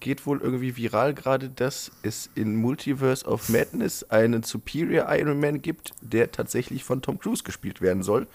geht 0.00 0.26
wohl 0.26 0.40
irgendwie 0.40 0.76
viral 0.76 1.14
gerade, 1.14 1.48
dass 1.48 1.90
es 2.02 2.30
in 2.34 2.56
Multiverse 2.56 3.26
of 3.26 3.48
Madness 3.48 4.04
einen 4.10 4.42
Superior 4.42 5.06
Iron 5.10 5.40
Man 5.40 5.60
gibt, 5.60 5.92
der 6.00 6.30
tatsächlich 6.30 6.84
von 6.84 7.02
Tom 7.02 7.18
Cruise 7.18 7.42
gespielt 7.42 7.80
werden 7.80 8.02
soll. 8.02 8.26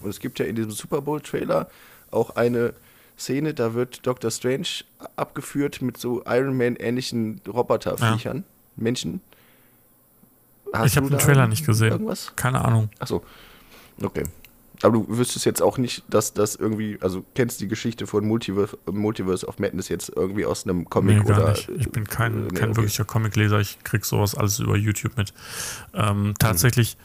Und 0.00 0.08
es 0.10 0.20
gibt 0.20 0.38
ja 0.38 0.46
in 0.46 0.56
diesem 0.56 0.70
Super 0.70 1.02
Bowl 1.02 1.20
Trailer 1.20 1.68
auch 2.10 2.36
eine 2.36 2.74
Szene, 3.18 3.52
da 3.52 3.74
wird 3.74 4.06
Doctor 4.06 4.30
Strange 4.30 4.68
abgeführt 5.16 5.82
mit 5.82 5.98
so 5.98 6.22
Iron 6.26 6.56
Man 6.56 6.76
ähnlichen 6.76 7.42
Roboterviechern, 7.46 8.44
Menschen. 8.76 9.20
Hast 10.72 10.92
ich 10.92 10.96
habe 10.96 11.10
den 11.10 11.18
Trailer 11.18 11.46
nicht 11.46 11.66
gesehen. 11.66 11.90
Irgendwas? 11.90 12.32
Keine 12.36 12.64
Ahnung. 12.64 12.88
Achso. 12.98 13.22
Okay. 14.00 14.24
Aber 14.82 14.92
du 14.98 15.06
wüsstest 15.08 15.44
jetzt 15.44 15.60
auch 15.60 15.76
nicht, 15.78 16.04
dass 16.08 16.32
das 16.32 16.56
irgendwie, 16.56 16.98
also 17.00 17.24
kennst 17.34 17.60
die 17.60 17.68
Geschichte 17.68 18.06
von 18.06 18.26
Multiverse, 18.26 18.78
Multiverse 18.90 19.46
of 19.46 19.58
Madness 19.58 19.88
jetzt 19.88 20.10
irgendwie 20.14 20.46
aus 20.46 20.64
einem 20.64 20.88
Comic 20.88 21.18
Nee, 21.18 21.24
gar 21.24 21.38
oder. 21.38 21.50
nicht. 21.50 21.68
Ich 21.76 21.90
bin 21.90 22.06
kein, 22.06 22.32
äh, 22.32 22.36
nee, 22.36 22.58
kein 22.58 22.70
okay. 22.70 22.76
wirklicher 22.78 23.04
Comicleser. 23.04 23.60
Ich 23.60 23.82
krieg 23.84 24.04
sowas 24.04 24.34
alles 24.34 24.58
über 24.58 24.76
YouTube 24.76 25.16
mit. 25.16 25.34
Ähm, 25.92 26.34
tatsächlich 26.38 26.96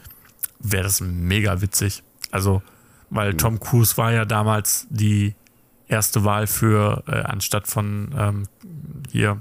wäre 0.60 0.84
das 0.84 1.00
mega 1.00 1.60
witzig. 1.60 2.02
Also, 2.30 2.62
weil 3.10 3.32
Mhm. 3.34 3.38
Tom 3.38 3.60
Cruise 3.60 3.96
war 3.98 4.12
ja 4.12 4.24
damals 4.24 4.86
die 4.90 5.34
erste 5.88 6.24
Wahl 6.24 6.46
für, 6.46 7.04
äh, 7.06 7.12
anstatt 7.22 7.68
von 7.68 8.14
ähm, 8.16 8.48
hier 9.12 9.40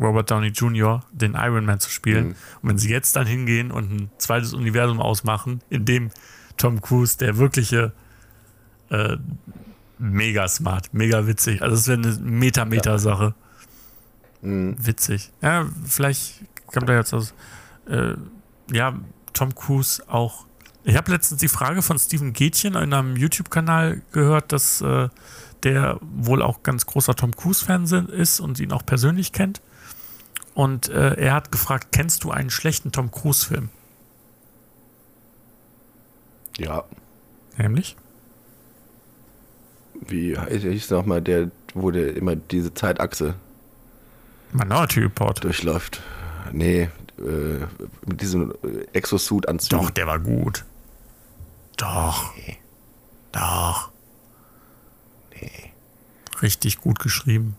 Robert 0.00 0.30
Downey 0.30 0.48
Jr., 0.48 1.04
den 1.12 1.34
Iron 1.34 1.66
Man 1.66 1.80
zu 1.80 1.90
spielen. 1.90 2.28
Mhm. 2.28 2.34
Und 2.62 2.68
wenn 2.70 2.78
sie 2.78 2.90
jetzt 2.90 3.16
dann 3.16 3.26
hingehen 3.26 3.70
und 3.70 3.92
ein 3.92 4.10
zweites 4.18 4.54
Universum 4.54 5.00
ausmachen, 5.00 5.60
in 5.68 5.84
dem 5.84 6.10
Tom 6.62 6.80
Cruise 6.80 7.18
der 7.18 7.38
wirkliche 7.38 7.92
äh, 8.88 9.16
mega 9.98 10.46
smart, 10.46 10.94
mega 10.94 11.26
witzig. 11.26 11.60
Also, 11.60 11.74
das 11.74 11.88
wäre 11.88 11.98
eine 11.98 12.30
Meta-Meta-Sache. 12.30 13.34
Mhm. 14.42 14.76
Witzig. 14.78 15.32
Ja, 15.40 15.66
vielleicht 15.84 16.40
kommt 16.66 16.88
da 16.88 16.94
jetzt 16.94 17.12
aus. 17.14 17.34
Äh, 17.88 18.14
ja, 18.70 18.96
Tom 19.32 19.52
Cruise 19.56 20.04
auch. 20.06 20.46
Ich 20.84 20.96
habe 20.96 21.10
letztens 21.10 21.40
die 21.40 21.48
Frage 21.48 21.82
von 21.82 21.98
Steven 21.98 22.32
Gätchen 22.32 22.76
in 22.76 22.92
einem 22.92 23.16
YouTube-Kanal 23.16 24.02
gehört, 24.12 24.52
dass 24.52 24.80
äh, 24.82 25.08
der 25.64 25.98
wohl 26.00 26.42
auch 26.42 26.62
ganz 26.62 26.86
großer 26.86 27.16
Tom 27.16 27.34
Cruise-Fan 27.34 27.86
ist 28.08 28.38
und 28.38 28.60
ihn 28.60 28.70
auch 28.70 28.86
persönlich 28.86 29.32
kennt. 29.32 29.62
Und 30.54 30.90
äh, 30.90 31.14
er 31.14 31.34
hat 31.34 31.50
gefragt: 31.50 31.88
Kennst 31.90 32.22
du 32.22 32.30
einen 32.30 32.50
schlechten 32.50 32.92
Tom 32.92 33.10
Cruise-Film? 33.10 33.70
Ja. 36.58 36.84
Nämlich? 37.56 37.96
Wie 39.94 40.36
hieß 40.36 40.90
nochmal 40.90 41.22
der, 41.22 41.50
wo 41.74 41.90
der 41.90 42.16
immer 42.16 42.34
diese 42.36 42.74
Zeitachse 42.74 43.34
Minority 44.52 45.00
Report. 45.00 45.42
durchläuft? 45.44 46.02
Nee, 46.52 46.88
äh, 47.18 47.66
mit 48.06 48.20
diesem 48.20 48.52
äh, 48.62 48.84
Exosuit-Anzug. 48.92 49.80
Doch, 49.80 49.90
der 49.90 50.06
war 50.06 50.18
gut. 50.18 50.64
Doch. 51.76 52.34
Nee. 52.36 52.58
Doch. 53.32 53.90
Nee. 55.40 55.72
Richtig 56.42 56.80
gut 56.80 56.98
geschrieben. 56.98 57.56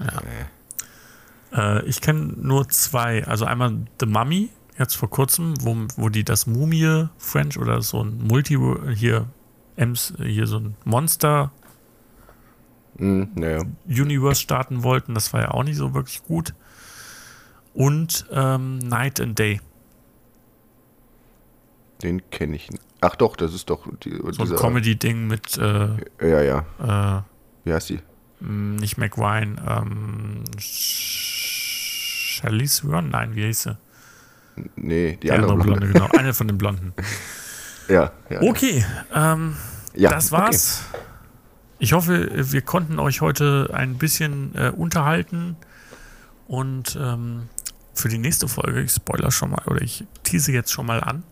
Ja. 0.00 1.78
Äh, 1.78 1.84
ich 1.86 2.00
kenne 2.00 2.32
nur 2.36 2.68
zwei. 2.68 3.26
Also 3.26 3.44
einmal 3.44 3.76
The 4.00 4.06
Mummy, 4.06 4.50
jetzt 4.78 4.94
vor 4.96 5.10
kurzem, 5.10 5.54
wo, 5.62 5.76
wo 5.96 6.08
die 6.08 6.24
das 6.24 6.46
Mumie 6.46 7.08
French 7.18 7.58
oder 7.58 7.82
so 7.82 8.02
ein 8.02 8.18
Multi 8.26 8.58
hier, 8.94 9.26
Ems, 9.76 10.14
hier 10.22 10.46
so 10.46 10.58
ein 10.58 10.76
Monster 10.84 11.52
Mhm, 13.00 13.28
naja. 13.36 13.62
Universe 13.86 14.40
starten 14.40 14.82
wollten. 14.82 15.14
Das 15.14 15.32
war 15.32 15.40
ja 15.42 15.50
auch 15.52 15.62
nicht 15.62 15.76
so 15.76 15.94
wirklich 15.94 16.24
gut. 16.24 16.52
Und 17.72 18.26
ähm, 18.32 18.78
Night 18.78 19.20
and 19.20 19.38
Day. 19.38 19.60
Den 22.02 22.28
kenne 22.30 22.56
ich. 22.56 22.68
nicht. 22.72 22.82
Ach 23.00 23.14
doch, 23.14 23.36
das 23.36 23.54
ist 23.54 23.70
doch 23.70 23.86
die, 24.02 24.20
So 24.32 24.42
ein. 24.42 24.56
Comedy-Ding 24.56 25.28
mit 25.28 25.56
äh, 25.58 25.90
Ja, 26.20 26.42
ja. 26.42 26.64
äh, 26.80 27.22
Wie 27.68 27.72
heißt 27.72 27.90
die? 27.90 28.00
m, 28.40 28.74
nicht 28.76 28.98
McRyan, 28.98 29.60
ähm, 29.64 30.42
Charlize 32.38 32.80
Theron? 32.82 33.10
Nein, 33.10 33.36
wie 33.36 33.44
hieß 33.46 33.62
sie? 33.62 33.76
Nee, 34.76 35.12
die, 35.16 35.26
Die 35.28 35.32
andere, 35.32 35.56
Blonde. 35.56 35.88
genau. 35.88 36.06
Eine 36.18 36.34
von 36.34 36.46
den 36.48 36.58
Blonden. 36.58 36.92
Ja, 37.88 38.12
ja. 38.30 38.42
Okay, 38.42 38.84
ähm, 39.14 39.56
ja, 39.94 40.10
das 40.10 40.30
war's. 40.32 40.82
Ich 41.78 41.92
hoffe, 41.92 42.28
wir 42.52 42.62
konnten 42.62 42.98
euch 42.98 43.20
heute 43.20 43.70
ein 43.72 43.98
bisschen 43.98 44.54
äh, 44.56 44.70
unterhalten 44.70 45.56
und 46.48 46.98
ähm, 47.00 47.48
für 47.94 48.08
die 48.08 48.18
nächste 48.18 48.48
Folge, 48.48 48.80
ich 48.82 48.92
spoiler 48.92 49.30
schon 49.30 49.50
mal 49.50 49.62
oder 49.66 49.80
ich 49.82 50.04
tease 50.24 50.52
jetzt 50.52 50.72
schon 50.72 50.86
mal 50.86 51.00
an, 51.00 51.22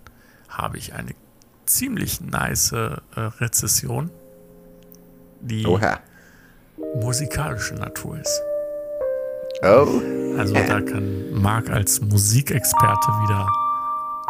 habe 0.48 0.78
ich 0.78 0.94
eine 0.94 1.10
ziemlich 1.66 2.20
nice 2.20 2.72
äh, 2.72 2.96
Rezession, 3.16 4.10
die 5.40 5.66
Okay. 5.66 5.96
Oha. 6.78 7.00
musikalische 7.00 7.74
Natur 7.74 8.18
ist. 8.20 8.40
Oh. 9.62 9.86
Also 10.38 10.54
da 10.54 10.80
kann 10.80 11.32
Marc 11.32 11.70
als 11.70 12.00
Musikexperte 12.00 13.08
wieder 13.22 13.46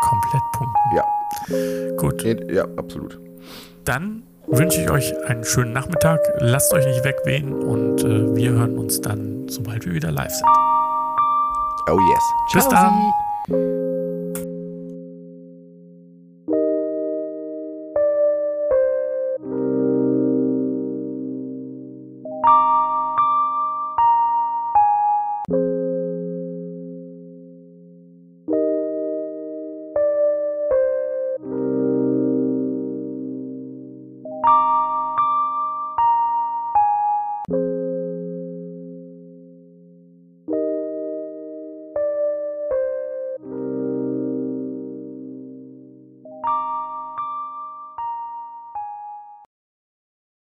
komplett 0.01 0.43
punkten. 0.53 0.97
Ja. 0.97 1.05
Gut. 1.97 2.51
Ja, 2.51 2.65
absolut. 2.77 3.19
Dann 3.85 4.23
wünsche 4.47 4.81
ich 4.81 4.91
euch 4.91 5.13
einen 5.27 5.45
schönen 5.45 5.73
Nachmittag. 5.73 6.21
Lasst 6.39 6.73
euch 6.73 6.87
nicht 6.87 7.05
wegwehen 7.05 7.53
und 7.53 8.05
äh, 8.05 8.37
wir 8.37 8.53
hören 8.53 8.79
uns 8.79 9.01
dann, 9.01 9.49
sobald 9.49 9.85
wir 9.85 9.95
wieder 9.95 10.13
live 10.13 10.33
sind. 10.33 10.49
Oh 11.89 11.99
yes. 11.99 12.23
Bis 12.53 12.69
Ciao, 12.69 12.73
dann. 13.49 13.86